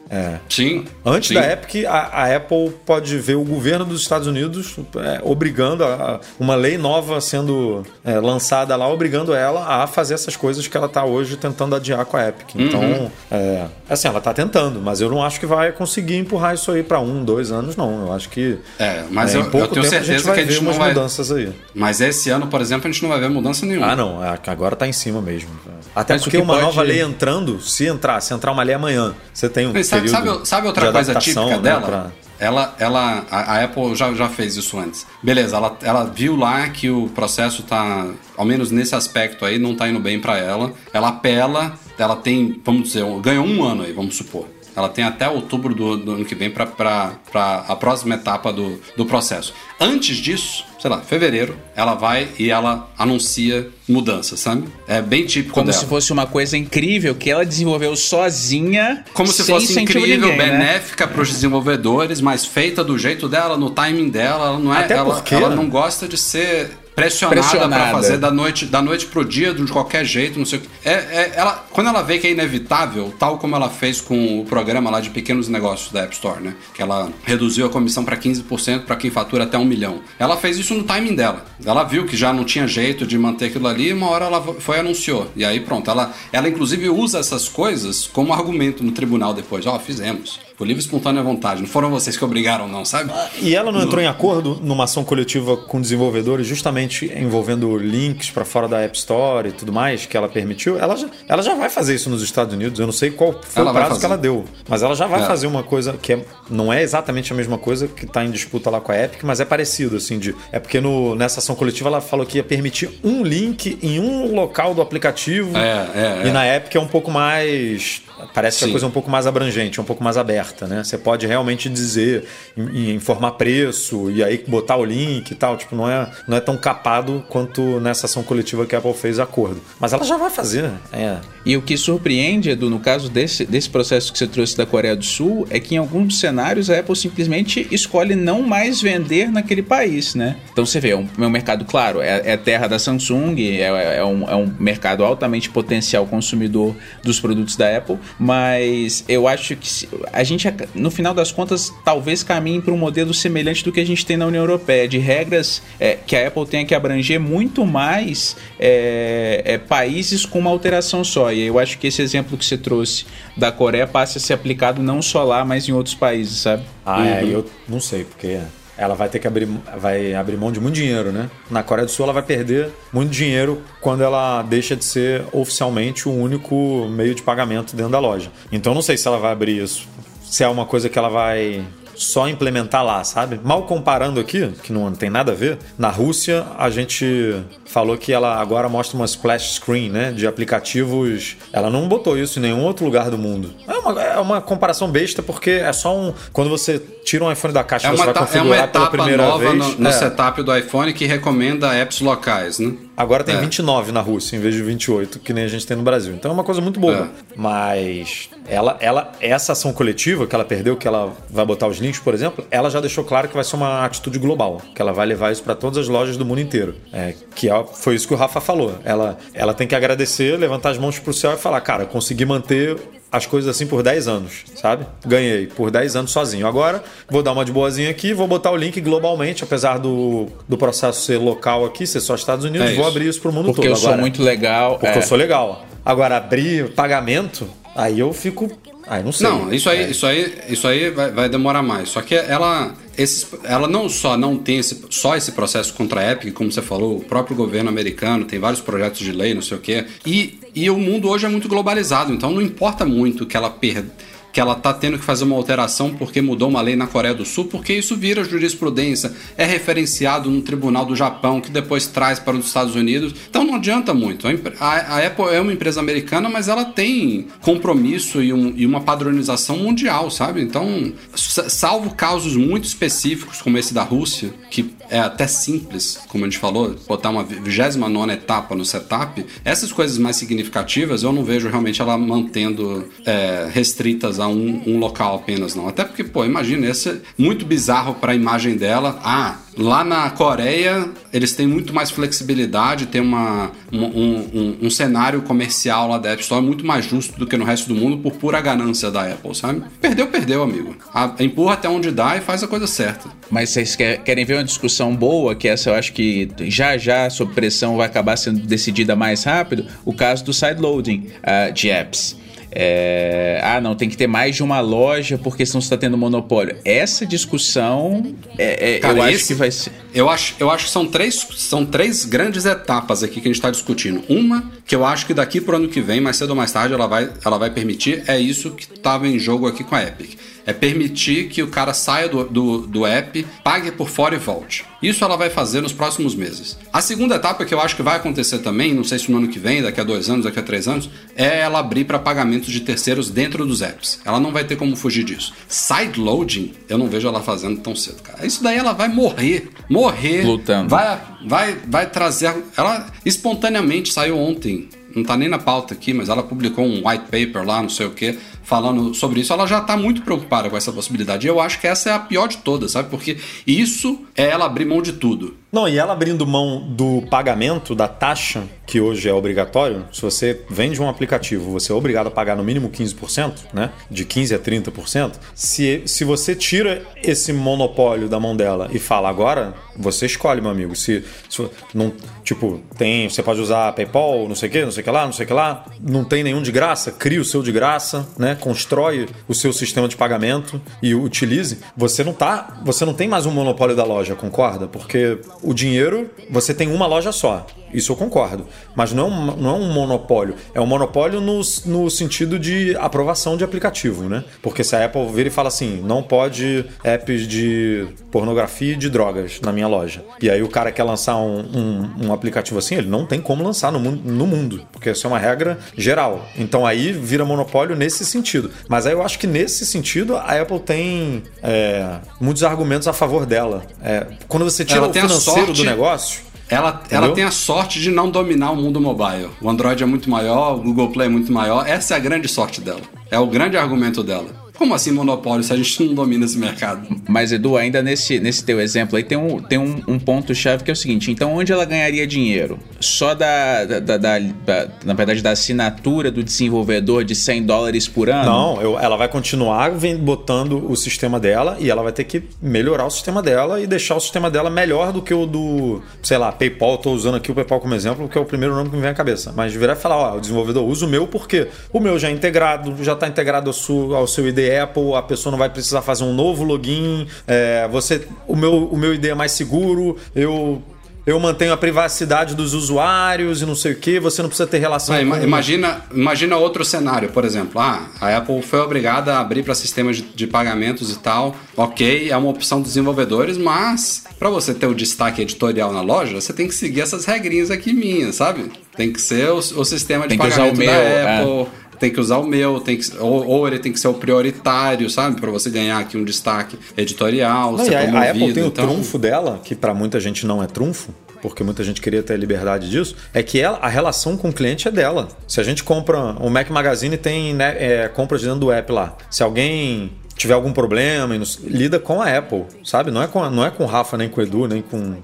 É. 0.09 0.37
Sim. 0.49 0.85
Antes 1.03 1.29
sim. 1.29 1.33
da 1.33 1.51
Epic, 1.51 1.85
a, 1.85 2.23
a, 2.23 2.35
Apple 2.35 2.71
pode 2.85 3.17
ver 3.17 3.35
o 3.35 3.43
governo 3.43 3.85
dos 3.85 4.01
Estados 4.01 4.27
Unidos 4.27 4.75
é, 4.97 5.19
obrigando 5.23 5.83
a, 5.83 5.87
a, 5.87 6.19
uma 6.39 6.55
lei 6.55 6.77
nova 6.77 7.19
sendo 7.19 7.83
é, 8.03 8.19
lançada 8.19 8.75
lá, 8.75 8.87
obrigando 8.87 9.33
ela 9.33 9.83
a 9.83 9.87
fazer 9.87 10.13
essas 10.13 10.35
coisas 10.35 10.67
que 10.67 10.77
ela 10.77 10.85
está 10.85 11.03
hoje 11.03 11.37
tentando 11.37 11.75
adiar 11.75 12.05
com 12.05 12.17
a 12.17 12.27
Epic. 12.27 12.49
Então, 12.55 12.81
uhum. 12.81 13.11
é, 13.31 13.65
assim, 13.89 14.07
ela 14.07 14.19
está 14.19 14.33
tentando, 14.33 14.79
mas 14.79 15.01
eu 15.01 15.09
não 15.09 15.23
acho 15.23 15.39
que 15.39 15.45
vai 15.45 15.71
conseguir 15.71 16.17
empurrar 16.17 16.53
isso 16.53 16.71
aí 16.71 16.83
para 16.83 16.99
um, 16.99 17.23
dois 17.23 17.51
anos, 17.51 17.75
não. 17.75 18.05
Eu 18.07 18.13
acho 18.13 18.29
que 18.29 18.59
é, 18.77 19.03
mas 19.09 19.33
é, 19.33 19.37
eu, 19.37 19.41
em 19.41 19.49
pouco 19.49 19.67
eu 19.67 19.81
tenho 19.81 19.89
tempo 19.89 20.05
certeza 20.05 20.31
a 20.31 20.35
que 20.35 20.39
a 20.39 20.43
gente 20.43 20.53
ver 20.53 20.59
umas 20.59 20.77
vai... 20.77 20.89
mudanças 20.89 21.31
aí. 21.31 21.51
Mas 21.73 21.99
esse 21.99 22.29
ano, 22.29 22.47
por 22.47 22.61
exemplo, 22.61 22.87
a 22.87 22.91
gente 22.91 23.01
não 23.01 23.09
vai 23.09 23.19
ver 23.19 23.29
mudança 23.29 23.65
nenhuma. 23.65 23.91
Ah, 23.91 23.95
não. 23.95 24.23
É, 24.23 24.39
agora 24.47 24.73
está 24.73 24.87
em 24.87 24.93
cima 24.93 25.21
mesmo. 25.21 25.49
Até 25.95 26.13
mas 26.13 26.23
porque 26.23 26.37
uma 26.37 26.53
pode... 26.53 26.65
nova 26.65 26.81
lei 26.81 27.01
entrando, 27.01 27.59
se 27.59 27.85
entrar, 27.87 28.21
se 28.21 28.33
entrar 28.33 28.51
uma 28.51 28.63
lei 28.63 28.75
amanhã, 28.75 29.13
você 29.33 29.49
tem 29.49 29.67
um 29.67 29.73
mas, 29.73 29.87
sabe, 30.07 30.47
sabe 30.47 30.67
outra 30.67 30.91
coisa 30.91 31.15
típica 31.15 31.45
né, 31.45 31.59
dela? 31.59 31.81
Pra... 31.81 32.11
Ela, 32.37 32.75
ela, 32.79 33.25
a, 33.31 33.53
a, 33.53 33.63
Apple 33.63 33.95
já, 33.95 34.13
já 34.13 34.27
fez 34.27 34.57
isso 34.57 34.77
antes. 34.77 35.07
Beleza, 35.23 35.55
ela, 35.55 35.77
ela 35.81 36.03
viu 36.03 36.35
lá 36.35 36.67
que 36.67 36.89
o 36.89 37.07
processo 37.09 37.63
tá, 37.63 38.07
ao 38.35 38.45
menos 38.45 38.71
nesse 38.71 38.93
aspecto 38.93 39.45
aí, 39.45 39.57
não 39.57 39.73
tá 39.73 39.87
indo 39.87 39.99
bem 39.99 40.19
para 40.19 40.37
ela. 40.37 40.73
Ela 40.91 41.09
apela, 41.09 41.79
ela 41.97 42.15
tem, 42.15 42.61
vamos 42.63 42.83
dizer, 42.89 43.05
ganhou 43.21 43.45
um 43.45 43.63
ano 43.63 43.83
aí, 43.83 43.93
vamos 43.93 44.17
supor. 44.17 44.47
Ela 44.75 44.89
tem 44.89 45.03
até 45.03 45.29
outubro 45.29 45.73
do, 45.73 45.97
do 45.97 46.11
ano 46.13 46.25
que 46.25 46.35
vem 46.35 46.49
para 46.49 47.17
a 47.33 47.75
próxima 47.75 48.15
etapa 48.15 48.51
do, 48.51 48.79
do 48.97 49.05
processo. 49.05 49.53
Antes 49.79 50.17
disso, 50.17 50.65
sei 50.79 50.89
lá, 50.89 51.01
fevereiro, 51.01 51.57
ela 51.75 51.95
vai 51.95 52.27
e 52.37 52.49
ela 52.49 52.89
anuncia 52.97 53.69
mudança, 53.87 54.35
sabe? 54.35 54.67
É 54.87 55.01
bem 55.01 55.25
típico 55.25 55.53
Como 55.53 55.67
dela. 55.67 55.77
se 55.77 55.85
fosse 55.85 56.11
uma 56.11 56.25
coisa 56.25 56.57
incrível 56.57 57.15
que 57.15 57.29
ela 57.29 57.45
desenvolveu 57.45 57.95
sozinha. 57.95 59.03
Como 59.13 59.31
se 59.31 59.43
fosse 59.43 59.79
incrível, 59.79 60.29
ninguém, 60.29 60.37
né? 60.37 60.51
benéfica 60.51 61.05
né? 61.05 61.13
para 61.13 61.21
os 61.21 61.29
desenvolvedores, 61.29 62.21
mas 62.21 62.45
feita 62.45 62.83
do 62.83 62.97
jeito 62.97 63.27
dela, 63.29 63.57
no 63.57 63.69
timing 63.69 64.09
dela. 64.09 64.47
Ela 64.47 64.59
não 64.59 64.73
é. 64.73 64.79
Até 64.79 64.95
ela, 64.95 65.15
porque... 65.15 65.35
ela 65.35 65.55
não 65.55 65.69
gosta 65.69 66.07
de 66.07 66.17
ser 66.17 66.71
pressionada, 66.95 67.41
Pressionada. 67.41 67.75
pra 67.83 67.91
fazer 67.91 68.17
da 68.17 68.31
noite, 68.31 68.65
da 68.65 68.81
noite 68.81 69.05
pro 69.07 69.25
dia, 69.25 69.53
de 69.53 69.63
qualquer 69.71 70.05
jeito, 70.05 70.39
não 70.39 70.45
sei 70.45 70.59
o 70.59 70.61
que. 70.61 70.69
É, 70.83 70.91
é- 70.93 71.33
ela, 71.35 71.65
quando 71.71 71.87
ela 71.87 72.01
vê 72.01 72.17
que 72.17 72.27
é 72.27 72.31
inevitável, 72.31 73.13
tal 73.19 73.37
como 73.37 73.55
ela 73.55 73.69
fez 73.69 73.99
com 73.99 74.39
o 74.39 74.45
programa 74.45 74.89
lá 74.89 74.99
de 74.99 75.09
pequenos 75.09 75.47
negócios 75.49 75.91
da 75.91 76.01
App 76.03 76.13
Store, 76.13 76.41
né? 76.41 76.55
Que 76.73 76.81
ela 76.81 77.09
reduziu 77.23 77.65
a 77.65 77.69
comissão 77.69 78.05
pra 78.05 78.15
15% 78.15 78.85
pra 78.85 78.95
quem 78.95 79.11
fatura 79.11 79.43
até 79.43 79.57
um 79.57 79.65
milhão. 79.65 79.99
Ela 80.17 80.37
fez 80.37 80.57
isso 80.57 80.73
no 80.73 80.83
timing 80.83 81.15
dela. 81.15 81.45
Ela 81.65 81.83
viu 81.83 82.05
que 82.05 82.15
já 82.15 82.31
não 82.31 82.43
tinha 82.45 82.67
jeito 82.67 83.05
de 83.05 83.17
manter 83.17 83.47
aquilo 83.47 83.67
ali, 83.67 83.89
e 83.89 83.93
uma 83.93 84.09
hora 84.09 84.25
ela 84.25 84.41
foi 84.59 84.77
e 84.77 84.79
anunciou. 84.79 85.29
E 85.35 85.43
aí 85.43 85.59
pronto, 85.59 85.89
ela, 85.91 86.13
ela 86.31 86.47
inclusive 86.47 86.87
usa 86.89 87.19
essas 87.19 87.47
coisas 87.49 88.07
como 88.07 88.33
argumento 88.33 88.83
no 88.83 88.91
tribunal 88.91 89.33
depois. 89.33 89.65
Ó, 89.65 89.77
fizemos. 89.79 90.39
Por 90.57 90.65
livre 90.65 90.81
e 90.81 90.85
espontânea 90.85 91.21
vontade. 91.21 91.61
Não 91.61 91.67
foram 91.67 91.89
vocês 91.89 92.15
que 92.15 92.23
obrigaram, 92.23 92.67
não, 92.67 92.85
sabe? 92.85 93.11
E 93.41 93.53
ela 93.55 93.71
não 93.71 93.81
entrou 93.81 94.01
em 94.01 94.07
acordo 94.07 94.57
numa 94.63 94.85
ação 94.85 95.03
coletiva 95.03 95.57
com 95.57 95.81
desenvolvedores, 95.81 96.47
justamente 96.47 97.11
envolvendo 97.13 97.77
links 97.77 98.29
para 98.29 98.45
fora 98.45 98.67
da 98.67 98.79
App 98.81 98.97
Store 98.97 99.49
e 99.49 99.51
tudo 99.51 99.73
mais, 99.73 100.05
que 100.05 100.15
ela 100.15 100.29
permitiu? 100.29 100.79
Ela 100.79 100.95
já, 100.95 101.07
ela 101.27 101.41
já 101.43 101.53
vai 101.55 101.69
fazer 101.69 101.95
isso 101.95 102.09
nos 102.09 102.21
Estados 102.23 102.53
Unidos. 102.53 102.79
Eu 102.79 102.85
não 102.85 102.93
sei 102.93 103.11
qual 103.11 103.33
foi 103.43 103.61
Ela 103.61 103.71
o 103.71 103.73
prazo 103.73 103.99
que 103.99 104.05
ela 104.05 104.17
deu, 104.17 104.45
mas 104.69 104.81
ela 104.81 104.95
já 104.95 105.07
vai 105.07 105.21
É. 105.21 105.25
fazer 105.25 105.47
uma 105.47 105.61
coisa 105.63 105.93
que 106.01 106.13
é- 106.13 106.25
não 106.49 106.71
é 106.71 106.81
exatamente 106.81 107.33
a 107.33 107.35
mesma 107.35 107.57
coisa 107.57 107.87
que 107.87 108.05
está 108.05 108.23
em 108.23 108.31
disputa 108.31 108.69
lá 108.69 108.79
com 108.79 108.91
a 108.91 108.97
Epic, 109.03 109.23
mas 109.23 109.39
é 109.41 109.45
parecido, 109.45 109.97
assim, 109.97 110.17
de. 110.19 110.33
É 110.51 110.59
porque 110.59 110.79
no, 110.79 111.15
nessa 111.15 111.39
ação 111.39 111.55
coletiva 111.55 111.89
ela 111.89 111.99
falou 112.01 112.25
que 112.25 112.37
ia 112.37 112.43
permitir 112.43 112.89
um 113.03 113.23
link 113.23 113.77
em 113.81 113.99
um 113.99 114.33
local 114.33 114.73
do 114.73 114.81
aplicativo. 114.81 115.55
É, 115.57 116.21
é, 116.21 116.21
E 116.25 116.29
é. 116.29 116.31
na 116.31 116.47
Epic 116.55 116.73
é 116.75 116.79
um 116.79 116.87
pouco 116.87 117.11
mais. 117.11 118.01
Parece 118.33 118.59
que 118.59 118.63
a 118.63 118.67
Sim. 118.67 118.71
coisa 118.71 118.85
é 118.85 118.89
um 118.89 118.91
pouco 118.91 119.09
mais 119.11 119.27
abrangente, 119.27 119.77
é 119.77 119.81
um 119.81 119.85
pouco 119.85 120.01
mais 120.03 120.15
aberta, 120.17 120.44
né? 120.67 120.83
Você 120.83 120.97
pode 120.97 121.25
realmente 121.25 121.69
dizer, 121.69 122.23
in- 122.57 122.93
informar 122.93 123.31
preço 123.31 124.09
e 124.11 124.23
aí 124.23 124.43
botar 124.47 124.75
o 124.77 124.85
link 124.85 125.31
e 125.31 125.35
tal. 125.35 125.57
Tipo, 125.57 125.75
não 125.75 125.89
é, 125.89 126.09
não 126.27 126.37
é 126.37 126.39
tão 126.39 126.57
capado 126.57 127.23
quanto 127.29 127.79
nessa 127.79 128.05
ação 128.05 128.23
coletiva 128.23 128.65
que 128.65 128.75
a 128.75 128.79
Apple 128.79 128.93
fez 128.93 129.19
acordo. 129.19 129.61
Mas 129.79 129.93
ela 129.93 130.03
já 130.03 130.17
vai 130.17 130.29
fazer, 130.29 130.69
é. 130.91 131.17
E 131.45 131.55
o 131.55 131.61
que 131.61 131.77
surpreende, 131.77 132.49
Edu, 132.49 132.69
no 132.69 132.79
caso 132.79 133.09
desse, 133.09 133.45
desse 133.45 133.69
processo 133.69 134.11
que 134.11 134.17
você 134.17 134.27
trouxe 134.27 134.57
da 134.57 134.65
Coreia 134.65 134.95
do 134.95 135.05
Sul, 135.05 135.47
é 135.49 135.59
que 135.59 135.75
em 135.75 135.77
alguns 135.77 136.19
cenários 136.19 136.69
a 136.69 136.79
Apple 136.79 136.95
simplesmente 136.95 137.67
escolhe 137.71 138.15
não 138.15 138.41
mais 138.41 138.81
vender 138.81 139.31
naquele 139.31 139.61
país, 139.61 140.15
né? 140.15 140.37
Então 140.51 140.65
você 140.65 140.79
vê, 140.79 140.89
é 140.89 140.95
um, 140.97 141.07
é 141.19 141.21
um 141.25 141.29
mercado, 141.29 141.63
claro, 141.65 142.01
é, 142.01 142.21
é 142.25 142.35
terra 142.37 142.67
da 142.67 142.79
Samsung, 142.79 143.35
é, 143.39 143.97
é 143.97 144.03
um, 144.03 144.27
é 144.29 144.35
um 144.35 144.51
mercado 144.59 145.03
altamente 145.05 145.49
potencial 145.49 146.05
consumidor 146.07 146.75
dos 147.03 147.19
produtos 147.19 147.55
da 147.55 147.77
Apple, 147.77 147.97
mas 148.19 149.03
eu 149.07 149.27
acho 149.27 149.55
que 149.55 149.67
se- 149.69 149.87
a 150.11 150.23
gente, 150.23 150.34
ac- 150.47 150.67
no 150.75 150.91
final 150.91 151.13
das 151.13 151.31
contas, 151.31 151.71
talvez 151.83 152.23
caminhe 152.23 152.61
para 152.61 152.73
um 152.73 152.77
modelo 152.77 153.13
semelhante 153.13 153.63
do 153.63 153.71
que 153.71 153.79
a 153.79 153.85
gente 153.85 154.05
tem 154.05 154.17
na 154.17 154.25
União 154.25 154.43
Europeia, 154.43 154.87
de 154.87 154.97
regras 154.97 155.61
é, 155.79 155.95
que 156.05 156.15
a 156.15 156.27
Apple 156.27 156.45
tenha 156.45 156.65
que 156.65 156.73
abranger 156.75 157.19
muito 157.19 157.65
mais 157.65 158.35
é, 158.59 159.41
é, 159.45 159.57
países 159.57 160.25
com 160.25 160.39
uma 160.39 160.49
alteração 160.49 161.03
só. 161.03 161.31
E 161.31 161.41
eu 161.47 161.57
acho 161.59 161.77
que 161.77 161.87
esse 161.87 162.01
exemplo 162.01 162.37
que 162.37 162.45
você 162.45 162.57
trouxe 162.57 163.05
da 163.37 163.51
Coreia 163.51 163.87
passa 163.87 164.17
a 164.17 164.21
ser 164.21 164.33
aplicado 164.33 164.81
não 164.81 165.01
só 165.01 165.23
lá, 165.23 165.45
mas 165.45 165.67
em 165.69 165.71
outros 165.71 165.95
países, 165.95 166.39
sabe? 166.39 166.63
Ah, 166.85 167.05
é, 167.07 167.23
eu 167.23 167.45
não 167.67 167.79
sei, 167.79 168.03
porque 168.03 168.39
ela 168.77 168.93
vai 168.93 169.07
ter 169.07 169.19
que 169.19 169.27
abrir, 169.27 169.47
vai 169.77 170.13
abrir 170.13 170.35
mão 170.35 170.51
de 170.51 170.59
muito 170.59 170.75
dinheiro, 170.75 171.09
né? 171.11 171.29
Na 171.49 171.63
Coreia 171.63 171.85
do 171.85 171.91
Sul 171.91 172.03
ela 172.03 172.11
vai 172.13 172.23
perder 172.23 172.69
muito 172.91 173.09
dinheiro 173.09 173.61
quando 173.79 174.03
ela 174.03 174.41
deixa 174.41 174.75
de 174.75 174.83
ser 174.83 175.23
oficialmente 175.31 176.09
o 176.09 176.11
único 176.11 176.85
meio 176.89 177.15
de 177.15 177.21
pagamento 177.21 177.73
dentro 177.73 177.91
da 177.93 177.99
loja. 177.99 178.29
Então 178.51 178.71
eu 178.73 178.75
não 178.75 178.81
sei 178.81 178.97
se 178.97 179.07
ela 179.07 179.17
vai 179.17 179.31
abrir 179.31 179.63
isso, 179.63 179.87
se 180.29 180.43
é 180.43 180.47
uma 180.47 180.65
coisa 180.65 180.89
que 180.89 180.97
ela 180.97 181.09
vai 181.09 181.65
só 181.95 182.27
implementar 182.27 182.83
lá, 182.83 183.03
sabe? 183.03 183.39
Mal 183.43 183.63
comparando 183.63 184.19
aqui, 184.19 184.49
que 184.63 184.73
não 184.73 184.91
tem 184.93 185.09
nada 185.09 185.31
a 185.31 185.35
ver, 185.35 185.57
na 185.77 185.89
Rússia 185.89 186.45
a 186.57 186.69
gente 186.69 187.41
falou 187.65 187.97
que 187.97 188.13
ela 188.13 188.39
agora 188.39 188.69
mostra 188.69 188.95
uma 188.95 189.05
splash 189.05 189.55
screen, 189.55 189.89
né? 189.89 190.11
De 190.11 190.25
aplicativos. 190.25 191.37
Ela 191.51 191.69
não 191.69 191.87
botou 191.87 192.17
isso 192.17 192.39
em 192.39 192.41
nenhum 192.43 192.63
outro 192.63 192.85
lugar 192.85 193.09
do 193.09 193.17
mundo. 193.17 193.53
É 193.67 193.73
uma, 193.73 194.01
é 194.03 194.19
uma 194.19 194.41
comparação 194.41 194.89
besta 194.89 195.21
porque 195.23 195.51
é 195.51 195.73
só 195.73 195.95
um. 195.97 196.13
Quando 196.31 196.49
você 196.49 196.79
tira 197.03 197.23
um 197.23 197.31
iPhone 197.31 197.53
da 197.53 197.63
caixa 197.63 197.87
É 197.87 197.91
você 197.91 197.97
uma, 198.03 198.05
vai 198.13 198.15
é 198.15 198.17
configurar 198.25 198.45
uma 198.45 198.55
pela 198.55 198.65
etapa 198.67 198.89
primeira 198.89 199.23
nova 199.25 199.37
vez. 199.51 199.55
no, 199.55 199.75
no 199.79 199.89
é. 199.89 199.91
setup 199.91 200.41
do 200.43 200.55
iPhone 200.57 200.93
que 200.93 201.05
recomenda 201.05 201.73
apps 201.75 201.99
locais, 202.01 202.59
né? 202.59 202.73
Agora 202.97 203.23
tem 203.23 203.35
É. 203.35 203.39
29 203.41 203.91
na 203.91 203.99
Rússia 203.99 204.37
em 204.37 204.39
vez 204.39 204.55
de 204.55 204.61
28, 204.63 205.19
que 205.19 205.33
nem 205.33 205.43
a 205.43 205.47
gente 205.47 205.67
tem 205.67 205.75
no 205.75 205.83
Brasil. 205.83 206.13
Então 206.13 206.31
é 206.31 206.33
uma 206.33 206.43
coisa 206.43 206.61
muito 206.61 206.79
boa. 206.79 207.09
É. 207.11 207.25
Mas 207.35 208.29
ela, 208.47 208.77
ela, 208.79 209.11
essa 209.19 209.51
ação 209.51 209.73
coletiva 209.73 210.25
que 210.25 210.33
ela 210.33 210.45
perdeu, 210.45 210.75
que 210.77 210.87
ela 210.87 211.11
vai 211.29 211.45
botar 211.45 211.67
os 211.67 211.77
links, 211.77 211.99
por 211.99 212.13
exemplo, 212.13 212.45
ela 212.49 212.69
já 212.69 212.79
deixou 212.79 213.03
claro 213.03 213.27
que 213.27 213.35
vai 213.35 213.43
ser 213.43 213.55
uma 213.55 213.85
atitude 213.85 214.17
global, 214.17 214.61
que 214.73 214.81
ela 214.81 214.93
vai 214.93 215.05
levar 215.05 215.31
isso 215.31 215.43
para 215.43 215.55
todas 215.55 215.77
as 215.77 215.87
lojas 215.87 216.15
do 216.17 216.25
mundo 216.25 216.39
inteiro. 216.41 216.75
É, 216.93 217.13
que 217.35 217.49
é- 217.49 217.54
foi 217.63 217.95
isso 217.95 218.07
que 218.07 218.13
o 218.13 218.17
Rafa 218.17 218.41
falou. 218.41 218.75
Ela, 218.83 219.17
ela 219.33 219.53
tem 219.53 219.67
que 219.67 219.75
agradecer, 219.75 220.37
levantar 220.37 220.71
as 220.71 220.77
mãos 220.77 220.99
pro 220.99 221.13
céu 221.13 221.33
e 221.33 221.37
falar, 221.37 221.61
cara, 221.61 221.83
eu 221.83 221.87
consegui 221.87 222.25
manter 222.25 222.77
as 223.11 223.25
coisas 223.25 223.49
assim 223.49 223.65
por 223.65 223.81
10 223.81 224.07
anos, 224.09 224.43
sabe? 224.55 224.85
Ganhei 225.05 225.47
por 225.47 225.71
10 225.71 225.95
anos 225.95 226.11
sozinho. 226.11 226.45
Agora 226.45 226.83
vou 227.09 227.23
dar 227.23 227.31
uma 227.31 227.45
de 227.45 227.51
boazinha 227.51 227.89
aqui, 227.89 228.13
vou 228.13 228.27
botar 228.27 228.51
o 228.51 228.57
link 228.57 228.81
globalmente, 228.81 229.43
apesar 229.43 229.77
do, 229.79 230.27
do 230.49 230.57
processo 230.57 231.01
ser 231.01 231.17
local 231.17 231.63
aqui, 231.65 231.87
ser 231.87 232.01
só 232.01 232.15
Estados 232.15 232.43
Unidos, 232.43 232.71
É 232.71 232.73
vou 232.73 232.85
abrir 232.87 233.07
isso 233.07 233.21
pro 233.21 233.31
mundo 233.31 233.45
Porque 233.45 233.61
todo. 233.61 233.69
eu 233.71 233.75
sou 233.75 233.87
Agora, 233.89 234.01
muito 234.01 234.21
legal. 234.21 234.77
Porque 234.79 234.97
é. 234.97 234.97
eu 234.97 235.01
sou 235.03 235.17
legal. 235.17 235.65
Agora, 235.85 236.17
abrir 236.17 236.71
pagamento, 236.71 237.47
aí 237.75 237.99
eu 237.99 238.11
fico. 238.11 238.51
Aí 238.87 239.01
não 239.01 239.11
sei. 239.11 239.27
Não, 239.29 239.53
isso 239.53 239.69
aí, 239.69 239.79
É. 239.83 239.89
isso 239.89 240.05
aí, 240.05 240.37
isso 240.49 240.67
aí 240.67 240.89
vai, 240.89 241.11
vai 241.11 241.29
demorar 241.29 241.63
mais. 241.63 241.89
Só 241.89 242.01
que 242.01 242.15
ela, 242.15 242.73
esses, 242.97 243.27
ela 243.43 243.67
não 243.67 243.89
só 243.89 244.17
não 244.17 244.37
tem 244.37 244.57
esse, 244.57 244.81
só 244.89 245.15
esse 245.15 245.31
processo 245.31 245.73
contra 245.73 246.01
a 246.01 246.11
Epic, 246.11 246.33
como 246.33 246.51
você 246.51 246.61
falou, 246.61 246.97
o 246.97 247.03
próprio 247.03 247.35
governo 247.35 247.69
americano 247.69 248.25
tem 248.25 248.39
vários 248.39 248.61
projetos 248.61 248.99
de 248.99 249.11
lei, 249.11 249.33
não 249.33 249.41
sei 249.41 249.57
o 249.57 249.61
quê. 249.61 249.85
E, 250.05 250.39
e 250.53 250.69
o 250.69 250.77
mundo 250.77 251.09
hoje 251.09 251.25
é 251.25 251.29
muito 251.29 251.47
globalizado, 251.47 252.13
então 252.13 252.31
não 252.31 252.41
importa 252.41 252.85
muito 252.85 253.25
que 253.25 253.35
ela 253.35 253.49
perda 253.49 253.91
que 254.35 254.41
ela 254.41 254.53
tá 254.53 254.73
tendo 254.73 254.99
que 254.99 255.05
fazer 255.05 255.23
uma 255.23 255.37
alteração 255.37 255.93
porque 255.95 256.21
mudou 256.21 256.49
uma 256.49 256.59
lei 256.59 256.75
na 256.75 256.87
Coreia 256.87 257.13
do 257.15 257.23
Sul, 257.23 257.45
porque 257.45 257.71
isso 257.71 257.95
vira 257.95 258.21
jurisprudência, 258.21 259.13
é 259.37 259.45
referenciado 259.45 260.29
no 260.29 260.41
tribunal 260.41 260.85
do 260.85 260.93
Japão, 260.93 261.39
que 261.39 261.49
depois 261.49 261.87
traz 261.87 262.19
para 262.19 262.35
os 262.35 262.45
Estados 262.47 262.75
Unidos. 262.75 263.15
Então 263.29 263.45
não 263.45 263.55
adianta 263.55 263.93
muito. 263.93 264.27
A, 264.59 265.05
Apple 265.07 265.29
é 265.33 265.39
uma 265.39 265.53
empresa 265.53 265.79
americana, 265.79 266.27
mas 266.27 266.49
ela 266.49 266.65
tem 266.65 267.27
compromisso 267.39 268.21
e, 268.21 268.33
um- 268.33 268.53
e 268.57 268.65
uma 268.65 268.81
padronização 268.81 269.55
mundial, 269.57 270.11
sabe? 270.11 270.41
Então, 270.41 270.91
sa- 271.15 271.47
salvo 271.49 271.95
casos 271.95 272.35
muito 272.35 272.65
específicos, 272.65 273.41
como 273.41 273.57
esse 273.57 273.73
da 273.73 273.83
Rússia, 273.83 274.33
que 274.51 274.63
é 274.89 274.99
até 274.99 275.27
simples, 275.27 275.99
como 276.07 276.25
a 276.25 276.27
gente 276.27 276.39
falou, 276.39 276.75
botar 276.87 277.09
uma 277.09 277.23
29 277.23 278.13
etapa 278.13 278.55
no 278.55 278.65
setup, 278.65 279.25
essas 279.43 279.71
coisas 279.71 279.97
mais 279.97 280.15
significativas 280.15 281.03
eu 281.03 281.11
não 281.11 281.23
vejo 281.23 281.49
realmente 281.49 281.81
ela 281.81 281.97
mantendo 281.97 282.89
é, 283.05 283.49
restritas 283.51 284.19
a 284.19 284.27
um, 284.27 284.61
um 284.65 284.79
local 284.79 285.15
apenas, 285.15 285.55
não. 285.55 285.67
Até 285.67 285.83
porque, 285.83 286.03
pô, 286.03 286.25
imagina, 286.25 286.67
esse 286.67 286.89
é 286.89 286.97
muito 287.17 287.45
bizarro 287.45 287.95
para 287.95 288.11
a 288.11 288.15
imagem 288.15 288.55
dela. 288.55 288.99
Ah, 289.03 289.39
lá 289.57 289.83
na 289.83 290.09
Coreia 290.09 290.89
eles 291.13 291.33
têm 291.33 291.47
muito 291.47 291.73
mais 291.73 291.89
flexibilidade, 291.91 292.87
tem 292.87 292.99
uma, 293.01 293.51
um, 293.71 293.83
um- 293.85 294.57
um- 294.63 294.69
cenário 294.69 295.21
comercial 295.21 295.87
lá 295.87 295.97
da 295.97 296.09
App 296.11 296.21
Store 296.21 296.43
muito 296.43 296.65
mais 296.65 296.85
justo 296.85 297.17
do 297.17 297.25
que 297.25 297.37
no 297.37 297.45
resto 297.45 297.69
do 297.69 297.75
mundo 297.75 297.97
por 297.99 298.13
pura 298.13 298.41
ganância 298.41 298.91
da 298.91 299.03
Apple, 299.03 299.33
sabe? 299.33 299.63
Perdeu, 299.79 300.07
perdeu, 300.07 300.43
amigo. 300.43 300.75
A- 300.93 301.15
empurra 301.19 301.53
até 301.53 301.69
onde 301.69 301.91
dá 301.91 302.17
e 302.17 302.21
faz 302.21 302.43
a 302.43 302.47
coisa 302.47 302.67
certa. 302.67 303.09
Mas 303.29 303.49
vocês 303.51 303.75
quer- 303.75 303.97
querem 304.03 304.25
ver 304.25 304.33
uma 304.35 304.43
discussão 304.43 304.93
boa, 304.95 305.33
que 305.35 305.47
essa 305.47 305.69
eu 305.69 305.75
acho 305.75 305.93
que 305.93 306.29
já 306.47 306.77
já, 306.77 307.09
sob 307.09 307.33
pressão, 307.33 307.77
vai 307.77 307.85
acabar 307.87 308.17
sendo 308.17 308.39
decidida 308.41 308.95
mais 308.95 309.23
rápido, 309.23 309.65
o 309.85 309.93
caso 309.93 310.25
do 310.25 310.33
sideloading 310.33 311.07
ah, 311.23 311.49
de 311.49 311.69
apps. 311.69 312.17
É, 312.57 313.41
ah, 313.43 313.59
não, 313.59 313.75
tem 313.75 313.89
que 313.89 313.97
ter 313.97 314.07
mais 314.07 314.33
de 314.37 314.41
uma 314.41 314.61
loja 314.61 315.19
porque 315.21 315.45
senão 315.45 315.59
você 315.59 315.65
está 315.65 315.75
tendo 315.77 315.97
monopólio. 315.97 316.55
Essa 316.63 317.05
discussão 317.05 318.15
é, 318.37 318.75
é, 318.75 318.79
Cara, 318.79 318.97
eu 318.97 319.03
acho 319.03 319.15
esse- 319.15 319.27
que 319.27 319.33
vai 319.33 319.51
ser. 319.51 319.73
Eu 319.93 320.09
acho, 320.09 320.35
eu 320.39 320.49
acho 320.49 320.65
que 320.65 320.71
são 320.71 320.85
três, 320.87 321.27
são 321.35 321.65
três 321.65 322.05
grandes 322.05 322.45
etapas 322.45 323.03
aqui 323.03 323.15
que 323.15 323.27
a 323.27 323.29
gente 323.29 323.35
está 323.35 323.51
discutindo. 323.51 324.01
Uma, 324.07 324.51
que 324.65 324.73
eu 324.73 324.85
acho 324.85 325.05
que 325.05 325.13
daqui 325.13 325.41
pro 325.41 325.57
ano 325.57 325.67
que 325.67 325.81
vem, 325.81 325.99
mais 325.99 326.15
cedo 326.15 326.29
ou 326.29 326.35
mais 326.35 326.51
tarde, 326.51 326.73
ela 326.73 326.87
vai, 326.87 327.09
ela 327.25 327.37
vai 327.37 327.49
permitir, 327.49 328.03
é 328.07 328.17
isso 328.17 328.51
que 328.51 328.63
estava 328.63 329.05
em 329.07 329.19
jogo 329.19 329.47
aqui 329.47 329.63
com 329.63 329.75
a 329.75 329.83
Epic. 329.83 330.17
É 330.45 330.53
permitir 330.53 331.27
que 331.29 331.41
o 331.41 331.47
cara 331.47 331.73
saia 331.73 332.07
do, 332.07 332.23
do, 332.23 332.57
do 332.67 332.85
app, 332.85 333.25
pague 333.43 333.71
por 333.71 333.89
fora 333.89 334.15
e 334.15 334.19
volte. 334.19 334.63
Isso 334.81 335.03
ela 335.03 335.17
vai 335.17 335.29
fazer 335.29 335.61
nos 335.61 335.73
próximos 335.73 336.13
meses. 336.13 336.57
A 336.71 336.81
segunda 336.81 337.15
etapa 337.15 337.43
que 337.43 337.53
eu 337.53 337.59
acho 337.59 337.75
que 337.75 337.81
vai 337.81 337.95
acontecer 337.95 338.39
também, 338.39 338.73
não 338.73 338.83
sei 338.83 338.99
se 338.99 339.11
no 339.11 339.17
ano 339.17 339.27
que 339.27 339.39
vem, 339.39 339.63
daqui 339.63 339.81
a 339.81 339.83
dois 339.83 340.09
anos, 340.09 340.25
daqui 340.25 340.39
a 340.39 340.43
três 340.43 340.67
anos, 340.67 340.89
é 341.15 341.39
ela 341.39 341.59
abrir 341.59 341.85
para 341.85 341.97
pagamentos 341.97 342.51
de 342.51 342.59
terceiros 342.59 343.09
dentro 343.09 343.45
dos 343.45 343.61
apps. 343.61 343.99
Ela 344.05 344.19
não 344.19 344.31
vai 344.31 344.43
ter 344.43 344.55
como 344.55 344.75
fugir 344.75 345.03
disso. 345.03 345.33
Sideloading, 345.47 346.53
eu 346.69 346.77
não 346.77 346.87
vejo 346.87 347.07
ela 347.07 347.21
fazendo 347.21 347.59
tão 347.61 347.75
cedo, 347.75 348.01
cara. 348.03 348.25
Isso 348.25 348.43
daí 348.43 348.57
ela 348.57 348.73
vai 348.73 348.87
morrer. 348.87 349.49
Morrer. 349.69 350.23
Lutando. 350.23 350.69
Vai, 350.69 351.01
vai, 351.25 351.57
vai 351.67 351.89
trazer. 351.89 352.35
Ela 352.55 352.87
espontaneamente 353.03 353.91
saiu 353.91 354.17
ontem. 354.17 354.69
Não 354.95 355.03
tá 355.03 355.17
nem 355.17 355.27
na 355.27 355.37
pauta 355.37 355.73
aqui, 355.73 355.93
mas 355.93 356.07
ela 356.07 356.23
publicou 356.23 356.65
um 356.65 356.87
white 356.87 357.05
paper 357.11 357.45
lá, 357.45 357.61
não 357.61 357.67
sei 357.67 357.85
o 357.85 357.91
que, 357.91 358.17
falando 358.45 358.93
sobre 358.93 359.19
isso. 359.19 359.33
Ela 359.33 359.45
já 359.45 359.59
tá 359.59 359.75
muito 359.75 360.01
preocupada 360.03 360.49
com 360.49 360.55
essa 360.55 360.71
possibilidade. 360.71 361.27
Eu 361.27 361.41
acho 361.41 361.59
que 361.59 361.67
essa 361.67 361.89
é 361.89 361.93
a 361.93 361.99
pior 361.99 362.27
de 362.27 362.37
todas, 362.37 362.71
sabe? 362.71 362.89
Porque 362.89 363.17
isso 363.45 364.05
é 364.15 364.29
ela 364.29 364.45
abrir 364.45 364.65
mão 364.65 364.81
de 364.81 364.93
tudo. 364.93 365.35
Não, 365.55 365.69
e 365.69 365.77
ela 365.77 365.93
abrindo 365.93 366.27
mão 366.27 366.61
do 366.67 367.01
pagamento 367.09 367.73
da 367.73 367.87
taxa, 367.87 368.43
que 368.67 368.81
hoje 368.81 369.07
é 369.07 369.13
obrigatório, 369.13 369.85
se 369.89 370.01
você 370.01 370.41
vende 370.49 370.81
um 370.81 370.89
aplicativo, 370.89 371.49
você 371.49 371.71
é 371.71 371.75
obrigado 371.75 372.07
a 372.07 372.11
pagar 372.11 372.35
no 372.35 372.43
mínimo 372.43 372.69
15%, 372.69 373.53
né? 373.53 373.71
De 373.89 374.03
15% 374.03 374.35
a 374.35 374.39
30%. 374.39 375.13
Se, 375.33 375.81
se 375.85 376.03
você 376.03 376.35
tira 376.35 376.83
esse 377.01 377.31
monopólio 377.31 378.09
da 378.09 378.19
mão 378.19 378.35
dela 378.35 378.67
e 378.73 378.79
fala 378.79 379.07
agora, 379.07 379.53
você 379.77 380.05
escolhe, 380.05 380.41
meu 380.41 380.51
amigo. 380.51 380.75
Se, 380.75 381.05
se 381.29 381.47
não, 381.73 381.93
tipo, 382.21 382.59
tem, 382.77 383.07
você 383.07 383.23
pode 383.23 383.39
usar 383.39 383.71
PayPal, 383.71 384.27
não 384.27 384.35
sei 384.35 384.49
o 384.49 384.51
que, 384.51 384.65
não 384.65 384.71
sei 384.71 384.81
o 384.81 384.83
que 384.83 384.91
lá, 384.91 385.05
não 385.05 385.13
sei 385.13 385.23
o 385.23 385.27
que 385.27 385.33
lá. 385.33 385.65
Não 385.79 386.03
tem 386.03 386.21
nenhum 386.21 386.41
de 386.41 386.51
graça, 386.51 386.91
cria 386.91 387.21
o 387.21 387.25
seu 387.25 387.41
de 387.41 387.53
graça, 387.53 388.05
né? 388.17 388.34
Constrói 388.35 389.07
o 389.27 389.33
seu 389.33 389.51
sistema 389.51 389.87
de 389.87 389.95
pagamento 389.95 390.61
e 390.81 390.93
utilize. 390.93 391.59
Você 391.75 392.03
não 392.03 392.13
tá, 392.13 392.61
você 392.63 392.85
não 392.85 392.93
tem 392.93 393.07
mais 393.07 393.25
um 393.25 393.31
monopólio 393.31 393.75
da 393.75 393.83
loja, 393.83 394.15
concorda? 394.15 394.67
Porque 394.67 395.19
o 395.41 395.53
dinheiro, 395.53 396.09
você 396.29 396.53
tem 396.53 396.71
uma 396.71 396.85
loja 396.87 397.11
só. 397.11 397.45
Isso 397.75 397.91
eu 397.91 397.95
concordo. 397.95 398.47
Mas 398.75 398.93
não 398.93 399.05
é 399.05 399.09
um, 399.09 399.25
não 399.37 399.49
é 399.49 399.53
um 399.53 399.71
monopólio. 399.71 400.35
É 400.53 400.61
um 400.61 400.65
monopólio 400.65 401.19
no, 401.19 401.41
no 401.65 401.89
sentido 401.89 402.39
de 402.39 402.75
aprovação 402.77 403.35
de 403.37 403.43
aplicativo, 403.43 404.07
né? 404.09 404.23
Porque 404.41 404.63
se 404.63 404.75
a 404.75 404.85
Apple 404.85 405.07
vir 405.07 405.27
e 405.27 405.29
fala 405.29 405.49
assim, 405.49 405.81
não 405.81 406.01
pode 406.01 406.65
apps 406.83 407.27
de 407.27 407.87
pornografia 408.11 408.73
e 408.73 408.75
de 408.75 408.89
drogas 408.89 409.39
na 409.41 409.51
minha 409.51 409.67
loja. 409.67 410.03
E 410.21 410.29
aí 410.29 410.41
o 410.41 410.47
cara 410.47 410.71
quer 410.71 410.83
lançar 410.83 411.17
um, 411.17 411.39
um, 411.39 412.07
um 412.07 412.13
aplicativo 412.13 412.57
assim, 412.57 412.75
ele 412.75 412.87
não 412.87 413.05
tem 413.05 413.19
como 413.19 413.43
lançar 413.43 413.71
no 413.71 413.79
mundo, 413.79 414.01
no 414.05 414.25
mundo. 414.25 414.65
Porque 414.71 414.89
isso 414.89 415.05
é 415.05 415.09
uma 415.09 415.19
regra 415.19 415.59
geral. 415.77 416.25
Então 416.37 416.65
aí 416.65 416.91
vira 416.91 417.25
monopólio 417.25 417.75
nesse 417.75 418.05
sentido. 418.05 418.51
Mas 418.67 418.85
aí 418.85 418.93
eu 418.93 419.03
acho 419.03 419.19
que 419.19 419.27
nesse 419.27 419.65
sentido 419.65 420.15
a 420.15 420.41
Apple 420.41 420.59
tem 420.59 421.23
é, 421.43 421.99
muitos 422.19 422.43
argumentos 422.43 422.87
a 422.87 422.93
favor 422.93 423.25
dela. 423.25 423.63
É, 423.83 424.07
quando 424.27 424.43
você 424.43 424.63
tira 424.63 424.79
Ela 424.79 424.89
o 424.89 424.93
financeiro 424.93 425.53
do 425.53 425.63
negócio. 425.63 426.34
Ela, 426.47 426.83
ela 426.91 427.11
tem 427.13 427.23
a 427.23 427.31
sorte 427.31 427.79
de 427.79 427.89
não 427.89 428.09
dominar 428.09 428.51
o 428.51 428.55
mundo 428.55 428.79
mobile. 428.79 429.29
O 429.41 429.49
Android 429.49 429.81
é 429.81 429.85
muito 429.85 430.09
maior, 430.09 430.55
o 430.55 430.61
Google 430.61 430.89
Play 430.91 431.07
é 431.07 431.09
muito 431.09 431.31
maior. 431.31 431.67
Essa 431.67 431.95
é 431.95 431.97
a 431.97 431.99
grande 431.99 432.27
sorte 432.27 432.61
dela. 432.61 432.81
É 433.09 433.17
o 433.17 433.25
grande 433.25 433.57
argumento 433.57 434.03
dela. 434.03 434.44
Como 434.57 434.73
assim 434.73 434.91
monopólio 434.91 435.43
se 435.43 435.51
a 435.53 435.57
gente 435.57 435.83
não 435.83 435.93
domina 435.93 436.25
esse 436.25 436.37
mercado? 436.37 436.87
Mas, 437.07 437.31
Edu, 437.31 437.57
ainda 437.57 437.81
nesse, 437.81 438.19
nesse 438.19 438.43
teu 438.43 438.59
exemplo 438.59 438.95
aí 438.97 439.03
tem 439.03 439.17
um, 439.17 439.39
tem 439.39 439.57
um, 439.57 439.81
um 439.87 439.99
ponto-chave 439.99 440.63
que 440.63 440.71
é 440.71 440.73
o 440.73 440.75
seguinte: 440.75 441.11
então, 441.11 441.33
onde 441.35 441.51
ela 441.51 441.65
ganharia 441.65 442.07
dinheiro? 442.07 442.57
Só 442.79 443.13
da, 443.13 443.65
da, 443.65 443.79
da- 443.79 443.97
da- 443.97 444.19
da- 444.19 444.67
na 444.85 444.93
verdade, 444.93 445.21
da 445.21 445.31
assinatura 445.31 446.09
do 446.11 446.23
desenvolvedor 446.23 447.03
de 447.03 447.15
100 447.15 447.43
dólares 447.43 447.87
por 447.87 448.09
ano? 448.09 448.25
Não, 448.25 448.61
eu- 448.61 448.79
ela 448.79 448.95
vai 448.97 449.07
continuar 449.07 449.71
botando 449.99 450.69
o 450.69 450.75
sistema 450.75 451.19
dela 451.19 451.57
e 451.59 451.69
ela 451.69 451.83
vai 451.83 451.91
ter 451.91 452.03
que 452.03 452.23
melhorar 452.41 452.85
o 452.85 452.89
sistema 452.89 453.21
dela 453.21 453.59
e 453.59 453.67
deixar 453.67 453.95
o 453.95 453.99
sistema 453.99 454.29
dela 454.31 454.49
melhor 454.49 454.91
do 454.93 455.01
que 455.01 455.13
o 455.13 455.25
do, 455.25 455.81
sei 456.01 456.17
lá, 456.17 456.31
PayPal. 456.31 456.75
Estou 456.75 456.93
usando 456.93 457.15
aqui 457.15 457.31
o 457.31 457.35
PayPal 457.35 457.59
como 457.59 457.73
exemplo, 457.75 458.07
que 458.07 458.17
é 458.17 458.21
o 458.21 458.25
primeiro 458.25 458.55
nome 458.55 458.69
que 458.69 458.75
me 458.75 458.81
vem 458.81 458.91
à 458.91 458.93
cabeça. 458.93 459.33
Mas 459.35 459.53
virar 459.53 459.73
e 459.73 459.75
falar, 459.75 459.97
ó, 459.97 460.17
o 460.17 460.19
desenvolvedor 460.21 460.63
usa 460.65 460.85
o 460.85 460.89
meu 460.89 461.07
porque 461.07 461.47
o 461.73 461.79
meu 461.79 461.97
já 461.99 462.09
é 462.09 462.11
integrado, 462.11 462.75
já 462.83 462.93
está 462.93 463.07
integrado 463.07 463.49
ao, 463.49 463.53
su- 463.53 463.93
ao 463.95 464.07
seu 464.07 464.27
Apple, 464.49 464.93
a 464.95 465.01
pessoa 465.01 465.31
não 465.31 465.39
vai 465.39 465.49
precisar 465.49 465.81
fazer 465.81 466.03
um 466.03 466.13
novo 466.13 466.43
login. 466.43 467.07
é, 467.27 467.67
você, 467.71 468.07
o 468.27 468.35
meu, 468.35 468.65
o 468.67 468.77
meu 468.77 468.93
ID 468.93 469.05
é 469.05 469.15
mais 469.15 469.31
seguro, 469.31 469.97
eu 470.15 470.61
eu 471.07 471.19
mantenho 471.19 471.53
a 471.53 471.57
privacidade 471.57 472.33
dos 472.33 472.55
usuários 472.55 473.39
e 473.39 473.45
não 473.45 473.53
sei 473.53 473.73
o 473.73 473.75
que, 473.75 473.99
você 473.99 474.23
não 474.23 474.27
precisa 474.29 474.47
ter 474.47 474.57
relação 474.57 474.99
ima- 474.99 475.19
com... 475.19 475.23
imagina, 475.23 475.81
imagina 475.93 476.35
outro 476.35 476.65
cenário, 476.65 477.09
por 477.09 477.23
exemplo. 477.23 477.61
Ah, 477.61 477.89
a 478.01 478.17
Apple 478.17 478.41
foi 478.41 478.57
obrigada 478.59 479.13
a 479.13 479.19
abrir 479.19 479.43
para 479.43 479.53
sistemas 479.53 479.97
de, 479.97 480.01
de 480.01 480.25
pagamentos 480.25 480.91
e 480.91 480.97
tal. 480.97 481.35
Ok, 481.55 482.09
é 482.09 482.17
uma 482.17 482.29
opção 482.31 482.59
dos 482.59 482.69
desenvolvedores, 482.69 483.37
mas 483.37 484.03
para 484.17 484.31
você 484.31 484.51
ter 484.51 484.65
o 484.65 484.73
destaque 484.73 485.21
editorial 485.21 485.71
na 485.71 485.81
loja, 485.81 486.19
você 486.19 486.33
tem 486.33 486.47
que 486.47 486.55
seguir 486.55 486.81
essas 486.81 487.05
regrinhas 487.05 487.51
aqui 487.51 487.71
minhas, 487.71 488.15
sabe? 488.15 488.51
Tem 488.75 488.91
que 488.91 488.99
ser 488.99 489.29
o, 489.29 489.37
o 489.37 489.63
sistema 489.63 490.07
de 490.07 490.09
Tem 490.09 490.17
que 490.17 490.25
usar 490.25 490.37
pagamento 490.37 490.55
o 490.55 490.59
meu, 490.59 490.67
da 490.71 490.73
é. 490.73 491.47
Tem 491.79 491.91
que 491.91 491.99
usar 491.99 492.17
o 492.17 492.25
meu, 492.25 492.59
tem 492.59 492.77
que, 492.77 492.97
ou, 492.99 493.25
ou 493.27 493.47
ele 493.47 493.59
tem 493.59 493.71
que 493.71 493.79
ser 493.79 493.87
o 493.87 493.93
prioritário, 493.93 494.89
sabe? 494.89 495.19
Para 495.19 495.31
você 495.31 495.49
ganhar 495.49 495.77
aqui 495.79 495.97
um 495.97 496.03
destaque 496.03 496.57
editorial, 496.77 497.53
Não, 497.57 497.65
ser 497.65 497.71
e 497.71 497.75
a, 497.75 497.79
a 497.79 497.83
promovido. 497.83 498.09
Apple 498.09 498.33
tem 498.33 498.43
o 498.43 498.47
então... 498.47 498.67
trunfo 498.67 498.97
dela, 498.97 499.39
que 499.43 499.55
para 499.55 499.73
muita 499.73 499.99
gente 499.99 500.25
não 500.25 500.41
é 500.41 500.47
trunfo, 500.47 500.93
porque 501.21 501.43
muita 501.43 501.63
gente 501.63 501.81
queria 501.81 502.03
ter 502.03 502.13
a 502.13 502.17
liberdade 502.17 502.69
disso, 502.69 502.95
é 503.13 503.21
que 503.23 503.39
ela, 503.39 503.57
a 503.57 503.67
relação 503.67 504.15
com 504.15 504.29
o 504.29 504.33
cliente 504.33 504.67
é 504.67 504.71
dela. 504.71 505.07
Se 505.27 505.39
a 505.39 505.43
gente 505.43 505.63
compra, 505.63 505.97
o 506.19 506.29
Mac 506.29 506.49
Magazine 506.49 506.97
tem 506.97 507.33
né, 507.33 507.55
é, 507.57 507.87
compras 507.87 508.21
dentro 508.21 508.39
do 508.39 508.51
app 508.51 508.71
lá. 508.71 508.95
Se 509.09 509.23
alguém 509.23 509.91
tiver 510.15 510.33
algum 510.33 510.53
problema, 510.53 511.13
lida 511.43 511.77
com 511.79 512.01
a 512.01 512.17
Apple, 512.17 512.43
sabe? 512.63 512.89
Não 512.91 513.01
é 513.01 513.07
com, 513.07 513.21
a- 513.23 513.29
não 513.29 513.45
é 513.45 513.49
com 513.51 513.63
o 513.63 513.67
Rafa, 513.67 513.97
nem 513.97 514.07
com 514.07 514.21
o 514.21 514.23
Edu, 514.23 514.47
nem 514.47 514.61
com 514.61 514.95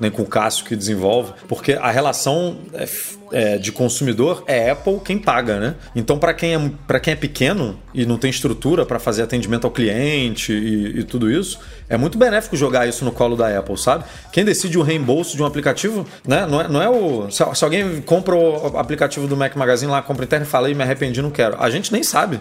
nem 0.00 0.10
com 0.10 0.22
o 0.22 0.26
Cássio 0.26 0.64
que 0.64 0.76
desenvolve, 0.76 1.32
porque 1.48 1.72
a 1.72 1.90
relação 1.90 2.58
é 2.74 2.86
é, 3.32 3.58
de 3.58 3.72
consumidor 3.72 4.44
é 4.46 4.70
Apple 4.70 5.00
quem 5.04 5.18
paga, 5.18 5.58
né? 5.58 5.74
Então, 5.94 6.18
para 6.18 6.32
quem, 6.34 6.54
é, 6.54 6.70
pra 6.86 7.00
quem 7.00 7.12
é 7.12 7.16
pequeno 7.16 7.78
e 7.92 8.06
não 8.06 8.16
tem 8.16 8.30
estrutura 8.30 8.86
para 8.86 8.98
fazer 8.98 9.22
atendimento 9.22 9.66
ao 9.66 9.70
cliente 9.70 10.52
e, 10.52 11.00
e 11.00 11.04
tudo 11.04 11.30
isso, 11.30 11.58
é 11.88 11.96
muito 11.96 12.18
benéfico 12.18 12.56
jogar 12.56 12.86
isso 12.86 13.04
no 13.04 13.12
colo 13.12 13.36
da 13.36 13.58
Apple, 13.58 13.76
sabe? 13.76 14.04
Quem 14.32 14.44
decide 14.44 14.78
o 14.78 14.82
reembolso 14.82 15.36
de 15.36 15.42
um 15.42 15.46
aplicativo, 15.46 16.06
né? 16.26 16.46
Não 16.46 16.60
é, 16.60 16.68
não 16.68 16.82
é 16.82 16.88
o. 16.88 17.30
Se, 17.30 17.44
se 17.54 17.64
alguém 17.64 18.00
compra 18.02 18.34
o 18.34 18.78
aplicativo 18.78 19.26
do 19.26 19.36
Mac 19.36 19.54
Magazine 19.56 19.90
lá, 19.90 20.02
compra 20.02 20.24
interno 20.24 20.46
e 20.46 20.48
fala, 20.48 20.70
e 20.70 20.74
me 20.74 20.82
arrependi, 20.82 21.22
não 21.22 21.30
quero. 21.30 21.56
A 21.60 21.70
gente 21.70 21.92
nem 21.92 22.02
sabe. 22.02 22.40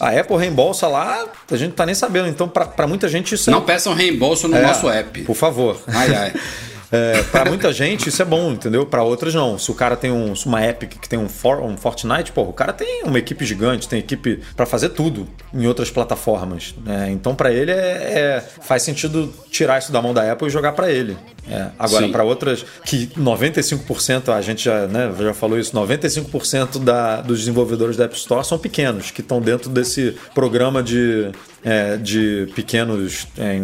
A 0.00 0.08
Apple 0.08 0.36
reembolsa 0.36 0.88
lá, 0.88 1.26
a 1.50 1.56
gente 1.56 1.74
tá 1.74 1.86
nem 1.86 1.94
sabendo. 1.94 2.28
Então, 2.28 2.48
para 2.48 2.86
muita 2.88 3.08
gente, 3.08 3.34
isso 3.34 3.50
é. 3.50 3.52
Não 3.52 3.62
peçam 3.62 3.94
reembolso 3.94 4.48
no 4.48 4.56
É, 4.56 4.62
nosso 4.62 4.88
app. 4.88 5.22
Por 5.22 5.36
favor. 5.36 5.80
Ai, 5.86 6.14
ai. 6.14 6.32
É, 6.92 7.22
para 7.22 7.46
muita 7.46 7.72
gente 7.72 8.10
isso 8.10 8.20
é 8.20 8.24
bom, 8.24 8.52
entendeu? 8.52 8.84
Para 8.84 9.02
outras 9.02 9.34
não. 9.34 9.58
Se 9.58 9.70
o 9.70 9.74
cara 9.74 9.96
tem 9.96 10.12
um, 10.12 10.34
uma 10.44 10.64
Epic 10.66 10.98
que 11.00 11.08
tem 11.08 11.18
um, 11.18 11.28
For, 11.28 11.60
um 11.62 11.74
Fortnite, 11.76 12.30
pô, 12.32 12.42
o 12.42 12.52
cara 12.52 12.72
tem 12.72 13.02
uma 13.04 13.18
equipe 13.18 13.44
gigante, 13.46 13.88
tem 13.88 13.98
equipe 13.98 14.40
para 14.54 14.66
fazer 14.66 14.90
tudo 14.90 15.26
em 15.54 15.66
outras 15.66 15.90
plataformas. 15.90 16.74
né? 16.84 17.08
Então 17.10 17.34
para 17.34 17.50
ele 17.50 17.70
é, 17.70 17.74
é- 17.74 18.44
faz 18.60 18.82
sentido 18.82 19.32
tirar 19.50 19.78
isso 19.78 19.90
da 19.90 20.02
mão 20.02 20.12
da 20.12 20.30
Apple 20.30 20.48
e 20.48 20.50
jogar 20.50 20.72
para 20.72 20.90
ele. 20.90 21.16
É, 21.48 21.70
agora 21.76 22.08
para 22.08 22.22
outras 22.22 22.64
que 22.84 23.08
95% 23.18 24.28
a 24.32 24.40
gente 24.40 24.64
já, 24.64 24.86
né, 24.86 25.12
já 25.18 25.34
falou 25.34 25.58
isso, 25.58 25.72
95% 25.74 26.78
da, 26.78 27.20
dos 27.20 27.40
desenvolvedores 27.40 27.96
da 27.96 28.04
App 28.04 28.14
Store 28.16 28.44
são 28.46 28.58
pequenos 28.58 29.10
que 29.10 29.20
estão 29.22 29.40
dentro 29.40 29.68
desse 29.68 30.16
programa 30.34 30.82
de 30.82 31.30
é, 31.64 31.96
de 31.96 32.48
pequenos. 32.54 33.26
é, 33.38 33.60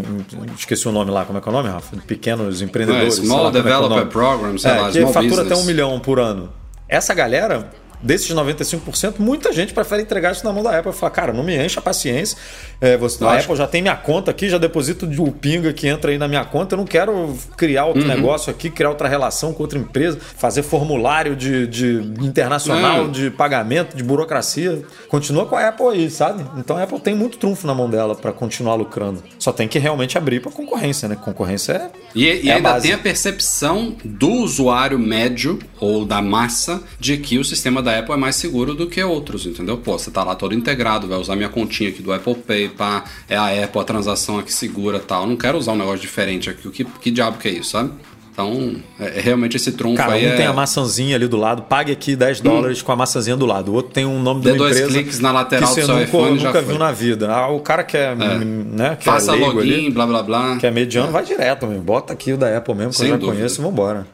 esqueci 0.56 0.88
o 0.88 0.92
nome 0.92 1.10
lá, 1.10 1.24
como 1.24 1.38
é 1.38 1.40
que 1.40 1.48
é 1.48 1.50
o 1.50 1.54
nome, 1.54 1.68
Rafa? 1.68 1.96
Pequenos 2.06 2.62
empreendedores. 2.62 3.14
Small 3.14 3.44
lá 3.44 3.48
é 3.48 3.52
que 3.52 3.56
é 3.58 3.60
o 3.60 3.62
Developer 3.62 3.98
nome. 3.98 4.10
Program, 4.10 4.58
sei 4.58 4.70
É, 4.70 4.74
lá, 4.74 4.86
que 4.90 4.98
small 5.00 5.12
fatura 5.12 5.28
business. 5.30 5.52
até 5.52 5.56
um 5.62 5.64
milhão 5.64 6.00
por 6.00 6.18
ano. 6.20 6.52
Essa 6.88 7.12
galera, 7.14 7.70
desses 8.02 8.30
95%, 8.34 9.14
muita 9.18 9.52
gente 9.52 9.74
prefere 9.74 10.02
entregar 10.02 10.32
isso 10.32 10.44
na 10.44 10.52
mão 10.52 10.62
da 10.62 10.78
Apple 10.78 10.92
e 10.92 10.94
falar, 10.94 11.10
cara, 11.10 11.32
não 11.32 11.42
me 11.42 11.56
encha 11.56 11.80
a 11.80 11.82
paciência. 11.82 12.36
É, 12.80 12.96
você. 12.96 13.24
Apple 13.24 13.56
já 13.56 13.66
tem 13.66 13.82
minha 13.82 13.96
conta 13.96 14.30
aqui, 14.30 14.48
já 14.48 14.56
deposito 14.58 15.06
de 15.06 15.20
o 15.20 15.32
pinga 15.32 15.72
que 15.72 15.88
entra 15.88 16.10
aí 16.12 16.18
na 16.18 16.28
minha 16.28 16.44
conta. 16.44 16.74
Eu 16.74 16.78
não 16.78 16.84
quero 16.86 17.36
criar 17.56 17.86
outro 17.86 18.02
Uhum. 18.02 18.08
negócio 18.08 18.50
aqui, 18.50 18.70
criar 18.70 18.90
outra 18.90 19.08
relação 19.08 19.52
com 19.52 19.62
outra 19.64 19.78
empresa, 19.78 20.18
fazer 20.20 20.62
formulário 20.62 21.34
de, 21.34 21.66
de 21.66 22.02
internacional, 22.20 23.04
Não. 23.04 23.10
de 23.10 23.30
pagamento, 23.30 23.96
de 23.96 24.02
burocracia. 24.04 24.82
Continua 25.08 25.46
com 25.46 25.56
a 25.56 25.68
Apple 25.68 25.86
aí, 25.88 26.10
sabe? 26.10 26.44
Então 26.56 26.76
a 26.76 26.82
Apple 26.84 27.00
tem 27.00 27.14
muito 27.16 27.36
trunfo 27.38 27.66
na 27.66 27.74
mão 27.74 27.90
dela 27.90 28.14
para 28.14 28.32
continuar 28.32 28.74
lucrando. 28.76 29.22
Só 29.38 29.50
tem 29.52 29.66
que 29.66 29.78
realmente 29.78 30.16
abrir 30.16 30.40
para 30.40 30.52
concorrência, 30.52 31.08
né? 31.08 31.16
Concorrência 31.16 31.72
é. 31.72 31.90
E, 32.14 32.28
é 32.48 32.52
a 32.52 32.56
ainda 32.56 32.70
base. 32.72 32.86
tem 32.86 32.94
a 32.94 32.98
percepção 32.98 33.96
do 34.04 34.30
usuário 34.30 34.98
médio 34.98 35.58
ou 35.80 36.04
da 36.04 36.22
massa 36.22 36.80
de 36.98 37.16
que 37.16 37.38
o 37.38 37.44
sistema 37.44 37.82
da 37.82 37.98
Apple 37.98 38.14
é 38.14 38.16
mais 38.16 38.36
seguro 38.36 38.74
do 38.74 38.86
que 38.86 39.02
outros, 39.02 39.46
entendeu? 39.46 39.76
Pô, 39.78 39.98
você 39.98 40.10
tá 40.10 40.22
lá 40.22 40.34
todo 40.34 40.54
integrado, 40.54 41.06
vai 41.08 41.18
usar 41.18 41.34
minha 41.36 41.48
continha 41.48 41.90
aqui 41.90 42.02
do 42.02 42.12
Apple 42.12 42.34
Pay, 42.34 42.67
pá, 42.68 43.04
é 43.28 43.36
a 43.36 43.64
Apple, 43.64 43.80
a 43.80 43.84
transação 43.84 44.38
aqui 44.38 44.52
segura 44.52 44.98
tal. 44.98 45.22
Eu 45.22 45.28
não 45.28 45.36
quero 45.36 45.58
usar 45.58 45.72
um 45.72 45.76
negócio 45.76 46.00
diferente 46.00 46.50
aqui. 46.50 46.68
O 46.68 46.70
que, 46.70 46.84
que 46.84 47.10
diabo 47.10 47.38
que 47.38 47.48
é 47.48 47.52
isso, 47.52 47.70
sabe? 47.70 47.92
Então, 48.38 48.76
é, 49.00 49.18
é 49.18 49.20
realmente 49.20 49.56
esse 49.56 49.72
trunfo 49.72 49.96
Cara, 49.96 50.12
um 50.12 50.14
aí. 50.14 50.36
tem 50.36 50.44
é... 50.44 50.46
a 50.46 50.52
maçãzinha 50.52 51.16
ali 51.16 51.26
do 51.26 51.36
lado, 51.36 51.62
pague 51.62 51.90
aqui 51.90 52.14
10 52.14 52.40
dólares 52.40 52.80
com 52.80 52.92
a 52.92 52.96
maçãzinha 52.96 53.36
do 53.36 53.44
lado. 53.44 53.72
O 53.72 53.74
outro 53.74 53.90
tem 53.92 54.06
um 54.06 54.22
nome 54.22 54.42
de 54.42 54.44
Dê 54.44 54.52
uma 54.52 54.58
dois 54.58 54.76
empresa 54.76 54.92
cliques 54.92 55.18
na 55.18 55.32
lateral 55.32 55.74
que 55.74 55.80
do 55.80 55.86
você 55.86 56.06
seu 56.06 56.22
nunca, 56.22 56.46
nunca 56.46 56.62
viu 56.62 56.78
na 56.78 56.92
vida. 56.92 57.32
Ah, 57.32 57.48
o 57.48 57.58
cara 57.58 57.82
que 57.82 57.96
é, 57.96 58.14
né, 58.14 58.94
que 58.94 59.04
Faça 59.04 59.32
é 59.32 59.34
login, 59.34 59.58
ali, 59.58 59.90
blá 59.90 60.06
blá 60.06 60.22
blá. 60.22 60.56
que 60.56 60.68
é 60.68 60.70
mediano, 60.70 61.10
vai 61.10 61.24
direto, 61.24 61.66
meu. 61.66 61.80
bota 61.80 62.12
aqui 62.12 62.32
o 62.32 62.36
da 62.36 62.56
Apple 62.56 62.76
mesmo, 62.76 62.92
que 62.92 62.98
Sem 62.98 63.06
eu 63.06 63.14
já 63.14 63.16
dúvida. 63.16 63.38
conheço 63.38 63.60
vambora. 63.60 64.06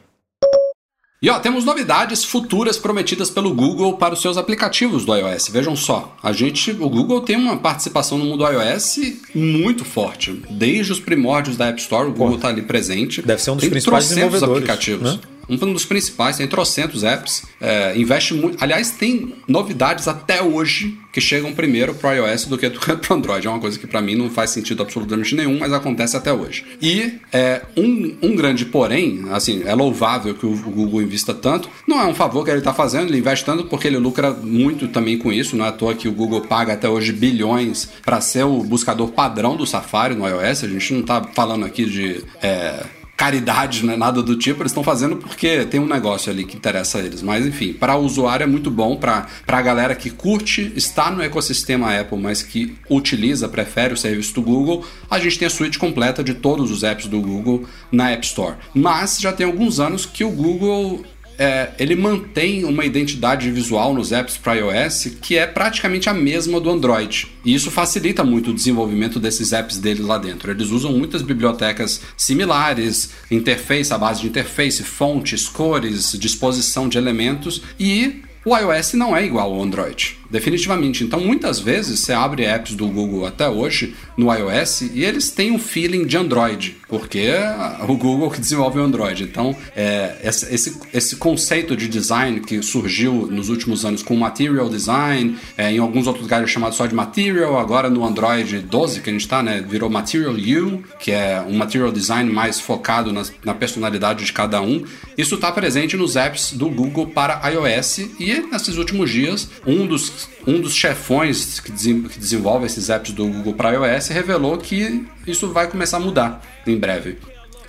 E 1.25 1.29
ó, 1.31 1.39
temos 1.39 1.65
novidades 1.65 2.23
futuras 2.23 2.77
prometidas 2.77 3.31
pelo 3.31 3.51
Google 3.51 3.97
para 3.97 4.13
os 4.13 4.21
seus 4.21 4.37
aplicativos 4.37 5.05
do 5.05 5.15
iOS. 5.15 5.47
Vejam 5.47 5.75
só, 5.75 6.15
a 6.21 6.31
gente, 6.31 6.69
o 6.69 6.87
Google 6.87 7.19
tem 7.21 7.35
uma 7.35 7.57
participação 7.57 8.19
no 8.19 8.25
mundo 8.25 8.45
iOS 8.47 8.99
muito 9.33 9.83
forte. 9.83 10.39
Desde 10.51 10.91
os 10.91 10.99
primórdios 10.99 11.57
da 11.57 11.65
App 11.69 11.81
Store, 11.81 12.09
o 12.09 12.11
Google 12.11 12.35
está 12.35 12.49
ali 12.49 12.61
presente. 12.61 13.23
deve 13.23 13.41
ser 13.41 13.49
um 13.49 13.55
dos 13.55 13.63
tem 13.63 13.71
principais 13.71 14.07
desenvolvedores, 14.07 14.55
aplicativos. 14.55 15.13
né? 15.13 15.19
Um 15.49 15.73
dos 15.73 15.85
principais, 15.85 16.37
tem 16.37 16.47
trocentos 16.47 17.03
apps, 17.03 17.43
é, 17.61 17.97
investe 17.97 18.33
muito. 18.33 18.63
Aliás, 18.63 18.91
tem 18.91 19.35
novidades 19.47 20.07
até 20.07 20.41
hoje 20.41 20.97
que 21.11 21.21
chegam 21.21 21.53
primeiro 21.53 21.93
pro 21.95 22.11
iOS 22.11 22.45
do 22.45 22.57
que 22.57 22.69
pro 22.99 23.15
Android. 23.15 23.47
É 23.47 23.49
uma 23.49 23.59
coisa 23.59 23.79
que 23.79 23.87
para 23.87 24.01
mim 24.01 24.15
não 24.15 24.29
faz 24.29 24.49
sentido 24.49 24.83
absolutamente 24.83 25.33
nenhum, 25.33 25.59
mas 25.59 25.71
acontece 25.71 26.17
até 26.17 26.33
hoje. 26.33 26.65
E 26.81 27.13
é, 27.31 27.61
um, 27.77 28.15
um 28.21 28.35
grande 28.35 28.65
porém, 28.65 29.25
assim, 29.31 29.63
é 29.65 29.73
louvável 29.73 30.33
que 30.33 30.45
o 30.45 30.55
Google 30.57 31.01
invista 31.01 31.33
tanto, 31.33 31.69
não 31.87 32.01
é 32.01 32.05
um 32.05 32.13
favor 32.13 32.43
que 32.43 32.51
ele 32.51 32.59
está 32.59 32.73
fazendo, 32.73 33.09
ele 33.09 33.19
investe 33.19 33.45
tanto 33.45 33.65
porque 33.65 33.87
ele 33.87 33.97
lucra 33.97 34.31
muito 34.31 34.89
também 34.89 35.17
com 35.17 35.31
isso, 35.31 35.55
não 35.55 35.63
é 35.63 35.69
à 35.69 35.71
toa 35.71 35.95
que 35.95 36.07
o 36.07 36.11
Google 36.11 36.41
paga 36.41 36.73
até 36.73 36.89
hoje 36.89 37.13
bilhões 37.13 37.89
para 38.03 38.19
ser 38.19 38.43
o 38.43 38.63
buscador 38.63 39.09
padrão 39.11 39.55
do 39.55 39.65
Safari 39.65 40.15
no 40.15 40.27
iOS, 40.27 40.63
a 40.63 40.67
gente 40.67 40.93
não 40.93 41.01
está 41.01 41.23
falando 41.33 41.65
aqui 41.65 41.85
de 41.85 42.23
é, 42.41 42.83
caridade, 43.15 43.85
né? 43.85 43.95
nada 43.95 44.21
do 44.21 44.35
tipo, 44.35 44.61
eles 44.61 44.71
estão 44.71 44.83
fazendo 44.83 45.17
porque 45.17 45.65
tem 45.65 45.79
um 45.79 45.87
negócio 45.87 46.31
ali 46.31 46.43
que 46.43 46.57
interessa 46.57 46.97
a 46.97 47.01
eles. 47.01 47.21
Mas 47.21 47.45
enfim, 47.45 47.73
para 47.73 47.95
o 47.95 48.03
usuário 48.03 48.43
é 48.43 48.47
muito 48.47 48.69
bom, 48.69 48.97
para 48.97 49.27
a 49.47 49.61
galera 49.61 49.95
que 49.95 50.09
curte, 50.09 50.73
está 50.75 51.09
no 51.09 51.21
ecossistema 51.21 51.97
Apple, 51.97 52.17
mas 52.17 52.41
que 52.41 52.75
utiliza, 52.89 53.47
prefere 53.47 53.93
o 53.93 53.97
serviço 53.97 54.33
do 54.35 54.41
Google, 54.41 54.85
a 55.09 55.19
gente 55.19 55.39
tem 55.39 55.47
a 55.47 55.51
suite 55.51 55.79
completa 55.79 56.23
de 56.23 56.33
todos 56.33 56.71
os 56.71 56.83
apps 56.83 57.07
do 57.07 57.21
Google 57.21 57.65
na 57.91 58.11
App 58.11 58.25
Store. 58.25 58.55
Mas 58.73 59.19
já 59.19 59.31
tem 59.31 59.45
alguns 59.45 59.79
anos 59.79 60.05
que 60.05 60.23
o 60.23 60.29
Google 60.29 61.05
é, 61.37 61.71
ele 61.77 61.95
mantém 61.95 62.63
uma 62.65 62.85
identidade 62.85 63.49
visual 63.51 63.93
nos 63.93 64.11
apps 64.11 64.37
para 64.37 64.55
iOS 64.55 65.11
que 65.21 65.37
é 65.37 65.45
praticamente 65.45 66.09
a 66.09 66.13
mesma 66.13 66.59
do 66.59 66.69
Android. 66.69 67.27
E 67.43 67.53
isso 67.53 67.69
facilita 67.69 68.23
muito 68.23 68.51
o 68.51 68.53
desenvolvimento 68.53 69.19
desses 69.19 69.53
apps 69.53 69.77
dele 69.77 70.01
lá 70.01 70.17
dentro. 70.17 70.51
Eles 70.51 70.69
usam 70.69 70.91
muitas 70.91 71.21
bibliotecas 71.21 72.01
similares, 72.17 73.11
interface, 73.29 73.93
a 73.93 73.97
base 73.97 74.21
de 74.21 74.27
interface, 74.27 74.83
fontes, 74.83 75.47
cores, 75.47 76.13
disposição 76.17 76.89
de 76.89 76.97
elementos 76.97 77.61
e 77.79 78.23
o 78.45 78.55
iOS 78.55 78.93
não 78.93 79.17
é 79.17 79.25
igual 79.25 79.51
ao 79.51 79.63
Android, 79.63 80.19
definitivamente. 80.29 81.03
Então, 81.03 81.19
muitas 81.19 81.59
vezes 81.59 81.99
você 81.99 82.13
abre 82.13 82.43
apps 82.45 82.75
do 82.75 82.87
Google 82.87 83.25
até 83.25 83.49
hoje 83.49 83.95
no 84.15 84.31
iOS 84.31 84.81
e 84.93 85.03
eles 85.03 85.31
têm 85.31 85.51
um 85.51 85.57
feeling 85.57 86.05
de 86.05 86.15
Android, 86.15 86.77
porque 86.87 87.31
o 87.89 87.97
Google 87.97 88.29
que 88.29 88.39
desenvolve 88.39 88.77
o 88.77 88.83
Android. 88.83 89.23
Então, 89.23 89.55
é, 89.75 90.17
esse, 90.23 90.77
esse 90.93 91.15
conceito 91.15 91.75
de 91.75 91.87
design 91.87 92.39
que 92.41 92.61
surgiu 92.61 93.27
nos 93.31 93.49
últimos 93.49 93.83
anos 93.83 94.03
com 94.03 94.15
Material 94.15 94.69
Design, 94.69 95.37
é, 95.57 95.71
em 95.71 95.79
alguns 95.79 96.05
outros 96.05 96.23
lugares 96.23 96.47
é 96.47 96.53
chamado 96.53 96.75
só 96.75 96.85
de 96.85 96.93
Material, 96.93 97.57
agora 97.57 97.89
no 97.89 98.05
Android 98.05 98.59
12 98.59 99.01
que 99.01 99.09
a 99.09 99.13
gente 99.13 99.23
está, 99.23 99.41
né, 99.41 99.65
virou 99.67 99.89
Material 99.89 100.33
U, 100.33 100.83
que 100.99 101.11
é 101.11 101.43
um 101.47 101.57
Material 101.57 101.91
Design 101.91 102.31
mais 102.31 102.59
focado 102.59 103.11
na, 103.11 103.23
na 103.43 103.55
personalidade 103.55 104.23
de 104.23 104.31
cada 104.31 104.61
um. 104.61 104.83
Isso 105.17 105.33
está 105.33 105.51
presente 105.51 105.97
nos 105.97 106.15
apps 106.15 106.53
do 106.53 106.69
Google 106.69 107.07
para 107.07 107.41
iOS 107.49 107.97
e 108.19 108.34
nesses 108.41 108.77
últimos 108.77 109.09
dias, 109.09 109.49
um 109.65 109.85
dos, 109.85 110.27
um 110.45 110.59
dos 110.59 110.73
chefões 110.73 111.59
que, 111.59 111.71
que 111.71 112.19
desenvolve 112.19 112.65
esses 112.65 112.89
apps 112.89 113.11
do 113.11 113.27
Google 113.27 113.53
para 113.53 113.71
iOS 113.71 114.07
revelou 114.09 114.57
que 114.57 115.05
isso 115.27 115.51
vai 115.51 115.69
começar 115.69 115.97
a 115.97 115.99
mudar 115.99 116.41
em 116.65 116.77
breve. 116.77 117.17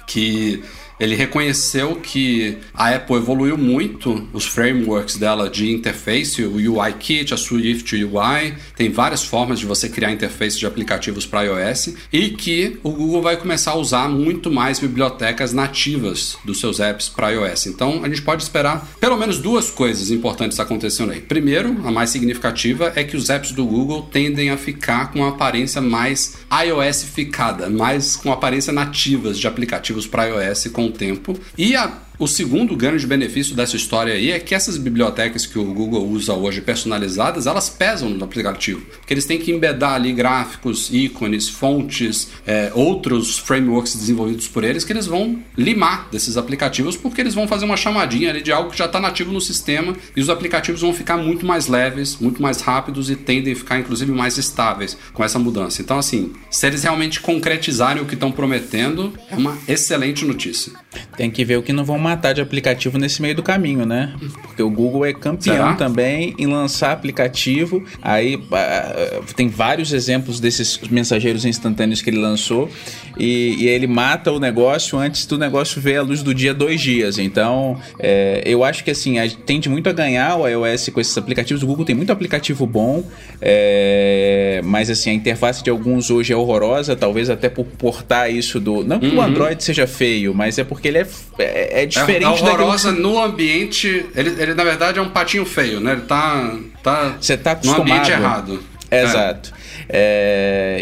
Que 0.06 0.62
ele 0.98 1.14
reconheceu 1.14 1.96
que 1.96 2.58
a 2.74 2.94
Apple 2.94 3.16
evoluiu 3.16 3.56
muito 3.56 4.26
os 4.32 4.46
frameworks 4.46 5.16
dela 5.16 5.48
de 5.48 5.70
interface, 5.70 6.42
o 6.42 6.54
UIKit, 6.54 7.34
a 7.34 7.36
Swift 7.36 7.94
UI, 7.94 8.54
tem 8.74 8.90
várias 8.90 9.22
formas 9.24 9.58
de 9.58 9.66
você 9.66 9.88
criar 9.88 10.12
interface 10.12 10.58
de 10.58 10.66
aplicativos 10.66 11.26
para 11.26 11.42
iOS 11.42 11.94
e 12.12 12.30
que 12.30 12.78
o 12.82 12.90
Google 12.90 13.22
vai 13.22 13.36
começar 13.36 13.72
a 13.72 13.76
usar 13.76 14.08
muito 14.08 14.50
mais 14.50 14.78
bibliotecas 14.78 15.52
nativas 15.52 16.36
dos 16.44 16.60
seus 16.60 16.80
apps 16.80 17.08
para 17.08 17.30
iOS. 17.30 17.66
Então 17.66 18.02
a 18.02 18.08
gente 18.08 18.22
pode 18.22 18.42
esperar 18.42 18.88
pelo 18.98 19.16
menos 19.16 19.38
duas 19.38 19.70
coisas 19.70 20.10
importantes 20.10 20.58
acontecendo 20.58 21.12
aí. 21.12 21.20
Primeiro, 21.20 21.76
a 21.84 21.90
mais 21.90 22.10
significativa 22.10 22.92
é 22.96 23.04
que 23.04 23.16
os 23.16 23.28
apps 23.28 23.52
do 23.52 23.66
Google 23.66 24.02
tendem 24.02 24.50
a 24.50 24.56
ficar 24.56 25.12
com 25.12 25.20
uma 25.20 25.28
aparência 25.28 25.80
mais 25.80 26.38
iOSificada, 26.50 27.68
mais 27.68 28.16
com 28.16 28.32
aparência 28.32 28.72
nativas 28.72 29.38
de 29.38 29.46
aplicativos 29.46 30.06
para 30.06 30.26
iOS 30.26 30.68
com 30.68 30.85
o 30.86 30.92
tempo. 30.92 31.38
E 31.56 31.76
a 31.76 32.05
o 32.18 32.26
segundo 32.26 32.74
grande 32.74 33.06
benefício 33.06 33.54
dessa 33.54 33.76
história 33.76 34.14
aí 34.14 34.30
é 34.30 34.38
que 34.38 34.54
essas 34.54 34.78
bibliotecas 34.78 35.44
que 35.44 35.58
o 35.58 35.64
Google 35.64 36.08
usa 36.08 36.32
hoje 36.32 36.62
personalizadas, 36.62 37.46
elas 37.46 37.68
pesam 37.68 38.08
no 38.08 38.24
aplicativo. 38.24 38.80
Porque 38.98 39.12
eles 39.12 39.26
têm 39.26 39.38
que 39.38 39.52
embedar 39.52 39.94
ali 39.94 40.12
gráficos, 40.12 40.88
ícones, 40.92 41.48
fontes, 41.48 42.28
é, 42.46 42.70
outros 42.74 43.38
frameworks 43.38 43.94
desenvolvidos 43.94 44.48
por 44.48 44.64
eles 44.64 44.84
que 44.84 44.92
eles 44.92 45.06
vão 45.06 45.42
limar 45.56 46.08
desses 46.10 46.36
aplicativos 46.36 46.96
porque 46.96 47.20
eles 47.20 47.34
vão 47.34 47.46
fazer 47.46 47.64
uma 47.66 47.76
chamadinha 47.76 48.30
ali 48.30 48.42
de 48.42 48.50
algo 48.50 48.70
que 48.70 48.78
já 48.78 48.86
está 48.86 48.98
nativo 48.98 49.32
no 49.32 49.40
sistema 49.40 49.94
e 50.14 50.20
os 50.20 50.30
aplicativos 50.30 50.80
vão 50.80 50.94
ficar 50.94 51.16
muito 51.16 51.44
mais 51.44 51.66
leves, 51.66 52.16
muito 52.18 52.40
mais 52.40 52.60
rápidos 52.60 53.10
e 53.10 53.16
tendem 53.16 53.52
a 53.52 53.56
ficar 53.56 53.78
inclusive 53.78 54.10
mais 54.12 54.38
estáveis 54.38 54.96
com 55.12 55.22
essa 55.22 55.38
mudança. 55.38 55.82
Então 55.82 55.98
assim, 55.98 56.32
se 56.50 56.66
eles 56.66 56.82
realmente 56.82 57.20
concretizarem 57.20 58.02
o 58.02 58.06
que 58.06 58.14
estão 58.14 58.32
prometendo, 58.32 59.12
é 59.30 59.36
uma 59.36 59.56
excelente 59.68 60.24
notícia. 60.24 60.72
Tem 61.16 61.30
que 61.30 61.44
ver 61.44 61.58
o 61.58 61.62
que 61.62 61.72
não 61.72 61.84
vão 61.84 61.98
matar 62.06 62.32
de 62.32 62.40
aplicativo 62.40 62.98
nesse 62.98 63.20
meio 63.20 63.34
do 63.34 63.42
caminho, 63.42 63.84
né? 63.84 64.14
Porque 64.42 64.62
o 64.62 64.70
Google 64.70 65.04
é 65.04 65.12
campeão 65.12 65.56
Será? 65.56 65.74
também 65.74 66.34
em 66.38 66.46
lançar 66.46 66.92
aplicativo. 66.92 67.84
Aí 68.00 68.36
uh, 68.36 69.34
tem 69.34 69.48
vários 69.48 69.92
exemplos 69.92 70.40
desses 70.40 70.78
mensageiros 70.88 71.44
instantâneos 71.44 72.00
que 72.00 72.10
ele 72.10 72.18
lançou. 72.18 72.70
E, 73.18 73.56
e, 73.58 73.68
ele 73.68 73.86
mata 73.86 74.30
o 74.30 74.38
negócio 74.38 74.98
antes 74.98 75.24
do 75.24 75.38
negócio 75.38 75.80
ver 75.80 75.96
a 75.96 76.02
luz 76.02 76.22
do 76.22 76.34
dia 76.34 76.52
dois 76.52 76.80
dias. 76.80 77.18
Então, 77.18 77.80
é, 77.98 78.42
eu 78.44 78.62
acho 78.62 78.84
que 78.84 78.90
assim, 78.90 79.16
tende 79.46 79.68
muito 79.68 79.88
a 79.88 79.92
ganhar 79.92 80.36
o 80.36 80.46
iOS 80.46 80.90
com 80.90 81.00
esses 81.00 81.16
aplicativos. 81.16 81.62
O 81.62 81.66
Google 81.66 81.84
tem 81.84 81.94
muito 81.94 82.12
aplicativo 82.12 82.66
bom, 82.66 83.02
é, 83.40 84.60
mas 84.64 84.90
assim, 84.90 85.10
a 85.10 85.14
interface 85.14 85.64
de 85.64 85.70
alguns 85.70 86.10
hoje 86.10 86.32
é 86.32 86.36
horrorosa, 86.36 86.94
talvez 86.94 87.30
até 87.30 87.48
por 87.48 87.64
portar 87.64 88.30
isso 88.30 88.60
do. 88.60 88.84
Não 88.84 88.98
que 88.98 89.06
uhum. 89.06 89.16
o 89.16 89.22
Android 89.22 89.62
seja 89.64 89.86
feio, 89.86 90.34
mas 90.34 90.58
é 90.58 90.64
porque 90.64 90.88
ele 90.88 90.98
é, 90.98 91.06
é, 91.38 91.82
é 91.82 91.86
diferente 92.00 92.24
é, 92.24 92.28
horrorosa 92.28 92.90
daquilo... 92.90 93.12
no 93.12 93.22
ambiente. 93.22 94.06
Ele, 94.14 94.34
ele, 94.38 94.54
na 94.54 94.64
verdade, 94.64 94.98
é 94.98 95.02
um 95.02 95.10
patinho 95.10 95.44
feio, 95.44 95.80
né? 95.80 95.92
Ele 95.92 96.02
tá. 96.02 96.54
tá 96.82 97.16
Você 97.20 97.36
tá 97.36 97.52
acostumado. 97.52 97.78
No 97.78 97.82
ambiente 97.82 98.10
errado. 98.10 98.62
Exato. 98.90 99.52
É, 99.52 99.65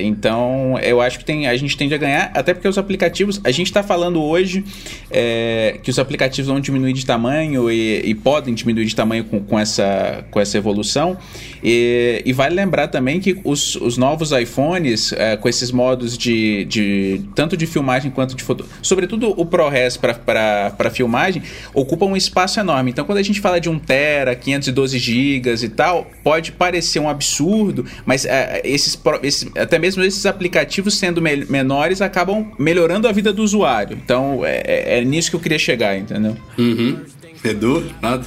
então, 0.02 0.78
eu 0.82 1.00
acho 1.00 1.18
que 1.18 1.24
tem, 1.24 1.46
a 1.46 1.56
gente 1.56 1.76
tende 1.76 1.94
a 1.94 1.98
ganhar, 1.98 2.30
até 2.34 2.54
porque 2.54 2.68
os 2.68 2.78
aplicativos, 2.78 3.40
a 3.44 3.50
gente 3.50 3.66
está 3.66 3.82
falando 3.82 4.22
hoje 4.22 4.64
é, 5.10 5.78
que 5.82 5.90
os 5.90 5.98
aplicativos 5.98 6.48
vão 6.48 6.60
diminuir 6.60 6.92
de 6.92 7.04
tamanho 7.04 7.70
e, 7.70 8.00
e 8.04 8.14
podem 8.14 8.54
diminuir 8.54 8.86
de 8.86 8.94
tamanho 8.94 9.24
com, 9.24 9.40
com, 9.40 9.58
essa, 9.58 10.24
com 10.30 10.40
essa 10.40 10.56
evolução. 10.56 11.16
E, 11.62 12.22
e 12.24 12.32
vale 12.32 12.54
lembrar 12.54 12.88
também 12.88 13.20
que 13.20 13.38
os, 13.44 13.76
os 13.76 13.96
novos 13.96 14.32
iPhones, 14.32 15.12
é, 15.12 15.36
com 15.36 15.48
esses 15.48 15.70
modos 15.70 16.16
de, 16.18 16.64
de 16.66 17.22
tanto 17.34 17.56
de 17.56 17.66
filmagem 17.66 18.10
quanto 18.10 18.34
de 18.34 18.42
foto, 18.42 18.66
sobretudo 18.82 19.34
o 19.36 19.46
ProRes 19.46 19.96
para 19.96 20.90
filmagem, 20.90 21.42
ocupam 21.72 22.06
um 22.06 22.16
espaço 22.16 22.60
enorme. 22.60 22.90
Então, 22.90 23.04
quando 23.04 23.18
a 23.18 23.22
gente 23.22 23.40
fala 23.40 23.60
de 23.60 23.68
1 23.68 23.78
tera, 23.78 24.34
512 24.34 24.98
gigas 24.98 25.62
e 25.62 25.68
tal, 25.68 26.10
pode 26.22 26.52
parecer 26.52 27.00
um 27.00 27.08
absurdo, 27.08 27.86
mas 28.04 28.24
é, 28.24 28.60
esses 28.64 28.93
esses, 29.22 29.50
até 29.56 29.78
mesmo 29.78 30.02
esses 30.02 30.26
aplicativos 30.26 30.96
sendo 30.96 31.20
me 31.20 31.44
menores 31.44 32.00
acabam 32.00 32.52
melhorando 32.58 33.08
a 33.08 33.12
vida 33.12 33.32
do 33.32 33.42
usuário. 33.42 33.98
Então 34.02 34.44
é, 34.44 34.62
é, 34.64 34.98
é 34.98 35.04
nisso 35.04 35.30
que 35.30 35.36
eu 35.36 35.40
queria 35.40 35.58
chegar, 35.58 35.96
entendeu? 35.96 36.36
Uhum. 36.58 37.00
Edu, 37.44 37.84
nada? 38.00 38.24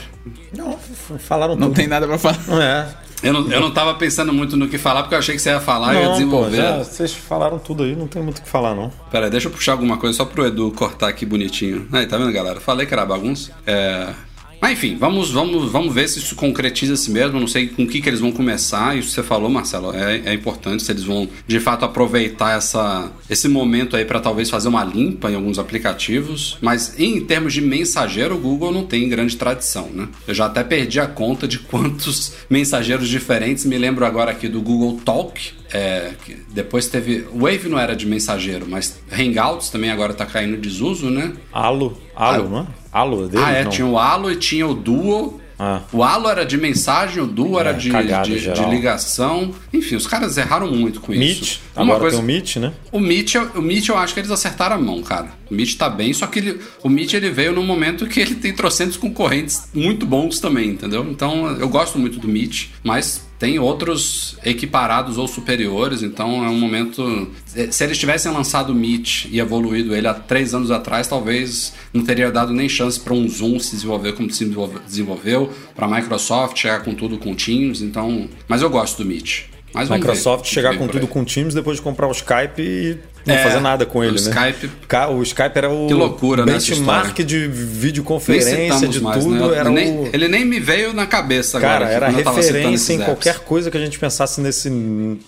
Não, 0.56 0.78
falaram 1.20 1.56
Não 1.56 1.68
tudo. 1.68 1.76
tem 1.76 1.88
nada 1.88 2.08
para 2.08 2.18
falar. 2.18 2.38
É. 2.62 3.08
Eu 3.24 3.34
não, 3.34 3.52
eu 3.52 3.60
não 3.60 3.72
tava 3.72 3.96
pensando 3.96 4.32
muito 4.32 4.56
no 4.56 4.68
que 4.68 4.78
falar, 4.78 5.02
porque 5.02 5.16
eu 5.16 5.20
achei 5.20 5.34
que 5.34 5.42
você 5.42 5.50
ia 5.50 5.60
falar 5.60 5.94
não, 5.94 6.00
e 6.00 6.04
ia 6.04 6.12
desenvolver. 6.12 6.58
Pô, 6.58 6.64
já, 6.64 6.78
vocês 6.84 7.14
falaram 7.14 7.58
tudo 7.58 7.84
aí, 7.84 7.96
não 7.96 8.08
tem 8.08 8.22
muito 8.22 8.38
o 8.38 8.42
que 8.44 8.50
falar, 8.50 8.76
não. 8.76 8.92
Pera 9.12 9.26
aí, 9.26 9.32
deixa 9.32 9.48
eu 9.48 9.52
puxar 9.52 9.72
alguma 9.72 9.98
coisa 9.98 10.16
só 10.16 10.24
pro 10.24 10.46
Edu 10.46 10.72
cortar 10.72 11.08
aqui 11.08 11.26
bonitinho. 11.26 11.88
Aí, 11.92 12.06
tá 12.06 12.16
vendo, 12.16 12.32
galera? 12.32 12.60
Falei 12.60 12.86
que 12.86 12.94
era 12.94 13.06
bagunça. 13.06 13.52
É. 13.66 14.14
Mas 14.62 14.72
enfim, 14.72 14.98
vamos, 14.98 15.32
vamos, 15.32 15.72
vamos 15.72 15.94
ver 15.94 16.08
se 16.10 16.20
isso 16.20 16.36
concretiza-se 16.36 17.12
mesmo. 17.12 17.40
Não 17.40 17.48
sei 17.48 17.68
com 17.68 17.84
o 17.84 17.88
que, 17.88 18.02
que 18.02 18.10
eles 18.10 18.20
vão 18.20 18.32
começar. 18.32 18.98
Isso 18.98 19.10
que 19.10 19.14
você 19.16 19.24
falou, 19.24 19.50
Marcelo, 19.50 19.94
é, 19.96 20.22
é 20.26 20.34
importante 20.34 20.84
se 20.84 20.92
eles 20.92 21.04
vão 21.04 21.28
de 21.46 21.60
fato 21.60 21.86
aproveitar 21.86 22.58
essa, 22.58 23.12
esse 23.30 23.48
momento 23.48 23.96
aí 23.96 24.06
para 24.06 24.20
talvez 24.20 24.50
fazer 24.50 24.68
uma 24.68 24.84
limpa 24.84 25.32
em 25.32 25.36
alguns 25.36 25.60
aplicativos. 25.60 26.58
Mas 26.62 27.00
em 27.00 27.22
termos 27.22 27.54
de 27.54 27.62
mensageiro, 27.62 28.36
o 28.36 28.40
Google 28.40 28.72
não 28.72 28.84
tem 28.84 29.08
grande 29.08 29.38
tradição, 29.38 29.90
né? 29.94 30.08
Eu 30.28 30.34
já 30.34 30.48
até 30.48 30.64
perdi 30.64 31.00
a 31.00 31.08
conta 31.08 31.48
de 31.48 31.60
quantos 31.60 32.34
mensageiros 32.50 33.08
diferentes. 33.08 33.66
Me 33.66 33.78
lembro 33.78 34.06
agora 34.06 34.32
aqui 34.32 34.48
do 34.48 34.62
Google 34.62 35.00
Talk, 35.06 35.52
é, 35.72 36.14
depois 36.50 36.88
teve. 36.88 37.28
Wave 37.34 37.70
não 37.70 37.78
era 37.78 37.96
de 37.96 38.06
mensageiro, 38.06 38.66
mas 38.68 39.00
Hangouts 39.12 39.70
também 39.70 39.92
agora 39.92 40.14
tá 40.14 40.26
caindo 40.26 40.56
em 40.56 40.60
desuso, 40.60 41.10
né? 41.10 41.34
Alo. 41.52 41.98
Alo, 42.16 42.46
ah, 42.46 42.50
não 42.50 42.68
é? 42.98 43.02
Alo 43.02 43.28
dele? 43.28 43.44
Ah, 43.46 43.52
é, 43.52 43.64
não. 43.64 43.72
tinha 43.72 43.88
o 43.88 43.98
Alo 44.00 44.32
e 44.32 44.36
tinha 44.36 44.68
o 44.68 44.74
Duo. 44.74 45.40
Ah. 45.60 45.82
O 45.92 46.04
Halo 46.04 46.30
era 46.30 46.46
de 46.46 46.56
mensagem, 46.56 47.22
o 47.22 47.26
Duo 47.26 47.60
era 47.60 47.72
de, 47.72 47.90
de, 47.90 48.54
de 48.54 48.66
ligação. 48.70 49.52
Enfim, 49.74 49.96
os 49.96 50.06
caras 50.06 50.38
erraram 50.38 50.70
muito 50.72 51.02
com 51.02 51.12
Meet. 51.12 51.42
isso. 51.42 51.60
Agora 51.76 52.12
tem 52.12 52.20
o 52.20 52.22
Meet, 52.22 52.58
né? 52.58 52.74
O 52.92 53.00
Meet, 53.00 53.34
o 53.56 53.62
Meet 53.62 53.88
eu 53.90 53.98
acho 53.98 54.14
que 54.14 54.20
eles 54.20 54.30
acertaram 54.30 54.76
a 54.76 54.80
mão, 54.80 55.02
cara. 55.02 55.30
O 55.50 55.56
Meet 55.56 55.76
tá 55.76 55.90
bem, 55.90 56.14
só 56.14 56.28
que 56.28 56.38
ele- 56.38 56.60
o 56.84 56.90
Meet 56.90 57.14
ele 57.14 57.32
veio 57.32 57.54
num 57.54 57.66
momento 57.66 58.06
que 58.06 58.20
ele 58.20 58.36
tem 58.36 58.54
trocentos 58.54 58.98
concorrentes 58.98 59.70
muito 59.74 60.06
bons 60.06 60.40
também, 60.40 60.70
entendeu? 60.70 61.04
Então 61.10 61.48
eu 61.60 61.68
gosto 61.70 61.98
muito 61.98 62.20
do 62.20 62.28
Meet, 62.28 62.68
mas 62.84 63.27
tem 63.40 63.60
outros 63.60 64.38
equiparados 64.44 65.18
ou 65.18 65.28
superiores, 65.28 66.02
então 66.02 66.44
é 66.44 66.50
um 66.50 66.58
momento. 66.58 67.30
Se 67.70 67.84
eles 67.84 67.98
tivessem 67.98 68.32
lançado 68.32 68.72
o 68.72 68.76
Meet 68.76 69.26
e 69.26 69.40
evoluído 69.40 69.96
ele 69.96 70.08
há 70.08 70.14
três 70.14 70.54
anos 70.56 70.72
atrás, 70.72 71.08
talvez 71.08 71.74
não 71.94 72.04
teria 72.04 72.32
dado 72.32 72.52
nem 72.54 72.68
chance 72.68 73.00
para 73.00 73.14
um 73.14 73.28
Zoom 73.30 73.60
se 73.60 73.76
desenvolver 73.76 74.14
como 74.14 74.30
se 74.32 74.44
desenvolve- 74.44 74.80
desenvolveu, 74.88 75.52
para 75.76 75.86
a 75.86 75.90
Microsoft 75.90 76.58
chegar 76.58 76.84
com 76.84 76.94
tudo 76.96 77.18
com 77.18 77.36
Teams, 77.36 77.82
então. 77.82 78.28
Mas 78.48 78.62
eu 78.62 78.70
gosto 78.70 79.04
do 79.04 79.06
Meet. 79.08 79.44
Mas 79.78 79.90
ver 79.90 79.96
Microsoft 79.96 80.42
o 80.46 80.48
que 80.48 80.54
chegar 80.54 80.78
com 80.78 80.88
tudo 80.88 81.08
com 81.08 81.24
Teams 81.24 81.54
depois 81.54 81.78
de 81.78 81.84
comprar 81.84 82.08
o 82.08 82.12
Skype 82.12 82.60
e 82.62 82.98
não 83.26 83.36
É, 83.36 83.44
fazer 83.44 83.60
nada 83.60 83.86
com 83.86 84.00
o 84.00 84.04
ele, 84.04 84.14
né? 84.14 84.18
Skype- 84.20 84.70
O 85.10 85.22
Skype 85.24 85.52
era 85.56 85.70
o 85.70 85.88
Que 85.88 85.94
loucura, 85.94 86.46
né, 86.46 86.54
benchmark 86.54 87.08
história? 87.20 87.26
de 87.26 87.48
videoconferência, 87.48 88.88
de 88.88 89.02
mais, 89.02 89.24
tudo. 89.24 89.50
né? 89.50 89.58
Era 89.58 89.70
nem, 89.70 89.98
o... 90.00 90.10
Ele 90.14 90.28
nem 90.28 90.46
me 90.46 90.60
veio 90.60 90.94
na 90.94 91.06
cabeça 91.06 91.60
Cara, 91.60 91.86
agora. 91.86 91.92
era 91.94 92.06
tava 92.24 92.42
citando 92.42 92.58
referência 92.60 92.94
em 92.94 93.00
qualquer 93.00 93.36
apps. 93.36 93.44
coisa 93.46 93.72
que 93.72 93.78
a 93.78 93.80
gente 93.80 94.00
pensasse 94.00 94.40
nesse. 94.42 94.70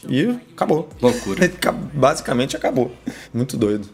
E 0.08 0.36
acabou. 0.54 0.90
Loucura. 1.02 1.48
Ca- 1.50 1.72
Basicamente 1.94 2.56
acabou. 2.56 2.92
Muito 3.34 3.58
doido. 3.58 3.88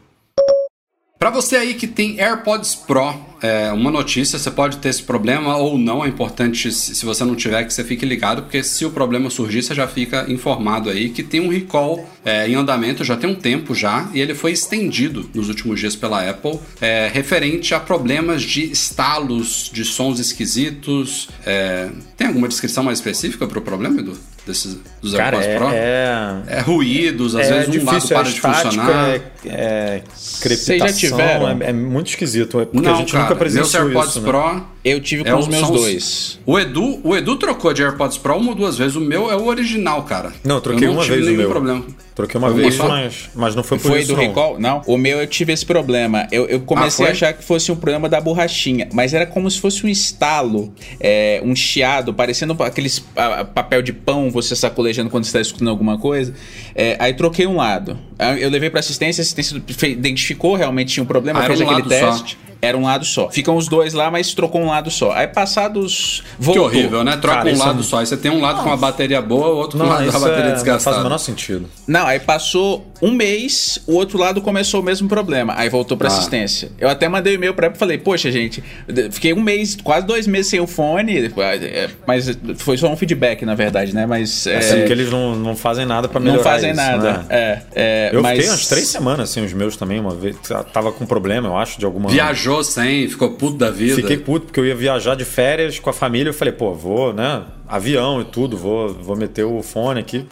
Pra 1.17 1.29
você 1.29 1.55
aí 1.55 1.73
que 1.73 1.87
tem 1.87 2.19
AirPods 2.19 2.75
Pro, 2.75 3.15
é, 3.41 3.71
uma 3.71 3.89
notícia, 3.89 4.37
você 4.37 4.51
pode 4.51 4.77
ter 4.77 4.89
esse 4.89 5.01
problema 5.01 5.55
ou 5.55 5.77
não, 5.77 6.03
é 6.03 6.09
importante 6.09 6.71
se 6.71 7.05
você 7.05 7.23
não 7.23 7.35
tiver 7.35 7.63
que 7.63 7.73
você 7.73 7.85
fique 7.85 8.05
ligado, 8.05 8.43
porque 8.43 8.61
se 8.61 8.85
o 8.85 8.91
problema 8.91 9.29
surgir, 9.29 9.63
você 9.63 9.73
já 9.73 9.87
fica 9.87 10.29
informado 10.29 10.89
aí 10.89 11.09
que 11.09 11.23
tem 11.23 11.39
um 11.39 11.49
recall 11.49 12.07
é, 12.23 12.47
em 12.49 12.55
andamento 12.55 13.03
já 13.03 13.15
tem 13.15 13.29
um 13.29 13.35
tempo 13.35 13.73
já, 13.73 14.09
e 14.13 14.19
ele 14.19 14.35
foi 14.35 14.51
estendido 14.51 15.29
nos 15.33 15.47
últimos 15.47 15.79
dias 15.79 15.95
pela 15.95 16.29
Apple, 16.29 16.59
é, 16.81 17.09
referente 17.11 17.73
a 17.73 17.79
problemas 17.79 18.43
de 18.43 18.69
estalos, 18.71 19.69
de 19.71 19.85
sons 19.85 20.19
esquisitos. 20.19 21.29
é, 21.45 21.89
tem 22.17 22.27
alguma 22.27 22.47
descrição 22.47 22.83
mais 22.83 22.99
específica 22.99 23.47
pro 23.47 23.61
problema, 23.61 24.01
Edu? 24.01 24.17
Desses, 24.45 24.77
dos 25.01 25.15
Cara, 25.15 25.37
AirPods 25.37 25.57
Pro? 25.57 25.75
é. 25.75 26.43
é... 26.49 26.57
É 26.57 26.61
ruídos, 26.61 27.35
às 27.35 27.47
é 27.47 27.53
vezes 27.65 27.67
um 27.81 27.85
lado 27.85 27.95
difícil, 27.95 28.09
para 28.15 28.19
é 28.19 28.23
de 28.31 28.35
estático, 28.35 28.65
funcionar. 28.69 29.09
é, 29.09 29.21
é 29.45 30.01
crepitação, 30.39 30.77
já 30.87 30.93
tiveram? 30.93 31.49
é, 31.49 31.57
é 31.69 31.73
muito 31.73 32.07
esquisito, 32.09 32.59
é 32.59 32.65
porque 32.65 32.87
Não, 32.87 32.93
a 32.93 32.97
gente 32.97 33.11
cara, 33.11 33.23
nunca 33.23 33.33
meus 33.35 33.39
presenciou 33.39 33.83
AirPods 33.85 34.09
isso, 34.11 34.21
né? 34.21 34.27
Pro 34.29 34.63
Eu 34.83 34.99
tive 35.01 35.23
com 35.23 35.29
É 35.29 35.35
os 35.35 35.47
o- 35.47 35.49
meus 35.49 35.63
os- 35.69 35.81
dois. 35.81 36.39
O 36.45 36.59
Edu, 36.59 36.99
o 37.03 37.15
Edu 37.15 37.35
trocou 37.37 37.73
de 37.73 37.81
AirPods 37.83 38.17
Pro 38.19 38.35
uma 38.37 38.49
ou 38.49 38.55
duas 38.55 38.77
vezes. 38.77 38.95
O 38.95 39.01
meu 39.01 39.31
é 39.31 39.35
o 39.35 39.45
original, 39.47 40.03
cara. 40.03 40.31
Não, 40.43 40.55
eu 40.55 40.61
troquei 40.61 40.87
não 40.87 40.93
uma 40.93 41.01
tive 41.03 41.15
vez 41.15 41.25
o 41.25 41.29
nenhum 41.31 41.41
meu. 41.41 41.49
problema. 41.49 41.83
Troquei 42.15 42.37
uma 42.39 42.49
Foi 42.49 42.61
vez, 42.61 42.77
mas, 42.77 43.29
mas 43.35 43.55
não 43.55 43.61
foi 43.61 43.77
por 43.77 43.91
Foi 43.91 43.99
isso 43.99 44.07
do 44.07 44.15
não. 44.15 44.23
recall? 44.23 44.57
Não. 44.57 44.81
O 44.87 44.97
meu 44.97 45.19
eu 45.19 45.27
tive 45.27 45.51
esse 45.51 45.65
problema. 45.65 46.25
Eu, 46.31 46.45
eu 46.47 46.61
comecei 46.61 47.05
Ah, 47.05 47.09
a 47.09 47.11
foi? 47.11 47.27
achar 47.27 47.33
que 47.33 47.43
fosse 47.43 47.69
um 47.73 47.75
problema 47.75 48.07
da 48.07 48.21
borrachinha, 48.21 48.87
mas 48.93 49.13
era 49.13 49.25
como 49.25 49.51
se 49.51 49.59
fosse 49.59 49.85
um 49.85 49.89
estalo, 49.89 50.73
é, 50.97 51.41
um 51.43 51.53
chiado, 51.53 52.13
parecendo 52.13 52.55
aqueles 52.63 53.03
ah, 53.17 53.43
papel 53.43 53.81
de 53.81 53.91
pão 53.91 54.31
você 54.31 54.55
sacolejando 54.55 55.09
quando 55.09 55.25
você 55.25 55.29
está 55.29 55.41
escutando 55.41 55.67
alguma 55.69 55.97
coisa. 55.97 56.33
É, 56.73 56.95
aí 56.99 57.13
troquei 57.13 57.45
um 57.45 57.57
lado. 57.57 57.99
Eu 58.39 58.49
levei 58.49 58.69
pra 58.69 58.79
assistência, 58.79 59.21
a 59.21 59.23
assistência 59.23 59.61
identificou 59.89 60.55
realmente 60.55 60.93
tinha 60.93 61.03
um 61.03 61.07
problema, 61.07 61.41
Ah, 61.41 61.47
fez 61.47 61.59
um 61.59 61.69
aquele 61.69 61.93
lado 61.93 62.17
só. 62.17 62.25
Era 62.61 62.77
um 62.77 62.83
lado 62.83 63.05
só. 63.05 63.29
Ficam 63.29 63.55
os 63.57 63.67
dois 63.67 63.93
lá, 63.93 64.09
mas 64.09 64.33
trocou 64.33 64.61
um 64.61 64.67
lado 64.69 64.89
só. 64.89 65.11
Aí 65.11 65.27
passados. 65.27 66.23
Que 66.37 66.43
Voltou. 66.45 66.65
horrível, 66.65 67.03
né? 67.03 67.17
Troca 67.17 67.37
Cara, 67.37 67.49
um 67.49 67.53
isso 67.53 67.65
lado 67.65 67.79
é- 67.79 67.83
só. 67.83 67.99
Aí 67.99 68.05
você 68.05 68.17
tem 68.17 68.31
um 68.31 68.41
lado 68.41 68.63
com 68.63 68.71
a 68.71 68.77
bateria 68.77 69.21
boa, 69.21 69.47
o 69.49 69.57
outro 69.57 69.77
com 69.77 69.85
Não, 69.85 69.91
a, 69.91 69.97
bateria 69.97 70.09
é, 70.09 70.13
não 70.13 70.21
faz 70.21 70.53
desgastada. 70.53 70.97
o 70.99 71.03
menor 71.03 71.17
sentido. 71.17 71.69
Não, 71.87 72.05
aí 72.07 72.19
passou 72.19 72.85
um 73.01 73.11
mês, 73.11 73.79
o 73.87 73.93
outro 73.93 74.17
lado 74.17 74.41
começou 74.41 74.79
o 74.79 74.83
mesmo 74.83 75.07
problema. 75.07 75.53
Aí 75.57 75.69
voltou 75.69 75.97
pra 75.97 76.07
Ah. 76.09 76.11
assistência. 76.11 76.69
Eu 76.79 76.87
até 76.89 77.07
mandei 77.09 77.33
um 77.33 77.35
e-mail 77.35 77.53
pra 77.53 77.67
ela 77.67 77.75
e 77.75 77.77
falei, 77.77 77.97
poxa, 77.97 78.31
gente, 78.31 78.63
fiquei 79.11 79.33
um 79.33 79.41
mês, 79.41 79.77
quase 79.83 80.05
dois 80.05 80.27
meses 80.27 80.47
sem 80.47 80.59
o 80.59 80.67
fone, 80.67 81.31
é, 81.35 81.89
mas 82.07 82.37
foi 82.57 82.77
só 82.77 82.91
um 82.91 82.95
feedback, 82.97 83.45
na 83.45 83.55
verdade, 83.55 83.93
né? 83.93 84.05
Mas. 84.05 84.45
é, 84.47 84.61
Sendo 84.61 84.85
que 84.85 84.91
eles 84.91 85.09
não, 85.11 85.35
não 85.35 85.55
fazem 85.55 85.85
nada 85.85 86.07
pra 86.07 86.19
melhorar 86.19 86.37
não 86.37 86.43
fazem 86.43 86.71
isso, 86.71 86.79
nada. 86.81 87.13
né? 87.13 87.25
É, 87.29 87.61
é, 87.75 88.09
Eu 88.13 88.21
mas... 88.21 88.37
fiquei 88.37 88.49
umas 88.51 88.67
três 88.67 88.87
semanas, 88.87 89.29
assim, 89.29 89.43
os 89.43 89.53
meus 89.53 89.75
também, 89.77 89.99
uma 89.99 90.13
vez. 90.15 90.35
Tava 90.73 90.91
com 90.91 91.05
problema, 91.05 91.47
eu 91.49 91.57
acho, 91.57 91.79
de 91.79 91.85
alguma... 91.85 92.09
Viajou 92.09 92.63
sem, 92.63 93.07
ficou 93.07 93.31
puto 93.31 93.57
da 93.57 93.69
vida. 93.71 93.95
Fiquei 93.95 94.17
puto 94.17 94.45
porque 94.47 94.59
eu 94.59 94.65
ia 94.65 94.75
viajar 94.75 95.15
de 95.15 95.25
férias 95.25 95.79
com 95.79 95.89
a 95.89 95.93
família. 95.93 96.29
Eu 96.29 96.33
falei, 96.33 96.53
pô, 96.53 96.73
vou, 96.73 97.13
né? 97.13 97.43
Avião 97.67 98.21
e 98.21 98.25
tudo, 98.25 98.55
vou, 98.57 98.93
vou 98.93 99.15
meter 99.15 99.43
o 99.43 99.61
fone 99.63 99.99
aqui. 99.99 100.25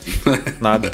Nada. 0.61 0.91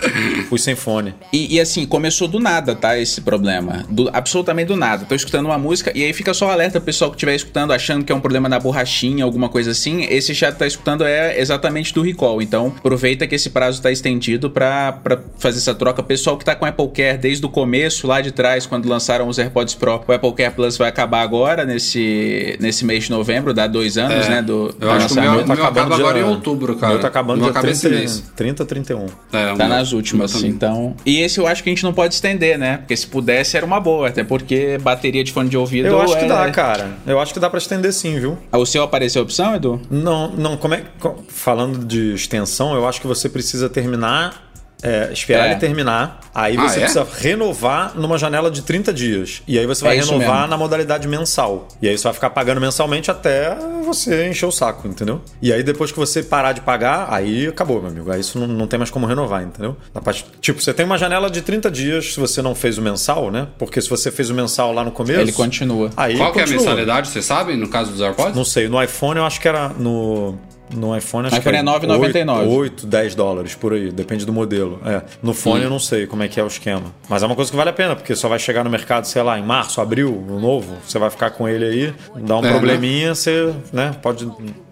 Fui 0.48 0.58
sem 0.58 0.76
fone. 0.76 1.14
E, 1.34 1.56
e, 1.56 1.60
assim, 1.60 1.86
começou 1.86 2.28
do 2.28 2.40
nada, 2.40 2.76
tá? 2.76 2.98
Esse 2.98 3.22
problema. 3.22 3.86
Do- 3.90 4.10
absolutamente 4.14 4.68
do 4.68 4.76
nada. 4.76 5.06
Tô 5.06 5.16
escutando 5.16 5.46
uma 5.48 5.58
música 5.58 5.92
e 5.94 6.04
aí 6.04 6.14
fica 6.14 6.34
só 6.34 6.50
alerta 6.50 6.80
pro 6.80 6.86
pessoal 6.86 7.12
que 7.12 7.18
estiver 7.18 7.36
escutando, 7.36 7.72
achando 7.74 8.04
que 8.06 8.12
é 8.12 8.16
um 8.16 8.20
problema 8.22 8.48
na 8.48 8.60
borrachinha, 8.60 9.24
alguma 9.24 9.50
coisa 9.50 9.72
assim. 9.72 10.04
Esse 10.10 10.34
chat 10.34 10.56
tá 10.56 10.66
escutando 10.66 11.04
é 11.04 11.40
exatamente 11.40 11.94
do 11.94 12.02
recall. 12.02 12.42
Então, 12.42 12.74
aproveita 12.78 13.28
que 13.28 13.36
esse 13.36 13.50
prazo 13.50 13.82
tá 13.82 13.92
estendido 13.92 14.50
pra, 14.50 14.94
pra 14.94 15.20
fazer 15.38 15.58
essa 15.58 15.76
troca. 15.76 16.02
Pessoal 16.02 16.38
que 16.38 16.46
tá 16.46 16.56
com 16.56 16.66
Apple 16.66 16.90
Care 16.90 17.18
desde 17.18 17.46
o 17.46 17.50
começo, 17.50 18.08
lá 18.08 18.22
de 18.22 18.32
trás, 18.32 18.66
quando 18.66 18.88
lançaram 18.88 19.28
os 19.28 19.38
AirPods 19.38 19.76
Pro, 19.76 20.02
o 20.08 20.12
Apple 20.14 20.34
Care 20.34 20.54
Plus 20.56 20.78
vai 20.78 20.88
acabar 20.90 21.22
agora, 21.22 21.66
nesse, 21.66 22.58
nesse 22.60 22.86
mês 22.86 23.04
de 23.06 23.12
novembro, 23.12 23.54
dá 23.54 23.68
dois 23.68 23.98
anos, 23.98 24.26
É. 24.26 24.30
né? 24.30 24.42
Do, 24.42 24.74
Eu 24.80 24.88
do 24.88 24.92
acho 24.92 25.08
que 25.08 25.14
o 25.14 25.16
meu- 25.22 25.32
lançamento. 25.32 25.48
meu 25.58 25.66
acaba 25.66 25.96
agora 25.96 26.20
em 26.20 26.29
outubro, 26.32 26.76
cara. 26.76 26.92
O 26.92 26.96
meu 26.96 27.02
tá 27.02 27.08
acabando 27.08 27.46
esse 27.70 27.82
30, 27.82 27.90
mês. 27.90 28.24
30, 28.36 28.66
31. 28.66 29.06
É, 29.32 29.48
Tá 29.50 29.56
meu- 29.56 29.68
nas 29.68 29.92
últimas, 29.92 30.44
então. 30.44 30.96
E 31.06 31.20
esse 31.20 31.40
eu 31.40 31.48
acho 31.48 31.64
que 31.64 31.70
a 31.70 31.74
gente 31.74 31.84
não 31.84 31.94
pode 31.94 32.14
estender, 32.14 32.58
né? 32.58 32.78
Porque 32.78 32.96
se 32.96 33.08
pudesse 33.08 33.56
era 33.58 33.66
uma 33.66 33.80
boa, 33.80 34.08
até 34.08 34.24
porque 34.24 34.78
bateria 34.82 35.24
de 35.24 35.32
fone 35.32 35.50
de 35.50 35.58
ouvido. 35.58 35.88
Eu 35.88 36.02
acho 36.02 36.18
que 36.18 36.26
é- 36.26 36.28
dá, 36.28 36.50
cara. 36.52 36.90
Eu 37.06 37.20
acho 37.20 37.34
que 37.34 37.40
dá 37.40 37.50
pra 37.50 37.58
estender 37.58 37.92
sim, 37.94 38.20
viu? 38.20 38.38
Ah, 38.52 38.58
O 38.58 38.66
seu 38.66 38.84
apareceu 38.84 39.22
a 39.22 39.24
opção, 39.24 39.56
Edu? 39.56 39.82
Não, 39.90 40.30
não, 40.32 40.58
como 40.58 40.74
é. 40.74 40.84
Falando 41.28 41.86
de 41.86 42.14
extensão, 42.14 42.74
eu 42.76 42.88
acho 42.88 43.00
que 43.02 43.08
você 43.08 43.30
precisa 43.30 43.70
terminar. 43.70 44.49
É, 44.82 45.10
esperar 45.12 45.48
É. 45.48 45.52
ele 45.52 45.60
terminar. 45.60 46.20
Aí 46.34 46.56
Ah, 46.58 46.62
você 46.70 46.78
é? 46.78 46.80
precisa 46.82 47.06
renovar 47.20 47.94
numa 47.96 48.18
janela 48.18 48.50
de 48.50 48.62
30 48.62 48.94
dias. 48.94 49.42
E 49.48 49.58
aí 49.60 49.66
você 49.66 49.84
vai 49.84 49.98
É 49.98 50.00
isso 50.00 50.12
renovar 50.12 50.48
na 50.48 50.58
modalidade 50.58 51.08
mensal. 51.08 51.68
E 51.82 51.90
aí 51.90 51.98
você 51.98 52.04
vai 52.04 52.14
ficar 52.14 52.30
pagando 52.30 52.62
mensalmente 52.62 53.10
até 53.12 53.56
você 53.86 54.28
encher 54.30 54.46
o 54.46 54.52
saco, 54.52 54.88
entendeu? 54.88 55.22
E 55.42 55.52
aí 55.52 55.64
depois 55.64 55.92
que 55.92 55.98
você 55.98 56.22
parar 56.24 56.54
de 56.54 56.62
pagar, 56.62 57.08
aí 57.10 57.48
acabou, 57.48 57.82
meu 57.82 57.90
amigo. 57.90 58.12
Aí 58.12 58.22
isso 58.22 58.40
não, 58.40 58.48
não 58.48 58.68
tem 58.68 58.78
mais 58.78 58.90
como 58.92 59.06
renovar, 59.06 59.44
entendeu? 59.44 59.76
Pra- 60.04 60.14
tipo, 60.40 60.62
você 60.62 60.74
tem 60.74 60.86
uma 60.86 60.98
janela 60.98 61.30
de 61.30 61.42
30 61.42 61.70
dias 61.72 62.14
se 62.14 62.20
você 62.20 62.42
não 62.42 62.54
fez 62.56 62.78
o 62.78 62.82
mensal, 62.82 63.32
né? 63.32 63.48
Porque 63.58 63.82
se 63.82 63.90
você 63.90 64.12
fez 64.12 64.30
o 64.30 64.34
mensal 64.34 64.72
lá 64.72 64.84
no 64.84 64.92
começo. 64.92 65.20
Ele 65.20 65.32
continua. 65.32 65.90
Aí 65.98 66.16
Qual 66.18 66.32
que 66.32 66.40
é 66.40 66.44
a 66.44 66.46
continua. 66.46 66.64
mensalidade, 66.66 67.08
vocês 67.10 67.26
sabem, 67.26 67.58
no 67.58 67.68
caso 67.68 67.92
dos 67.92 68.02
AirPods? 68.02 68.36
Não 68.36 68.46
sei, 68.46 68.70
no 68.70 68.82
iPhone 68.82 69.18
eu 69.20 69.26
acho 69.26 69.42
que 69.42 69.48
era 69.48 69.70
no. 69.70 70.38
No 70.76 70.96
iPhone 70.96 71.28
acho 71.28 71.38
iPhone 71.38 71.56
que 71.56 71.62
é 71.62 71.64
9,99. 71.64 72.48
8, 72.48 72.88
10 72.88 73.16
dólares 73.16 73.56
por 73.56 73.74
aí, 73.74 73.92
depende 73.92 74.26
do 74.26 74.32
modelo. 74.34 74.80
É. 74.86 75.02
No 75.22 75.34
fone 75.34 75.64
eu 75.64 75.70
não 75.70 75.80
sei 75.80 76.06
como 76.08 76.24
é 76.24 76.28
que 76.28 76.40
é 76.40 76.44
o 76.44 76.48
esquema. 76.48 76.94
Mas 77.08 77.24
é 77.24 77.26
uma 77.26 77.36
coisa 77.36 77.50
que 77.50 77.58
vale 77.58 77.70
a 77.70 77.74
pena, 77.74 77.96
porque 77.96 78.16
só 78.16 78.28
vai 78.28 78.40
chegar 78.40 78.64
no 78.64 78.70
mercado, 78.70 79.06
sei 79.06 79.22
lá, 79.24 79.40
em 79.40 79.44
março, 79.44 79.82
abril, 79.82 80.12
o 80.30 80.40
novo. 80.40 80.78
Você 80.88 81.00
vai 81.00 81.10
ficar 81.10 81.32
com 81.32 81.48
ele 81.48 81.66
aí, 81.66 81.94
dá 82.24 82.38
um 82.38 82.46
É, 82.46 82.52
probleminha, 82.52 83.16
você 83.16 83.54
né, 83.74 83.96
pode, 84.02 84.30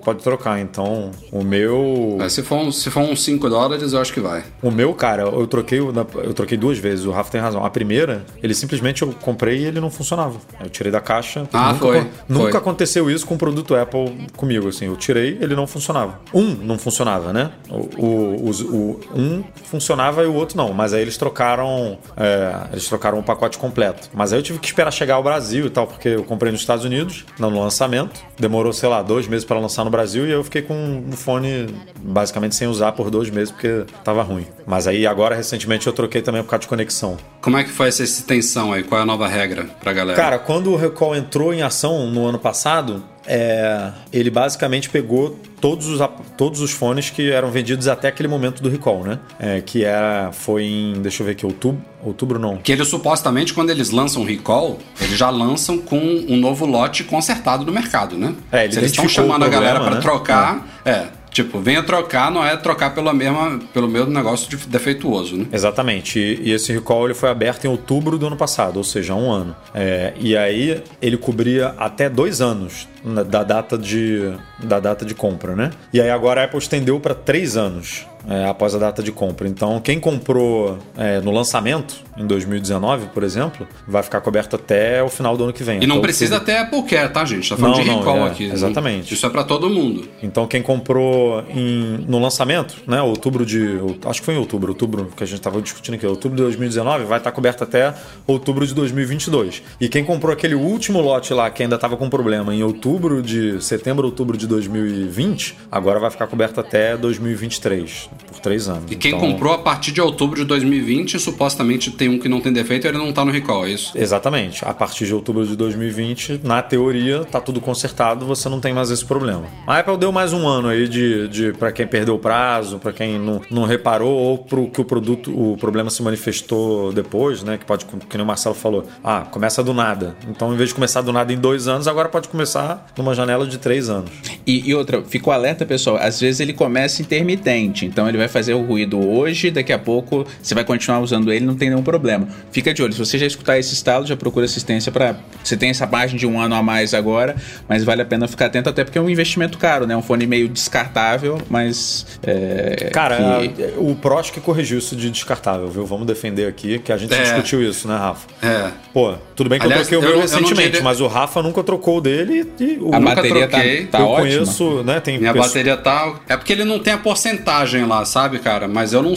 pode 0.07 0.23
trocar. 0.23 0.57
Então, 0.61 1.11
o 1.33 1.43
meu. 1.43 2.17
É, 2.21 2.29
se, 2.29 2.41
for 2.41 2.55
um- 2.59 2.71
se 2.71 2.89
for 2.89 3.01
uns 3.01 3.21
5 3.23 3.49
dólares, 3.49 3.91
eu 3.91 3.99
acho 3.99 4.13
que 4.13 4.21
vai. 4.21 4.41
O 4.61 4.71
meu, 4.71 4.93
cara, 4.93 5.23
eu 5.23 5.45
troquei, 5.47 5.81
o 5.81 5.91
eu 6.23 6.33
troquei 6.33 6.57
duas 6.57 6.77
vezes, 6.77 7.03
o 7.05 7.11
Rafa 7.11 7.29
tem 7.29 7.41
razão. 7.41 7.65
A 7.65 7.69
primeira, 7.69 8.25
ele 8.41 8.53
simplesmente 8.53 9.01
eu 9.01 9.13
comprei 9.21 9.57
e 9.59 9.65
ele 9.65 9.81
não 9.81 9.89
funcionava. 9.91 10.37
Eu 10.63 10.69
tirei 10.69 10.91
da 10.91 11.01
caixa. 11.01 11.45
Ah, 11.51 11.73
nunca, 11.73 11.85
foi, 11.85 12.07
Nunca 12.29 12.51
foi. 12.51 12.59
aconteceu 12.59 13.11
isso 13.11 13.25
com 13.25 13.33
um 13.33 13.37
produto 13.37 13.75
Apple 13.75 14.27
comigo, 14.37 14.69
assim. 14.69 14.85
Eu 14.85 14.95
tirei, 14.95 15.37
ele 15.41 15.55
não 15.55 15.67
funcionava. 15.67 16.21
Um 16.33 16.45
não 16.55 16.77
funcionava, 16.79 17.33
né? 17.33 17.51
O, 17.69 18.05
o, 18.05 18.49
os- 18.49 18.61
o- 18.61 18.99
um 19.13 19.43
funcionava 19.65 20.23
e 20.23 20.27
o 20.27 20.33
outro 20.33 20.55
não. 20.55 20.71
Mas 20.71 20.93
aí 20.93 21.01
eles 21.01 21.17
trocaram. 21.17 21.97
é, 22.15 22.67
eles 22.71 22.87
trocaram 22.87 23.19
o 23.19 23.23
pacote 23.23 23.57
completo. 23.57 24.09
Mas 24.13 24.31
aí 24.31 24.39
eu 24.39 24.43
tive 24.43 24.59
que 24.59 24.67
esperar 24.67 24.91
chegar 24.91 25.15
ao 25.15 25.23
Brasil 25.23 25.65
e 25.65 25.69
tal, 25.69 25.85
porque 25.85 26.07
eu 26.09 26.23
comprei 26.23 26.51
nos 26.51 26.61
Estados 26.61 26.85
Unidos, 26.85 27.25
no 27.37 27.49
lançamento. 27.49 28.21
Demorou, 28.39 28.71
sei 28.71 28.87
lá, 28.87 29.01
dois 29.01 29.27
meses 29.27 29.43
para 29.43 29.59
lançar 29.59 29.83
no 29.83 29.89
Brasil 29.89 29.96
e 30.27 30.31
eu 30.31 30.43
fiquei 30.43 30.61
com 30.61 30.73
um 30.73 31.11
fone 31.11 31.67
basicamente 31.99 32.55
sem 32.55 32.67
usar 32.67 32.91
por 32.91 33.09
dois 33.09 33.29
meses 33.29 33.51
porque 33.51 33.85
tava 34.03 34.21
ruim. 34.21 34.45
Mas 34.65 34.87
aí 34.87 35.07
agora, 35.07 35.35
recentemente, 35.35 35.87
eu 35.87 35.93
troquei 35.93 36.21
também 36.21 36.43
por 36.43 36.49
causa 36.49 36.61
de 36.61 36.67
conexão. 36.67 37.17
Como 37.47 37.55
é 37.55 37.63
que 37.63 37.69
foi 37.69 37.87
essa 37.87 38.03
extensão 38.03 38.73
aí? 38.73 38.83
Qual 38.83 38.99
é 38.99 39.03
a 39.03 39.05
nova 39.05 39.25
regra 39.25 39.69
pra 39.79 39.93
galera? 39.93 40.21
Cara, 40.21 40.37
quando 40.37 40.69
o 40.69 40.75
recall 40.75 41.15
entrou 41.15 41.53
em 41.53 41.61
ação 41.61 42.05
no 42.11 42.25
ano 42.25 42.37
passado, 42.37 43.01
é, 43.25 43.89
ele 44.11 44.29
basicamente 44.29 44.89
pegou 44.89 45.39
todos 45.61 45.87
os, 45.87 46.09
todos 46.35 46.59
os 46.59 46.71
fones 46.71 47.09
que 47.09 47.31
eram 47.31 47.49
vendidos 47.49 47.87
até 47.87 48.09
aquele 48.09 48.27
momento 48.27 48.61
do 48.61 48.67
recall, 48.67 49.01
né? 49.01 49.19
É, 49.39 49.61
que 49.61 49.85
era, 49.85 50.29
foi 50.33 50.65
em, 50.65 51.01
deixa 51.01 51.23
eu 51.23 51.25
ver 51.25 51.31
aqui, 51.31 51.45
outubro, 51.45 51.81
outubro 52.03 52.37
não. 52.37 52.57
Que 52.57 52.73
eles 52.73 52.89
supostamente, 52.89 53.53
quando 53.53 53.69
eles 53.69 53.91
lançam 53.91 54.23
o 54.23 54.25
recall, 54.25 54.79
eles 54.99 55.17
já 55.17 55.29
lançam 55.29 55.77
com 55.77 55.97
um 55.97 56.35
novo 56.35 56.65
lote 56.65 57.05
consertado 57.05 57.65
no 57.65 57.71
mercado, 57.71 58.17
né? 58.17 58.35
É, 58.51 58.65
ele 58.65 58.73
Se 58.73 58.79
eles 58.79 58.91
estão 58.91 59.07
chamando 59.07 59.39
problema, 59.39 59.55
a 59.55 59.59
galera 59.59 59.79
para 59.85 59.95
né? 59.95 60.01
trocar, 60.01 60.67
é. 60.83 61.16
Tipo, 61.37 61.59
venha 61.59 61.83
trocar, 61.83 62.31
não 62.31 62.43
é 62.43 62.57
trocar 62.57 62.95
pela 62.95 63.13
mesma, 63.13 63.59
pelo 63.71 63.87
mesmo 63.87 64.09
negócio 64.09 64.49
de- 64.49 64.67
defeituoso, 64.67 65.37
né? 65.37 65.45
Exatamente. 65.53 66.17
E, 66.19 66.49
e 66.49 66.51
esse 66.51 66.73
recall 66.73 67.05
ele 67.05 67.13
foi 67.13 67.29
aberto 67.29 67.65
em 67.65 67.67
outubro 67.67 68.17
do 68.17 68.25
ano 68.25 68.35
passado, 68.35 68.77
ou 68.77 68.83
seja, 68.83 69.13
há 69.13 69.15
um 69.15 69.31
ano. 69.31 69.55
É, 69.71 70.13
e 70.19 70.35
aí 70.35 70.81
ele 70.99 71.15
cobria 71.15 71.75
até 71.77 72.09
dois 72.09 72.41
anos 72.41 72.87
da 73.29 73.43
data 73.43 73.77
de, 73.77 74.33
da 74.63 74.79
data 74.79 75.05
de 75.05 75.13
compra, 75.13 75.55
né? 75.55 75.69
E 75.93 76.01
aí 76.01 76.09
agora 76.09 76.41
a 76.41 76.45
Apple 76.45 76.57
estendeu 76.57 76.99
para 76.99 77.13
três 77.13 77.55
anos. 77.55 78.07
É, 78.27 78.45
após 78.45 78.75
a 78.75 78.77
data 78.77 79.01
de 79.01 79.11
compra. 79.11 79.47
Então, 79.47 79.79
quem 79.79 79.99
comprou 79.99 80.77
é, 80.97 81.19
no 81.21 81.31
lançamento, 81.31 81.95
em 82.17 82.25
2019, 82.27 83.07
por 83.13 83.23
exemplo, 83.23 83.67
vai 83.87 84.03
ficar 84.03 84.21
coberto 84.21 84.55
até 84.55 85.01
o 85.03 85.09
final 85.09 85.37
do 85.37 85.43
ano 85.45 85.53
que 85.53 85.63
vem. 85.63 85.81
E 85.83 85.87
não 85.87 85.97
até 85.97 86.01
precisa 86.07 86.37
Apple 86.37 86.83
Care, 86.83 87.13
tá, 87.13 87.23
gente? 87.23 87.47
Tá 87.49 87.55
falando 87.55 87.75
Não, 87.77 87.83
de 87.83 87.87
não, 87.89 87.99
recall 87.99 88.17
é, 88.17 88.23
aqui. 88.29 88.47
né? 88.47 88.53
exatamente. 88.53 89.13
Isso 89.13 89.25
é 89.25 89.29
para 89.29 89.43
todo 89.43 89.69
mundo. 89.69 90.07
Então 90.21 90.47
quem 90.47 90.61
comprou 90.61 91.43
em- 91.49 92.03
no 92.07 92.19
lançamento, 92.19 92.75
né, 92.87 93.01
outubro 93.01 93.45
de, 93.45 93.79
acho 94.05 94.19
que 94.19 94.25
foi 94.25 94.33
em 94.33 94.37
outubro, 94.37 94.69
outubro 94.71 95.11
que 95.15 95.23
a 95.23 95.27
gente 95.27 95.37
estava 95.37 95.61
discutindo 95.61 95.93
aqui, 95.95 96.05
outubro 96.05 96.35
de 96.37 96.43
2019, 96.43 97.05
vai 97.05 97.19
estar 97.19 97.31
coberto 97.31 97.63
até 97.63 97.93
outubro 98.25 98.65
de 98.65 98.73
2022. 98.73 99.61
E 99.79 99.87
quem 99.87 100.03
comprou 100.03 100.33
aquele 100.33 100.55
último 100.55 100.99
lote 101.01 101.33
lá 101.33 101.49
que 101.49 101.61
ainda 101.63 101.75
estava 101.75 101.95
com 101.95 102.09
problema 102.09 102.53
em 102.53 102.63
outubro 102.63 103.21
de 103.21 103.63
setembro, 103.63 104.05
outubro 104.05 104.35
de 104.37 104.47
2020, 104.47 105.55
agora 105.71 105.99
vai 105.99 106.09
ficar 106.09 106.27
coberto 106.27 106.59
até 106.59 106.97
2023, 106.97 108.09
por 108.25 108.39
três 108.39 108.67
anos. 108.67 108.91
E 108.91 108.95
quem 108.95 109.13
Então, 109.13 109.31
comprou 109.31 109.53
a 109.53 109.57
partir 109.57 109.91
de 109.91 110.01
outubro 110.01 110.39
de 110.39 110.45
2020, 110.45 111.19
supostamente 111.19 111.91
tem 111.91 112.09
um 112.09 112.19
que 112.19 112.29
não 112.29 112.41
tem 112.41 112.51
defeito, 112.51 112.87
ele 112.87 112.97
não 112.97 113.11
tá 113.11 113.23
no 113.23 113.31
recall, 113.31 113.65
é 113.65 113.71
isso? 113.71 113.91
Exatamente. 113.95 114.63
A 114.65 114.73
partir 114.73 115.05
de 115.05 115.13
outubro 115.13 115.45
de 115.45 115.55
2020, 115.55 116.41
na 116.43 116.61
teoria, 116.61 117.23
tá 117.25 117.39
tudo 117.39 117.59
consertado, 117.61 118.25
você 118.25 118.49
não 118.49 118.59
tem 118.59 118.73
mais 118.73 118.91
esse 118.91 119.05
problema. 119.05 119.45
A 119.65 119.79
Apple 119.79 119.97
deu 119.97 120.11
mais 120.11 120.33
um 120.33 120.47
ano 120.47 120.69
aí 120.69 120.87
de, 120.87 121.27
de 121.27 121.53
para 121.53 121.71
quem 121.71 121.87
perdeu 121.87 122.15
o 122.15 122.19
prazo, 122.19 122.79
para 122.79 122.93
quem 122.93 123.19
não, 123.19 123.41
não 123.49 123.65
reparou 123.65 124.11
ou 124.11 124.37
pro 124.37 124.69
que 124.69 124.81
o 124.81 124.85
produto, 124.85 125.31
o 125.31 125.57
problema 125.57 125.89
se 125.89 126.01
manifestou 126.01 126.91
depois, 126.91 127.43
né? 127.43 127.57
Que 127.57 127.65
pode, 127.65 127.85
que 127.85 128.17
nem 128.17 128.23
o 128.23 128.27
Marcelo 128.27 128.55
falou, 128.55 128.85
ah, 129.03 129.21
começa 129.21 129.63
do 129.63 129.73
nada. 129.73 130.15
Então, 130.29 130.53
em 130.53 130.57
vez 130.57 130.69
de 130.69 130.75
começar 130.75 131.01
do 131.01 131.11
nada 131.11 131.31
em 131.31 131.37
dois 131.37 131.67
anos, 131.67 131.87
agora 131.87 132.09
pode 132.09 132.27
começar 132.27 132.87
numa 132.97 133.13
janela 133.13 133.45
de 133.45 133.57
três 133.57 133.89
anos. 133.89 134.09
E, 134.45 134.69
e 134.69 134.75
outra, 134.75 135.03
ficou 135.03 135.33
alerta, 135.33 135.65
pessoal. 135.65 135.97
Às 135.97 136.19
vezes 136.19 136.39
ele 136.39 136.53
começa 136.53 137.01
intermitente, 137.01 137.85
então 137.85 138.06
ele 138.09 138.17
vai 138.17 138.27
fazer 138.27 138.53
o 138.53 138.61
ruído 138.61 138.99
hoje, 138.99 139.51
daqui 139.51 139.71
a 139.73 139.79
pouco 139.79 140.25
você 140.41 140.53
vai 140.55 140.63
continuar 140.63 140.99
usando 140.99 141.31
ele, 141.31 141.45
não 141.45 141.55
tem 141.55 141.69
nenhum 141.69 141.83
problema. 141.83 142.27
Fica 142.51 142.73
de 142.73 142.81
olho. 142.83 142.93
Se 142.93 142.99
você 142.99 143.17
já 143.17 143.25
escutar 143.25 143.57
esse 143.57 143.73
estalo, 143.73 144.05
já 144.05 144.15
procura 144.15 144.45
assistência 144.45 144.91
para. 144.91 145.15
Você 145.43 145.55
tem 145.57 145.69
essa 145.69 145.85
margem 145.87 146.17
de 146.17 146.25
um 146.25 146.39
ano 146.39 146.55
a 146.55 146.61
mais 146.63 146.93
agora, 146.93 147.35
mas 147.67 147.83
vale 147.83 148.01
a 148.01 148.05
pena 148.05 148.27
ficar 148.27 148.47
atento, 148.47 148.69
até 148.69 148.83
porque 148.83 148.97
é 148.97 149.01
um 149.01 149.09
investimento 149.09 149.57
caro, 149.57 149.85
né? 149.87 149.95
Um 149.95 150.01
fone 150.01 150.25
meio 150.27 150.47
descartável, 150.47 151.39
mas. 151.49 152.05
é, 152.23 152.89
Cara, 152.93 153.17
que- 153.47 153.63
a- 153.63 153.79
o 153.79 153.95
Prost 153.95 154.31
que 154.33 154.39
corrigiu 154.39 154.77
isso 154.77 154.95
de 154.95 155.09
descartável, 155.09 155.67
viu? 155.69 155.85
Vamos 155.85 156.05
defender 156.07 156.47
aqui, 156.47 156.79
que 156.79 156.91
a 156.91 156.97
gente 156.97 157.13
É. 157.13 157.21
discutiu 157.23 157.61
isso, 157.63 157.87
né, 157.87 157.95
Rafa? 157.97 158.27
É. 158.41 158.71
Pô, 158.93 159.13
tudo 159.35 159.49
bem 159.49 159.59
que 159.59 159.65
Aliás, 159.65 159.81
eu 159.91 159.99
troquei 159.99 160.07
o 160.07 160.11
eu 160.11 160.17
meu 160.17 160.21
recentemente, 160.21 160.81
mas 160.81 160.99
o 161.01 161.07
Rafa 161.07 161.41
nunca 161.41 161.63
trocou 161.63 161.97
o 161.97 162.01
dele 162.01 162.51
e 162.59 162.77
o 162.81 162.93
a 162.93 162.99
bateria 162.99 163.47
tá, 163.47 163.57
troquei. 163.57 163.85
tá 163.87 163.99
eu 163.99 164.05
ótima. 164.07 164.21
conheço, 164.29 164.83
né? 164.83 164.99
Tem 164.99 165.17
Minha 165.17 165.33
pessoas- 165.33 165.51
bateria 165.51 165.77
tá. 165.77 166.15
É 166.27 166.37
porque 166.37 166.53
ele 166.53 166.63
não 166.65 166.79
tem 166.79 166.93
a 166.93 166.97
porcentagem 166.97 167.85
lá, 167.85 167.96
sabe, 168.05 168.39
cara? 168.39 168.67
Mas 168.67 168.93
eu 168.93 169.01
não. 169.01 169.13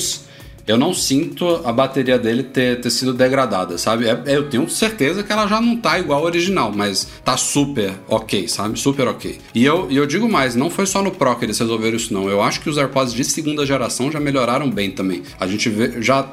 Eu 0.66 0.76
não 0.78 0.94
sinto 0.94 1.62
a 1.64 1.72
bateria 1.72 2.16
dele 2.16 2.44
ter, 2.44 2.80
ter 2.80 2.90
sido 2.90 3.12
degradada, 3.12 3.76
sabe? 3.76 4.06
É- 4.06 4.22
eu 4.26 4.48
tenho 4.48 4.68
certeza 4.68 5.22
que 5.24 5.32
ela 5.32 5.46
já 5.48 5.60
não 5.60 5.76
tá 5.76 5.98
igual 5.98 6.20
ao 6.20 6.26
original, 6.26 6.70
mas 6.72 7.08
tá 7.24 7.36
super 7.36 7.92
ok, 8.06 8.46
sabe? 8.46 8.78
Super 8.78 9.08
ok. 9.08 9.38
E 9.52 9.64
eu, 9.64 9.90
eu 9.90 10.06
digo 10.06 10.28
mais, 10.28 10.54
não 10.54 10.70
foi 10.70 10.86
só 10.86 11.02
no 11.02 11.10
Pro 11.10 11.34
que 11.34 11.44
eles 11.44 11.58
resolveram 11.58 11.96
isso, 11.96 12.14
não. 12.14 12.28
Eu 12.28 12.40
acho 12.40 12.60
que 12.60 12.70
os 12.70 12.78
AirPods 12.78 13.14
de 13.14 13.24
segunda 13.24 13.66
geração 13.66 14.12
já 14.12 14.20
melhoraram 14.20 14.70
bem 14.70 14.92
também. 14.92 15.22
A 15.40 15.46
gente 15.46 15.68
vê, 15.68 16.00
já 16.00 16.20
é, 16.20 16.24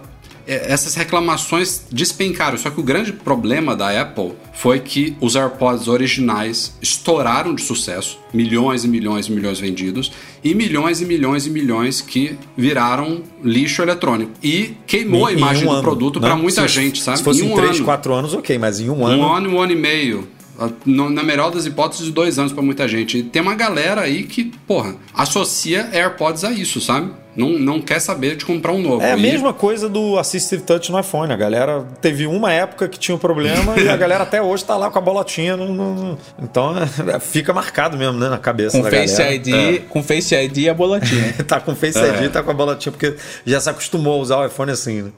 essas 0.48 0.95
reclamações 0.95 1.84
despencaram. 1.91 2.57
Só 2.57 2.69
que 2.69 2.80
o 2.80 2.84
grande 2.84 3.11
problema 3.11 3.76
da 3.76 3.99
Apple 4.02 4.34
foi 4.53 4.80
que 4.80 5.15
os 5.19 5.36
AirPods 5.36 5.88
originais 5.88 6.74
estouraram 6.82 7.53
de 7.53 7.61
sucesso, 7.61 8.18
milhões 8.34 8.84
e 8.84 8.88
milhões 8.88 9.28
e 9.28 9.32
milhões 9.32 9.60
vendidos, 9.60 10.11
e 10.44 10.56
milhões 10.56 11.02
e 11.02 11.06
milhões 11.06 11.45
e 11.45 11.49
milhões 11.49 11.99
que 12.02 12.38
viraram 12.56 13.24
lixo 13.44 13.82
eletrônico. 13.82 14.32
E 14.41 14.76
queimou 14.88 15.26
a 15.28 15.32
em- 15.32 15.36
em 15.36 15.38
imagem 15.40 15.64
um 15.64 15.68
do 15.68 15.74
ano, 15.74 15.82
produto 15.82 16.19
né? 16.19 16.28
para 16.28 16.36
muita 16.38 16.61
Se- 16.61 16.68
gente, 16.69 17.02
sabe? 17.03 17.18
Se 17.18 17.24
fosse 17.24 17.44
em 17.44 17.52
um 17.52 17.56
3, 17.56 17.76
ano. 17.78 17.86
4 17.86 18.14
anos, 18.14 18.34
ok, 18.34 18.57
mas 18.57 18.80
em 18.80 18.90
um, 18.90 19.02
Um 19.02 19.06
ano. 19.07 19.32
ano, 19.34 19.49
um 19.52 19.61
ano 19.61 19.72
e 19.74 19.76
meio. 19.76 20.28
No- 20.86 21.10
Na 21.10 21.22
melhor 21.22 21.52
das 21.52 21.68
hipóteses, 21.68 22.06
de 22.07 22.11
dois 22.11 22.40
anos 22.40 22.52
pra 22.52 22.64
muita 22.64 22.88
gente. 22.88 23.19
E 23.19 23.24
tem 23.24 23.41
uma 23.41 23.53
galera 23.53 24.02
aí 24.02 24.24
que, 24.24 24.45
porra, 24.65 24.95
associa 25.14 25.88
AirPods 25.94 26.44
a 26.44 26.52
isso, 26.52 26.82
sabe? 26.82 27.11
Não, 27.38 27.49
não 27.59 27.80
quer 27.80 27.99
saber 28.01 28.35
de 28.35 28.43
comprar 28.45 28.73
um 28.73 28.81
novo. 28.81 29.01
É 29.03 29.11
a 29.14 29.18
E- 29.18 29.22
mesma 29.22 29.53
coisa 29.53 29.88
do 29.88 30.18
Assistive 30.18 30.64
Touch 30.64 30.91
no 30.91 30.99
iPhone. 30.99 31.31
A 31.31 31.35
galera 31.38 31.85
teve 32.01 32.26
uma 32.26 32.51
época 32.51 32.88
que 32.88 32.97
tinha 32.97 33.14
um 33.15 33.19
problema 33.19 33.80
e 33.80 33.88
a 33.88 33.95
galera 33.97 34.23
até 34.23 34.41
hoje 34.41 34.65
tá 34.65 34.76
lá 34.76 34.89
com 34.89 34.97
a 34.97 35.01
bolotinha. 35.01 35.55
no- 35.55 35.72
no- 35.73 36.18
Então 36.41 36.73
é, 36.77 37.19
fica 37.19 37.53
marcado 37.53 37.95
mesmo 37.95 38.18
né, 38.19 38.27
na 38.27 38.39
cabeça 38.39 38.76
Com 38.77 38.84
da 38.84 38.89
Face 38.89 39.18
galera. 39.18 39.35
ID, 39.35 39.81
com 39.88 40.01
Face 40.01 40.34
ID 40.35 40.57
e 40.57 40.69
a 40.69 40.73
bolotinha. 40.73 41.34
tá 41.47 41.59
com 41.59 41.76
Face 41.76 41.99
É. 41.99 42.07
ID, 42.23 42.31
tá 42.31 42.41
com 42.41 42.49
a 42.49 42.53
bolotinha, 42.55 42.91
porque 42.91 43.15
já 43.45 43.59
se 43.61 43.69
acostumou 43.69 44.15
a 44.15 44.18
usar 44.18 44.38
o 44.39 44.45
iPhone 44.47 44.72
assim, 44.72 45.03
né? 45.03 45.11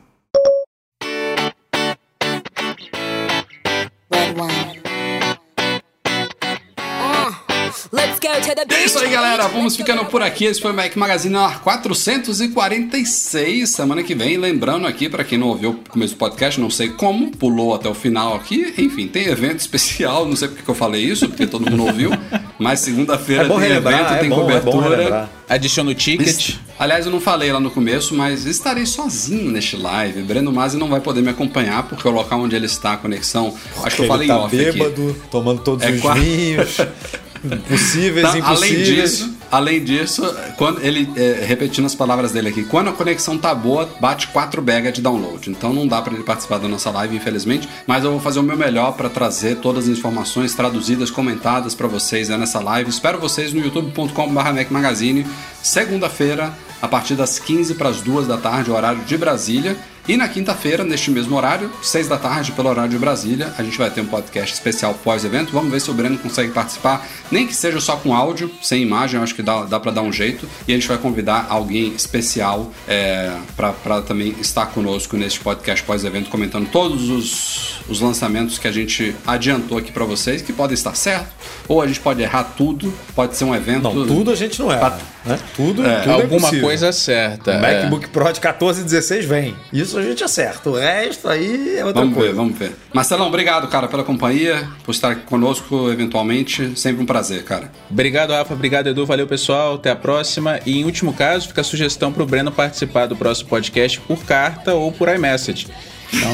É 8.70 8.86
isso 8.86 8.98
aí, 8.98 9.10
galera. 9.12 9.48
Vamos 9.48 9.76
ficando 9.76 10.04
por 10.06 10.24
aqui. 10.24 10.46
Esse 10.46 10.60
foi 10.62 10.72
o 10.72 10.74
Mac 10.74 10.96
Magazine 10.96 11.36
ar 11.36 11.62
446. 11.62 13.70
Semana 13.70 14.02
que 14.04 14.16
vem, 14.16 14.38
lembrando 14.38 14.88
aqui, 14.88 15.08
pra 15.08 15.24
quem 15.24 15.38
não 15.38 15.48
ouviu 15.50 15.72
o 15.72 15.90
começo 15.90 16.16
do 16.16 16.18
podcast, 16.18 16.60
não 16.60 16.70
sei 16.70 16.90
como, 16.90 17.32
pulou 17.32 17.76
até 17.76 17.88
o 17.88 17.94
final 17.94 18.36
aqui. 18.36 18.74
Enfim, 18.78 19.08
tem 19.08 19.28
evento 19.28 19.60
especial. 19.60 20.26
Não 20.26 20.36
sei 20.36 20.48
porque 20.48 20.64
que 20.64 20.70
eu 20.70 20.76
falei 20.76 21.04
isso, 21.04 21.28
porque 21.30 21.46
todo 21.46 21.70
mundo 21.70 21.86
ouviu. 21.86 22.10
Mas 22.58 22.80
segunda-feira 22.80 23.44
É 23.44 23.48
tem 23.48 23.60
relembrar, 23.60 23.94
evento, 23.94 24.14
é 24.14 24.18
tem 24.18 24.30
bom, 24.30 24.38
é 24.38 24.40
cobertura. 24.60 24.90
relembrar. 24.96 25.30
Adiciona 25.48 25.92
o 25.92 25.96
ticket. 25.96 26.56
Aliás, 26.78 27.06
eu 27.06 27.12
não 27.12 27.20
falei 27.20 27.52
lá 27.52 27.60
no 27.60 27.72
começo, 27.72 28.14
mas 28.16 28.46
estarei 28.46 28.86
sozinho 28.86 29.52
neste 29.52 29.76
live. 29.76 30.22
Breno 30.22 30.52
Masi 30.52 30.78
não 30.78 30.88
vai 30.90 31.02
poder 31.02 31.22
me 31.22 31.30
acompanhar, 31.30 31.84
porque 31.84 32.08
o 32.08 32.12
local 32.12 32.42
onde 32.42 32.56
ele 32.56 32.68
está, 32.68 32.94
a 32.94 32.98
conexão. 32.98 33.54
acho 33.84 33.96
que 33.96 34.02
eu 34.04 34.08
falei 34.08 34.28
tá 34.28 34.34
em 34.34 34.38
off 34.38 34.60
aqui. 34.68 34.78
bêbado, 34.80 35.16
tomando 35.32 35.62
todos 35.62 35.84
É 35.86 35.92
os 35.92 36.02
vinhos, 36.20 36.78
possíveis, 37.68 38.24
Tá, 38.24 38.32
além 38.32 38.72
impossíveis. 38.72 38.86
disso, 39.18 39.34
além 39.52 39.84
disso, 39.84 40.36
quando 40.58 40.82
ele 40.82 41.10
é, 41.16 41.44
repetindo 41.46 41.86
as 41.86 41.96
palavras 41.96 42.32
dele 42.32 42.50
aqui, 42.50 42.64
quando 42.64 42.90
a 42.90 42.94
conexão 42.94 43.38
tá 43.38 43.54
boa, 43.56 43.90
bate 44.00 44.28
4 44.28 44.62
BB 44.62 44.92
de 44.92 45.02
download. 45.02 45.50
Então 45.50 45.74
não 45.74 45.88
dá 45.88 46.02
para 46.02 46.14
ele 46.14 46.24
participar 46.24 46.58
da 46.60 46.68
nossa 46.68 46.90
live, 46.92 47.16
infelizmente, 47.16 47.68
mas 47.88 48.04
eu 48.04 48.12
vou 48.12 48.20
fazer 48.20 48.40
o 48.40 48.44
meu 48.44 48.58
melhor 48.58 48.94
para 48.94 49.10
trazer 49.10 49.58
todas 49.58 49.86
as 49.88 49.98
informações 49.98 50.54
traduzidas, 50.54 51.10
comentadas 51.10 51.74
para 51.74 51.88
vocês 51.88 52.30
né, 52.30 52.38
nessa 52.38 52.60
live. 52.60 52.90
Espero 52.90 53.20
vocês 53.20 53.54
no 53.54 53.62
youtube.com/mac 53.62 54.70
magazine, 54.72 55.26
segunda-feira, 55.62 56.54
a 56.82 56.88
partir 56.88 57.16
das 57.16 57.40
15 57.40 57.76
para 57.76 57.90
as 57.90 58.02
2 58.02 58.28
da 58.28 58.38
tarde, 58.38 58.72
horário 58.72 59.02
de 59.06 59.18
Brasília. 59.18 59.78
E 60.10 60.18
na 60.18 60.28
quinta-feira, 60.28 60.84
neste 60.84 61.12
mesmo 61.12 61.38
horário, 61.38 61.70
6 61.84 62.08
da 62.08 62.18
tarde, 62.18 62.52
pelo 62.54 62.68
horário 62.68 62.90
de 62.90 62.98
Brasília, 62.98 63.54
a 63.60 63.62
gente 63.62 63.78
vai 63.78 63.92
ter 63.92 64.02
um 64.02 64.08
podcast 64.08 64.56
especial 64.56 64.96
pós-evento. 65.04 65.54
Vamos 65.54 65.70
ver 65.70 65.80
se 65.80 65.92
o 65.92 65.94
Breno 65.94 66.18
consegue 66.18 66.52
participar, 66.52 67.08
nem 67.30 67.46
que 67.46 67.54
seja 67.54 67.80
só 67.80 67.96
com 67.96 68.16
áudio, 68.16 68.50
sem 68.60 68.82
imagem, 68.82 69.22
acho 69.22 69.36
que 69.36 69.44
dá, 69.44 69.66
dá 69.66 69.80
para 69.80 69.92
dar 69.92 70.02
um 70.02 70.12
jeito. 70.12 70.50
E 70.68 70.72
a 70.72 70.76
gente 70.76 70.88
vai 70.88 70.98
convidar 70.98 71.46
alguém 71.48 71.94
especial 71.94 72.72
é, 72.88 73.32
para 73.56 74.02
também 74.02 74.34
estar 74.42 74.66
conosco 74.66 75.16
neste 75.16 75.42
podcast 75.42 75.86
pós-evento, 75.86 76.32
comentando 76.32 76.68
todos 76.72 77.08
os, 77.08 77.80
os 77.88 78.02
lançamentos 78.02 78.58
que 78.58 78.68
a 78.68 78.72
gente 78.72 79.16
adiantou 79.28 79.78
aqui 79.78 79.92
para 79.92 80.06
vocês, 80.06 80.42
que 80.42 80.52
podem 80.52 80.74
estar 80.74 80.96
certo, 80.96 81.30
ou 81.68 81.84
a 81.84 81.88
gente 81.88 82.00
pode 82.00 82.20
errar 82.20 82.46
tudo, 82.58 82.92
pode 83.14 83.38
ser 83.38 83.44
um 83.44 83.54
evento. 83.54 83.84
Não, 83.84 84.08
tudo 84.08 84.32
a 84.32 84.36
gente 84.36 84.60
não 84.60 84.72
erra. 84.72 84.98
Né? 85.24 85.38
Tudo, 85.56 85.86
É, 85.86 86.00
tudo 86.00 86.10
é 86.10 86.14
Alguma 86.14 86.42
possível. 86.42 86.62
coisa 86.66 86.92
certa. 86.92 87.52
O 87.52 87.54
é. 87.54 87.82
MacBook 87.82 88.08
Pro 88.10 88.32
de 88.32 88.40
14 88.40 88.82
e 88.82 88.84
16 88.86 89.26
vem. 89.26 89.56
Isso 89.72 89.99
a 90.02 90.04
gente 90.04 90.24
acerta. 90.24 90.70
O 90.70 90.76
resto 90.76 91.28
aí 91.28 91.78
é 91.78 91.86
outra 91.86 92.02
Vamos 92.02 92.16
coisa. 92.16 92.30
ver, 92.30 92.36
vamos 92.36 92.58
ver. 92.58 92.72
Marcelão, 92.94 93.28
obrigado, 93.28 93.68
cara, 93.68 93.88
pela 93.88 94.04
companhia, 94.04 94.68
por 94.84 94.92
estar 94.92 95.12
aqui 95.12 95.26
conosco 95.26 95.92
eventualmente. 95.92 96.78
Sempre 96.80 97.04
um 97.04 97.06
prazer, 97.06 97.44
cara. 97.44 97.72
Obrigado, 97.90 98.32
Rafa. 98.32 98.54
Obrigado, 98.54 98.88
Edu. 98.88 99.06
Valeu, 99.06 99.28
pessoal. 99.28 99.76
Até 99.76 99.92
a 99.92 99.96
próxima. 99.96 100.60
E 100.66 100.80
em 100.80 100.86
último 100.86 101.14
caso, 101.14 101.48
fica 101.48 101.62
a 101.62 101.64
sugestão 101.64 102.12
para 102.12 102.24
o 102.24 102.26
Breno 102.26 102.52
participar 102.52 103.06
do 103.06 103.16
próximo 103.16 103.50
podcast 103.50 104.00
por 104.02 104.24
carta 104.24 104.74
ou 104.74 104.92
por 104.92 105.08
iMessage. 105.10 105.68
Então... 106.14 106.30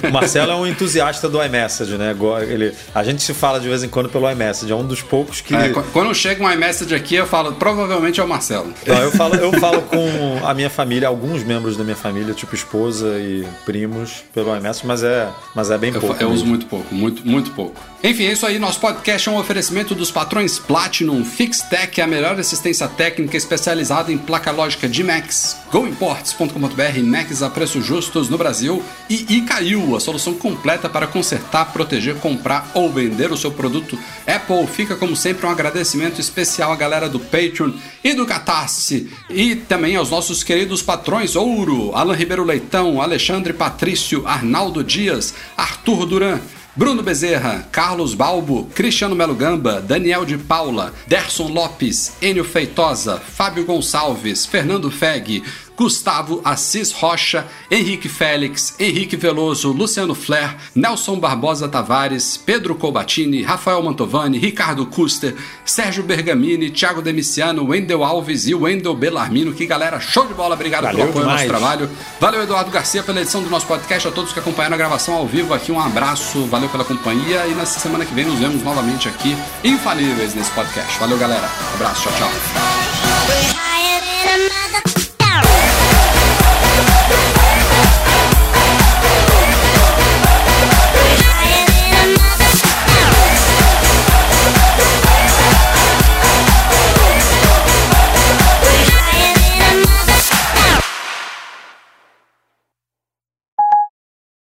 O 0.08 0.10
Marcelo 0.12 0.52
é 0.52 0.54
um 0.54 0.66
entusiasta 0.66 1.28
do 1.28 1.42
iMessage, 1.42 1.96
né? 1.96 2.14
Ele, 2.48 2.72
a 2.94 3.02
gente 3.02 3.22
se 3.22 3.32
fala 3.32 3.58
de 3.58 3.68
vez 3.68 3.82
em 3.82 3.88
quando 3.88 4.08
pelo 4.08 4.30
iMessage, 4.30 4.70
é 4.70 4.74
um 4.74 4.86
dos 4.86 5.02
poucos 5.02 5.40
que. 5.40 5.54
É, 5.54 5.70
quando 5.92 6.14
chega 6.14 6.44
um 6.44 6.50
iMessage 6.50 6.94
aqui, 6.94 7.14
eu 7.14 7.26
falo, 7.26 7.52
provavelmente 7.54 8.20
é 8.20 8.24
o 8.24 8.28
Marcelo. 8.28 8.72
Não, 8.86 8.98
eu 8.98 9.12
falo, 9.12 9.34
eu 9.36 9.52
falo 9.54 9.82
com 9.82 10.40
a 10.44 10.54
minha 10.54 10.70
família, 10.70 11.08
alguns 11.08 11.42
membros 11.42 11.76
da 11.76 11.84
minha 11.84 11.96
família, 11.96 12.34
tipo 12.34 12.54
esposa 12.54 13.18
e 13.18 13.46
primos, 13.64 14.24
pelo 14.34 14.54
iMessage, 14.56 14.86
mas 14.86 15.02
é, 15.02 15.28
mas 15.54 15.70
é 15.70 15.78
bem 15.78 15.92
eu, 15.92 16.00
pouco. 16.00 16.22
Eu 16.22 16.30
uso 16.30 16.44
muito 16.44 16.66
pouco, 16.66 16.94
muito, 16.94 17.26
muito 17.26 17.50
pouco. 17.52 17.80
Enfim, 18.04 18.26
é 18.26 18.32
isso 18.32 18.44
aí. 18.44 18.58
Nosso 18.58 18.80
podcast 18.80 19.28
é 19.28 19.32
um 19.32 19.38
oferecimento 19.38 19.94
dos 19.94 20.10
patrões 20.10 20.58
Platinum, 20.58 21.24
FixTech, 21.24 22.00
a 22.00 22.06
melhor 22.06 22.38
assistência 22.38 22.88
técnica 22.88 23.36
especializada 23.36 24.12
em 24.12 24.18
placa 24.18 24.50
lógica 24.50 24.88
de 24.88 25.04
Macs, 25.04 25.56
GoImports.com.br, 25.70 27.02
Macs 27.04 27.42
a 27.42 27.50
preços 27.50 27.84
justos 27.84 28.28
no 28.28 28.36
Brasil 28.36 28.82
e 29.08 29.24
Icaiu 29.62 29.94
a 29.94 30.00
solução 30.00 30.34
completa 30.34 30.88
para 30.88 31.06
consertar, 31.06 31.72
proteger, 31.72 32.16
comprar 32.16 32.68
ou 32.74 32.92
vender 32.92 33.30
o 33.30 33.36
seu 33.36 33.52
produto 33.52 33.96
Apple. 34.26 34.66
Fica 34.66 34.96
como 34.96 35.14
sempre 35.14 35.46
um 35.46 35.50
agradecimento 35.50 36.20
especial 36.20 36.72
à 36.72 36.76
galera 36.76 37.08
do 37.08 37.20
Patreon 37.20 37.70
e 38.02 38.12
do 38.12 38.26
Catarse 38.26 39.08
e 39.30 39.54
também 39.54 39.94
aos 39.94 40.10
nossos 40.10 40.42
queridos 40.42 40.82
patrões 40.82 41.36
Ouro, 41.36 41.92
Alan 41.94 42.14
Ribeiro 42.14 42.42
Leitão, 42.42 43.00
Alexandre 43.00 43.52
Patrício, 43.52 44.26
Arnaldo 44.26 44.82
Dias, 44.82 45.32
Arthur 45.56 46.06
Duran. 46.06 46.40
Bruno 46.74 47.02
Bezerra, 47.02 47.68
Carlos 47.70 48.14
Balbo, 48.14 48.64
Cristiano 48.74 49.14
Melo 49.14 49.34
Gamba, 49.34 49.78
Daniel 49.78 50.24
de 50.24 50.38
Paula, 50.38 50.94
Derson 51.06 51.48
Lopes, 51.48 52.14
Enio 52.22 52.44
Feitosa, 52.44 53.20
Fábio 53.20 53.66
Gonçalves, 53.66 54.46
Fernando 54.46 54.90
Feg, 54.90 55.42
Gustavo 55.82 56.40
Assis 56.44 56.92
Rocha, 56.92 57.44
Henrique 57.68 58.08
Félix, 58.08 58.76
Henrique 58.78 59.16
Veloso, 59.16 59.72
Luciano 59.72 60.14
Flair, 60.14 60.56
Nelson 60.76 61.18
Barbosa 61.18 61.68
Tavares, 61.68 62.36
Pedro 62.36 62.76
Colbatini, 62.76 63.42
Rafael 63.42 63.82
Mantovani, 63.82 64.38
Ricardo 64.38 64.86
Custer, 64.86 65.34
Sérgio 65.64 66.04
Bergamini, 66.04 66.70
Thiago 66.70 67.02
Demiciano, 67.02 67.66
Wendel 67.66 68.04
Alves 68.04 68.46
e 68.46 68.54
Wendel 68.54 68.94
Belarmino. 68.94 69.52
Que 69.52 69.66
galera, 69.66 69.98
show 69.98 70.24
de 70.24 70.34
bola, 70.34 70.54
obrigado 70.54 70.84
Valeu 70.84 70.98
pelo 70.98 71.10
apoio 71.10 71.24
demais. 71.24 71.40
ao 71.40 71.48
nosso 71.48 71.60
trabalho. 71.60 71.90
Valeu, 72.20 72.42
Eduardo 72.44 72.70
Garcia, 72.70 73.02
pela 73.02 73.20
edição 73.20 73.42
do 73.42 73.50
nosso 73.50 73.66
podcast, 73.66 74.06
a 74.06 74.12
todos 74.12 74.32
que 74.32 74.38
acompanharam 74.38 74.74
a 74.74 74.78
gravação 74.78 75.14
ao 75.14 75.26
vivo 75.26 75.52
aqui, 75.52 75.72
um 75.72 75.80
abraço, 75.80 76.46
valeu 76.46 76.68
pela 76.68 76.84
companhia 76.84 77.44
e 77.48 77.56
na 77.56 77.66
semana 77.66 78.06
que 78.06 78.14
vem 78.14 78.24
nos 78.24 78.38
vemos 78.38 78.62
novamente 78.62 79.08
aqui, 79.08 79.36
infalíveis 79.64 80.32
nesse 80.32 80.52
podcast. 80.52 80.96
Valeu, 81.00 81.18
galera. 81.18 81.50
Um 81.72 81.74
abraço, 81.74 82.02
tchau, 82.02 82.12
tchau. 82.12 82.30